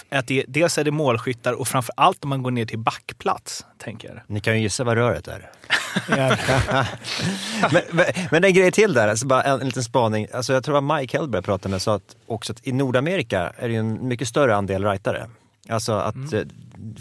att 0.09 0.27
det, 0.27 0.45
dels 0.47 0.77
är 0.77 0.83
det 0.83 0.91
målskyttar 0.91 1.53
och 1.53 1.67
framför 1.67 1.93
allt 1.97 2.23
om 2.23 2.29
man 2.29 2.43
går 2.43 2.51
ner 2.51 2.65
till 2.65 2.79
backplats, 2.79 3.65
tänker 3.77 4.07
jag. 4.07 4.17
Ni 4.27 4.39
kan 4.39 4.55
ju 4.55 4.61
gissa 4.61 4.83
vad 4.83 4.95
röret 4.95 5.27
är. 5.27 5.49
men, 7.71 7.83
men, 7.91 8.05
men 8.31 8.43
en 8.43 8.53
grej 8.53 8.71
till 8.71 8.93
där, 8.93 9.07
alltså 9.07 9.27
bara 9.27 9.43
en, 9.43 9.59
en 9.59 9.65
liten 9.65 9.83
spaning. 9.83 10.27
Alltså 10.33 10.53
jag 10.53 10.63
tror 10.63 10.77
att 10.77 10.99
Mike 10.99 11.17
Hellberg 11.17 11.41
pratade 11.41 11.71
med 11.71 11.81
sa 11.81 11.95
att 11.95 12.15
också 12.27 12.53
att 12.53 12.67
i 12.67 12.71
Nordamerika 12.71 13.53
är 13.57 13.69
det 13.69 13.75
en 13.75 14.07
mycket 14.07 14.27
större 14.27 14.55
andel 14.55 14.85
rightare. 14.85 15.27
Alltså 15.69 15.93
att 15.93 16.33
eh, 16.33 16.41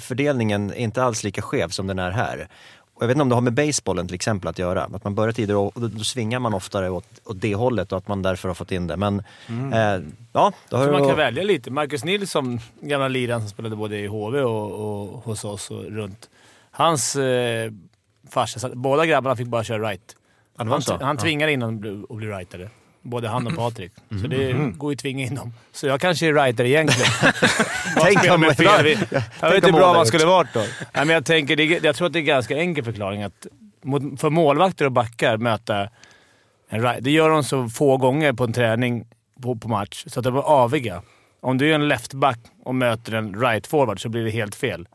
fördelningen 0.01 0.70
är 0.70 0.76
inte 0.76 1.03
alls 1.03 1.24
lika 1.24 1.43
skev 1.43 1.68
som 1.68 1.87
den 1.87 1.99
är 1.99 2.11
här. 2.11 2.49
Och 2.97 3.03
jag 3.03 3.07
vet 3.09 3.14
inte 3.14 3.22
om 3.22 3.28
det 3.28 3.34
har 3.34 3.42
med 3.42 3.53
basebollen 3.53 4.07
till 4.07 4.14
exempel 4.14 4.49
att 4.49 4.59
göra. 4.59 4.82
Att 4.84 5.05
man 5.05 5.14
börjar 5.14 5.32
tidigare 5.32 5.59
och 5.59 5.72
då, 5.80 5.88
då 5.88 6.05
svingar 6.05 6.38
man 6.38 6.55
oftare 6.55 6.90
åt, 6.90 7.05
åt 7.24 7.40
det 7.40 7.55
hållet 7.55 7.92
och 7.92 7.99
att 7.99 8.09
man 8.09 8.22
därför 8.22 8.49
har 8.49 8.55
fått 8.55 8.72
in 8.72 8.86
det. 8.86 8.97
Men 8.97 9.22
eh, 9.72 10.09
ja, 10.32 10.53
då 10.68 10.76
har 10.76 10.92
man 10.92 11.07
kan 11.09 11.16
välja 11.16 11.42
lite. 11.42 11.70
Marcus 11.70 12.05
Nilsson, 12.05 12.61
gamla 12.80 13.09
liraren 13.09 13.40
som 13.40 13.49
spelade 13.51 13.76
både 13.76 13.99
i 13.99 14.07
HV 14.07 14.40
och, 14.42 14.72
och 14.72 15.09
hos 15.24 15.44
oss 15.44 15.70
och 15.70 15.84
runt. 15.84 16.30
Hans 16.70 17.16
eh, 17.16 17.72
farsa, 18.30 18.70
båda 18.74 19.07
grabbarna 19.07 19.36
fick 19.36 19.47
bara 19.47 19.64
köra 19.64 19.90
right. 19.90 20.16
Han, 20.57 20.68
han 20.68 20.82
Ja. 21.01 21.14
tvingade 21.16 21.53
in 21.53 21.80
bli- 21.80 22.05
att 22.11 22.16
bli 22.16 22.26
rightare. 22.26 22.70
Både 23.11 23.29
han 23.29 23.47
och 23.47 23.57
Patrik. 23.57 23.93
Mm. 24.11 24.23
Så 24.23 24.29
det 24.29 24.53
går 24.79 24.91
ju 24.93 24.95
att 24.95 25.01
tvinga 25.01 25.25
in 25.27 25.35
dem. 25.35 25.53
Så 25.73 25.87
jag 25.87 26.01
kanske 26.01 26.27
är 26.27 26.35
righter 26.35 26.65
egentligen. 26.65 27.11
Tänk 28.03 28.31
om- 28.33 28.55
fel. 28.55 28.85
Vi- 28.85 28.99
Jag 29.41 29.49
vet 29.49 29.55
inte 29.57 29.67
hur 29.67 29.73
bra 29.73 29.93
man 29.95 30.07
skulle 30.07 30.25
varit 30.27 30.49
då. 30.55 30.61
Nej, 30.61 30.69
men 30.93 31.09
jag, 31.09 31.25
tänker, 31.25 31.57
det, 31.57 31.65
jag 31.85 31.97
tror 31.97 32.07
att 32.07 32.13
det 32.13 32.19
är 32.19 32.21
en 32.21 32.27
ganska 32.27 32.57
enkel 32.57 32.85
förklaring. 32.85 33.23
Att 33.23 33.47
mot, 33.83 34.21
för 34.21 34.31
målvakter 34.31 34.85
och 34.85 34.93
backar 34.93 35.37
möta 35.37 35.89
en 36.69 36.83
right, 36.83 37.05
det 37.05 37.11
gör 37.11 37.31
de 37.31 37.45
så 37.45 37.69
få 37.69 37.97
gånger 37.97 38.33
på 38.33 38.45
en 38.45 38.53
träning 38.53 39.07
på, 39.43 39.57
på 39.57 39.69
match, 39.69 40.05
så 40.07 40.21
att 40.21 40.25
de 40.25 40.37
är 40.37 40.43
aviga. 40.63 41.03
Om 41.41 41.59
du 41.59 41.70
är 41.70 41.74
en 41.74 41.89
leftback 41.89 42.39
och 42.64 42.74
möter 42.74 43.14
en 43.14 43.41
right 43.41 43.66
forward 43.66 44.03
så 44.03 44.09
blir 44.09 44.24
det 44.24 44.30
helt 44.30 44.55
fel. 44.55 44.89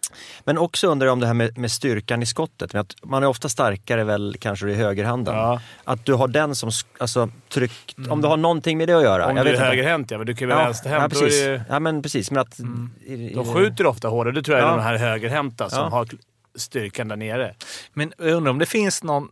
Men 0.43 0.57
också 0.57 0.87
undrar 0.87 1.07
jag 1.07 1.13
om 1.13 1.19
det 1.19 1.27
här 1.27 1.33
med, 1.33 1.57
med 1.57 1.71
styrkan 1.71 2.21
i 2.23 2.25
skottet. 2.25 2.75
Att 2.75 2.95
man 3.03 3.23
är 3.23 3.27
ofta 3.27 3.49
starkare 3.49 4.03
väl 4.03 4.35
kanske 4.39 4.69
i 4.69 4.73
högerhanden. 4.75 5.35
Ja. 5.35 5.61
Att 5.83 6.05
du 6.05 6.13
har 6.13 6.27
den 6.27 6.55
som 6.55 6.71
alltså, 6.99 7.29
tryck, 7.49 7.95
om 8.09 8.21
du 8.21 8.27
har 8.27 8.37
någonting 8.37 8.77
med 8.77 8.87
det 8.87 8.93
att 8.97 9.03
göra. 9.03 9.27
Om 9.27 9.37
jag 9.37 9.45
du 9.45 9.49
är 9.55 9.59
högerhänt 9.59 10.11
ja, 10.11 10.17
men 10.17 10.27
du 10.27 10.33
kan 10.35 10.47
ju 10.47 10.53
vara 10.53 10.59
Ja, 10.63 10.65
vänsterhänt. 10.65 10.99
ja, 10.99 11.05
är 11.05 11.09
precis. 11.25 11.43
det- 11.45 11.63
Ja, 11.69 11.79
men 11.79 12.01
precis. 12.01 12.31
Men 12.31 12.41
att, 12.41 12.59
i, 13.05 13.13
i, 13.13 13.33
De 13.33 13.53
skjuter 13.53 13.85
ofta 13.85 14.07
hårdare. 14.07 14.33
Det 14.33 14.43
tror 14.43 14.57
jag 14.57 14.65
är 14.67 14.71
Ja. 14.71 14.75
de 14.77 14.83
här 14.83 14.97
högerhänta 14.97 15.69
som 15.69 15.79
Ja. 15.79 15.89
har 15.89 16.07
styrkan 16.55 17.07
där 17.07 17.15
nere. 17.15 17.53
Men 17.93 18.13
jag 18.17 18.27
undrar 18.31 18.51
om 18.51 18.59
det 18.59 18.65
finns 18.65 19.03
någon, 19.03 19.27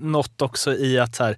något 0.00 0.42
också 0.42 0.74
i 0.74 0.98
att 0.98 1.14
så 1.16 1.24
här, 1.24 1.36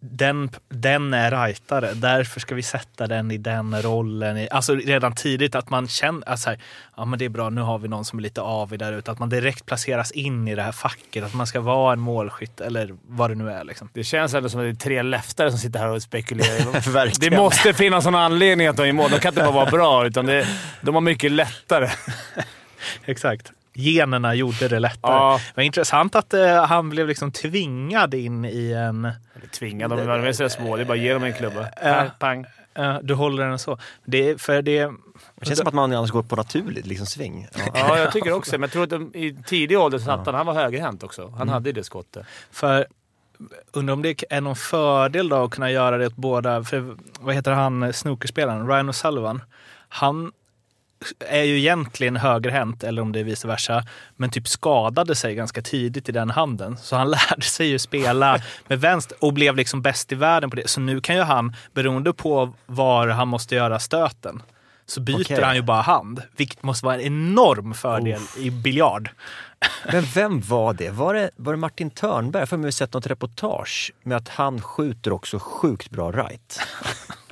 den, 0.00 0.50
den 0.68 1.14
är 1.14 1.30
rightare, 1.30 1.94
därför 1.94 2.40
ska 2.40 2.54
vi 2.54 2.62
sätta 2.62 3.06
den 3.06 3.30
i 3.30 3.38
den 3.38 3.82
rollen. 3.82 4.48
Alltså 4.50 4.74
redan 4.74 5.14
tidigt 5.14 5.54
att 5.54 5.70
man 5.70 5.88
känner 5.88 6.28
att 6.28 6.40
så 6.40 6.50
här, 6.50 6.58
ja, 6.96 7.04
men 7.04 7.18
det 7.18 7.24
är 7.24 7.28
bra, 7.28 7.50
nu 7.50 7.60
har 7.60 7.78
vi 7.78 7.88
någon 7.88 8.04
som 8.04 8.18
är 8.18 8.22
lite 8.22 8.40
avig 8.40 8.78
där 8.78 8.92
ute. 8.92 9.10
Att 9.10 9.18
man 9.18 9.28
direkt 9.28 9.66
placeras 9.66 10.10
in 10.10 10.48
i 10.48 10.54
det 10.54 10.62
här 10.62 10.72
facket, 10.72 11.24
att 11.24 11.34
man 11.34 11.46
ska 11.46 11.60
vara 11.60 11.92
en 11.92 12.00
målskytt 12.00 12.60
eller 12.60 12.94
vad 13.08 13.30
det 13.30 13.34
nu 13.34 13.50
är. 13.50 13.64
Liksom. 13.64 13.88
Det 13.92 14.04
känns 14.04 14.34
ändå 14.34 14.48
som 14.48 14.60
att 14.60 14.66
det 14.66 14.70
är 14.70 14.74
tre 14.74 15.02
leftare 15.02 15.50
som 15.50 15.58
sitter 15.58 15.78
här 15.78 15.88
och 15.88 16.02
spekulerar. 16.02 17.20
Det 17.20 17.36
måste 17.36 17.72
finnas 17.74 18.04
någon 18.04 18.14
anledning 18.14 18.66
att 18.66 18.76
de 18.76 18.82
är 18.82 18.86
i 18.86 18.92
mål. 18.92 19.10
De 19.10 19.18
kan 19.18 19.32
inte 19.32 19.42
bara 19.42 19.50
vara 19.50 19.70
bra, 19.70 20.06
utan 20.06 20.26
det, 20.26 20.46
de 20.80 20.94
har 20.94 21.02
mycket 21.02 21.32
lättare. 21.32 21.88
Exakt. 23.04 23.52
Generna 23.80 24.34
gjorde 24.34 24.68
det 24.68 24.78
lättare. 24.78 25.12
Ja. 25.12 25.40
Vad 25.54 25.64
intressant 25.64 26.14
att 26.14 26.34
eh, 26.34 26.64
han 26.64 26.90
blev 26.90 27.08
liksom 27.08 27.32
tvingad 27.32 28.14
in 28.14 28.44
i 28.44 28.72
en... 28.72 29.04
Eller 29.04 29.46
tvingade, 29.52 30.04
de 30.04 30.10
är 30.10 30.32
så 30.32 30.48
små. 30.48 30.76
Det 30.76 30.82
är 30.82 30.86
bara 30.86 30.96
ge 30.96 31.12
dem 31.12 31.24
en 31.24 31.32
klubba. 31.32 31.66
Här, 31.76 32.10
pang. 32.18 32.46
eh, 32.74 32.98
du 33.02 33.14
håller 33.14 33.48
den 33.48 33.58
så. 33.58 33.78
Det, 34.04 34.40
för 34.40 34.62
det, 34.62 34.90
Det 35.40 35.46
känns 35.46 35.58
som 35.58 35.68
att 35.68 35.74
man 35.74 35.92
annars 35.92 36.10
går 36.10 36.22
på 36.22 36.36
naturligt 36.36 36.86
liksom, 36.86 37.06
sving. 37.06 37.48
Ja. 37.54 37.60
Ja, 37.74 37.98
jag 37.98 38.12
tycker 38.12 38.32
också 38.32 38.52
Men 38.52 38.62
jag 38.62 38.70
tror 38.70 38.82
att 38.82 38.90
de, 38.90 39.14
i 39.14 39.36
tidig 39.46 39.78
ålder 39.78 39.98
så 39.98 40.04
satt 40.04 40.26
han, 40.26 40.34
han 40.34 40.46
var 40.46 40.54
högerhänt 40.54 41.02
också. 41.02 41.34
Han 41.38 41.48
hade 41.48 41.68
ju 41.68 41.72
det 41.72 41.84
skottet. 41.84 42.26
För 42.50 42.86
undrar 43.72 43.94
om 43.94 44.02
det 44.02 44.24
är 44.30 44.40
någon 44.40 44.56
fördel 44.56 45.28
då 45.28 45.44
att 45.44 45.50
kunna 45.50 45.70
göra 45.70 45.98
det 45.98 46.06
åt 46.06 46.16
båda. 46.16 46.64
För 46.64 46.96
vad 47.20 47.34
heter 47.34 47.52
han, 47.52 47.92
snookerspelaren? 47.92 48.68
Ryan 48.68 48.90
O'Sullivan. 48.90 49.40
Han 49.88 50.32
är 51.18 51.42
ju 51.42 51.58
egentligen 51.58 52.16
högerhänt, 52.16 52.84
eller 52.84 53.02
om 53.02 53.12
det 53.12 53.20
är 53.20 53.24
vice 53.24 53.48
versa, 53.48 53.84
men 54.16 54.30
typ 54.30 54.48
skadade 54.48 55.14
sig 55.14 55.34
ganska 55.34 55.62
tidigt 55.62 56.08
i 56.08 56.12
den 56.12 56.30
handen. 56.30 56.76
Så 56.76 56.96
han 56.96 57.10
lärde 57.30 57.42
sig 57.42 57.66
ju 57.66 57.78
spela 57.78 58.40
med 58.68 58.80
vänster 58.80 59.16
och 59.20 59.32
blev 59.32 59.56
liksom 59.56 59.82
bäst 59.82 60.12
i 60.12 60.14
världen 60.14 60.50
på 60.50 60.56
det. 60.56 60.68
Så 60.68 60.80
nu 60.80 61.00
kan 61.00 61.16
ju 61.16 61.22
han, 61.22 61.56
beroende 61.74 62.12
på 62.12 62.54
var 62.66 63.08
han 63.08 63.28
måste 63.28 63.54
göra 63.54 63.78
stöten, 63.78 64.42
så 64.90 65.00
byter 65.00 65.20
Okej. 65.20 65.42
han 65.42 65.56
ju 65.56 65.62
bara 65.62 65.80
hand. 65.80 66.22
Vilket 66.36 66.62
måste 66.62 66.86
vara 66.86 66.94
en 66.94 67.00
enorm 67.00 67.74
fördel 67.74 68.20
i 68.38 68.50
biljard. 68.50 69.10
Men 69.92 70.02
vem 70.02 70.40
var 70.40 70.74
det? 70.74 70.90
Var 70.90 71.14
det, 71.14 71.30
var 71.36 71.52
det 71.52 71.58
Martin 71.58 71.90
Törnberg? 71.90 72.40
Jag 72.40 72.58
har 72.58 72.62
för 72.62 72.70
sett 72.70 72.92
något 72.92 73.06
reportage 73.06 73.92
med 74.02 74.16
att 74.16 74.28
han 74.28 74.60
skjuter 74.62 75.12
också 75.12 75.38
sjukt 75.38 75.90
bra 75.90 76.12
right. 76.12 76.60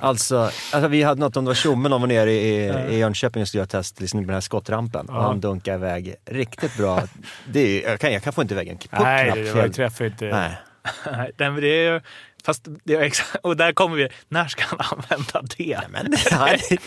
Alltså, 0.01 0.37
alltså 0.73 0.87
vi 0.87 1.03
hade 1.03 1.19
något 1.19 1.37
om 1.37 1.45
det 1.45 1.49
var 1.49 1.55
tjommen 1.55 1.93
om 1.93 2.01
var 2.01 2.07
nere 2.07 2.31
i, 2.31 2.69
i 2.89 2.97
Jönköping 2.97 3.41
och 3.41 3.47
skulle 3.47 3.59
göra 3.59 3.67
test 3.67 3.99
liksom, 3.99 4.19
med 4.19 4.27
den 4.27 4.33
här 4.33 4.41
skottrampen. 4.41 5.09
Och 5.09 5.23
han 5.23 5.39
dunkade 5.39 5.77
iväg 5.77 6.15
riktigt 6.25 6.77
bra. 6.77 7.01
Det 7.47 7.59
är, 7.59 7.89
jag, 7.89 7.99
kan, 7.99 8.13
jag 8.13 8.23
kan 8.23 8.33
få 8.33 8.41
inte 8.41 8.53
iväg 8.53 8.67
en 8.67 8.77
puck 8.77 8.89
Nej, 8.91 9.25
knappt. 9.25 9.45
det, 9.45 9.53
var 9.53 9.61
helt- 9.61 9.75
träffar 9.75 10.05
inte. 10.05 10.25
Nej. 10.25 10.57
Nej, 11.11 11.31
det 11.37 11.67
är 11.67 11.93
ju... 11.93 12.01
Fast 12.43 12.67
det 12.83 12.95
är 12.95 13.01
exakt, 13.01 13.35
och 13.43 13.57
där 13.57 13.71
kommer 13.71 13.95
vi, 13.95 14.07
när 14.29 14.47
ska 14.47 14.63
han 14.65 14.79
använda 14.89 15.41
det? 15.57 15.79
Men, 15.89 16.13
nej. 16.31 16.79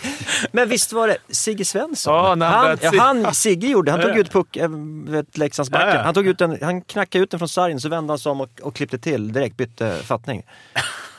men 0.53 0.69
visst 0.69 0.93
var 0.93 1.09
det 1.09 1.17
Sigge 1.29 1.65
Svensson? 1.65 2.15
Ja, 2.15 2.29
han 2.29 2.43
han, 2.43 2.79
ja, 2.83 2.93
han, 2.99 3.35
Sigge 3.35 3.67
gjorde, 3.67 3.91
han 3.91 4.01
tog 4.01 4.17
ut 4.17 4.33
puck, 4.33 4.57
äh, 4.57 4.71
vet, 5.05 5.39
Leksandsbacken. 5.39 6.05
Han, 6.05 6.15
tog 6.15 6.27
ut 6.27 6.39
den, 6.39 6.59
han 6.63 6.83
knackade 6.83 7.25
ut 7.25 7.31
den 7.31 7.41
från 7.41 7.49
sargen, 7.49 7.81
så 7.81 7.89
vände 7.89 8.13
han 8.13 8.19
sig 8.19 8.33
om 8.33 8.41
och, 8.41 8.61
och 8.63 8.75
klippte 8.75 8.99
till 8.99 9.33
direkt, 9.33 9.57
bytte 9.57 9.99
fattning. 10.05 10.43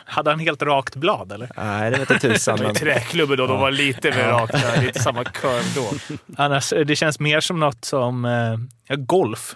Hade 0.06 0.30
han 0.30 0.40
helt 0.40 0.62
rakt 0.62 0.96
blad 0.96 1.32
eller? 1.32 1.50
Nej, 1.58 1.92
det 1.92 2.00
vet 2.00 2.10
jag 2.10 2.22
tusan. 2.22 2.58
Men... 2.62 2.68
ju 2.68 2.74
träklubben 2.74 3.38
då. 3.38 3.48
De 3.48 3.60
var 3.60 3.72
lite 3.72 4.12
mer 4.12 4.28
raka. 4.28 4.82
Lite 4.82 5.00
samma 5.00 5.24
curve 5.24 5.64
då. 5.76 6.16
Annars, 6.38 6.74
det 6.86 6.96
känns 6.96 7.20
mer 7.20 7.40
som 7.40 7.60
något 7.60 7.86
som 7.86 8.26
eh, 8.26 8.96
golf. 8.96 9.56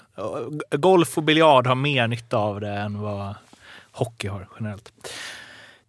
Golf 0.71 1.17
och 1.17 1.23
biljard 1.23 1.67
har 1.67 1.75
mer 1.75 2.07
nytta 2.07 2.37
av 2.37 2.61
det 2.61 2.69
än 2.69 3.01
vad 3.01 3.35
hockey 3.97 4.27
har 4.27 4.47
generellt. 4.59 4.93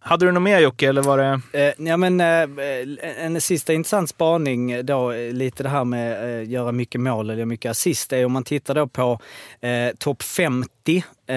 Hade 0.01 0.25
du 0.25 0.31
något 0.31 0.43
mer 0.43 0.59
Jocke, 0.59 0.89
eller 0.89 1.01
var 1.01 1.17
det... 1.17 1.41
Eh, 1.53 1.87
ja, 1.87 1.97
men, 1.97 2.21
eh, 2.21 3.25
en 3.25 3.41
sista 3.41 3.73
intressant 3.73 4.09
spaning 4.09 4.85
då, 4.85 5.11
lite 5.11 5.63
det 5.63 5.69
här 5.69 5.83
med 5.83 6.39
eh, 6.41 6.49
göra 6.49 6.71
mycket 6.71 7.01
mål 7.01 7.29
eller 7.29 7.45
mycket 7.45 7.71
assist, 7.71 8.13
är 8.13 8.25
om 8.25 8.31
man 8.31 8.43
tittar 8.43 8.75
då 8.75 8.87
på 8.87 9.19
eh, 9.61 9.95
topp 9.97 10.23
50 10.23 11.03
eh, 11.27 11.35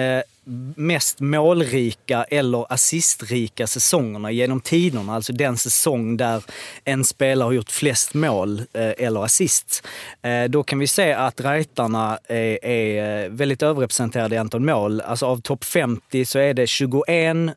mest 0.75 1.19
målrika 1.19 2.23
eller 2.23 2.73
assistrika 2.73 3.67
säsongerna 3.67 4.31
genom 4.31 4.61
tiderna. 4.61 5.15
Alltså 5.15 5.33
den 5.33 5.57
säsong 5.57 6.17
där 6.17 6.43
en 6.83 7.03
spelare 7.03 7.45
har 7.45 7.51
gjort 7.51 7.71
flest 7.71 8.13
mål 8.13 8.59
eh, 8.73 8.91
eller 8.97 9.23
assist. 9.23 9.87
Eh, 10.21 10.43
då 10.43 10.63
kan 10.63 10.79
vi 10.79 10.87
se 10.87 11.13
att 11.13 11.41
rightarna 11.41 12.19
är, 12.27 12.65
är 12.65 13.23
eh, 13.23 13.29
väldigt 13.29 13.63
överrepresenterade 13.63 14.35
i 14.35 14.37
antal 14.37 14.61
mål. 14.61 15.01
Alltså 15.01 15.25
av 15.25 15.41
topp 15.41 15.63
50 15.63 16.25
så 16.25 16.39
är 16.39 16.53
det 16.53 16.67
21 16.67 17.07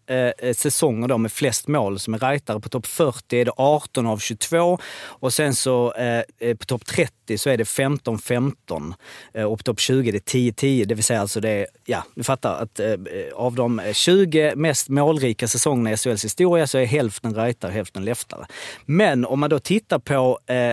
eh, 0.06 0.16
eh, 0.16 0.54
säsonger 0.54 1.08
då 1.08 1.18
med 1.18 1.32
flest 1.32 1.68
mål 1.68 1.98
som 1.98 2.14
är 2.14 2.18
rightare. 2.18 2.60
På 2.60 2.68
topp 2.68 2.86
40 2.86 3.36
är 3.40 3.44
det 3.44 3.52
18 3.56 4.06
av 4.06 4.18
22 4.18 4.78
och 5.04 5.32
sen 5.32 5.54
så 5.54 5.92
eh, 5.92 6.22
eh 6.38 6.56
på 6.56 6.64
topp 6.64 6.86
30 6.86 7.38
så 7.38 7.50
är 7.50 7.56
det 7.56 7.64
15-15 7.64 8.94
eh, 9.34 9.44
och 9.44 9.58
på 9.58 9.62
topp 9.62 9.80
20 9.80 10.08
är 10.08 10.12
det 10.12 10.32
10-10. 10.32 10.84
Det 10.84 10.94
vill 10.94 11.04
säga 11.04 11.20
alltså 11.20 11.40
det 11.40 11.66
ja, 11.84 12.04
du 12.14 12.24
fattar 12.24 12.62
att 12.62 12.75
eh, 12.80 12.96
av 13.34 13.54
de 13.54 13.80
eh, 13.80 13.92
20 13.92 14.56
mest 14.56 14.88
målrika 14.88 15.48
säsongerna 15.48 15.92
i 15.92 15.96
SHLs 15.96 16.24
historia 16.24 16.66
så 16.66 16.78
är 16.78 16.84
hälften 16.84 17.34
rightare 17.34 17.68
och 17.68 17.74
hälften 17.74 18.04
leftare. 18.04 18.46
Men 18.84 19.24
om 19.24 19.40
man 19.40 19.50
då 19.50 19.58
tittar 19.58 19.98
på 19.98 20.38
eh, 20.46 20.72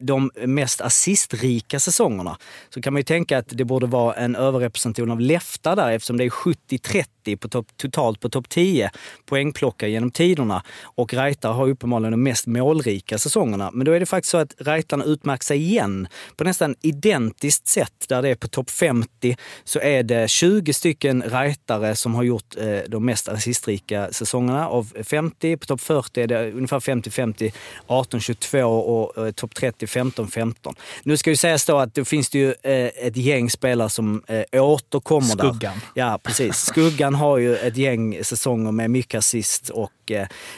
de 0.00 0.30
mest 0.46 0.80
assistrika 0.80 1.80
säsongerna 1.80 2.38
så 2.70 2.82
kan 2.82 2.92
man 2.92 3.00
ju 3.00 3.04
tänka 3.04 3.38
att 3.38 3.48
det 3.48 3.64
borde 3.64 3.86
vara 3.86 4.14
en 4.14 4.36
överrepresentation 4.36 5.10
av 5.10 5.20
leftar 5.20 5.76
där 5.76 5.90
eftersom 5.90 6.16
det 6.16 6.24
är 6.24 6.30
70-30 6.30 7.36
på 7.36 7.48
top, 7.48 7.76
totalt 7.76 8.20
på 8.20 8.28
topp 8.28 8.48
10 8.48 8.90
poängplockare 9.26 9.90
genom 9.90 10.10
tiderna. 10.10 10.62
Och 10.82 11.14
Reitar 11.14 11.52
har 11.52 11.68
uppenbarligen 11.68 12.10
de 12.10 12.22
mest 12.22 12.46
målrika 12.46 13.18
säsongerna. 13.18 13.70
Men 13.72 13.84
då 13.84 13.92
är 13.92 14.00
det 14.00 14.06
faktiskt 14.06 14.30
så 14.30 14.38
att 14.38 14.54
Reitarna 14.58 15.04
utmärkt 15.04 15.44
sig 15.44 15.58
igen 15.58 16.08
på 16.36 16.44
nästan 16.44 16.74
identiskt 16.82 17.68
sätt. 17.68 18.04
Där 18.08 18.22
det 18.22 18.28
är 18.28 18.34
på 18.34 18.48
topp 18.48 18.70
50 18.70 19.36
så 19.64 19.80
är 19.80 20.02
det 20.02 20.30
20 20.30 20.72
stycken 20.72 21.22
Reitare 21.22 21.96
som 21.96 22.14
har 22.14 22.22
gjort 22.22 22.56
eh, 22.56 22.78
de 22.88 23.04
mest 23.04 23.28
assistrika 23.28 24.08
säsongerna 24.12 24.68
av 24.68 24.92
50. 25.04 25.56
På 25.56 25.66
topp 25.66 25.80
40 25.80 26.22
är 26.22 26.26
det 26.26 26.52
ungefär 26.52 26.80
50-50, 26.80 27.52
18-22 27.86 28.62
och 28.62 29.26
eh, 29.26 29.32
topp 29.32 29.54
30 29.54 29.71
15-15. 29.80 30.74
Nu 31.02 31.16
ska 31.16 31.30
ju 31.30 31.36
sägas 31.36 31.64
då 31.64 31.78
att 31.78 31.94
då 31.94 32.04
finns 32.04 32.30
det 32.30 32.38
ju 32.38 32.48
eh, 32.48 33.06
ett 33.06 33.16
gäng 33.16 33.50
spelare 33.50 33.88
som 33.88 34.22
eh, 34.26 34.64
återkommer 34.64 35.26
Skuggan. 35.26 35.58
där. 35.60 35.72
Ja, 35.94 36.20
precis. 36.22 36.56
Skuggan 36.56 37.14
har 37.14 37.38
ju 37.38 37.56
ett 37.56 37.76
gäng 37.76 38.24
säsonger 38.24 38.72
med 38.72 38.90
mycket 38.90 39.18
assist 39.18 39.68
och 39.68 39.92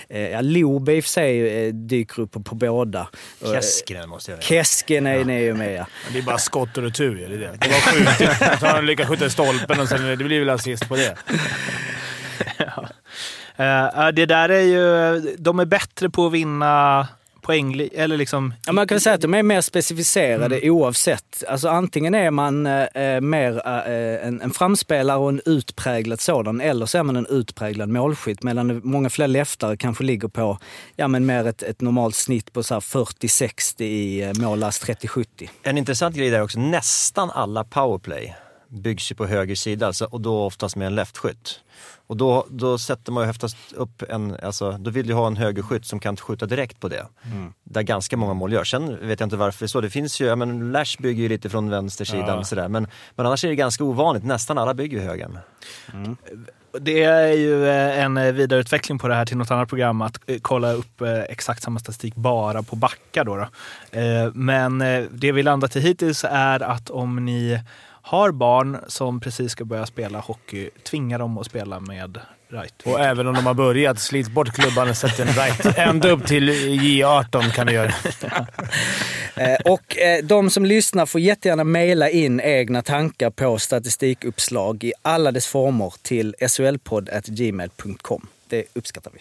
eh, 0.09 0.20
ja, 0.31 0.41
Lobe 0.41 0.95
i 0.95 1.01
och 1.01 1.05
för 1.05 1.11
sig 1.11 1.73
dyker 1.73 2.23
upp 2.23 2.32
på, 2.45 2.55
båda. 2.55 3.09
Keskinen 3.41 4.09
måste 4.09 4.31
jag 4.31 4.43
säga. 4.43 4.65
Keskinen 4.65 5.31
är 5.31 5.39
ju 5.39 5.55
med 5.55 5.74
ja. 5.74 5.86
Det 6.12 6.19
är 6.19 6.23
bara 6.23 6.39
skott 6.39 6.77
och 6.77 6.82
retur, 6.82 7.23
är 7.23 7.28
det 7.28 7.36
det? 7.36 7.59
Det 7.61 7.69
var 7.69 7.81
skjutet. 7.81 8.61
Så 8.61 8.66
han 8.66 8.86
lyckas 8.86 9.09
skjuta 9.09 9.27
i 9.27 9.31
stolpen 9.31 9.81
och 9.81 9.89
sen 9.89 10.07
det 10.07 10.16
blir 10.16 10.39
väl 10.39 10.51
assist 10.51 10.89
på 10.89 10.97
det. 10.97 11.16
ja. 13.57 14.12
Det 14.12 14.27
där 14.27 14.49
är 14.49 14.61
ju... 14.61 15.20
De 15.39 15.59
är 15.59 15.65
bättre 15.65 16.11
på 16.11 16.27
att 16.27 16.32
vinna 16.32 17.09
poäng... 17.45 17.89
Eller 17.95 18.16
liksom... 18.16 18.55
Ja, 18.66 18.73
man 18.73 18.87
kan 18.87 19.01
säga 19.01 19.15
att 19.15 19.21
de 19.21 19.35
är 19.35 19.43
mer 19.43 19.61
specificerade 19.61 20.59
mm. 20.59 20.75
oavsett. 20.75 21.45
Alltså 21.49 21.69
antingen 21.69 22.15
är 22.15 22.31
man 22.31 22.66
eh, 22.66 23.21
mer 23.21 23.62
eh, 23.66 24.27
en, 24.29 24.41
en 24.41 24.51
framspelare 24.51 25.19
och 25.19 25.29
en 25.29 25.41
utpräglad 25.45 26.21
sådan, 26.21 26.61
eller 26.61 26.87
så 26.87 26.99
är 26.99 27.03
man 27.03 27.16
en 27.16 27.27
utpräglad 27.27 27.89
målskytt. 27.89 28.43
Medan 28.43 28.81
många 28.85 29.11
fler 29.11 29.29
leftare 29.29 29.77
kanske 29.77 30.05
ligger 30.05 30.29
på 30.29 30.59
ja, 30.97 31.09
men 31.09 31.27
mer 31.27 31.47
ett, 31.47 31.62
ett 31.62 31.81
normalt 31.81 32.15
snitt 32.15 32.53
på 32.53 32.62
40-60 32.62 33.83
i 33.83 34.23
eh, 34.23 34.33
mållast 34.35 34.85
30-70. 34.85 35.49
En 35.62 35.79
intressant 35.79 36.16
grej 36.16 36.31
där 36.31 36.43
också, 36.43 36.59
nästan 36.59 37.31
alla 37.31 37.65
powerplay 37.65 38.35
byggs 38.69 39.11
ju 39.11 39.15
på 39.15 39.27
höger 39.27 39.55
sida 39.55 39.87
alltså, 39.87 40.05
och 40.05 40.21
då 40.21 40.45
oftast 40.45 40.77
med 40.77 40.87
en 40.87 40.95
leftskytt. 40.95 41.61
Och 42.06 42.16
då, 42.16 42.47
då 42.51 42.78
sätter 42.78 43.12
man 43.12 43.24
ju 43.24 43.31
oftast 43.31 43.56
upp 43.72 44.02
en, 44.09 44.36
alltså, 44.43 44.72
då 44.72 44.90
vill 44.90 45.06
du 45.06 45.14
ha 45.14 45.26
en 45.26 45.36
högerskytt 45.36 45.86
som 45.86 46.01
kan 46.01 46.16
skjuta 46.16 46.47
direkt 46.47 46.81
på 46.81 46.89
det. 46.89 47.06
Mm. 47.32 47.52
Där 47.64 47.82
ganska 47.82 48.16
många 48.16 48.35
mål 48.35 48.52
görs. 48.52 48.70
Sen 48.70 49.09
vet 49.09 49.20
jag 49.20 49.26
inte 49.26 49.36
varför 49.36 49.59
det 49.59 49.66
är 49.66 49.68
så. 49.68 49.81
Det 49.81 49.90
finns 49.90 50.20
ju, 50.20 50.26
ja 50.26 50.36
men 50.36 50.72
Lash 50.72 51.02
bygger 51.02 51.22
ju 51.22 51.28
lite 51.28 51.51
från 51.51 51.70
vänstersidan 51.70 52.39
ja. 52.39 52.44
sådär. 52.44 52.68
Men, 52.68 52.86
men 53.14 53.26
annars 53.26 53.44
är 53.44 53.48
det 53.48 53.55
ganska 53.55 53.85
ovanligt. 53.85 54.24
Nästan 54.24 54.59
alla 54.59 54.74
bygger 54.74 54.98
ju 54.98 55.05
högen. 55.05 55.39
Mm. 55.93 56.16
Det 56.81 57.02
är 57.02 57.32
ju 57.32 57.68
eh, 57.68 58.05
en 58.05 58.35
vidareutveckling 58.35 58.98
på 58.98 59.09
det 59.09 59.14
här 59.14 59.26
till 59.26 59.36
något 59.36 59.51
annat 59.51 59.68
program 59.68 60.02
att 60.02 60.20
eh, 60.26 60.39
kolla 60.43 60.72
upp 60.72 61.01
eh, 61.01 61.22
exakt 61.22 61.62
samma 61.62 61.81
statistik 61.81 62.14
bara 62.14 62.62
på 62.62 62.76
backar. 62.76 63.24
Då, 63.24 63.36
då. 63.36 63.47
Men 64.35 64.78
det 65.10 65.32
vi 65.32 65.43
landat 65.43 65.76
i 65.76 65.81
hittills 65.81 66.24
är 66.31 66.62
att 66.62 66.90
om 66.90 67.24
ni 67.24 67.60
har 68.06 68.32
barn 68.32 68.78
som 68.89 69.20
precis 69.20 69.52
ska 69.52 69.64
börja 69.64 69.86
spela 69.86 70.20
hockey, 70.20 70.70
tvinga 70.82 71.18
dem 71.18 71.39
att 71.39 71.47
spela 71.47 71.81
med 71.81 72.20
right. 72.48 72.82
Och 72.85 73.01
även 73.01 73.26
om 73.26 73.35
de 73.35 73.47
har 73.47 73.55
börjat, 73.55 73.98
slit 73.98 74.28
bort 74.28 74.52
klubban 74.52 74.90
och 74.90 74.97
sätt 74.97 75.20
en 75.20 75.26
right. 75.26 75.78
Ända 75.78 76.10
upp 76.10 76.26
till 76.26 76.51
J18 76.51 77.51
kan 77.51 77.66
du 77.66 77.72
göra. 77.72 77.93
Eh, 79.36 79.56
och 79.64 79.98
eh, 79.98 80.24
de 80.24 80.51
som 80.51 80.64
lyssnar 80.64 81.06
får 81.06 81.20
jättegärna 81.20 81.64
mejla 81.64 82.10
in 82.10 82.40
egna 82.40 82.82
tankar 82.82 83.31
på 83.31 83.59
statistikuppslag 83.59 84.85
i 84.85 84.93
alla 85.02 85.32
dess 85.32 85.47
former 85.47 85.94
till 86.02 86.35
solpodd.gmail.com. 86.48 88.26
Det 88.48 88.64
uppskattar 88.74 89.10
vi. 89.14 89.20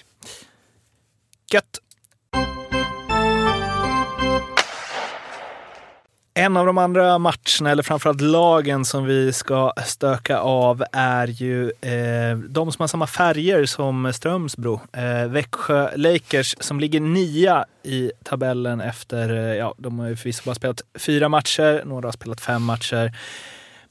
Gött! 1.53 1.79
En 6.35 6.57
av 6.57 6.65
de 6.65 6.77
andra 6.77 7.17
matcherna, 7.17 7.71
eller 7.71 7.83
framförallt 7.83 8.21
lagen 8.21 8.85
som 8.85 9.05
vi 9.05 9.33
ska 9.33 9.73
stöka 9.85 10.39
av 10.39 10.83
är 10.91 11.27
ju 11.27 11.71
eh, 11.81 12.37
de 12.37 12.71
som 12.71 12.83
har 12.83 12.87
samma 12.87 13.07
färger 13.07 13.65
som 13.65 14.13
Strömsbro. 14.13 14.81
Eh, 14.93 15.27
Växjö 15.27 15.89
Lakers 15.95 16.55
som 16.59 16.79
ligger 16.79 16.99
nia 16.99 17.65
i 17.83 18.11
tabellen 18.23 18.81
efter, 18.81 19.33
eh, 19.33 19.55
ja, 19.55 19.73
de 19.77 19.99
har 19.99 20.07
ju 20.07 20.15
förvisso 20.15 20.41
bara 20.45 20.55
spelat 20.55 20.81
fyra 20.95 21.29
matcher, 21.29 21.83
några 21.85 22.07
har 22.07 22.11
spelat 22.11 22.41
fem 22.41 22.63
matcher. 22.63 23.11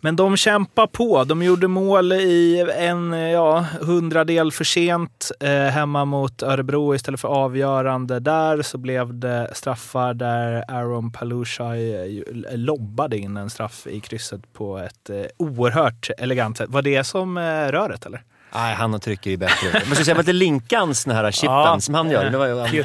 Men 0.04 0.16
de 0.16 0.36
kämpar 0.36 0.86
på. 0.86 1.24
De 1.24 1.42
gjorde 1.42 1.68
mål 1.68 2.12
i 2.12 2.66
en 2.76 3.12
ja, 3.12 3.66
hundradel 3.80 4.52
för 4.52 4.64
sent 4.64 5.30
eh, 5.40 5.50
hemma 5.50 6.04
mot 6.04 6.42
Örebro 6.42 6.94
istället 6.94 7.20
för 7.20 7.28
avgörande. 7.28 8.20
Där 8.20 8.62
så 8.62 8.78
blev 8.78 9.14
det 9.14 9.50
straffar 9.52 10.14
där 10.14 10.64
Aaron 10.68 11.12
Palushai 11.12 11.94
eh, 11.94 12.56
lobbade 12.56 13.18
in 13.18 13.36
en 13.36 13.50
straff 13.50 13.86
i 13.86 14.00
krysset 14.00 14.52
på 14.52 14.78
ett 14.78 15.10
eh, 15.10 15.24
oerhört 15.36 16.10
elegant 16.18 16.58
sätt. 16.58 16.70
Var 16.70 16.82
det 16.82 17.04
som 17.04 17.36
eh, 17.36 17.42
röret 17.42 18.06
eller? 18.06 18.22
Nej, 18.54 18.74
han 18.74 19.00
trycker 19.00 19.30
ju 19.30 19.36
bättre. 19.36 19.82
Man 19.86 19.94
ska 19.94 20.04
säga 20.04 20.18
att 20.18 20.26
det 20.26 20.32
är 20.32 20.34
Linkans 20.34 21.04
den 21.04 21.16
här 21.16 21.30
chippen 21.30 21.54
ja. 21.54 21.80
som 21.80 21.94
han 21.94 22.10
gör. 22.10 22.30
Det 22.30 22.38
var 22.38 22.46
ju, 22.46 22.84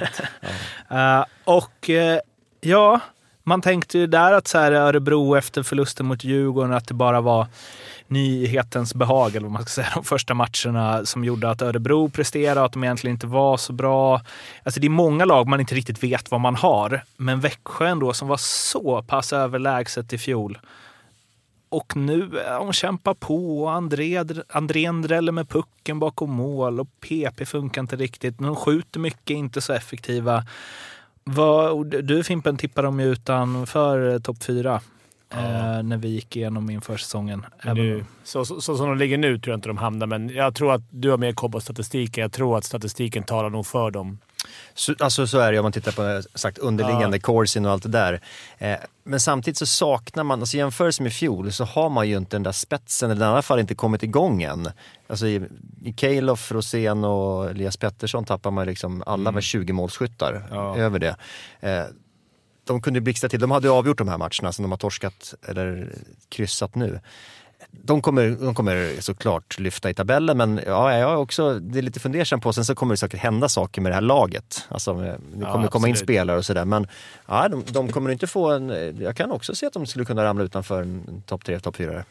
ja. 0.89 1.19
uh, 1.19 1.25
och 1.43 1.89
uh, 1.89 2.17
ja, 2.61 2.99
man 3.47 3.61
tänkte 3.61 3.97
ju 3.97 4.07
där 4.07 4.33
att 4.33 4.47
så 4.47 4.57
här 4.57 4.71
Örebro 4.71 5.35
efter 5.35 5.63
förlusten 5.63 6.05
mot 6.05 6.23
Djurgården, 6.23 6.73
att 6.73 6.87
det 6.87 6.93
bara 6.93 7.21
var 7.21 7.47
nyhetens 8.07 8.93
behag, 8.93 9.35
eller 9.35 9.47
vad 9.47 9.51
man 9.51 9.61
ska 9.61 9.69
säga, 9.69 9.91
de 9.95 10.03
första 10.03 10.33
matcherna 10.33 11.05
som 11.05 11.23
gjorde 11.23 11.49
att 11.49 11.61
Örebro 11.61 12.09
presterade, 12.09 12.63
att 12.63 12.73
de 12.73 12.83
egentligen 12.83 13.15
inte 13.15 13.27
var 13.27 13.57
så 13.57 13.73
bra. 13.73 14.21
Alltså 14.63 14.79
det 14.79 14.87
är 14.87 14.89
många 14.89 15.25
lag 15.25 15.47
man 15.47 15.59
inte 15.59 15.75
riktigt 15.75 16.03
vet 16.03 16.31
vad 16.31 16.41
man 16.41 16.55
har, 16.55 17.01
men 17.17 17.39
Växjö 17.39 17.87
ändå 17.87 18.13
som 18.13 18.27
var 18.27 18.37
så 18.37 19.03
pass 19.07 19.33
överlägset 19.33 20.13
i 20.13 20.17
fjol. 20.17 20.57
Och 21.69 21.95
nu, 21.95 22.29
hon 22.59 22.73
kämpar 22.73 23.13
på. 23.13 23.67
André, 23.67 24.23
Andrén 24.49 25.01
dräller 25.01 25.31
med 25.31 25.49
pucken 25.49 25.99
bakom 25.99 26.31
mål 26.31 26.79
och 26.79 26.87
PP 26.99 27.45
funkar 27.45 27.81
inte 27.81 27.95
riktigt. 27.95 28.39
Men 28.39 28.47
de 28.47 28.55
skjuter 28.55 28.99
mycket, 28.99 29.29
inte 29.29 29.61
så 29.61 29.73
effektiva. 29.73 30.43
Vad, 31.35 31.87
du 31.87 32.23
Fimpen 32.23 32.57
tippade 32.57 32.87
dem 32.87 32.99
ju 32.99 33.05
utanför 33.05 34.13
eh, 34.13 34.19
topp 34.19 34.43
fyra. 34.43 34.81
Ja. 35.29 35.37
Eh, 35.37 35.83
när 35.83 35.97
vi 35.97 36.07
gick 36.07 36.35
igenom 36.35 36.69
inför 36.69 36.97
säsongen. 36.97 37.45
Nu, 37.63 38.05
så, 38.23 38.45
så, 38.45 38.61
så, 38.61 38.77
som 38.77 38.87
de 38.87 38.97
ligger 38.97 39.17
nu 39.17 39.39
tror 39.39 39.51
jag 39.51 39.57
inte 39.57 39.69
de 39.69 39.77
hamnar, 39.77 40.07
men 40.07 40.29
jag 40.29 40.55
tror 40.55 40.73
att 40.73 40.81
du 40.89 41.09
har 41.09 41.17
mer 41.17 41.33
koll 41.33 41.51
på 41.51 41.59
statistiken. 41.59 42.21
Jag 42.21 42.31
tror 42.31 42.57
att 42.57 42.63
statistiken 42.63 43.23
talar 43.23 43.49
nog 43.49 43.65
för 43.65 43.91
dem. 43.91 44.19
Så, 44.73 44.95
alltså 44.99 45.27
så 45.27 45.39
är 45.39 45.51
det 45.51 45.59
om 45.59 45.63
man 45.63 45.71
tittar 45.71 45.91
på 45.91 46.27
sagt, 46.37 46.57
underliggande 46.57 47.17
ja. 47.17 47.21
corsin 47.21 47.65
och 47.65 47.71
allt 47.71 47.83
det 47.83 47.89
där. 47.89 48.21
Eh, 48.57 48.77
men 49.03 49.19
samtidigt 49.19 49.57
så 49.57 49.65
saknar 49.65 50.23
man, 50.23 50.39
alltså 50.39 50.57
jämfört 50.57 50.99
med 50.99 51.13
fjol 51.13 51.51
så 51.51 51.63
har 51.63 51.89
man 51.89 52.09
ju 52.09 52.17
inte 52.17 52.35
den 52.35 52.43
där 52.43 52.51
spetsen, 52.51 53.11
eller 53.11 53.25
i 53.25 53.29
alla 53.29 53.41
fall 53.41 53.59
inte 53.59 53.75
kommit 53.75 54.03
igång 54.03 54.43
än. 54.43 54.69
Alltså 55.07 55.27
i, 55.27 55.41
i 55.83 55.93
Kejlof, 55.93 56.51
Rosén 56.51 57.03
och 57.03 57.49
Elias 57.49 57.77
Pettersson 57.77 58.25
tappar 58.25 58.51
man 58.51 58.65
liksom 58.65 59.03
alla 59.05 59.21
mm. 59.21 59.33
med 59.33 59.43
20 59.43 59.73
målskyttar 59.73 60.47
ja. 60.51 60.77
över 60.77 60.99
det. 60.99 61.15
Eh, 61.59 61.83
de 62.63 62.81
kunde 62.81 63.01
blixtra 63.01 63.29
till, 63.29 63.39
de 63.39 63.51
hade 63.51 63.69
avgjort 63.69 63.97
de 63.97 64.07
här 64.07 64.17
matcherna 64.17 64.51
som 64.51 64.63
de 64.63 64.71
har 64.71 64.77
torskat 64.77 65.33
eller 65.47 65.95
kryssat 66.29 66.75
nu 66.75 66.99
de 67.71 68.01
kommer, 68.01 68.29
de 68.29 68.55
kommer 68.55 69.01
såklart 69.01 69.59
lyfta 69.59 69.89
i 69.89 69.93
tabellen 69.93 70.37
men 70.37 70.61
ja, 70.65 70.97
jag 70.97 71.11
är 71.11 71.15
också 71.15 71.59
det 71.59 71.79
är 71.79 71.81
lite 71.83 71.99
fundersam 71.99 72.41
på, 72.41 72.53
sen 72.53 72.65
så 72.65 72.75
kommer 72.75 72.93
det 72.93 72.97
säkert 72.97 73.19
hända 73.19 73.49
saker 73.49 73.81
med 73.81 73.91
det 73.91 73.93
här 73.93 74.01
laget. 74.01 74.65
Alltså, 74.69 74.93
det 74.93 75.45
kommer 75.45 75.65
ja, 75.65 75.69
komma 75.69 75.87
in 75.87 75.95
spelare 75.95 76.37
och 76.37 76.45
sådär 76.45 76.65
men 76.65 76.87
ja, 77.25 77.47
de, 77.49 77.63
de, 77.67 77.91
kommer 77.91 78.09
inte 78.09 78.27
få 78.27 78.51
en, 78.51 78.97
jag 78.99 79.15
kan 79.15 79.31
också 79.31 79.55
se 79.55 79.65
att 79.65 79.73
de 79.73 79.85
skulle 79.85 80.05
kunna 80.05 80.23
ramla 80.23 80.43
utanför 80.43 80.81
en 80.81 81.23
topp 81.25 81.45
tre, 81.45 81.59
topp 81.59 81.75
fyra. 81.75 82.03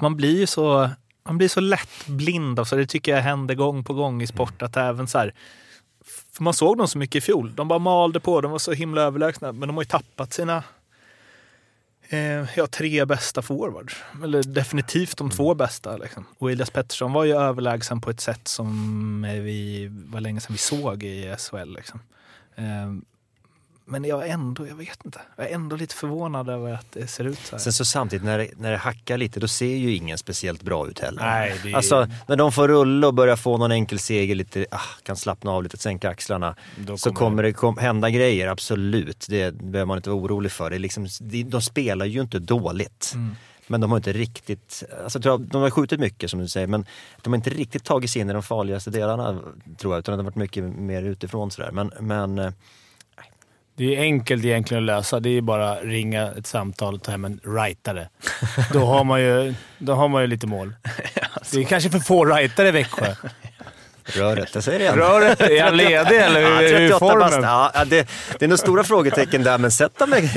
man 0.00 0.16
blir 0.16 0.38
ju 0.38 0.46
så 0.46 0.90
man 1.22 1.38
blir 1.38 1.48
så 1.48 1.60
lätt 1.60 2.06
blind 2.06 2.60
av 2.60 2.64
så 2.64 2.76
det 2.76 2.86
tycker 2.86 3.14
jag 3.14 3.22
händer 3.22 3.54
gång 3.54 3.84
på 3.84 3.94
gång 3.94 4.22
i 4.22 4.26
sport. 4.26 4.62
Att 4.62 4.76
även 4.76 5.08
så 5.08 5.18
här, 5.18 5.34
för 6.32 6.42
man 6.42 6.54
såg 6.54 6.78
dem 6.78 6.88
så 6.88 6.98
mycket 6.98 7.16
i 7.16 7.20
fjol. 7.20 7.54
De 7.54 7.68
bara 7.68 7.78
malde 7.78 8.20
på, 8.20 8.40
de 8.40 8.50
var 8.50 8.58
så 8.58 8.72
himla 8.72 9.02
överlägsna. 9.02 9.52
Men 9.52 9.68
de 9.68 9.76
har 9.76 9.82
ju 9.82 9.88
tappat 9.88 10.32
sina 10.32 10.62
eh, 12.10 12.44
ja, 12.56 12.66
tre 12.66 13.04
bästa 13.04 13.42
forwards. 13.42 13.96
Eller 14.24 14.42
definitivt 14.42 15.16
de 15.16 15.30
två 15.30 15.54
bästa. 15.54 15.96
Liksom. 15.96 16.24
Och 16.38 16.50
Elias 16.50 16.70
Pettersson 16.70 17.12
var 17.12 17.24
ju 17.24 17.36
överlägsen 17.36 18.00
på 18.00 18.10
ett 18.10 18.20
sätt 18.20 18.48
som 18.48 19.24
eh, 19.24 19.40
vi 19.40 19.88
var 19.90 20.20
länge 20.20 20.40
sedan 20.40 20.52
vi 20.52 20.58
såg 20.58 21.02
i 21.02 21.34
SHL. 21.38 21.74
Liksom. 21.74 22.00
Eh, 22.54 22.92
men 23.90 24.04
jag 24.04 24.28
är 24.28 24.32
ändå, 24.32 24.66
jag 24.66 24.74
vet 24.74 25.04
inte, 25.04 25.20
jag 25.36 25.50
är 25.50 25.54
ändå 25.54 25.76
lite 25.76 25.94
förvånad 25.94 26.48
över 26.48 26.72
att 26.72 26.86
det 26.92 27.06
ser 27.06 27.24
ut 27.24 27.38
så 27.38 27.52
här. 27.52 27.58
Sen 27.58 27.72
så 27.72 27.84
samtidigt 27.84 28.24
när 28.24 28.38
det, 28.38 28.48
när 28.56 28.70
det 28.70 28.76
hackar 28.76 29.18
lite, 29.18 29.40
då 29.40 29.48
ser 29.48 29.76
ju 29.76 29.94
ingen 29.94 30.18
speciellt 30.18 30.62
bra 30.62 30.88
ut 30.88 30.98
heller. 30.98 31.22
Nej, 31.22 31.60
det 31.62 31.74
Alltså 31.74 32.08
när 32.26 32.36
de 32.36 32.52
får 32.52 32.68
rulla 32.68 33.06
och 33.06 33.14
börja 33.14 33.36
få 33.36 33.56
någon 33.56 33.72
enkel 33.72 33.98
seger, 33.98 34.34
lite, 34.34 34.66
ah, 34.70 34.80
kan 35.02 35.16
slappna 35.16 35.50
av 35.50 35.62
lite, 35.62 35.76
sänka 35.76 36.08
axlarna. 36.08 36.56
Då 36.78 36.98
så 36.98 37.12
kommer 37.12 37.30
kommer 37.30 37.42
det 37.42 37.52
kom, 37.52 37.78
hända 37.78 38.10
grejer, 38.10 38.48
absolut. 38.48 39.26
Det 39.28 39.54
behöver 39.54 39.86
man 39.86 39.96
inte 39.96 40.10
vara 40.10 40.20
orolig 40.20 40.52
för. 40.52 40.70
Det 40.70 40.76
är 40.76 40.78
liksom, 40.78 41.06
de, 41.20 41.62
spelar 41.62 42.06
ju 42.06 42.20
inte 42.20 42.38
dåligt. 42.38 43.14
Men 43.66 43.80
de 43.80 43.90
har 43.90 43.98
inte 43.98 44.12
riktigt, 44.12 44.84
alltså, 45.04 45.18
de 45.18 45.62
har 45.62 45.70
skjutit 45.70 46.00
mycket 46.00 46.30
som 46.30 46.40
du 46.40 46.48
säger, 46.48 46.66
men 46.66 46.86
de 47.22 47.32
har 47.32 47.36
inte 47.36 47.50
riktigt 47.50 47.84
tagit 47.84 48.10
sig 48.10 48.22
in 48.22 48.30
i 48.30 48.32
de 48.32 48.42
farligaste 48.42 48.90
delarna 48.90 49.40
tror 49.78 49.94
jag, 49.94 49.98
utan 49.98 50.12
det 50.12 50.18
har 50.18 50.24
varit 50.24 50.34
mycket 50.34 50.64
mer 50.64 51.02
utifrån 51.02 51.50
sådär. 51.50 51.70
Men, 51.72 51.92
men 52.00 52.38
eh, 52.38 52.52
Det 53.80 53.96
är 53.96 54.00
enkelt 54.00 54.44
egentligen 54.44 54.82
att 54.82 54.86
lösa. 54.86 55.20
Det 55.20 55.36
är 55.36 55.40
bara 55.40 55.74
ringa 55.74 56.32
ett 56.38 56.46
samtal 56.46 56.94
och 56.94 57.02
ta 57.02 57.10
hem 57.10 57.24
en 57.24 57.40
rightare. 57.44 58.08
Då 58.72 58.84
har 58.84 59.04
man 59.04 59.20
ju, 59.20 59.54
då 59.78 59.92
har 59.92 60.08
man 60.08 60.22
ju 60.22 60.26
lite 60.28 60.46
mål. 60.46 60.74
Det 61.52 61.60
är 61.60 61.64
kanske 61.64 61.90
för 61.90 61.98
få 61.98 62.24
rightare 62.24 62.68
i 62.68 62.70
Växjö. 62.70 63.14
röret, 64.04 64.54
jag 64.54 64.64
säger 64.64 64.78
det 64.78 64.84
igen. 64.84 64.96
Röret, 64.96 65.40
är 65.40 65.62
han 65.62 65.76
ledig 65.76 66.16
eller 66.16 66.40
hur 66.40 66.62
är 66.62 66.68
38 66.68 66.90
bast. 66.90 66.98
formen? 66.98 67.42
Ja, 67.42 67.70
ja, 67.74 67.84
det, 67.84 68.08
det 68.38 68.44
är 68.44 68.48
nog 68.48 68.58
stora 68.58 68.84
frågetecken 68.84 69.42
där, 69.42 69.58
men 69.58 69.70
sätt 69.70 69.98
dem 69.98 70.14
i 70.14 70.30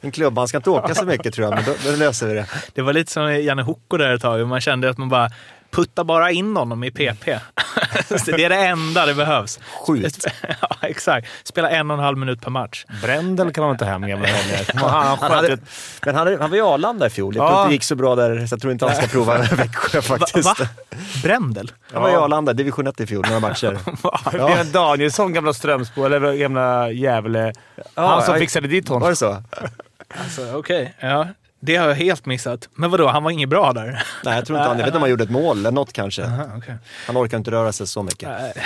en 0.00 0.12
klubba. 0.12 0.40
Han 0.40 0.48
ska 0.48 0.56
inte 0.56 0.70
åka 0.70 0.94
så 0.94 1.04
mycket 1.04 1.34
tror 1.34 1.46
jag, 1.46 1.54
men 1.54 1.64
då, 1.64 1.90
då 1.90 1.96
löser 1.96 2.26
vi 2.26 2.34
det. 2.34 2.46
Det 2.74 2.82
var 2.82 2.92
lite 2.92 3.12
som 3.12 3.42
Janne 3.42 3.62
Hoko 3.62 3.96
där 3.96 4.14
ett 4.14 4.22
tag. 4.22 4.48
Man 4.48 4.60
kände 4.60 4.90
att 4.90 4.98
man 4.98 5.08
bara 5.08 5.30
putta 5.70 6.04
bara 6.04 6.30
in 6.30 6.56
honom 6.56 6.84
i 6.84 6.90
PP. 6.90 7.38
Så 8.08 8.14
det 8.36 8.44
är 8.44 8.48
det 8.48 8.56
enda 8.66 9.06
det 9.06 9.14
behövs. 9.14 9.58
Skjut. 9.86 10.26
Ja, 10.60 10.76
exakt. 10.88 11.28
Spela 11.44 11.70
en 11.70 11.90
och 11.90 11.96
en 11.98 12.04
halv 12.04 12.18
minut 12.18 12.40
per 12.40 12.50
match. 12.50 12.84
Brändel 13.02 13.52
kan 13.52 13.64
man 13.64 13.76
ta 13.76 13.84
hem, 13.84 14.06
gamla. 14.08 14.28
Han, 14.74 15.18
han 15.20 15.30
hade, 15.32 15.52
ett- 15.52 15.60
men 16.04 16.14
han, 16.14 16.40
han 16.40 16.50
var 16.50 16.56
i 16.56 16.60
Arlanda 16.60 17.06
i 17.06 17.10
fjol. 17.10 17.36
Ja. 17.36 17.58
inte 17.60 17.68
det 17.68 17.72
gick 17.74 17.82
så 17.84 17.94
bra 17.94 18.14
där, 18.14 18.46
så 18.46 18.52
jag 18.54 18.60
tror 18.60 18.72
inte 18.72 18.86
han 18.86 18.96
ska 18.96 19.06
prova 19.06 19.38
Växjö 19.38 20.02
faktiskt. 20.02 20.60
Va? 20.60 20.68
Brändel? 21.22 21.72
Han 21.92 22.02
var 22.02 22.10
i 22.10 22.14
Arlanda, 22.14 22.52
division 22.52 22.86
1 22.86 23.00
i 23.00 23.06
fjol, 23.06 23.24
några 23.26 23.40
matcher. 23.40 23.78
Björn 24.32 24.72
Danielsson, 24.72 25.32
gamla 25.32 25.52
Strömsbo, 25.52 26.04
eller 26.04 26.32
gamla 26.32 26.90
Gävle. 26.90 27.52
han 27.94 28.22
som 28.22 28.34
ja, 28.34 28.40
fixade 28.40 28.68
dit 28.68 28.88
Var 28.88 28.96
honom. 28.96 29.10
det 29.10 29.16
så? 29.16 29.42
Alltså, 30.08 30.52
Okej, 30.56 30.94
ja. 31.00 31.26
Det 31.60 31.76
har 31.76 31.88
jag 31.88 31.94
helt 31.94 32.26
missat. 32.26 32.68
Men 32.74 32.90
vadå, 32.90 33.08
han 33.08 33.22
var 33.22 33.30
inget 33.30 33.48
bra 33.48 33.72
där? 33.72 34.02
Nej, 34.24 34.34
jag 34.34 34.46
tror 34.46 34.58
inte 34.58 34.68
han. 34.68 34.78
Jag 34.78 34.84
vet 34.84 34.86
inte 34.86 34.96
om 34.96 35.02
han 35.02 35.10
gjorde 35.10 35.24
ett 35.24 35.30
mål 35.30 35.58
eller 35.58 35.70
något 35.70 35.92
kanske. 35.92 36.24
Aha, 36.24 36.46
okej. 36.56 36.76
Han 37.06 37.16
orkar 37.16 37.38
inte 37.38 37.50
röra 37.50 37.72
sig 37.72 37.86
så 37.86 38.02
mycket. 38.02 38.28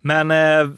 Men 0.00 0.30
eh, 0.30 0.68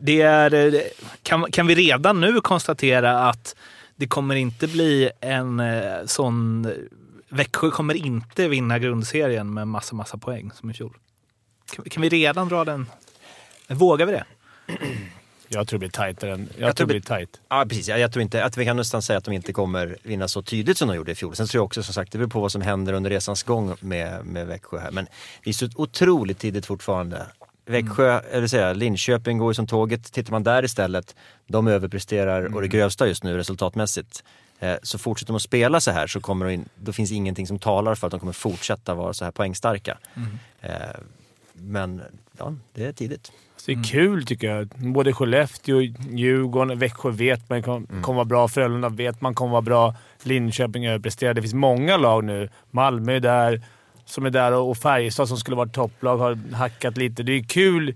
det 0.00 0.22
är, 0.22 0.54
eh, 0.54 0.80
kan, 1.22 1.50
kan 1.52 1.66
vi 1.66 1.74
redan 1.74 2.20
nu 2.20 2.40
konstatera 2.40 3.28
att 3.28 3.56
det 3.96 4.06
kommer 4.06 4.34
inte 4.34 4.68
bli 4.68 5.10
en 5.20 5.60
eh, 5.60 6.06
sån... 6.06 6.72
Växjö 7.28 7.70
kommer 7.70 7.94
inte 7.94 8.48
vinna 8.48 8.78
grundserien 8.78 9.54
med 9.54 9.68
massa, 9.68 9.94
massa 9.94 10.18
poäng 10.18 10.50
som 10.54 10.70
i 10.70 10.74
fjol. 10.74 10.96
Kan, 11.74 11.84
kan 11.84 12.02
vi 12.02 12.08
redan 12.08 12.48
dra 12.48 12.64
den? 12.64 12.86
Vågar 13.68 14.06
vi 14.06 14.12
det? 14.12 14.24
Jag 15.54 15.68
tror 15.68 15.78
det 15.78 15.78
blir 15.78 15.90
tajtare 15.90 16.32
än... 16.32 16.48
Jag, 16.58 16.68
Jag 16.68 16.76
tror 16.76 16.86
det 16.86 16.92
blir 16.94 17.00
tajt. 17.00 17.40
Ja, 17.48 17.64
precis. 17.68 17.88
Jag, 17.88 17.98
jag 17.98 18.12
tror 18.12 18.22
inte 18.22 18.44
att 18.44 18.56
vi 18.56 18.64
kan 18.64 18.76
nästan 18.76 19.02
säga 19.02 19.18
att 19.18 19.24
de 19.24 19.34
inte 19.34 19.52
kommer 19.52 19.96
vinna 20.02 20.28
så 20.28 20.42
tydligt 20.42 20.78
som 20.78 20.88
de 20.88 20.94
gjorde 20.96 21.12
i 21.12 21.14
fjol. 21.14 21.36
Sen 21.36 21.46
tror 21.46 21.58
jag 21.58 21.64
också 21.64 21.82
som 21.82 21.94
sagt, 21.94 22.12
det 22.12 22.18
beror 22.18 22.28
på 22.28 22.40
vad 22.40 22.52
som 22.52 22.62
händer 22.62 22.92
under 22.92 23.10
resans 23.10 23.42
gång 23.42 23.74
med, 23.80 24.26
med 24.26 24.46
Växjö 24.46 24.78
här. 24.78 24.90
Men 24.90 25.06
det 25.44 25.50
är 25.50 25.54
så 25.54 25.68
otroligt 25.76 26.38
tidigt 26.38 26.66
fortfarande. 26.66 27.26
Växjö, 27.66 28.20
eller 28.20 28.46
säga, 28.46 28.72
Linköping 28.72 29.38
går 29.38 29.50
ju 29.50 29.54
som 29.54 29.66
tåget. 29.66 30.12
Tittar 30.12 30.30
man 30.32 30.42
där 30.42 30.64
istället, 30.64 31.14
de 31.46 31.68
överpresterar 31.68 32.54
och 32.54 32.62
det 32.62 32.68
grövsta 32.68 33.06
just 33.06 33.24
nu 33.24 33.36
resultatmässigt. 33.36 34.24
Eh, 34.60 34.76
Så 34.82 34.98
fortsätter 34.98 35.32
de 35.32 35.36
att 35.36 35.42
spela 35.42 35.80
så 35.80 35.90
här 35.90 36.06
så 36.06 36.20
kommer 36.20 36.46
de 36.46 36.52
in, 36.52 36.68
då 36.76 36.92
finns 36.92 37.12
ingenting 37.12 37.46
som 37.46 37.58
talar 37.58 37.94
för 37.94 38.06
att 38.06 38.10
de 38.10 38.20
kommer 38.20 38.32
fortsätta 38.32 38.94
vara 38.94 39.12
så 39.14 39.24
här 39.24 39.32
poängstarka. 39.32 39.98
Eh, 40.60 40.70
Men 41.52 42.02
ja, 42.38 42.54
det 42.74 42.84
är 42.84 42.92
tidigt. 42.92 43.32
Så 43.64 43.70
det 43.70 43.78
är 43.78 43.82
kul 43.84 44.26
tycker 44.26 44.50
jag. 44.56 44.68
Både 44.68 45.12
Skellefteå, 45.12 45.80
Djurgården, 46.10 46.78
Växjö 46.78 47.10
vet 47.10 47.48
man 47.50 47.62
kom- 47.62 47.86
kommer 48.02 48.16
vara 48.16 48.24
bra. 48.24 48.48
Frölunda 48.48 48.88
vet 48.88 49.20
man 49.20 49.34
kommer 49.34 49.52
vara 49.52 49.62
bra. 49.62 49.94
Linköping 50.22 50.86
överpresterar. 50.86 51.34
Det 51.34 51.42
finns 51.42 51.54
många 51.54 51.96
lag 51.96 52.24
nu. 52.24 52.48
Malmö 52.70 53.12
är 53.16 53.20
där, 53.20 53.60
som 54.04 54.26
är 54.26 54.30
där 54.30 54.52
och 54.54 54.76
Färjestad 54.76 55.28
som 55.28 55.36
skulle 55.36 55.56
vara 55.56 55.68
topplag 55.68 56.16
har 56.18 56.54
hackat 56.54 56.96
lite. 56.96 57.22
Det 57.22 57.32
är 57.32 57.42
kul. 57.42 57.94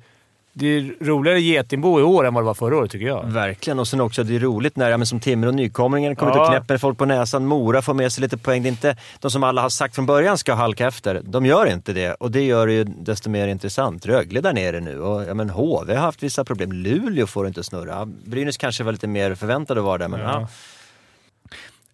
Det 0.59 0.67
är 0.67 1.05
roligare 1.05 1.41
Getingbo 1.41 2.01
i 2.01 2.03
år 2.03 2.27
än 2.27 2.35
vad 2.35 2.43
det 2.43 2.47
var 2.47 2.55
förra 2.55 2.77
året 2.77 2.91
tycker 2.91 3.07
jag. 3.07 3.25
Verkligen, 3.27 3.79
och 3.79 3.89
sen 3.89 4.01
också 4.01 4.25
det 4.25 4.37
är 4.37 4.41
roligt 4.41 4.77
när, 4.77 4.91
ja, 4.91 4.97
men 4.97 5.07
som 5.07 5.21
Timrå 5.21 5.49
och 5.49 5.55
nykomlingen 5.55 6.17
kommer 6.17 6.33
ut 6.33 6.37
Ja. 6.37 6.43
och 6.43 6.49
knäpper 6.49 6.79
folk 6.79 6.99
på 6.99 7.05
näsan. 7.05 7.47
Mora 7.47 7.83
får 7.83 7.95
med 7.95 8.13
sig 8.13 8.23
lite 8.23 8.37
poäng. 8.39 8.63
Det 8.63 8.69
är 8.69 8.71
inte 8.71 8.97
de 9.21 9.31
som 9.31 9.43
alla 9.45 9.63
har 9.63 9.69
sagt 9.69 9.95
från 9.95 10.07
början 10.07 10.39
ska 10.39 10.55
halka 10.55 10.87
efter. 10.87 11.21
De 11.25 11.47
gör 11.47 11.67
inte 11.67 11.93
det 11.93 12.15
och 12.15 12.31
det 12.31 12.43
gör 12.43 12.67
det 12.67 12.73
ju 12.73 12.85
desto 12.85 13.31
mer 13.31 13.49
intressant. 13.49 14.07
Rögle 14.07 14.41
där 14.41 14.53
nere 14.53 14.81
nu 14.81 15.01
och 15.01 15.25
ja, 15.29 15.35
men 15.35 15.51
HV 15.51 15.95
har 15.95 16.01
haft 16.03 16.23
vissa 16.23 16.45
problem. 16.45 16.73
Luleå 16.73 17.27
får 17.27 17.47
inte 17.47 17.65
snurra. 17.65 18.07
Brynäs 18.07 18.57
kanske 18.57 18.85
var 18.85 18.93
lite 18.93 19.07
mer 19.07 19.35
förväntade 19.35 19.81
att 19.81 19.85
vara 19.87 19.99
där, 19.99 20.09
men 20.09 20.21
ja. 20.21 20.41
Ja. 20.41 20.49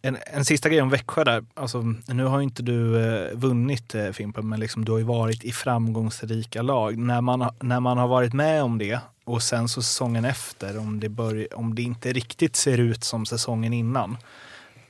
En, 0.07 0.17
en 0.27 0.45
sista 0.45 0.69
grej 0.69 0.83
om 0.83 0.91
Växjö 0.91 1.25
där. 1.25 1.45
Alltså, 1.55 1.95
nu 2.09 2.25
har 2.25 2.39
ju 2.39 2.45
inte 2.45 2.63
du 2.63 3.07
eh, 3.07 3.35
vunnit 3.37 3.95
eh, 3.95 4.11
Fimpen, 4.11 4.49
men 4.49 4.61
liksom, 4.61 4.85
du 4.85 4.93
har 4.93 4.99
ju 4.99 5.05
varit 5.05 5.45
i 5.45 5.53
framgångsrika 5.53 6.63
lag. 6.63 6.99
När 6.99 7.21
man, 7.21 7.41
har- 7.41 7.55
när 7.61 7.81
man 7.81 7.99
har 7.99 8.09
varit 8.09 8.33
med 8.33 8.63
om 8.63 8.79
det 8.79 8.99
och 9.25 9.43
sen 9.43 9.69
så 9.69 9.83
säsongen 9.83 10.25
efter, 10.25 10.79
om 10.79 11.01
det, 11.01 11.09
bör, 11.09 11.47
om 11.59 11.75
det 11.75 11.83
inte 11.83 12.13
riktigt 12.13 12.57
ser 12.57 12.79
ut 12.79 13.05
som 13.05 13.27
säsongen 13.27 13.73
innan. 13.73 14.17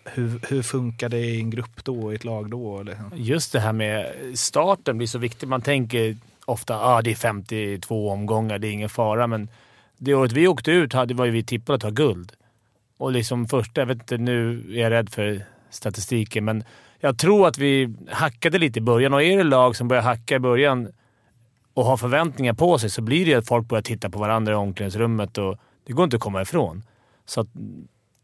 Hur, 0.04 0.40
hur 0.48 0.62
funkar 0.62 1.08
det 1.08 1.18
i 1.20 1.40
en 1.40 1.50
grupp 1.50 1.84
då, 1.84 2.12
i 2.12 2.14
ett 2.16 2.24
lag 2.24 2.50
då? 2.50 2.80
Eller? 2.80 2.96
Just 3.14 3.52
det 3.52 3.60
här 3.60 3.72
med 3.72 4.12
starten 4.34 4.96
blir 4.98 5.08
så 5.08 5.18
viktigt. 5.18 5.48
Man 5.48 5.62
tänker 5.62 6.16
ofta 6.44 6.74
att 6.76 6.82
ah, 6.86 7.02
det 7.02 7.10
är 7.10 7.14
52 7.14 8.10
omgångar, 8.10 8.58
det 8.58 8.68
är 8.68 8.72
ingen 8.72 8.88
fara. 8.88 9.26
Men 9.26 9.48
det 9.98 10.14
året 10.14 10.32
vi 10.32 10.48
åkte 10.48 10.70
ut 10.70 10.92
hade, 10.92 11.14
var 11.14 11.24
ju 11.24 11.30
vi 11.30 11.42
tippade 11.42 11.74
att 11.76 11.80
ta 11.82 11.90
guld. 11.90 12.32
Och 12.98 13.12
liksom 13.12 13.48
första, 13.48 13.80
jag 13.80 13.86
vet 13.86 13.98
inte, 13.98 14.18
nu 14.18 14.64
är 14.74 14.80
jag 14.80 14.90
rädd 14.90 15.10
för 15.10 15.44
statistiken, 15.70 16.44
men 16.44 16.64
jag 17.00 17.18
tror 17.18 17.48
att 17.48 17.58
vi 17.58 17.94
hackade 18.10 18.58
lite 18.58 18.78
i 18.78 18.82
början. 18.82 19.14
Och 19.14 19.22
är 19.22 19.36
det 19.36 19.44
lag 19.44 19.76
som 19.76 19.88
börjar 19.88 20.02
hacka 20.02 20.36
i 20.36 20.38
början 20.38 20.88
och 21.74 21.84
har 21.84 21.96
förväntningar 21.96 22.54
på 22.54 22.78
sig 22.78 22.90
så 22.90 23.02
blir 23.02 23.26
det 23.26 23.34
att 23.34 23.46
folk 23.48 23.68
börjar 23.68 23.82
titta 23.82 24.10
på 24.10 24.18
varandra 24.18 24.52
i 24.52 24.56
omklädningsrummet 24.56 25.38
och 25.38 25.56
det 25.86 25.92
går 25.92 26.04
inte 26.04 26.16
att 26.16 26.22
komma 26.22 26.42
ifrån. 26.42 26.82
Så 27.26 27.40
att, 27.40 27.48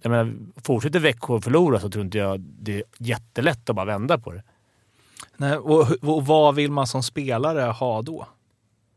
jag 0.02 0.10
menar, 0.10 0.34
fortsätter 0.62 1.00
Växjö 1.00 1.36
att 1.36 1.44
förlora 1.44 1.80
så 1.80 1.90
tror 1.90 2.04
inte 2.04 2.18
jag 2.18 2.40
det 2.40 2.76
är 2.76 2.82
jättelätt 2.98 3.70
att 3.70 3.76
bara 3.76 3.86
vända 3.86 4.18
på 4.18 4.32
det. 4.32 4.42
Nej, 5.36 5.56
och, 5.56 5.90
och 6.02 6.26
vad 6.26 6.54
vill 6.54 6.72
man 6.72 6.86
som 6.86 7.02
spelare 7.02 7.60
ha 7.60 8.02
då? 8.02 8.26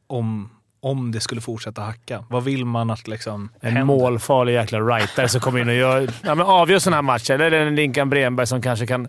Om, 0.07 0.49
om 0.83 1.11
det 1.11 1.19
skulle 1.19 1.41
fortsätta 1.41 1.81
hacka. 1.81 2.23
Vad 2.29 2.43
vill 2.43 2.65
man 2.65 2.89
att 2.89 3.07
liksom 3.07 3.49
En 3.59 3.71
händer? 3.71 3.83
målfarlig 3.95 4.53
jäkla 4.53 4.79
rightare 4.79 5.29
som 5.29 5.41
kommer 5.41 5.59
in 5.59 5.67
och 5.69 5.75
gör, 5.75 6.01
ja, 6.23 6.35
men 6.35 6.45
avgör 6.45 6.79
sådana 6.79 6.95
här 6.97 7.01
matcher. 7.01 7.33
Eller 7.39 7.51
en 7.51 7.75
Linkan 7.75 8.09
Bremberg 8.09 8.47
som 8.47 8.61
kanske 8.61 8.87
kan... 8.87 9.07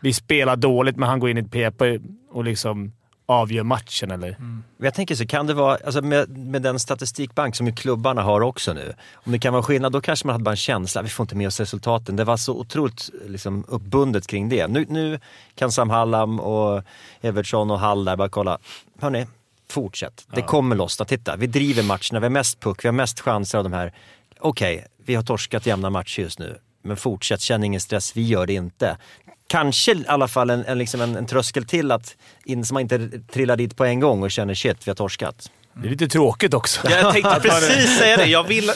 Vi 0.00 0.12
spelar 0.12 0.56
dåligt, 0.56 0.96
men 0.96 1.08
han 1.08 1.20
går 1.20 1.30
in 1.30 1.38
i 1.38 1.40
ett 1.40 1.50
PP 1.50 1.98
och 2.32 2.44
liksom 2.44 2.92
avgör 3.26 3.62
matchen. 3.64 4.10
Eller? 4.10 4.36
Men 4.38 4.62
Jag 4.78 4.94
tänker 4.94 5.14
så, 5.14 5.26
kan 5.26 5.46
det 5.46 5.54
vara, 5.54 5.78
alltså 5.86 6.02
med, 6.02 6.38
med 6.38 6.62
den 6.62 6.78
statistikbank 6.78 7.56
som 7.56 7.72
klubbarna 7.74 8.22
har 8.22 8.40
också 8.40 8.72
nu, 8.72 8.92
om 9.14 9.32
det 9.32 9.38
kan 9.38 9.52
vara 9.52 9.62
skillnad, 9.62 9.92
då 9.92 10.00
kanske 10.00 10.26
man 10.26 10.34
hade 10.34 10.44
bara 10.44 10.50
en 10.50 10.56
känsla, 10.56 11.02
vi 11.02 11.08
får 11.08 11.24
inte 11.24 11.36
med 11.36 11.46
oss 11.46 11.60
resultaten. 11.60 12.16
Det 12.16 12.24
var 12.24 12.36
så 12.36 12.54
otroligt 12.54 13.10
liksom, 13.26 13.64
uppbundet 13.68 14.26
kring 14.26 14.48
det. 14.48 14.66
Nu, 14.66 14.86
nu 14.88 15.20
kan 15.54 15.72
Sam 15.72 15.90
Hallam 15.90 16.40
och 16.40 16.82
Evertsson 17.20 17.70
och 17.70 17.78
Hall 17.78 18.04
där 18.04 18.16
bara 18.16 18.28
kolla, 18.28 18.58
hörni, 19.00 19.26
fortsätt. 19.68 20.26
Det 20.34 20.42
kommer 20.42 20.76
lossna. 20.76 21.04
Titta, 21.04 21.36
vi 21.36 21.46
driver 21.46 21.82
matcherna, 21.82 22.20
vi 22.20 22.24
har 22.24 22.30
mest 22.30 22.60
puck, 22.60 22.84
vi 22.84 22.88
har 22.88 22.92
mest 22.92 23.20
chanser 23.20 23.58
av 23.58 23.64
de 23.64 23.72
här. 23.72 23.92
Okej, 24.38 24.86
vi 25.04 25.14
har 25.14 25.22
torskat 25.22 25.66
jämna 25.66 25.90
matcher 25.90 26.22
just 26.22 26.38
nu, 26.38 26.58
men 26.82 26.96
fortsätt, 26.96 27.40
känn 27.40 27.64
ingen 27.64 27.80
stress, 27.80 28.16
vi 28.16 28.22
gör 28.22 28.46
det 28.46 28.52
inte. 28.52 28.98
Kanske 29.46 29.92
i 29.92 30.04
alla 30.08 30.28
fall 30.28 30.50
en, 30.50 30.64
en, 30.64 30.78
liksom 30.78 31.00
en, 31.00 31.16
en 31.16 31.26
tröskel 31.26 31.64
till 31.64 31.90
att 31.90 32.16
in, 32.44 32.64
så 32.64 32.74
man 32.74 32.80
inte 32.80 33.10
trillar 33.32 33.56
dit 33.56 33.76
på 33.76 33.84
en 33.84 34.00
gång 34.00 34.22
och 34.22 34.30
känner 34.30 34.54
shit, 34.54 34.86
vi 34.86 34.90
har 34.90 34.96
torskat. 34.96 35.50
Det 35.74 35.86
är 35.88 35.90
lite 35.90 36.08
tråkigt 36.08 36.54
också. 36.54 36.90
Jag 36.90 37.12
tänkte 37.12 37.40
precis 37.42 37.98
säga 37.98 38.16
det. 38.16 38.26
Jag 38.26 38.44
vill, 38.44 38.70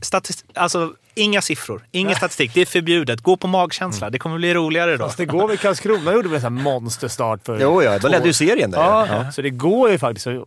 statist, 0.00 0.44
alltså, 0.54 0.92
inga 1.14 1.42
siffror, 1.42 1.86
ingen 1.90 2.14
statistik. 2.16 2.50
Det 2.54 2.60
är 2.60 2.66
förbjudet. 2.66 3.20
Gå 3.20 3.36
på 3.36 3.46
magkänsla. 3.46 4.10
Det 4.10 4.18
kommer 4.18 4.36
bli 4.36 4.54
roligare 4.54 4.96
då. 4.96 5.04
Fast 5.04 5.18
det 5.18 5.26
går 5.26 5.48
väl. 5.48 5.58
Karlskrona 5.58 6.12
gjorde 6.12 6.28
väl 6.28 6.44
en 6.44 6.54
monsterstart 6.62 7.40
för... 7.46 7.60
Jo, 7.60 7.82
ja, 7.82 7.98
då 7.98 8.08
ledde 8.08 8.26
ju 8.26 8.32
serien 8.32 8.70
där. 8.70 8.78
Ja, 8.78 9.06
Ja. 9.10 9.32
så 9.32 9.42
det 9.42 9.50
går 9.50 9.90
ju 9.90 9.98
faktiskt 9.98 10.26
att 10.26 10.38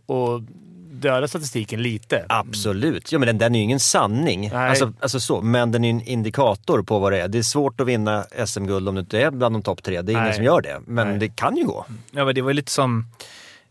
döda 0.92 1.28
statistiken 1.28 1.82
lite. 1.82 2.24
Absolut. 2.28 3.12
Ja, 3.12 3.18
men 3.18 3.26
den, 3.26 3.38
den 3.38 3.54
är 3.54 3.58
ju 3.58 3.64
ingen 3.64 3.80
sanning. 3.80 4.50
Nej. 4.52 4.68
Alltså, 4.70 4.92
alltså 5.00 5.20
så, 5.20 5.40
men 5.40 5.72
den 5.72 5.84
är 5.84 5.90
en 5.90 6.00
indikator 6.02 6.82
på 6.82 6.98
vad 6.98 7.12
det 7.12 7.20
är. 7.20 7.28
Det 7.28 7.38
är 7.38 7.42
svårt 7.42 7.80
att 7.80 7.86
vinna 7.86 8.24
SM-guld 8.46 8.88
om 8.88 8.94
du 8.94 9.00
inte 9.00 9.18
är 9.20 9.30
bland 9.30 9.54
de 9.54 9.62
topp 9.62 9.82
tre. 9.82 10.02
Det 10.02 10.12
är 10.12 10.14
ingen 10.14 10.24
Nej. 10.24 10.34
som 10.34 10.44
gör 10.44 10.60
det. 10.60 10.80
Men 10.86 11.08
Nej. 11.08 11.18
det 11.18 11.28
kan 11.28 11.56
ju 11.56 11.64
gå. 11.64 11.86
Ja, 12.10 12.24
men 12.24 12.34
det 12.34 12.42
var 12.42 12.50
ju 12.50 12.54
lite 12.54 12.72
som 12.72 12.98
eh, 12.98 13.04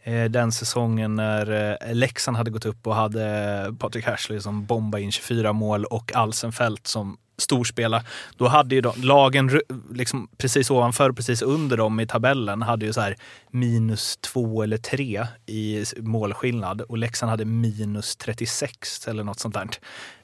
Eh, 0.03 0.23
den 0.23 0.51
säsongen 0.51 1.15
när 1.15 1.77
eh, 1.81 1.93
Leksand 1.95 2.37
hade 2.37 2.51
gått 2.51 2.65
upp 2.65 2.87
och 2.87 2.95
hade 2.95 3.25
eh, 3.67 3.73
Patrik 3.73 4.05
Hersley 4.05 4.39
som 4.39 4.65
bombade 4.65 5.03
in 5.03 5.11
24 5.11 5.53
mål 5.53 5.85
och 5.85 6.15
Alsenfelt 6.15 6.87
som 6.87 7.17
storspelare. 7.37 8.03
Då 8.37 8.47
hade 8.47 8.75
ju 8.75 8.81
de, 8.81 8.93
lagen 9.01 9.61
liksom 9.93 10.27
precis 10.37 10.71
ovanför 10.71 11.09
och 11.09 11.15
precis 11.15 11.41
under 11.41 11.77
dem 11.77 11.99
i 11.99 12.07
tabellen 12.07 12.61
hade 12.61 12.85
ju 12.85 12.93
så 12.93 13.01
här 13.01 13.15
minus 13.51 14.17
två 14.17 14.63
eller 14.63 14.77
tre 14.77 15.27
i 15.45 15.83
målskillnad 15.97 16.81
och 16.81 16.97
Leksand 16.97 17.29
hade 17.29 17.45
minus 17.45 18.15
36 18.15 19.07
eller 19.07 19.23
något 19.23 19.39
sånt 19.39 19.53
där. 19.53 19.69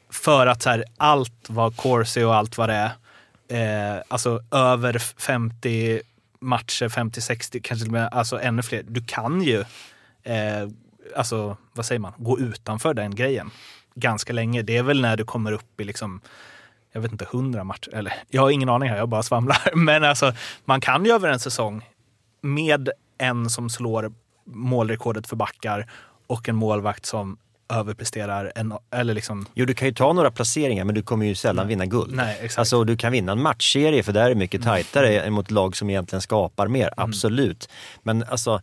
För 0.10 0.48
att 0.48 0.62
så 0.62 0.70
här, 0.70 0.84
allt 0.98 1.50
var 1.50 1.72
corsi 1.72 2.24
och 2.24 2.36
allt 2.36 2.58
vad 2.58 2.70
det 2.70 2.92
är, 3.48 3.96
eh, 3.96 4.02
alltså 4.08 4.42
över 4.52 4.98
50 5.00 6.02
matcher, 6.40 6.90
50-60, 6.90 7.62
kanske 7.64 7.76
till 7.76 7.88
och 7.88 7.92
med 7.92 8.10
alltså 8.12 8.40
ännu 8.42 8.62
fler. 8.62 8.84
Du 8.88 9.04
kan 9.04 9.42
ju, 9.42 9.60
eh, 10.24 10.70
alltså 11.16 11.58
vad 11.74 11.86
säger 11.86 12.00
man, 12.00 12.14
gå 12.18 12.40
utanför 12.40 12.94
den 12.94 13.16
grejen 13.16 13.52
ganska 13.96 14.34
länge. 14.34 14.62
Det 14.62 14.78
är 14.78 14.84
väl 14.84 15.02
när 15.02 15.18
du 15.18 15.26
kommer 15.26 15.52
upp 15.52 15.82
i 15.82 15.84
liksom, 15.84 16.22
jag 16.92 17.02
vet 17.02 17.12
inte, 17.12 17.26
100 17.26 17.64
matcher. 17.64 17.96
Eller 17.96 18.14
jag 18.30 18.42
har 18.42 18.50
ingen 18.50 18.70
aning 18.70 18.90
här, 18.90 18.98
jag 18.98 19.10
bara 19.10 19.24
svamlar. 19.24 19.58
Men 19.76 20.04
alltså, 20.04 20.34
man 20.66 20.82
kan 20.82 21.06
ju 21.06 21.12
över 21.12 21.30
en 21.30 21.40
säsong 21.40 21.90
med 22.42 22.90
en 23.18 23.50
som 23.50 23.70
slår 23.70 24.12
målrekordet 24.46 25.28
för 25.28 25.36
backar 25.36 25.92
och 26.28 26.50
en 26.50 26.56
målvakt 26.56 27.06
som 27.06 27.38
överpresterar 27.70 28.52
en, 28.56 28.74
eller 28.92 29.14
liksom 29.14 29.46
Jo, 29.54 29.66
du 29.66 29.74
kan 29.74 29.88
ju 29.88 29.94
ta 29.94 30.14
några 30.14 30.32
placeringar 30.32 30.86
men 30.86 30.96
du 30.96 31.02
kommer 31.02 31.26
ju 31.26 31.36
sällan 31.36 31.68
vinna 31.68 31.86
guld. 31.86 32.16
Nej, 32.16 32.38
exakt. 32.42 32.60
Alltså 32.60 32.84
du 32.84 32.98
kan 32.98 33.12
vinna 33.12 33.32
en 33.32 33.42
matchserie 33.42 34.04
för 34.04 34.14
där 34.14 34.26
är 34.26 34.30
det 34.30 34.36
mycket 34.36 34.64
tajtare 34.64 35.22
än 35.22 35.34
mot 35.34 35.52
lag 35.52 35.76
som 35.78 35.90
egentligen 35.90 36.22
skapar 36.22 36.68
mer, 36.68 36.84
Mm. 36.98 37.10
absolut. 37.10 37.70
Men 38.04 38.24
alltså, 38.24 38.62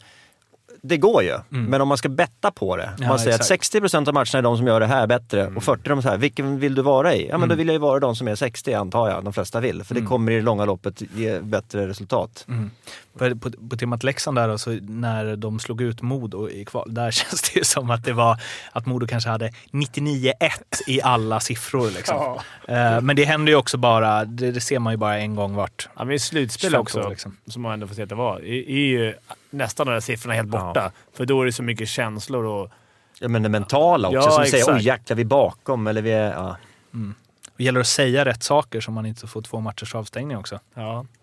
det 0.86 0.96
går 0.96 1.22
ju. 1.22 1.38
Men 1.48 1.80
om 1.80 1.88
man 1.88 1.98
ska 1.98 2.08
betta 2.08 2.50
på 2.50 2.76
det. 2.76 2.84
Om 2.84 3.02
Ja, 3.02 3.08
man 3.08 3.18
säger 3.18 3.36
exakt. 3.36 3.74
att 3.74 3.82
60% 3.82 4.08
av 4.08 4.14
matcherna 4.14 4.38
är 4.38 4.42
de 4.42 4.56
som 4.56 4.66
gör 4.66 4.80
det 4.80 4.86
här 4.86 5.06
bättre 5.06 5.46
och 5.46 5.62
40% 5.62 5.78
de 5.88 6.02
så 6.02 6.08
här, 6.08 6.16
vilken 6.16 6.58
vill 6.58 6.74
du 6.74 6.82
vara 6.82 7.14
i? 7.14 7.28
Ja 7.28 7.38
men 7.38 7.48
då 7.48 7.54
vill 7.54 7.66
jag 7.66 7.72
ju 7.72 7.78
vara 7.78 8.00
de 8.00 8.16
som 8.16 8.28
är 8.28 8.34
60 8.34 8.72
antar 8.74 9.08
jag, 9.10 9.24
de 9.24 9.32
flesta 9.32 9.60
vill. 9.60 9.84
För 9.84 9.94
det 9.94 10.00
kommer 10.00 10.32
i 10.32 10.36
det 10.36 10.42
långa 10.42 10.64
loppet 10.64 11.02
ge 11.14 11.40
bättre 11.40 11.88
resultat. 11.88 12.46
På, 13.18 13.38
på, 13.38 13.50
på 13.70 13.76
temat 13.76 14.02
Leksand 14.02 14.36
där, 14.38 14.48
alltså, 14.48 14.70
när 14.82 15.36
de 15.36 15.58
slog 15.58 15.80
ut 15.82 16.02
Modo 16.02 16.48
i 16.50 16.64
kval, 16.64 16.94
där 16.94 17.10
känns 17.10 17.42
det 17.42 17.58
ju 17.58 17.64
som 17.64 17.90
att 17.90 18.04
det 18.04 18.12
var 18.12 18.40
att 18.72 18.86
Modo 18.86 19.06
kanske 19.06 19.30
hade 19.30 19.50
99-1 19.72 20.32
i 20.86 21.02
alla 21.02 21.40
siffror. 21.40 21.90
Liksom. 21.90 22.38
Eh, 22.68 23.00
men 23.00 23.16
det 23.16 23.24
händer 23.24 23.52
ju 23.52 23.58
också 23.58 23.76
bara, 23.78 24.24
det, 24.24 24.50
det 24.50 24.60
ser 24.60 24.78
man 24.78 24.92
ju 24.92 24.96
bara 24.96 25.18
en 25.18 25.34
gång 25.34 25.54
vart. 25.54 25.88
Ja, 25.96 26.04
men 26.04 26.14
i 26.14 26.18
slutspel 26.18 26.70
25 26.70 26.80
också, 26.80 27.00
år, 27.02 27.10
liksom. 27.10 27.36
som 27.46 27.62
man 27.62 27.72
ändå 27.72 27.86
får 27.86 27.94
se 27.94 28.02
att 28.02 28.08
det 28.08 28.14
var, 28.14 28.38
är 28.40 28.86
ju 28.86 29.14
nästan 29.54 29.86
de 29.86 29.92
där 29.92 30.00
siffrorna 30.00 30.34
helt 30.34 30.48
borta. 30.48 30.92
För 31.16 31.26
då 31.26 31.42
är 31.42 31.46
det 31.46 31.52
så 31.52 31.62
mycket 31.62 31.88
känslor 31.88 32.44
och... 32.44 32.70
Ja 33.18 33.28
men 33.28 33.42
det 33.42 33.48
mentala 33.48 34.08
också, 34.08 34.18
Ja, 34.18 34.30
som 34.30 34.44
säger 34.44 34.56
exakt. 34.56 34.76
oj 34.76 34.86
jäklar 34.86 35.16
vi 35.16 35.22
är 35.22 35.26
bakom 35.26 35.86
eller 35.86 36.02
vi 36.02 36.12
är... 36.12 36.32
Ja. 36.32 36.56
Det 37.56 37.64
gäller 37.64 37.80
att 37.80 37.86
säga 37.86 38.24
rätt 38.24 38.42
saker 38.42 38.80
så 38.80 38.90
man 38.90 39.06
inte 39.06 39.26
får 39.26 39.42
två 39.42 39.60
matchers 39.60 39.94
avstängning 39.94 40.36
också. 40.36 40.60
Ja. 40.74 41.06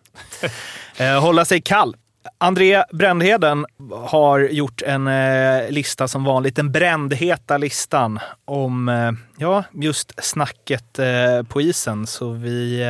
Eh, 0.98 1.20
hålla 1.22 1.46
sig 1.46 1.62
kall. 1.62 1.96
André 2.38 2.84
Brändheden 2.92 3.66
har 4.06 4.40
gjort 4.40 4.82
en 4.82 5.08
eh, 5.08 5.70
lista 5.70 6.08
som 6.08 6.24
vanligt, 6.24 6.56
den 6.56 6.72
brändheta 6.72 7.58
listan 7.58 8.20
om 8.46 8.90
eh, 8.90 9.12
ja, 9.38 9.64
just 9.72 10.24
snacket 10.24 11.00
eh, 11.00 11.44
på 11.48 11.62
isen. 11.62 12.08
Så 12.08 12.30
vi 12.32 12.84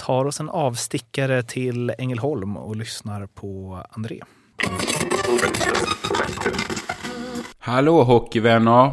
tar 0.00 0.24
oss 0.24 0.40
en 0.40 0.48
avstickare 0.48 1.42
till 1.42 1.92
Ängelholm 1.98 2.56
och 2.56 2.76
lyssnar 2.76 3.26
på 3.26 3.82
André. 3.90 4.20
Hallå 7.58 8.02
hockeyvänner! 8.02 8.92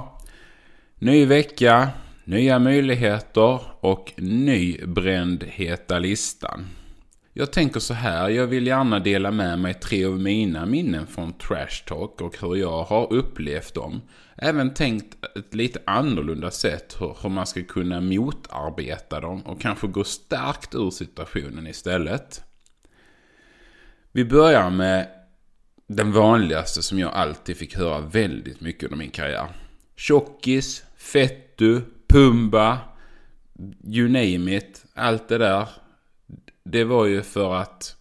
Ny 1.00 1.26
vecka, 1.26 1.90
nya 2.24 2.60
möjligheter 2.60 3.60
och 3.80 4.14
ny 4.18 4.86
bränd 4.86 5.44
heta 5.44 6.00
listan. 6.00 6.66
Jag 7.40 7.52
tänker 7.52 7.80
så 7.80 7.94
här, 7.94 8.30
jag 8.30 8.48
vill 8.48 8.68
gärna 8.68 9.00
dela 9.00 9.32
med 9.32 9.60
mig 9.60 9.74
tre 9.74 10.06
av 10.06 10.20
mina 10.20 10.66
minnen 10.66 11.08
från 11.08 11.34
Trash 11.34 11.84
Talk 11.86 12.22
och 12.22 12.42
hur 12.42 12.56
jag 12.56 12.84
har 12.84 13.14
upplevt 13.14 13.74
dem. 13.74 14.02
Även 14.36 14.74
tänkt 14.74 15.26
ett 15.38 15.56
lite 15.56 15.80
annorlunda 15.86 16.52
sätt 16.52 16.96
hur, 17.00 17.18
hur 17.22 17.30
man 17.30 17.48
ska 17.48 17.64
kunna 17.64 18.02
motarbeta 18.02 19.20
dem 19.20 19.42
och 19.42 19.62
kanske 19.62 19.88
gå 19.88 20.04
starkt 20.04 20.76
ur 20.76 20.90
situationen 20.90 21.68
istället. 21.68 22.44
Vi 24.12 24.26
börjar 24.26 24.70
med 24.70 25.08
den 25.88 26.12
vanligaste 26.12 26.84
som 26.84 27.00
jag 27.00 27.14
alltid 27.14 27.58
fick 27.58 27.76
höra 27.76 28.00
väldigt 28.00 28.62
mycket 28.62 28.84
under 28.84 28.98
min 28.98 29.12
karriär. 29.12 29.48
Tjockis, 29.96 30.84
fettu, 30.98 31.82
pumba, 32.08 32.78
you 33.84 34.08
name 34.08 34.58
it, 34.58 34.86
allt 34.94 35.28
det 35.28 35.38
där. 35.38 35.68
Det 36.72 36.84
var 36.84 37.06
ju 37.06 37.22
för 37.22 37.56
att 37.56 37.96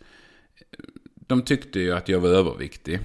de 1.27 1.43
tyckte 1.43 1.81
ju 1.81 1.93
att 1.93 2.09
jag 2.09 2.21
var 2.21 2.29
överviktig. 2.29 3.01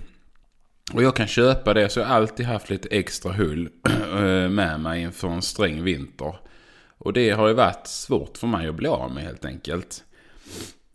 Och 0.93 1.03
jag 1.03 1.15
kan 1.15 1.27
köpa 1.27 1.73
det 1.73 1.89
så 1.89 1.99
jag 1.99 2.07
har 2.07 2.15
alltid 2.15 2.45
haft 2.45 2.69
lite 2.69 2.89
extra 2.89 3.31
hull 3.31 3.69
med 4.49 4.79
mig 4.79 5.01
inför 5.01 5.27
en 5.27 5.41
sträng 5.41 5.83
vinter. 5.83 6.35
Och 6.97 7.13
det 7.13 7.29
har 7.29 7.47
ju 7.47 7.53
varit 7.53 7.87
svårt 7.87 8.37
för 8.37 8.47
mig 8.47 8.67
att 8.67 8.75
bli 8.75 8.87
av 8.87 9.11
med 9.11 9.23
helt 9.23 9.45
enkelt. 9.45 10.03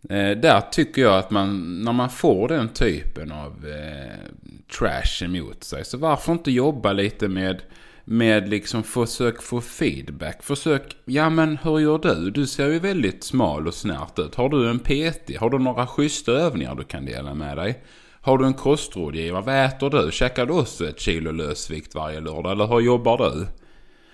Eh, 0.09 0.31
där 0.31 0.61
tycker 0.71 1.01
jag 1.01 1.17
att 1.17 1.31
man, 1.31 1.81
när 1.83 1.93
man 1.93 2.09
får 2.09 2.47
den 2.47 2.69
typen 2.69 3.31
av 3.31 3.65
eh, 3.67 4.31
trash 4.79 5.23
emot 5.23 5.63
sig, 5.63 5.85
så 5.85 5.97
varför 5.97 6.31
inte 6.31 6.51
jobba 6.51 6.93
lite 6.93 7.27
med, 7.27 7.61
med 8.09 8.49
liksom 8.49 8.83
försök 8.83 9.41
få 9.41 9.61
feedback. 9.61 10.43
Försök, 10.43 10.95
ja 11.05 11.29
men 11.29 11.57
hur 11.57 11.79
gör 11.79 11.97
du? 11.97 12.31
Du 12.31 12.47
ser 12.47 12.67
ju 12.67 12.79
väldigt 12.79 13.23
smal 13.23 13.67
och 13.67 13.73
snärt 13.73 14.19
ut. 14.19 14.35
Har 14.35 14.49
du 14.49 14.69
en 14.69 14.79
PT? 14.79 15.37
Har 15.39 15.49
du 15.49 15.59
några 15.59 15.87
schyssta 15.87 16.31
övningar 16.31 16.75
du 16.75 16.83
kan 16.83 17.05
dela 17.05 17.33
med 17.33 17.57
dig? 17.57 17.83
Har 18.21 18.37
du 18.37 18.45
en 18.45 18.53
kostrådgivare? 18.53 19.41
Vad 19.41 19.65
äter 19.65 19.89
du? 19.89 20.11
Käkar 20.11 20.45
du 20.45 20.53
också 20.53 20.89
ett 20.89 20.99
kilo 20.99 21.31
lösvikt 21.31 21.95
varje 21.95 22.19
lördag? 22.19 22.51
Eller 22.51 22.67
hur 22.67 22.79
jobbar 22.79 23.17
du? 23.17 23.47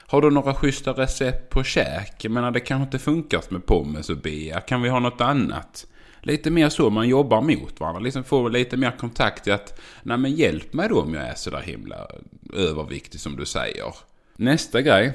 Har 0.08 0.22
du 0.22 0.30
några 0.30 0.54
schyssta 0.54 0.92
recept 0.92 1.50
på 1.50 1.64
käk? 1.64 2.16
Jag 2.22 2.32
menar 2.32 2.52
det 2.52 2.60
kanske 2.60 2.84
inte 2.84 3.00
funkar 3.00 3.42
med 3.50 3.66
pommes 3.66 4.10
och 4.10 4.18
bea. 4.18 4.60
Kan 4.60 4.82
vi 4.82 4.90
ha 4.90 5.00
något 5.00 5.22
annat? 5.22 5.88
Lite 6.22 6.52
mer 6.52 6.70
så 6.70 6.90
man 6.90 7.08
jobbar 7.08 7.42
mot 7.42 7.80
varandra. 7.80 8.00
Liksom 8.00 8.24
får 8.24 8.50
lite 8.50 8.78
mer 8.78 8.92
kontakt 8.92 9.48
i 9.48 9.52
att 9.52 9.80
Nej 10.04 10.18
men 10.18 10.32
hjälp 10.32 10.74
mig 10.74 10.90
då 10.90 11.02
om 11.02 11.14
jag 11.14 11.24
är 11.24 11.36
så 11.36 11.50
där 11.50 11.62
himla 11.62 12.08
överviktig 12.54 13.20
som 13.20 13.36
du 13.36 13.46
säger. 13.46 13.96
Nästa 14.36 14.82
grej. 14.82 15.14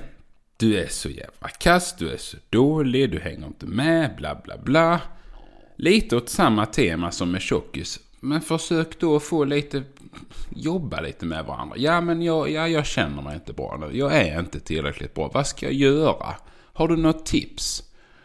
Du 0.57 0.79
är 0.79 0.89
så 0.89 1.09
jävla 1.09 1.49
kass, 1.59 1.95
du 1.99 2.11
är 2.11 2.17
så 2.17 2.37
dålig, 2.51 3.11
du 3.11 3.19
hänger 3.21 3.47
inte 3.47 3.67
med, 3.67 4.17
bla 4.17 4.35
bla 4.45 4.59
bla. 4.59 5.01
Lite 5.77 6.17
åt 6.17 6.29
samma 6.29 6.67
tema 6.67 7.11
som 7.11 7.31
med 7.33 7.43
tjockis. 7.43 8.01
Men 8.21 8.41
försök 8.41 9.01
då 9.01 9.21
få 9.21 9.45
lite, 9.45 9.83
jobba 10.51 11.01
lite 11.01 11.27
med 11.27 11.45
varandra. 11.45 11.77
Ja 11.79 12.01
men 12.01 12.23
jag, 12.23 12.51
ja, 12.51 12.69
jag 12.69 12.87
känner 12.87 13.23
mig 13.23 13.35
inte 13.35 13.53
bra 13.53 13.77
nu. 13.81 13.99
Jag 13.99 14.15
är 14.17 14.41
inte 14.41 14.61
tillräckligt 14.61 15.15
bra. 15.15 15.31
Vad 15.35 15.47
ska 15.47 15.67
jag 15.67 15.75
göra? 15.75 16.35
Har 16.73 16.89
du 16.89 16.97
något 16.97 17.27
tips? 17.27 17.83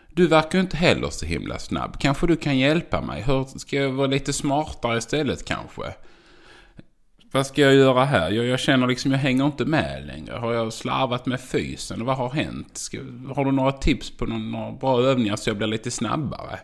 Du 0.09 0.27
verkar 0.27 0.57
ju 0.57 0.61
inte 0.61 0.77
heller 0.77 1.09
så 1.09 1.25
himla 1.25 1.59
snabb. 1.59 1.99
Kanske 1.99 2.27
du 2.27 2.35
kan 2.35 2.57
hjälpa 2.57 3.01
mig? 3.01 3.21
Hur, 3.21 3.59
ska 3.59 3.75
jag 3.75 3.91
vara 3.91 4.07
lite 4.07 4.33
smartare 4.33 4.97
istället 4.97 5.45
kanske? 5.45 5.93
Vad 7.33 7.47
ska 7.47 7.61
jag 7.61 7.73
göra 7.73 8.05
här? 8.05 8.31
Jag, 8.31 8.45
jag 8.45 8.59
känner 8.59 8.87
liksom, 8.87 9.11
jag 9.11 9.19
hänger 9.19 9.45
inte 9.45 9.65
med 9.65 10.05
längre. 10.05 10.35
Har 10.35 10.53
jag 10.53 10.73
slarvat 10.73 11.25
med 11.25 11.41
fysen? 11.41 12.05
Vad 12.05 12.17
har 12.17 12.29
hänt? 12.29 12.77
Ska, 12.77 12.97
har 13.35 13.45
du 13.45 13.51
några 13.51 13.71
tips 13.71 14.11
på 14.11 14.25
någon, 14.25 14.51
några 14.51 14.71
bra 14.71 15.01
övningar 15.01 15.35
så 15.35 15.49
jag 15.49 15.57
blir 15.57 15.67
lite 15.67 15.91
snabbare? 15.91 16.59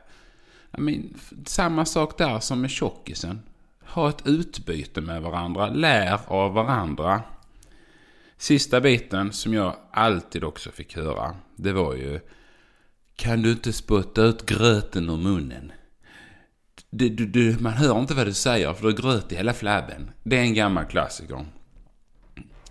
I 0.78 0.82
mean, 0.82 1.14
samma 1.46 1.86
sak 1.86 2.18
där 2.18 2.40
som 2.40 2.62
med 2.62 2.70
tjockisen. 2.70 3.42
Ha 3.86 4.10
ett 4.10 4.28
utbyte 4.28 5.02
med 5.02 5.22
varandra. 5.22 5.70
Lär 5.70 6.20
av 6.28 6.54
varandra. 6.54 7.22
Sista 8.38 8.82
biten 8.82 9.32
som 9.32 9.54
jag 9.54 9.76
alltid 9.92 10.44
också 10.44 10.72
fick 10.72 10.96
höra. 10.96 11.36
Det 11.56 11.74
var 11.74 11.96
ju. 11.96 12.20
Kan 13.16 13.42
du 13.42 13.52
inte 13.52 13.74
spotta 13.74 14.24
ut 14.24 14.46
gröten 14.46 15.10
ur 15.10 15.18
munnen? 15.18 15.72
Du, 16.90 17.10
du, 17.10 17.26
du, 17.26 17.58
man 17.60 17.74
hör 17.74 18.00
inte 18.00 18.14
vad 18.14 18.26
du 18.28 18.34
säger 18.34 18.74
för 18.74 18.82
du 18.82 18.88
har 18.88 18.98
gröt 19.12 19.32
i 19.32 19.36
hela 19.36 19.54
flabben. 19.54 20.12
Det 20.24 20.38
är 20.38 20.42
en 20.42 20.54
gammal 20.54 20.86
klassiker. 20.86 21.46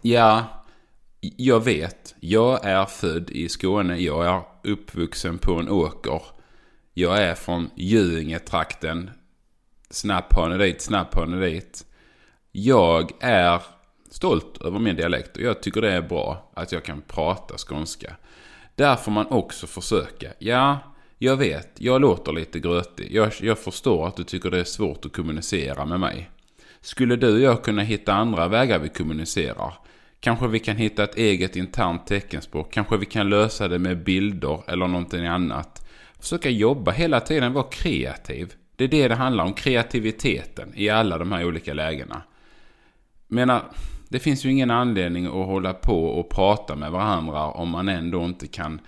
Ja, 0.02 0.44
Jag 1.20 1.64
vet, 1.64 2.14
jag 2.20 2.64
är 2.64 2.84
född 2.84 3.30
i 3.30 3.48
Skåne, 3.48 3.96
jag 3.96 4.26
är 4.26 4.42
uppvuxen 4.72 5.38
på 5.38 5.52
en 5.54 5.68
åker. 5.68 6.22
Jag 6.94 7.22
är 7.22 7.34
från 7.34 7.70
Göingetrakten. 7.76 9.10
Snapphane 9.90 10.56
dit, 10.56 10.82
snapphane 10.82 11.46
dit. 11.46 11.84
Jag 12.52 13.12
är 13.20 13.62
stolt 14.10 14.62
över 14.62 14.78
min 14.78 14.96
dialekt 14.96 15.36
och 15.36 15.42
jag 15.42 15.62
tycker 15.62 15.80
det 15.80 15.92
är 15.92 16.02
bra 16.02 16.50
att 16.54 16.72
jag 16.72 16.84
kan 16.84 17.00
prata 17.00 17.54
skånska. 17.58 18.16
Där 18.74 18.96
får 18.96 19.12
man 19.12 19.26
också 19.26 19.66
försöka. 19.66 20.32
Ja, 20.38 20.78
jag 21.18 21.36
vet, 21.36 21.68
jag 21.78 22.00
låter 22.00 22.32
lite 22.32 22.60
grötig. 22.60 23.08
Jag, 23.10 23.32
jag 23.40 23.58
förstår 23.58 24.06
att 24.06 24.16
du 24.16 24.24
tycker 24.24 24.50
det 24.50 24.60
är 24.60 24.64
svårt 24.64 25.04
att 25.04 25.12
kommunicera 25.12 25.84
med 25.84 26.00
mig. 26.00 26.30
Skulle 26.80 27.16
du 27.16 27.34
och 27.34 27.40
jag 27.40 27.64
kunna 27.64 27.82
hitta 27.82 28.12
andra 28.12 28.48
vägar 28.48 28.78
vi 28.78 28.88
kommunicerar? 28.88 29.74
Kanske 30.20 30.48
vi 30.48 30.58
kan 30.58 30.76
hitta 30.76 31.04
ett 31.04 31.16
eget 31.16 31.56
internt 31.56 32.06
teckenspråk. 32.06 32.72
Kanske 32.72 32.96
vi 32.96 33.06
kan 33.06 33.30
lösa 33.30 33.68
det 33.68 33.78
med 33.78 34.04
bilder 34.04 34.62
eller 34.66 34.86
någonting 34.86 35.26
annat. 35.26 35.88
Försöka 36.20 36.50
jobba 36.50 36.90
hela 36.90 37.20
tiden, 37.20 37.52
vara 37.52 37.66
kreativ. 37.70 38.52
Det 38.76 38.84
är 38.84 38.88
det 38.88 39.08
det 39.08 39.14
handlar 39.14 39.44
om, 39.44 39.52
kreativiteten 39.52 40.72
i 40.74 40.88
alla 40.88 41.18
de 41.18 41.32
här 41.32 41.44
olika 41.44 41.74
lägena. 41.74 42.22
Menar, 43.28 43.62
det 44.08 44.18
finns 44.18 44.44
ju 44.44 44.50
ingen 44.50 44.70
anledning 44.70 45.26
att 45.26 45.32
hålla 45.32 45.74
på 45.74 46.04
och 46.04 46.30
prata 46.30 46.76
med 46.76 46.90
varandra 46.92 47.44
om 47.44 47.68
man 47.68 47.88
ändå 47.88 48.24
inte 48.24 48.46
kan 48.46 48.80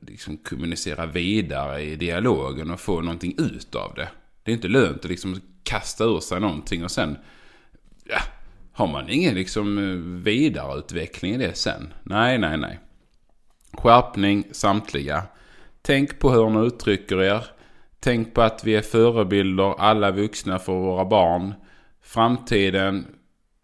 liksom 0.00 0.36
kommunicera 0.36 1.06
vidare 1.06 1.82
i 1.82 1.96
dialogen 1.96 2.70
och 2.70 2.80
få 2.80 3.00
någonting 3.00 3.34
ut 3.38 3.74
av 3.74 3.94
det. 3.94 4.08
Det 4.42 4.50
är 4.50 4.54
inte 4.54 4.68
lönt 4.68 5.04
att 5.04 5.10
liksom 5.10 5.40
kasta 5.62 6.04
ur 6.04 6.20
sig 6.20 6.40
någonting 6.40 6.84
och 6.84 6.90
sen 6.90 7.16
ja, 8.04 8.18
har 8.72 8.86
man 8.86 9.08
ingen 9.08 9.34
liksom 9.34 9.78
eh, 9.78 10.22
vidareutveckling 10.22 11.34
i 11.34 11.38
det 11.38 11.56
sen. 11.56 11.92
Nej, 12.02 12.38
nej, 12.38 12.56
nej. 12.56 12.78
Skärpning 13.72 14.44
samtliga. 14.52 15.22
Tänk 15.82 16.18
på 16.18 16.30
hur 16.30 16.50
ni 16.50 16.66
uttrycker 16.66 17.22
er. 17.22 17.46
Tänk 18.00 18.34
på 18.34 18.42
att 18.42 18.64
vi 18.64 18.74
är 18.76 18.82
förebilder, 18.82 19.80
alla 19.80 20.10
vuxna 20.10 20.58
för 20.58 20.72
våra 20.72 21.04
barn. 21.04 21.54
Framtiden, 22.02 23.06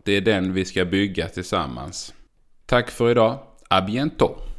det 0.05 0.13
är 0.13 0.21
den 0.21 0.53
vi 0.53 0.65
ska 0.65 0.85
bygga 0.85 1.29
tillsammans. 1.29 2.15
Tack 2.67 2.91
för 2.91 3.11
idag. 3.11 3.39
A 3.69 3.81
bientôt. 3.81 4.51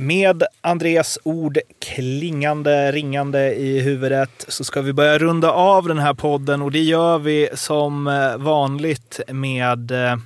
Med 0.00 0.42
Andreas 0.60 1.18
ord 1.24 1.58
klingande, 1.78 2.92
ringande 2.92 3.54
i 3.54 3.80
huvudet 3.80 4.44
så 4.48 4.64
ska 4.64 4.82
vi 4.82 4.92
börja 4.92 5.18
runda 5.18 5.52
av 5.52 5.88
den 5.88 5.98
här 5.98 6.14
podden 6.14 6.62
och 6.62 6.72
det 6.72 6.82
gör 6.82 7.18
vi 7.18 7.48
som 7.54 8.06
eh, 8.06 8.36
vanligt 8.36 9.20
med 9.28 9.90
eh, 9.90 10.16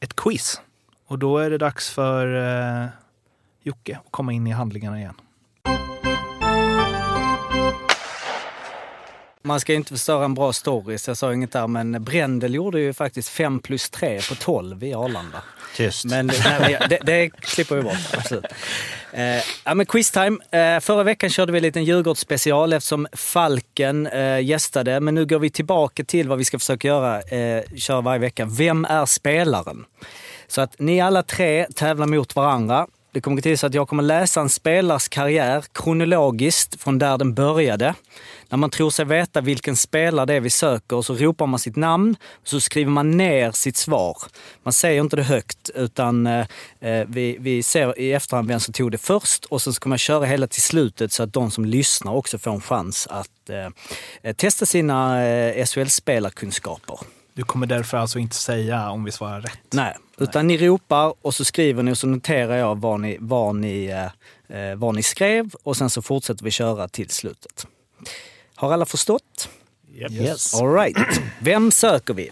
ett 0.00 0.16
quiz. 0.16 0.60
Och 1.06 1.18
då 1.18 1.38
är 1.38 1.50
det 1.50 1.58
dags 1.58 1.90
för 1.90 2.36
eh, 2.36 2.88
Jocke 3.62 3.98
att 4.04 4.10
komma 4.12 4.32
in 4.32 4.46
i 4.46 4.50
handlingarna 4.50 4.98
igen. 4.98 5.14
Man 9.46 9.60
ska 9.60 9.74
inte 9.74 9.90
förstöra 9.90 10.24
en 10.24 10.34
bra 10.34 10.52
story, 10.52 10.98
så 10.98 11.10
jag 11.10 11.16
sa 11.16 11.34
inget 11.34 11.52
där, 11.52 11.66
men 11.66 12.04
Brändel 12.04 12.54
gjorde 12.54 12.80
ju 12.80 12.92
faktiskt 12.92 13.28
5 13.28 13.60
plus 13.60 13.90
3 13.90 14.20
på 14.28 14.34
12 14.34 14.84
i 14.84 14.94
Arlanda. 14.94 15.42
Tyst. 15.76 16.04
Men 16.04 16.26
nej, 16.26 16.78
det, 16.90 16.98
det 17.02 17.30
klipper 17.30 17.76
vi 17.76 17.82
bort, 17.82 18.14
absolut. 18.16 18.44
Eh, 19.12 19.42
ja, 19.64 19.74
men 19.74 19.86
quiztime. 19.86 20.38
Eh, 20.50 20.80
förra 20.80 21.02
veckan 21.02 21.30
körde 21.30 21.52
vi 21.52 21.58
en 21.58 21.62
liten 21.62 21.84
Djurgårdsspecial 21.84 22.72
eftersom 22.72 23.06
Falken 23.12 24.06
eh, 24.06 24.40
gästade. 24.40 25.00
Men 25.00 25.14
nu 25.14 25.26
går 25.26 25.38
vi 25.38 25.50
tillbaka 25.50 26.04
till 26.04 26.28
vad 26.28 26.38
vi 26.38 26.44
ska 26.44 26.58
försöka 26.58 26.88
göra, 26.88 27.22
eh, 27.22 27.62
köra 27.76 28.00
varje 28.00 28.18
vecka. 28.18 28.44
Vem 28.44 28.84
är 28.84 29.06
spelaren? 29.06 29.84
Så 30.48 30.60
att 30.60 30.78
ni 30.78 31.00
alla 31.00 31.22
tre 31.22 31.66
tävlar 31.74 32.06
mot 32.06 32.36
varandra. 32.36 32.86
Det 33.16 33.20
kommer 33.20 33.36
gå 33.36 33.42
till 33.42 33.58
så 33.58 33.66
att 33.66 33.74
jag 33.74 33.88
kommer 33.88 34.02
läsa 34.02 34.40
en 34.40 34.48
spelares 34.48 35.08
karriär 35.08 35.64
kronologiskt 35.72 36.82
från 36.82 36.98
där 36.98 37.18
den 37.18 37.34
började. 37.34 37.94
När 38.48 38.58
man 38.58 38.70
tror 38.70 38.90
sig 38.90 39.04
veta 39.04 39.40
vilken 39.40 39.76
spelare 39.76 40.26
det 40.26 40.34
är 40.34 40.40
vi 40.40 40.50
söker 40.50 41.02
så 41.02 41.14
ropar 41.14 41.46
man 41.46 41.58
sitt 41.58 41.76
namn 41.76 42.16
och 42.32 42.48
så 42.48 42.60
skriver 42.60 42.90
man 42.90 43.10
ner 43.10 43.50
sitt 43.50 43.76
svar. 43.76 44.16
Man 44.62 44.72
säger 44.72 45.00
inte 45.00 45.16
det 45.16 45.22
högt 45.22 45.70
utan 45.74 46.26
eh, 46.26 46.46
eh 46.80 47.06
vi, 47.08 47.36
vi 47.40 47.62
ser 47.62 47.98
i 48.00 48.12
efterhand 48.12 48.48
vem 48.48 48.60
som 48.60 48.74
tog 48.74 48.92
det 48.92 48.98
först 48.98 49.44
och 49.44 49.62
sen 49.62 49.72
ska 49.72 49.88
man 49.88 49.98
köra 49.98 50.24
hela 50.24 50.46
till 50.46 50.62
slutet 50.62 51.12
så 51.12 51.22
att 51.22 51.32
de 51.32 51.50
som 51.50 51.64
lyssnar 51.64 52.12
också 52.12 52.38
får 52.38 52.50
en 52.50 52.60
chans 52.60 53.06
att 53.10 53.50
eh, 53.50 53.68
eh 54.22 54.36
testa 54.36 54.66
sina 54.66 55.26
eh, 55.26 55.64
SHL-spelarkunskaper. 55.64 57.15
Du 57.36 57.42
kommer 57.42 57.66
därför 57.66 57.96
alltså 57.96 58.18
inte 58.18 58.36
säga 58.36 58.90
om 58.90 59.04
vi 59.04 59.12
svarar 59.12 59.40
rätt? 59.40 59.58
Nej, 59.72 59.96
utan 60.18 60.46
ni 60.46 60.56
ropar 60.56 61.14
och 61.22 61.34
så 61.34 61.44
skriver 61.44 61.82
ni 61.82 61.92
och 61.92 61.98
så 61.98 62.06
noterar 62.06 62.56
jag 62.56 62.80
vad 62.80 63.00
ni, 63.00 63.16
vad 63.20 63.56
ni, 63.56 63.86
eh, 64.48 64.74
vad 64.76 64.94
ni 64.94 65.02
skrev 65.02 65.54
och 65.62 65.76
sen 65.76 65.90
så 65.90 66.02
fortsätter 66.02 66.44
vi 66.44 66.50
köra 66.50 66.88
till 66.88 67.10
slutet. 67.10 67.66
Har 68.54 68.72
alla 68.72 68.86
förstått? 68.86 69.48
Yep. 69.94 70.12
Yes. 70.12 70.54
All 70.54 70.74
right. 70.74 71.20
Vem 71.40 71.70
söker 71.70 72.14
vi? 72.14 72.30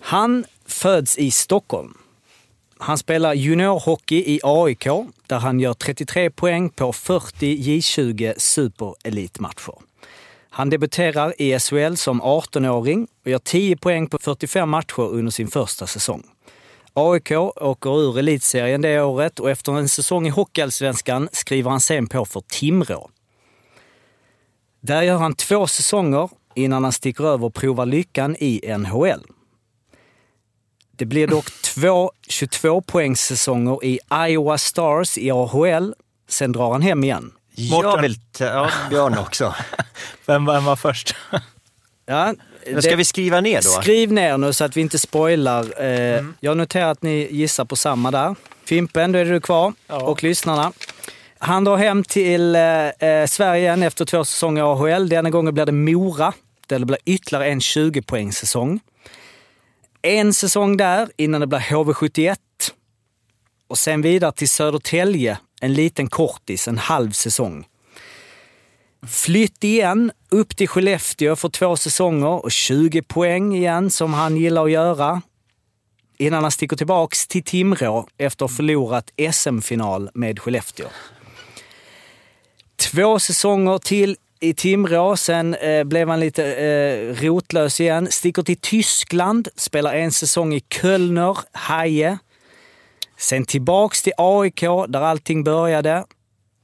Han 0.00 0.44
föds 0.66 1.18
i 1.18 1.30
Stockholm. 1.30 1.98
Han 2.78 2.98
spelar 2.98 3.34
juniorhockey 3.34 4.16
i 4.16 4.40
AIK 4.42 4.86
där 5.26 5.38
han 5.38 5.60
gör 5.60 5.74
33 5.74 6.30
poäng 6.30 6.70
på 6.70 6.92
40 6.92 7.56
J20 7.56 8.34
superelitmatcher. 8.38 9.74
Han 10.54 10.70
debuterar 10.70 11.42
i 11.42 11.58
SHL 11.58 11.94
som 11.94 12.22
18-åring 12.22 13.08
och 13.24 13.30
gör 13.30 13.38
10 13.38 13.76
poäng 13.76 14.06
på 14.06 14.18
45 14.18 14.68
matcher 14.68 15.00
under 15.02 15.30
sin 15.30 15.48
första 15.48 15.86
säsong. 15.86 16.22
AIK 16.94 17.30
åker 17.56 18.00
ur 18.00 18.18
elitserien 18.18 18.82
det 18.82 19.02
året 19.02 19.40
och 19.40 19.50
efter 19.50 19.72
en 19.72 19.88
säsong 19.88 20.26
i 20.26 20.30
Hockeyallsvenskan 20.30 21.28
skriver 21.32 21.70
han 21.70 21.80
sen 21.80 22.06
på 22.06 22.24
för 22.24 22.40
Timrå. 22.40 23.10
Där 24.80 25.02
gör 25.02 25.18
han 25.18 25.34
två 25.34 25.66
säsonger 25.66 26.30
innan 26.54 26.84
han 26.84 26.92
sticker 26.92 27.24
över 27.24 27.46
och 27.46 27.54
provar 27.54 27.86
lyckan 27.86 28.36
i 28.40 28.74
NHL. 28.78 29.22
Det 30.96 31.06
blir 31.06 31.26
dock 31.26 31.50
två 31.62 32.12
22-poängssäsonger 32.28 33.84
i 33.84 33.98
Iowa 34.28 34.58
Stars 34.58 35.18
i 35.18 35.30
AHL. 35.30 35.94
Sen 36.28 36.52
drar 36.52 36.72
han 36.72 36.82
hem 36.82 37.04
igen. 37.04 37.32
Jag 37.54 38.02
vill 38.02 38.16
ja, 38.38 38.70
Björn 38.90 39.18
också. 39.18 39.54
Vem, 40.26 40.46
vem 40.46 40.64
var 40.64 40.76
först? 40.76 41.14
Ja, 42.06 42.34
Men 42.72 42.82
ska 42.82 42.96
vi 42.96 43.04
skriva 43.04 43.40
ner 43.40 43.62
då? 43.62 43.68
Skriv 43.68 44.12
ner 44.12 44.38
nu 44.38 44.52
så 44.52 44.64
att 44.64 44.76
vi 44.76 44.80
inte 44.80 44.98
spoilar. 44.98 45.82
Eh, 45.82 46.18
Mm. 46.18 46.34
Jag 46.40 46.56
noterar 46.56 46.90
att 46.90 47.02
ni 47.02 47.28
gissar 47.30 47.64
på 47.64 47.76
samma 47.76 48.10
där. 48.10 48.34
Fimpen, 48.64 49.12
då 49.12 49.18
är 49.18 49.24
du 49.24 49.40
kvar. 49.40 49.72
Och 49.86 50.22
lyssnarna. 50.22 50.72
Han 51.38 51.64
drar 51.64 51.76
hem 51.76 52.04
till 52.04 52.54
eh, 52.54 52.62
eh, 52.88 53.26
Sverige 53.26 53.60
igen 53.62 53.82
efter 53.82 54.04
två 54.04 54.24
säsonger 54.24 54.62
i 54.62 54.64
AHL. 54.94 55.08
Denna 55.08 55.30
gången 55.30 55.54
blir 55.54 55.66
det 55.66 55.72
Mora. 55.72 56.32
Där 56.66 56.78
det 56.78 56.86
blir 56.86 56.98
ytterligare 57.04 57.46
en 57.46 57.60
20-poängssäsong. 57.60 58.80
En 60.02 60.34
säsong 60.34 60.76
där 60.76 61.08
innan 61.16 61.40
det 61.40 61.46
blir 61.46 61.58
HV71. 61.58 62.36
Och 63.68 63.78
sen 63.78 64.02
vidare 64.02 64.32
till 64.32 64.48
Södertälje. 64.48 65.38
En 65.62 65.74
liten 65.74 66.08
kortis, 66.08 66.68
en 66.68 66.78
halv 66.78 67.10
säsong. 67.10 67.66
Flytt 69.06 69.64
igen, 69.64 70.12
upp 70.30 70.56
till 70.56 70.68
Skellefteå 70.68 71.36
för 71.36 71.48
två 71.48 71.76
säsonger 71.76 72.44
och 72.44 72.52
20 72.52 73.02
poäng 73.02 73.54
igen 73.54 73.90
som 73.90 74.14
han 74.14 74.36
gillar 74.36 74.64
att 74.64 74.70
göra. 74.70 75.22
Innan 76.18 76.42
han 76.42 76.52
sticker 76.52 76.76
tillbaks 76.76 77.26
till 77.26 77.44
Timrå 77.44 78.08
efter 78.18 78.44
att 78.44 78.50
ha 78.50 78.56
förlorat 78.56 79.12
SM-final 79.32 80.10
med 80.14 80.38
Skellefteå. 80.38 80.86
Två 82.76 83.18
säsonger 83.18 83.78
till 83.78 84.16
i 84.40 84.54
Timrå, 84.54 85.16
sen 85.16 85.54
eh, 85.54 85.84
blev 85.84 86.08
han 86.08 86.20
lite 86.20 86.54
eh, 86.54 87.22
rotlös 87.22 87.80
igen. 87.80 88.08
Sticker 88.10 88.42
till 88.42 88.60
Tyskland, 88.60 89.48
spelar 89.56 89.94
en 89.94 90.12
säsong 90.12 90.54
i 90.54 90.60
Kölner, 90.60 91.38
Haie. 91.52 92.18
Sen 93.22 93.44
tillbaks 93.44 94.02
till 94.02 94.12
AIK 94.16 94.60
där 94.88 95.00
allting 95.00 95.44
började. 95.44 96.04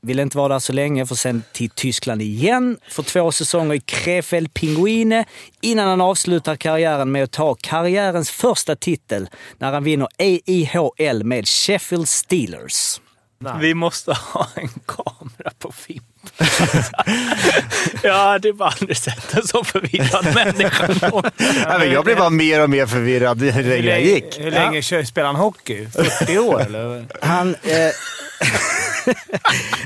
Ville 0.02 0.22
inte 0.22 0.36
vara 0.38 0.48
där 0.48 0.58
så 0.58 0.72
länge, 0.72 1.06
för 1.06 1.14
sen 1.14 1.42
till 1.52 1.70
Tyskland 1.70 2.22
igen 2.22 2.78
för 2.88 3.02
två 3.02 3.32
säsonger 3.32 3.74
i 3.74 3.80
Krefeld 3.80 4.54
Pinguine 4.54 5.24
innan 5.60 5.88
han 5.88 6.00
avslutar 6.00 6.56
karriären 6.56 7.12
med 7.12 7.24
att 7.24 7.30
ta 7.32 7.54
karriärens 7.54 8.30
första 8.30 8.76
titel 8.76 9.28
när 9.58 9.72
han 9.72 9.84
vinner 9.84 10.08
EIHL 10.18 11.24
med 11.24 11.48
Sheffield 11.48 12.08
Steelers. 12.08 13.00
Vi 13.60 13.74
måste 13.74 14.12
ha 14.12 14.46
en 14.54 14.68
kamera 14.86 15.50
på 15.58 15.72
film. 15.72 16.04
jag 18.02 18.14
hade 18.14 18.52
bara 18.52 18.68
aldrig 18.68 18.96
sett 18.96 19.34
en 19.36 19.46
så 19.46 19.64
förvirrad 19.64 20.34
människa. 20.34 20.88
Ja, 21.64 21.78
men 21.78 21.92
jag 21.92 22.04
blev 22.04 22.16
bara 22.16 22.30
mer 22.30 22.62
och 22.62 22.70
mer 22.70 22.86
förvirrad 22.86 23.42
ju 23.42 23.52
längre 23.52 23.90
jag 23.90 24.02
gick. 24.02 24.38
Hur 24.38 24.50
länge 24.50 24.82
kör, 24.82 25.04
spelar 25.04 25.26
han 25.26 25.36
hockey? 25.36 25.86
40 26.18 26.38
år 26.38 26.60
eller? 26.60 27.06
Han... 27.20 27.54
Eh, 27.54 27.90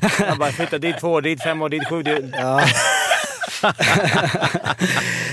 Han 0.29 0.39
bara 0.39 0.53
flyttar 0.53 0.79
dit 0.79 0.99
två 1.01 1.13
år, 1.13 1.23
dit 1.23 1.43
fem 1.43 1.63
år, 1.63 1.69
dit 1.69 1.89
sju. 1.89 2.03
Dit. 2.03 2.25
Ja. 2.33 2.61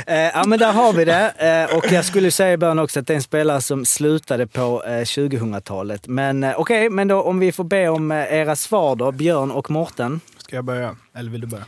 Eh, 0.07 0.17
ja, 0.17 0.43
men 0.47 0.59
där 0.59 0.71
har 0.71 0.93
vi 0.93 1.05
det. 1.05 1.33
Eh, 1.69 1.77
och 1.77 1.91
jag 1.91 2.05
skulle 2.05 2.31
säga 2.31 2.53
i 2.53 2.57
början 2.57 2.79
också 2.79 2.99
att 2.99 3.07
det 3.07 3.13
är 3.13 3.15
en 3.15 3.21
spelare 3.21 3.61
som 3.61 3.85
slutade 3.85 4.47
på 4.47 4.83
eh, 4.85 4.89
2000-talet. 4.89 6.07
Men 6.07 6.43
eh, 6.43 6.53
okej, 6.59 6.89
men 6.89 7.07
då 7.07 7.21
om 7.21 7.39
vi 7.39 7.51
får 7.51 7.63
be 7.63 7.89
om 7.89 8.11
era 8.11 8.55
svar 8.55 8.95
då, 8.95 9.11
Björn 9.11 9.51
och 9.51 9.71
Mårten. 9.71 10.21
Ska 10.49 10.55
jag 10.55 10.65
börja? 10.65 10.95
Eller 11.15 11.31
vill 11.31 11.41
du 11.41 11.47
börja? 11.47 11.65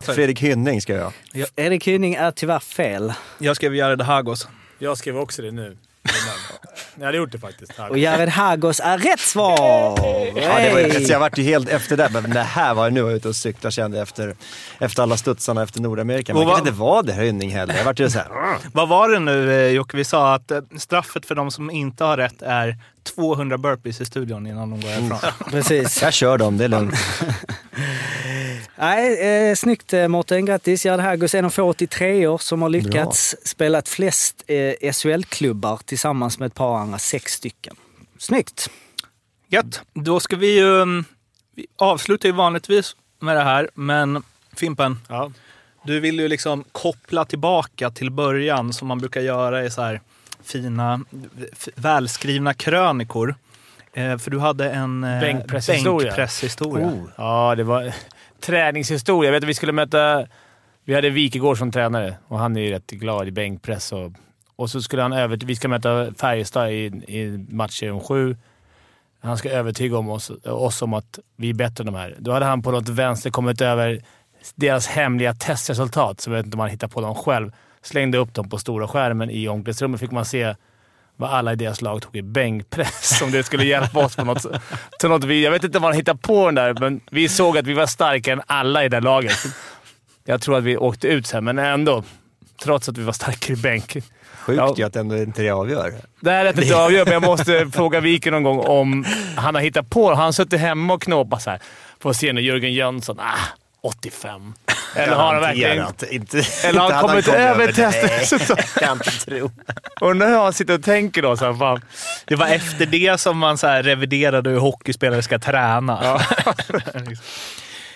Jag- 0.00 0.14
Fredrik 0.14 0.40
Hynning 0.40 0.82
ska 0.82 0.94
jag. 0.94 1.12
Erik 1.56 1.86
Hynning 1.88 2.14
är 2.14 2.30
tyvärr 2.30 2.58
fel. 2.58 3.12
Jag 3.38 3.56
skrev 3.56 3.74
Jared 3.74 4.00
Hagos. 4.02 4.48
Jag 4.78 4.98
skrev 4.98 5.18
också 5.18 5.42
det 5.42 5.50
nu. 5.50 5.76
Jag 6.94 7.06
hade 7.06 7.18
gjort 7.18 7.32
det 7.32 7.38
faktiskt. 7.38 7.72
Och 7.90 7.98
Jared 7.98 8.28
Hagos 8.28 8.80
är 8.80 8.98
rätt 8.98 9.20
svar! 9.20 9.56
Ja, 9.58 10.58
det 10.60 10.72
var, 10.72 10.80
Hey! 10.90 11.04
så 11.04 11.12
jag 11.12 11.20
vart 11.20 11.38
ju 11.38 11.42
helt 11.42 11.68
efter 11.68 11.96
där, 11.96 12.08
men 12.10 12.30
det 12.30 12.40
här 12.42 12.74
var 12.74 12.84
ju 12.84 12.90
nu 12.90 13.02
var 13.02 13.10
jag 13.10 13.16
ute 13.16 13.28
och 13.28 13.36
cykla 13.36 13.70
kände 13.70 14.00
efter, 14.00 14.34
efter 14.78 15.02
alla 15.02 15.16
studsarna 15.16 15.62
efter 15.62 15.80
Nordamerika. 15.80 16.32
Och 16.32 16.38
vad- 16.38 16.46
kanske 16.48 16.68
inte 16.68 16.80
var 16.80 17.02
det 17.02 17.12
Hynning 17.12 17.50
heller. 17.50 17.76
Jag 17.76 17.84
vart 17.84 18.00
ju 18.00 18.10
såhär, 18.10 18.28
Vad 18.72 18.88
var 18.88 19.08
det 19.08 19.18
nu 19.18 19.52
eh, 19.52 19.72
Jocke? 19.72 19.96
Vi 19.96 20.04
sa 20.04 20.34
att 20.34 20.50
eh, 20.50 20.60
straffet 20.78 21.26
för 21.26 21.34
de 21.34 21.50
som 21.50 21.70
inte 21.70 22.04
har 22.04 22.16
rätt 22.16 22.42
är 22.42 22.76
200 23.16 23.58
burpees 23.58 24.00
i 24.00 24.04
studion 24.04 24.46
innan 24.46 24.70
de 24.70 24.80
går 24.80 24.88
härifrån. 24.88 25.18
Precis. 25.50 26.02
jag 26.02 26.12
kör 26.12 26.38
dem, 26.38 26.58
det 26.58 26.64
är 26.64 26.68
lugnt. 26.68 26.94
Nej, 28.76 29.20
eh, 29.50 29.54
snyggt 29.54 29.92
eh, 29.92 30.08
Mårten. 30.08 30.44
Grattis. 30.44 30.84
Hagos 30.84 31.34
är 31.34 31.38
en 31.38 31.44
av 31.44 31.50
få 31.50 31.62
83 31.62 32.26
år 32.26 32.38
som 32.38 32.62
har 32.62 32.68
lyckats 32.68 33.36
spela 33.44 33.82
flest 33.82 34.42
eh, 34.46 34.92
SHL-klubbar 34.92 35.80
tillsammans 35.84 36.38
med 36.38 36.46
ett 36.46 36.54
par 36.54 36.78
andra, 36.78 36.98
sex 36.98 37.32
stycken. 37.32 37.76
Snyggt! 38.18 38.70
Gött. 39.48 39.80
Då 39.94 40.20
ska 40.20 40.36
vi 40.36 40.58
ju... 40.58 40.82
mm, 40.82 41.04
Vi 41.54 41.66
avslutar 41.78 42.28
ju 42.28 42.32
vanligtvis 42.32 42.96
med 43.20 43.36
det 43.36 43.42
här, 43.42 43.70
men 43.74 44.22
Fimpen. 44.56 44.98
Ja. 45.08 45.32
Du 45.84 46.00
vill 46.00 46.20
ju 46.20 46.28
liksom 46.28 46.64
koppla 46.72 47.24
tillbaka 47.24 47.90
till 47.90 48.10
början 48.10 48.72
som 48.72 48.88
man 48.88 48.98
brukar 48.98 49.20
göra 49.20 49.64
i 49.64 49.70
så 49.70 49.82
här 49.82 50.00
fina, 50.44 51.00
välskrivna 51.74 52.54
krönikor. 52.54 53.34
Eh, 53.94 54.18
för 54.18 54.30
du 54.30 54.38
hade 54.38 54.70
en 54.70 55.04
eh, 55.04 55.20
Bänkpresshistoria. 55.20 56.06
bänkpresshistoria. 56.06 56.86
Oh. 56.86 57.08
Ja, 57.16 57.54
det 57.56 57.64
var 57.64 57.94
träningshistoria. 58.40 59.28
Jag 59.28 59.32
vet 59.32 59.42
att 59.42 59.48
vi 59.48 59.54
skulle 59.54 59.72
möta... 59.72 60.26
Vi 60.84 60.94
hade 60.94 61.10
Wikegård 61.10 61.58
som 61.58 61.72
tränare 61.72 62.14
och 62.28 62.38
han 62.38 62.56
är 62.56 62.60
ju 62.60 62.70
rätt 62.70 62.90
glad 62.90 63.28
i 63.28 63.30
bänkpress. 63.30 63.92
Och, 63.92 64.12
och 64.56 64.70
så 64.70 64.82
skulle 64.82 65.02
han 65.02 65.12
över... 65.12 65.36
Vi 65.44 65.56
ska 65.56 65.68
möta 65.68 66.14
Färjestad 66.14 66.70
i, 66.70 66.84
i 67.82 67.90
om 67.90 68.00
sju. 68.00 68.36
Han 69.20 69.38
ska 69.38 69.50
övertyga 69.50 69.98
om 69.98 70.10
oss, 70.10 70.30
oss 70.44 70.82
om 70.82 70.94
att 70.94 71.18
vi 71.36 71.50
är 71.50 71.54
bättre 71.54 71.82
än 71.82 71.86
de 71.86 71.94
här. 71.94 72.16
Då 72.18 72.32
hade 72.32 72.46
han 72.46 72.62
på 72.62 72.70
något 72.70 72.88
vänster 72.88 73.30
kommit 73.30 73.60
över 73.60 74.02
deras 74.54 74.86
hemliga 74.86 75.34
testresultat, 75.34 76.20
så 76.20 76.30
jag 76.30 76.36
vet 76.36 76.46
inte 76.46 76.56
om 76.56 76.60
han 76.60 76.70
hittar 76.70 76.88
på 76.88 77.00
dem 77.00 77.14
själv. 77.14 77.52
Slängde 77.82 78.18
upp 78.18 78.34
dem 78.34 78.48
på 78.48 78.58
stora 78.58 78.88
skärmen 78.88 79.30
i 79.30 79.48
omklädningsrummet 79.48 80.00
fick 80.00 80.10
man 80.10 80.24
se 80.24 80.54
vad 81.22 81.30
alla 81.30 81.52
i 81.52 81.56
deras 81.56 81.82
lag 81.82 82.02
tog 82.02 82.16
i 82.16 82.22
bänkpress. 82.22 83.22
Om 83.22 83.30
det 83.30 83.42
skulle 83.42 83.64
hjälpa 83.64 84.04
oss 84.04 84.16
på 84.16 84.24
något, 84.24 84.46
till 85.00 85.08
något 85.08 85.24
vis. 85.24 85.44
Jag 85.44 85.50
vet 85.50 85.64
inte 85.64 85.78
vad 85.78 85.90
han 85.90 85.96
hittade 85.96 86.18
på 86.18 86.46
den 86.46 86.54
där, 86.54 86.74
men 86.80 87.00
vi 87.10 87.28
såg 87.28 87.58
att 87.58 87.66
vi 87.66 87.72
var 87.74 87.86
starkare 87.86 88.32
än 88.32 88.42
alla 88.46 88.84
i 88.84 88.88
det 88.88 89.00
laget. 89.00 89.36
Jag 90.24 90.40
tror 90.42 90.58
att 90.58 90.64
vi 90.64 90.76
åkte 90.76 91.08
ut 91.08 91.26
sen, 91.26 91.44
men 91.44 91.58
ändå. 91.58 92.04
Trots 92.62 92.88
att 92.88 92.98
vi 92.98 93.02
var 93.02 93.12
starkare 93.12 93.52
i 93.52 93.56
bänk. 93.56 93.92
Sjukt 94.38 94.58
Ja. 94.58 94.74
ju 94.78 94.84
att 94.84 94.96
ändå 94.96 95.16
inte 95.16 95.42
det 95.42 95.50
avgör. 95.50 95.92
Det 96.20 96.32
är 96.32 96.44
rätt 96.44 96.58
inte 96.58 96.76
avgör, 96.76 97.04
men 97.04 97.12
jag 97.14 97.22
måste 97.22 97.66
fråga 97.72 98.00
Viken 98.00 98.32
någon 98.32 98.42
gång 98.42 98.58
om 98.58 99.04
han 99.36 99.54
har 99.54 99.62
hittat 99.62 99.90
på 99.90 100.10
det. 100.10 100.16
Han 100.16 100.24
har 100.24 100.32
suttit 100.32 100.60
hemma 100.60 100.94
och 100.94 101.02
knåpat 101.02 101.42
så 101.42 101.50
här. 101.50 101.60
Får 102.00 102.12
se 102.12 102.32
nu 102.32 102.40
Jörgen 102.40 102.72
Jönsson. 102.74 103.20
Ah, 103.20 103.38
85. 103.82 104.54
Eller 104.96 105.14
har 105.14 105.32
han 105.32 105.42
verkligen... 105.42 105.86
Inte, 106.10 106.42
Eller 106.64 106.80
har 106.80 106.86
inte 106.86 106.94
han 106.94 107.08
kommit 107.08 107.28
över 107.28 107.72
kan 108.80 108.92
inte 108.92 109.10
tro. 109.10 109.50
Undrar 110.00 110.28
hur 110.28 110.36
han 110.36 110.52
sitter 110.52 110.74
och 110.74 110.82
tänker 110.82 111.22
då. 111.22 111.36
Så 111.36 111.44
här, 111.44 111.54
fan. 111.54 111.84
Det 112.24 112.36
var 112.36 112.46
efter 112.46 112.86
det 112.86 113.20
som 113.20 113.38
man 113.38 113.58
så 113.58 113.66
här 113.66 113.82
reviderade 113.82 114.50
hur 114.50 114.58
hockeyspelare 114.58 115.22
ska 115.22 115.38
träna. 115.38 116.20
Liksom. 116.94 117.16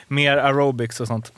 Mer 0.09 0.37
aerobics 0.37 1.01
och 1.01 1.07
sånt. 1.07 1.33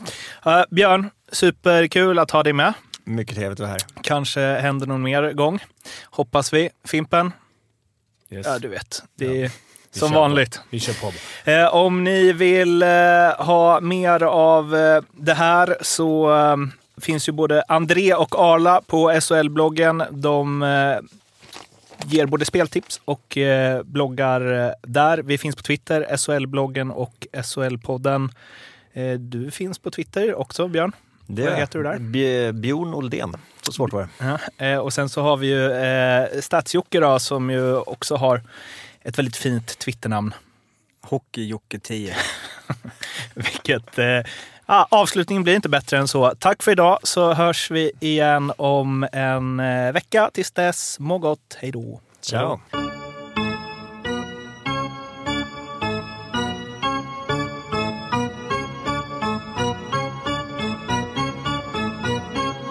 Eh, 0.47 0.63
Björn, 0.71 1.11
superkul 1.33 2.19
att 2.19 2.31
ha 2.31 2.43
dig 2.43 2.53
med. 2.53 2.73
Mycket 3.05 3.37
trevligt 3.37 3.61
att 3.61 3.61
vara 3.61 3.71
här. 3.71 3.81
Kanske 4.03 4.41
händer 4.41 4.87
någon 4.87 5.03
mer 5.03 5.33
gång. 5.33 5.59
Hoppas 6.05 6.53
vi. 6.53 6.71
Fimpen? 6.85 7.33
Yes. 8.31 8.47
Ja, 8.47 8.59
du 8.59 8.69
vet. 8.69 9.03
Det 9.19 9.43
är 9.43 9.51
Vi 9.99 10.01
som 10.01 10.09
kör 10.09 10.15
på. 10.17 10.21
vanligt. 10.21 10.61
Vi 10.71 10.81
kör 10.81 10.93
på. 10.93 11.13
Eh, 11.51 11.75
om 11.75 12.05
ni 12.05 12.33
vill 12.33 12.83
eh, 12.83 12.89
ha 13.39 13.81
mer 13.81 14.23
av 14.23 14.77
eh, 14.77 15.03
det 15.13 15.35
här 15.35 15.77
så 15.81 16.37
eh, 16.37 16.57
finns 17.01 17.29
ju 17.29 17.33
både 17.33 17.63
André 17.69 18.15
och 18.15 18.35
Arla 18.39 18.81
på 18.87 19.11
SHL-bloggen. 19.21 20.03
De 20.11 20.63
eh, 20.63 20.99
ger 22.07 22.27
både 22.27 22.45
speltips 22.45 23.01
och 23.05 23.37
eh, 23.39 23.83
bloggar 23.83 24.67
eh, 24.67 24.73
där. 24.83 25.19
Vi 25.19 25.39
finns 25.39 25.57
på 25.57 25.63
Twitter, 25.63 26.07
SHL-bloggen 26.17 26.91
och 26.91 27.27
SHL-podden. 27.33 28.29
Eh, 28.93 29.13
du 29.13 29.51
finns 29.51 29.79
på 29.79 29.91
Twitter 29.91 30.35
också, 30.35 30.69
Björn. 30.69 30.93
Det 31.27 31.43
Vad 31.43 31.53
är- 31.53 31.57
heter 31.57 31.79
du 31.79 31.83
där? 31.85 31.97
Bj- 31.99 32.53
Bjorn 32.53 32.95
Oldén. 32.95 33.37
Så 33.63 33.73
svårt 33.73 33.93
var 33.93 34.01
det. 34.19 34.39
Ja, 34.59 34.67
eh, 34.67 34.79
och 34.79 34.93
sen 34.93 35.09
så 35.09 35.23
har 35.23 35.37
vi 35.37 35.47
ju 35.47 35.73
eh, 35.73 36.41
Stadsjocke 36.41 37.01
då, 37.01 37.19
som 37.19 37.51
ju 37.51 37.77
också 37.77 38.17
har 38.17 38.43
ett 39.03 39.19
väldigt 39.19 39.37
fint 39.37 39.79
Twitternamn. 39.79 40.35
Hockey-Jocke 41.03 41.79
10. 41.79 42.17
Vilket, 43.35 43.99
eh, 43.99 44.21
avslutningen 44.67 45.43
blir 45.45 45.55
inte 45.55 45.69
bättre 45.69 45.99
än 45.99 46.09
så. 46.09 46.35
Tack 46.39 46.63
för 46.63 46.73
idag 46.73 46.99
så 47.03 47.33
hörs 47.33 47.71
vi 47.71 47.93
igen 48.01 48.53
om 48.57 49.09
en 49.13 49.61
eh, 49.61 49.93
vecka. 49.93 50.31
Tills 50.35 50.51
dess, 50.51 50.99
må 50.99 51.19
gott. 51.19 51.57
Hej 51.61 51.71
då. 51.71 52.01
Ciao. 52.21 52.61